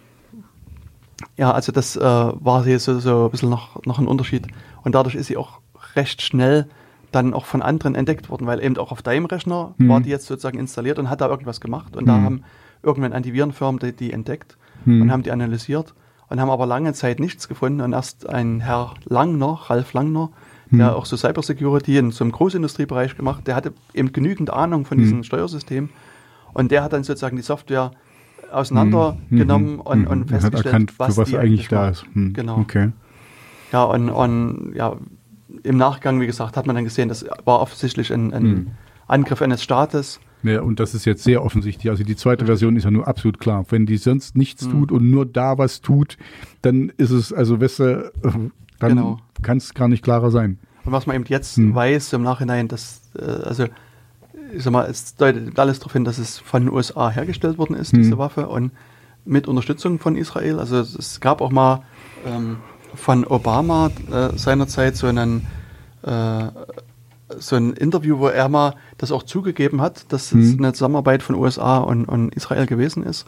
ja, 1.39 1.51
also 1.53 1.73
das 1.73 1.97
äh, 1.97 2.01
war 2.03 2.65
hier 2.65 2.79
so, 2.79 2.99
so 3.01 3.27
ein 3.27 3.31
bisschen 3.31 3.49
noch, 3.51 3.83
noch 3.87 3.99
ein 3.99 4.07
Unterschied. 4.07 4.47
Und 4.83 4.95
dadurch 4.95 5.15
ist 5.15 5.29
sie 5.29 5.37
auch 5.37 5.61
recht 5.97 6.21
schnell 6.21 6.69
dann 7.13 7.35
auch 7.35 7.45
von 7.45 7.63
anderen 7.63 7.95
entdeckt 7.95 8.31
worden, 8.31 8.47
weil 8.47 8.63
eben 8.63 8.77
auch 8.79 8.91
auf 8.93 9.03
deinem 9.03 9.27
Rechner 9.27 9.75
Hm. 9.79 9.89
war 9.89 10.01
die 10.01 10.11
jetzt 10.11 10.27
sozusagen 10.27 10.59
installiert 10.59 10.99
und 10.99 11.09
hat 11.11 11.21
da 11.21 11.29
irgendwas 11.29 11.61
gemacht. 11.61 11.97
Und 11.97 12.07
da 12.07 12.17
Hm. 12.17 12.25
haben 12.25 12.45
irgendwann 12.83 13.13
Antivirenfirmen 13.13 13.79
die, 13.79 13.93
die 13.93 14.13
entdeckt 14.13 14.57
Hm. 14.85 15.03
und 15.03 15.13
haben 15.13 15.23
die 15.23 15.31
analysiert 15.31 15.95
und 16.29 16.41
haben 16.41 16.51
aber 16.51 16.67
lange 16.67 16.93
Zeit 16.93 17.21
nichts 17.21 17.47
gefunden. 17.49 17.81
Und 17.83 17.93
erst 17.93 18.29
ein 18.29 18.61
Herr 18.61 18.95
Langner, 19.05 19.61
Ralf 19.69 19.93
Langner, 19.93 20.31
der 20.71 20.89
Hm. 20.89 20.95
auch 20.95 21.05
so 21.07 21.17
Cybersecurity 21.17 21.99
in 21.99 22.11
so 22.11 22.25
einem 22.25 22.33
Großindustriebereich 22.33 23.17
gemacht, 23.17 23.47
der 23.47 23.55
hatte 23.55 23.73
eben 23.95 24.13
genügend 24.13 24.51
Ahnung 24.51 24.85
von 24.85 24.97
Hm. 24.99 25.05
diesem 25.05 25.23
Steuersystem. 25.25 25.91
Und 26.55 26.71
der 26.71 26.83
hat 26.83 26.93
dann 26.93 27.05
sozusagen 27.05 27.37
die 27.37 27.43
Software 27.43 27.93
auseinandergenommen 28.51 29.75
Mhm. 29.75 29.81
und, 29.81 30.01
Mhm. 30.01 30.07
und 30.07 30.21
hat 30.23 30.29
festgestellt, 30.43 30.65
erkannt, 30.67 30.95
was, 30.99 31.15
für 31.15 31.21
was 31.23 31.29
die 31.29 31.39
eigentlich 31.39 31.69
da 31.69 31.89
ist. 31.89 32.05
Hm. 32.13 32.33
Genau. 32.33 32.59
Okay. 32.59 32.91
Ja, 33.73 33.85
und, 33.85 34.11
und 34.11 34.73
ja, 34.75 34.97
im 35.63 35.77
Nachgang, 35.77 36.21
wie 36.21 36.27
gesagt, 36.27 36.57
hat 36.57 36.67
man 36.67 36.77
dann 36.77 36.85
gesehen, 36.85 37.09
das 37.09 37.25
war 37.45 37.61
offensichtlich 37.61 38.13
ein, 38.13 38.33
ein 38.33 38.43
Hm. 38.43 38.67
Angriff 39.07 39.43
eines 39.43 39.63
Staates. 39.63 40.21
Ja, 40.43 40.63
und 40.63 40.81
das 40.81 40.95
ist 40.95 41.05
jetzt 41.05 41.23
sehr 41.25 41.45
offensichtlich. 41.45 41.91
Also 41.91 42.03
die 42.05 42.17
zweite 42.17 42.47
Version 42.47 42.77
ist 42.77 42.85
ja 42.85 42.91
nur 42.91 43.07
absolut 43.07 43.39
klar. 43.39 43.65
Wenn 43.69 43.87
die 43.87 43.97
sonst 43.97 44.37
nichts 44.37 44.65
Hm. 44.65 44.73
tut 44.73 44.93
und 44.93 45.11
nur 45.11 45.25
da 45.27 45.59
was 45.59 45.81
tut, 45.81 46.17
dann 46.63 46.93
ist 46.97 47.11
es, 47.11 47.33
also 47.33 47.61
weißt 47.61 47.79
du, 47.81 48.13
dann 48.23 48.51
Genau. 48.81 49.19
kann 49.43 49.59
es 49.59 49.75
gar 49.75 49.89
nicht 49.89 50.03
klarer 50.03 50.31
sein. 50.31 50.59
Und 50.85 50.93
was 50.93 51.07
man 51.07 51.15
eben 51.17 51.25
jetzt 51.29 51.57
Hm. 51.57 51.75
weiß 51.75 52.13
im 52.15 52.23
Nachhinein, 52.23 52.67
dass, 52.69 53.03
äh, 53.17 53.23
also, 53.25 53.67
ich 54.55 54.63
sag 54.65 54.73
mal, 54.73 54.91
es 54.91 55.15
deutet 55.15 55.57
alles 55.59 55.79
darauf 55.79 55.93
hin, 55.93 56.05
dass 56.05 56.19
es 56.19 56.39
von 56.39 56.65
den 56.67 56.73
USA 56.75 57.09
hergestellt 57.11 57.59
worden 57.59 57.77
ist, 57.77 57.93
Hm. 57.93 58.01
diese 58.03 58.19
Waffe, 58.19 58.49
und 58.49 58.73
mit 59.25 59.47
Unterstützung 59.47 60.01
von 60.01 60.17
Israel. 60.17 60.59
Also 60.59 60.79
es, 60.79 60.97
es 60.97 61.21
gab 61.21 61.41
auch 61.41 61.53
mal 61.53 61.83
ähm, 62.27 62.57
von 62.97 63.25
Obama 63.25 63.91
äh, 64.11 64.37
seinerzeit 64.37 64.97
so 64.97 65.07
einen 65.07 65.47
äh, 66.03 66.47
so 67.39 67.57
ein 67.57 67.73
Interview, 67.73 68.19
wo 68.19 68.29
er 68.29 68.49
mal 68.49 68.75
das 68.99 69.13
auch 69.13 69.23
zugegeben 69.23 69.81
hat, 69.81 70.13
dass 70.13 70.33
es 70.33 70.53
Hm. 70.53 70.59
eine 70.59 70.73
Zusammenarbeit 70.73 71.23
von 71.23 71.37
USA 71.37 71.79
und, 71.79 72.05
und 72.05 72.35
Israel 72.35 72.67
gewesen 72.67 73.03
ist. 73.03 73.27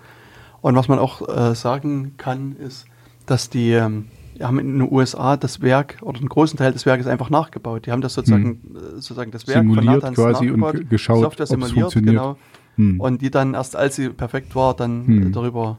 Und 0.60 0.76
was 0.76 0.89
man 0.89 0.98
auch 0.98 1.28
äh, 1.28 1.55
sagen 1.55 2.14
kann, 2.16 2.56
ist, 2.56 2.86
dass 3.26 3.51
die 3.51 3.72
ähm, 3.72 4.06
haben 4.40 4.59
in 4.59 4.78
den 4.78 4.93
USA 4.93 5.36
das 5.36 5.60
Werk 5.60 5.98
oder 6.02 6.18
einen 6.18 6.28
großen 6.28 6.59
Teil 6.59 6.72
des 6.72 6.86
Werkes 6.86 7.06
einfach 7.06 7.31
nachgebaut. 7.31 7.86
Die 7.86 7.93
haben 7.93 8.01
das 8.01 8.14
sozusagen, 8.14 8.60
äh, 8.74 8.94
sozusagen 8.94 9.31
das 9.31 9.47
Werk. 9.47 9.59
Simuliert 9.59 9.85
Nathans 9.85 10.16
quasi 10.16 10.51
und 10.51 10.60
nachgebaut, 10.60 10.90
geschaut, 10.90 11.20
Software 11.20 11.47
simuliert, 11.47 11.93
genau. 11.94 12.36
Hm. 12.76 13.01
Und 13.01 13.22
die 13.22 13.31
dann 13.31 13.55
erst, 13.55 13.76
als 13.76 13.97
sie 13.97 14.09
perfekt 14.09 14.55
war, 14.56 14.74
dann 14.74 15.28
äh, 15.28 15.31
darüber 15.31 15.78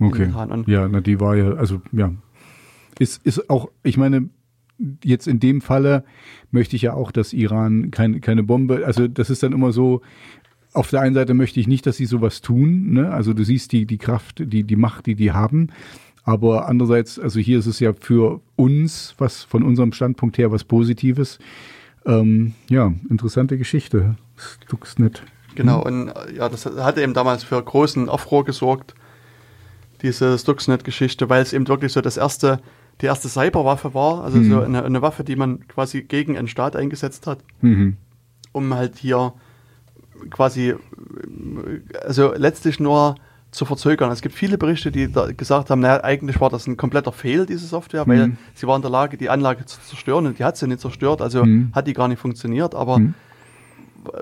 Okay. 0.00 0.32
Ja, 0.66 0.88
na, 0.88 1.00
die 1.00 1.20
war 1.20 1.36
ja, 1.36 1.52
also 1.52 1.80
ja. 1.92 2.12
Ist, 2.98 3.24
ist 3.24 3.50
auch, 3.50 3.70
ich 3.82 3.96
meine, 3.96 4.28
jetzt 5.02 5.28
in 5.28 5.40
dem 5.40 5.60
Falle 5.60 6.04
möchte 6.50 6.76
ich 6.76 6.82
ja 6.82 6.94
auch, 6.94 7.12
dass 7.12 7.32
Iran 7.32 7.90
kein, 7.90 8.20
keine 8.20 8.42
Bombe, 8.42 8.84
also 8.84 9.08
das 9.08 9.30
ist 9.30 9.42
dann 9.42 9.52
immer 9.52 9.72
so, 9.72 10.02
auf 10.72 10.90
der 10.90 11.00
einen 11.00 11.14
Seite 11.14 11.34
möchte 11.34 11.60
ich 11.60 11.68
nicht, 11.68 11.86
dass 11.86 11.96
sie 11.96 12.06
sowas 12.06 12.40
tun, 12.40 12.92
ne? 12.92 13.10
Also 13.10 13.32
du 13.32 13.44
siehst 13.44 13.70
die, 13.72 13.86
die 13.86 13.98
Kraft, 13.98 14.40
die, 14.40 14.64
die 14.64 14.76
Macht, 14.76 15.06
die 15.06 15.14
die 15.14 15.32
haben. 15.32 15.68
Aber 16.24 16.68
andererseits, 16.68 17.18
also 17.18 17.38
hier 17.38 17.58
ist 17.58 17.66
es 17.66 17.78
ja 17.80 17.92
für 17.92 18.40
uns, 18.56 19.14
was 19.18 19.44
von 19.44 19.62
unserem 19.62 19.92
Standpunkt 19.92 20.36
her 20.36 20.50
was 20.50 20.64
Positives. 20.64 21.38
Ähm, 22.06 22.54
ja, 22.68 22.92
interessante 23.08 23.56
Geschichte. 23.56 24.16
Stuxnet. 24.36 25.22
Genau, 25.54 25.82
und 25.82 26.08
äh, 26.08 26.36
ja, 26.36 26.48
das 26.48 26.66
hatte 26.66 27.02
eben 27.02 27.14
damals 27.14 27.44
für 27.44 27.62
großen 27.62 28.08
Aufruhr 28.08 28.44
gesorgt, 28.44 28.94
diese 30.02 30.38
Stuxnet-Geschichte, 30.38 31.28
weil 31.28 31.42
es 31.42 31.52
eben 31.52 31.68
wirklich 31.68 31.92
so 31.92 32.00
das 32.00 32.16
erste, 32.16 32.60
die 33.00 33.06
erste 33.06 33.28
Cyberwaffe 33.28 33.92
war, 33.94 34.22
also 34.24 34.38
Mhm. 34.38 34.50
so 34.50 34.60
eine, 34.60 34.84
eine 34.84 35.02
Waffe, 35.02 35.24
die 35.24 35.36
man 35.36 35.66
quasi 35.68 36.02
gegen 36.02 36.36
einen 36.38 36.48
Staat 36.48 36.76
eingesetzt 36.76 37.26
hat, 37.26 37.38
Mhm. 37.60 37.96
um 38.52 38.72
halt 38.74 38.96
hier 38.98 39.32
quasi, 40.30 40.74
also 42.04 42.32
letztlich 42.34 42.80
nur 42.80 43.16
zu 43.50 43.64
verzögern. 43.64 44.10
Es 44.10 44.20
gibt 44.20 44.34
viele 44.34 44.58
Berichte, 44.58 44.90
die 44.90 45.08
gesagt 45.36 45.70
haben, 45.70 45.80
naja, 45.80 46.02
eigentlich 46.02 46.40
war 46.40 46.50
das 46.50 46.66
ein 46.66 46.76
kompletter 46.76 47.12
Fehl, 47.12 47.46
diese 47.46 47.66
Software, 47.66 48.06
weil 48.06 48.28
Mhm. 48.28 48.36
sie 48.54 48.66
war 48.66 48.74
in 48.76 48.82
der 48.82 48.90
Lage, 48.90 49.16
die 49.16 49.30
Anlage 49.30 49.64
zu 49.64 49.80
zerstören 49.80 50.26
und 50.26 50.38
die 50.38 50.44
hat 50.44 50.56
sie 50.56 50.66
nicht 50.66 50.80
zerstört, 50.80 51.20
also 51.22 51.44
Mhm. 51.44 51.70
hat 51.72 51.86
die 51.86 51.92
gar 51.92 52.08
nicht 52.08 52.18
funktioniert, 52.20 52.74
aber 52.74 52.98
Mhm. 52.98 53.14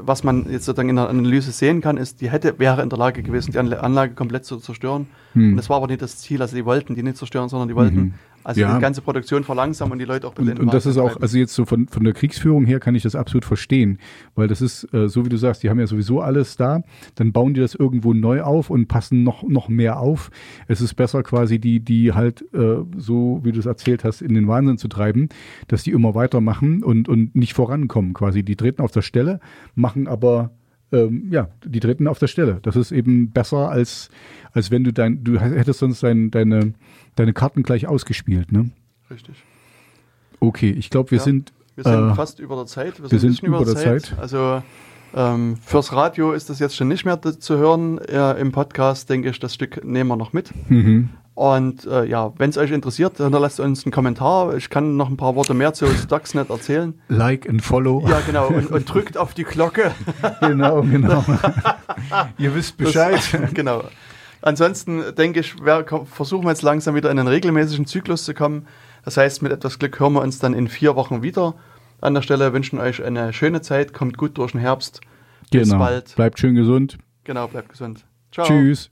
was 0.01 0.23
man 0.23 0.51
jetzt 0.51 0.65
sozusagen 0.66 0.90
in 0.90 0.97
der 0.97 1.09
Analyse 1.09 1.51
sehen 1.51 1.81
kann, 1.81 1.97
ist, 1.97 2.20
die 2.20 2.31
hätte, 2.31 2.59
wäre 2.59 2.82
in 2.82 2.89
der 2.90 2.99
Lage 2.99 3.23
gewesen, 3.23 3.53
die 3.53 3.59
Anla- 3.59 3.78
Anlage 3.81 4.15
komplett 4.15 4.44
zu 4.44 4.59
zerstören. 4.59 5.09
Hm. 5.32 5.51
Und 5.53 5.57
das 5.57 5.69
war 5.70 5.78
aber 5.78 5.86
nicht 5.89 6.03
das 6.03 6.19
Ziel. 6.19 6.40
Also 6.43 6.55
die 6.55 6.65
wollten 6.65 6.94
die 6.94 7.03
nicht 7.03 7.16
zerstören, 7.16 7.49
sondern 7.49 7.69
die 7.69 7.74
wollten 7.74 7.97
Mhm. 7.97 8.15
Also 8.44 8.60
Ja. 8.60 8.74
die 8.74 8.81
ganze 8.81 9.02
Produktion 9.02 9.44
verlangsamen 9.44 9.93
und 9.93 9.98
die 9.98 10.05
Leute 10.05 10.27
auch 10.27 10.36
Und, 10.36 10.59
und 10.59 10.73
das 10.74 10.86
ist 10.86 10.98
auch, 10.98 11.20
also 11.20 11.39
jetzt 11.39 11.55
so 11.55 11.64
von, 11.64 11.89
von 11.89 12.05
der 12.05 12.12
Kriegsführung 12.12 12.64
her 12.64 12.81
kann 12.81 12.94
ich 12.94 13.02
das 13.02 13.14
absolut 13.14 13.44
verstehen, 13.44 13.98
weil 14.35 14.48
das 14.48 14.60
ist, 14.60 14.93
äh, 14.93 15.09
so 15.09 15.24
wie 15.24 15.28
du 15.28 15.36
sagst, 15.36 15.62
die 15.62 15.70
haben 15.70 15.78
ja 15.78 15.86
sowieso 15.86 16.20
alles 16.20 16.56
da, 16.56 16.82
dann 17.14 17.32
bauen 17.32 17.55
die 17.55 17.60
das 17.60 17.74
irgendwo 17.74 18.14
neu 18.14 18.43
auf 18.43 18.70
und 18.70 18.89
passen 18.89 19.23
noch, 19.23 19.43
noch 19.43 19.69
mehr 19.69 20.01
auf. 20.01 20.31
Es 20.69 20.81
ist 20.81 20.94
besser 20.94 21.23
quasi 21.23 21.59
die, 21.59 21.81
die 21.81 22.12
halt, 22.12 22.43
äh, 22.52 22.77
so 22.97 23.40
wie 23.43 23.52
du 23.52 23.60
es 23.60 23.66
erzählt 23.66 24.05
hast, 24.05 24.23
in 24.23 24.35
den 24.35 24.48
Wahnsinn 24.48 24.78
zu 24.78 24.89
treiben, 24.89 25.28
dass 25.69 25.82
die 25.82 25.90
immer 25.90 26.14
weitermachen 26.14 26.82
und, 26.82 27.09
und 27.09 27.35
nicht 27.35 27.55
vorankommen 27.55 28.14
quasi. 28.14 28.43
Die 28.43 28.56
treten 28.56 28.82
auf 28.82 28.90
der 28.93 29.02
Stelle, 29.02 29.40
machen 29.74 30.06
aber 30.09 30.51
ähm, 30.93 31.28
ja, 31.31 31.48
die 31.64 31.81
treten 31.81 32.06
auf 32.06 32.19
der 32.19 32.27
Stelle. 32.28 32.59
Das 32.62 32.77
ist 32.77 32.93
eben 32.93 33.31
besser 33.31 33.70
als, 33.70 34.10
als 34.52 34.70
wenn 34.70 34.85
du 34.85 34.93
dein, 34.93 35.24
du 35.24 35.39
hättest 35.40 35.81
sonst 35.81 36.02
dein, 36.02 36.31
deine, 36.31 36.74
deine 37.16 37.32
Karten 37.32 37.62
gleich 37.62 37.86
ausgespielt, 37.86 38.52
ne? 38.52 38.70
Richtig. 39.10 39.35
Okay, 40.40 40.70
ich 40.70 40.90
glaube, 40.90 41.10
wir 41.10 41.19
Ja. 41.19 41.24
sind. 41.24 41.52
Wir 41.74 41.85
sind 41.85 42.10
äh, 42.10 42.14
fast 42.14 42.39
über 42.39 42.56
der 42.56 42.66
Zeit. 42.66 42.98
wir 42.98 43.05
ein 43.06 43.19
sind 43.19 43.31
bisschen 43.31 43.48
über 43.48 43.64
der 43.64 43.77
Zeit. 43.77 44.14
Also 44.19 44.62
ähm, 45.14 45.56
fürs 45.56 45.93
Radio 45.93 46.32
ist 46.32 46.51
das 46.51 46.59
jetzt 46.59 46.77
schon 46.77 46.89
nicht 46.89 47.05
mehr 47.05 47.20
zu 47.23 47.56
hören. 47.56 47.98
Äh, 47.98 48.40
Im 48.40 48.52
Podcast 48.52 49.09
denke 49.09 49.31
ich, 49.31 49.39
das 49.40 49.55
Stück 49.55 49.82
nehmen 49.85 50.09
wir 50.09 50.16
noch 50.16 50.32
mit. 50.32 50.51
Mhm. 50.70 51.09
Und 51.35 51.87
äh, 51.87 52.05
ja, 52.05 52.33
wenn 52.37 52.51
es 52.51 52.59
euch 52.59 52.71
interessiert, 52.71 53.17
hinterlasst 53.17 53.59
uns 53.59 53.85
einen 53.85 53.93
Kommentar. 53.93 54.55
Ich 54.55 54.69
kann 54.69 54.97
noch 54.97 55.09
ein 55.09 55.17
paar 55.17 55.35
Worte 55.35 55.55
mehr 55.55 55.73
zu 55.73 55.87
Stuxnet 55.87 56.51
erzählen. 56.51 57.01
Like 57.09 57.49
and 57.49 57.63
follow. 57.63 58.07
Ja, 58.07 58.21
genau. 58.21 58.49
Und, 58.49 58.71
und 58.71 58.93
drückt 58.93 59.17
auf 59.17 59.33
die 59.33 59.45
Glocke. 59.45 59.93
genau, 60.41 60.83
genau. 60.83 61.25
Ihr 62.39 62.55
wisst 62.55 62.77
Bescheid. 62.77 63.15
Das, 63.15 63.33
genau. 63.55 63.85
Ansonsten 64.43 65.15
denke 65.17 65.41
ich, 65.41 65.59
wir 65.65 65.87
versuchen 66.05 66.45
wir 66.45 66.51
jetzt 66.51 66.63
langsam 66.63 66.95
wieder 66.95 67.11
in 67.11 67.19
einen 67.19 67.29
regelmäßigen 67.29 67.87
Zyklus 67.87 68.25
zu 68.25 68.35
kommen. 68.35 68.67
Das 69.05 69.17
heißt, 69.17 69.41
mit 69.43 69.53
etwas 69.53 69.79
Glück 69.79 69.99
hören 70.01 70.13
wir 70.13 70.21
uns 70.21 70.39
dann 70.39 70.53
in 70.53 70.69
vier 70.69 70.97
Wochen 70.97 71.23
wieder. 71.23 71.55
An 72.01 72.15
der 72.15 72.23
Stelle 72.23 72.53
wünschen 72.53 72.79
euch 72.79 73.03
eine 73.03 73.33
schöne 73.33 73.63
Zeit, 73.63 73.95
kommt 73.95 74.19
gut 74.19 74.37
durch 74.37 74.53
den 74.53 74.61
Herbst. 74.61 75.01
Bis 75.51 75.71
genau. 75.71 75.79
bald. 75.79 76.15
Bleibt 76.17 76.39
schön 76.41 76.55
gesund. 76.55 76.99
Genau, 77.25 77.47
bleibt 77.47 77.69
gesund. 77.69 78.05
Ciao. 78.33 78.47
Tschüss. 78.47 78.91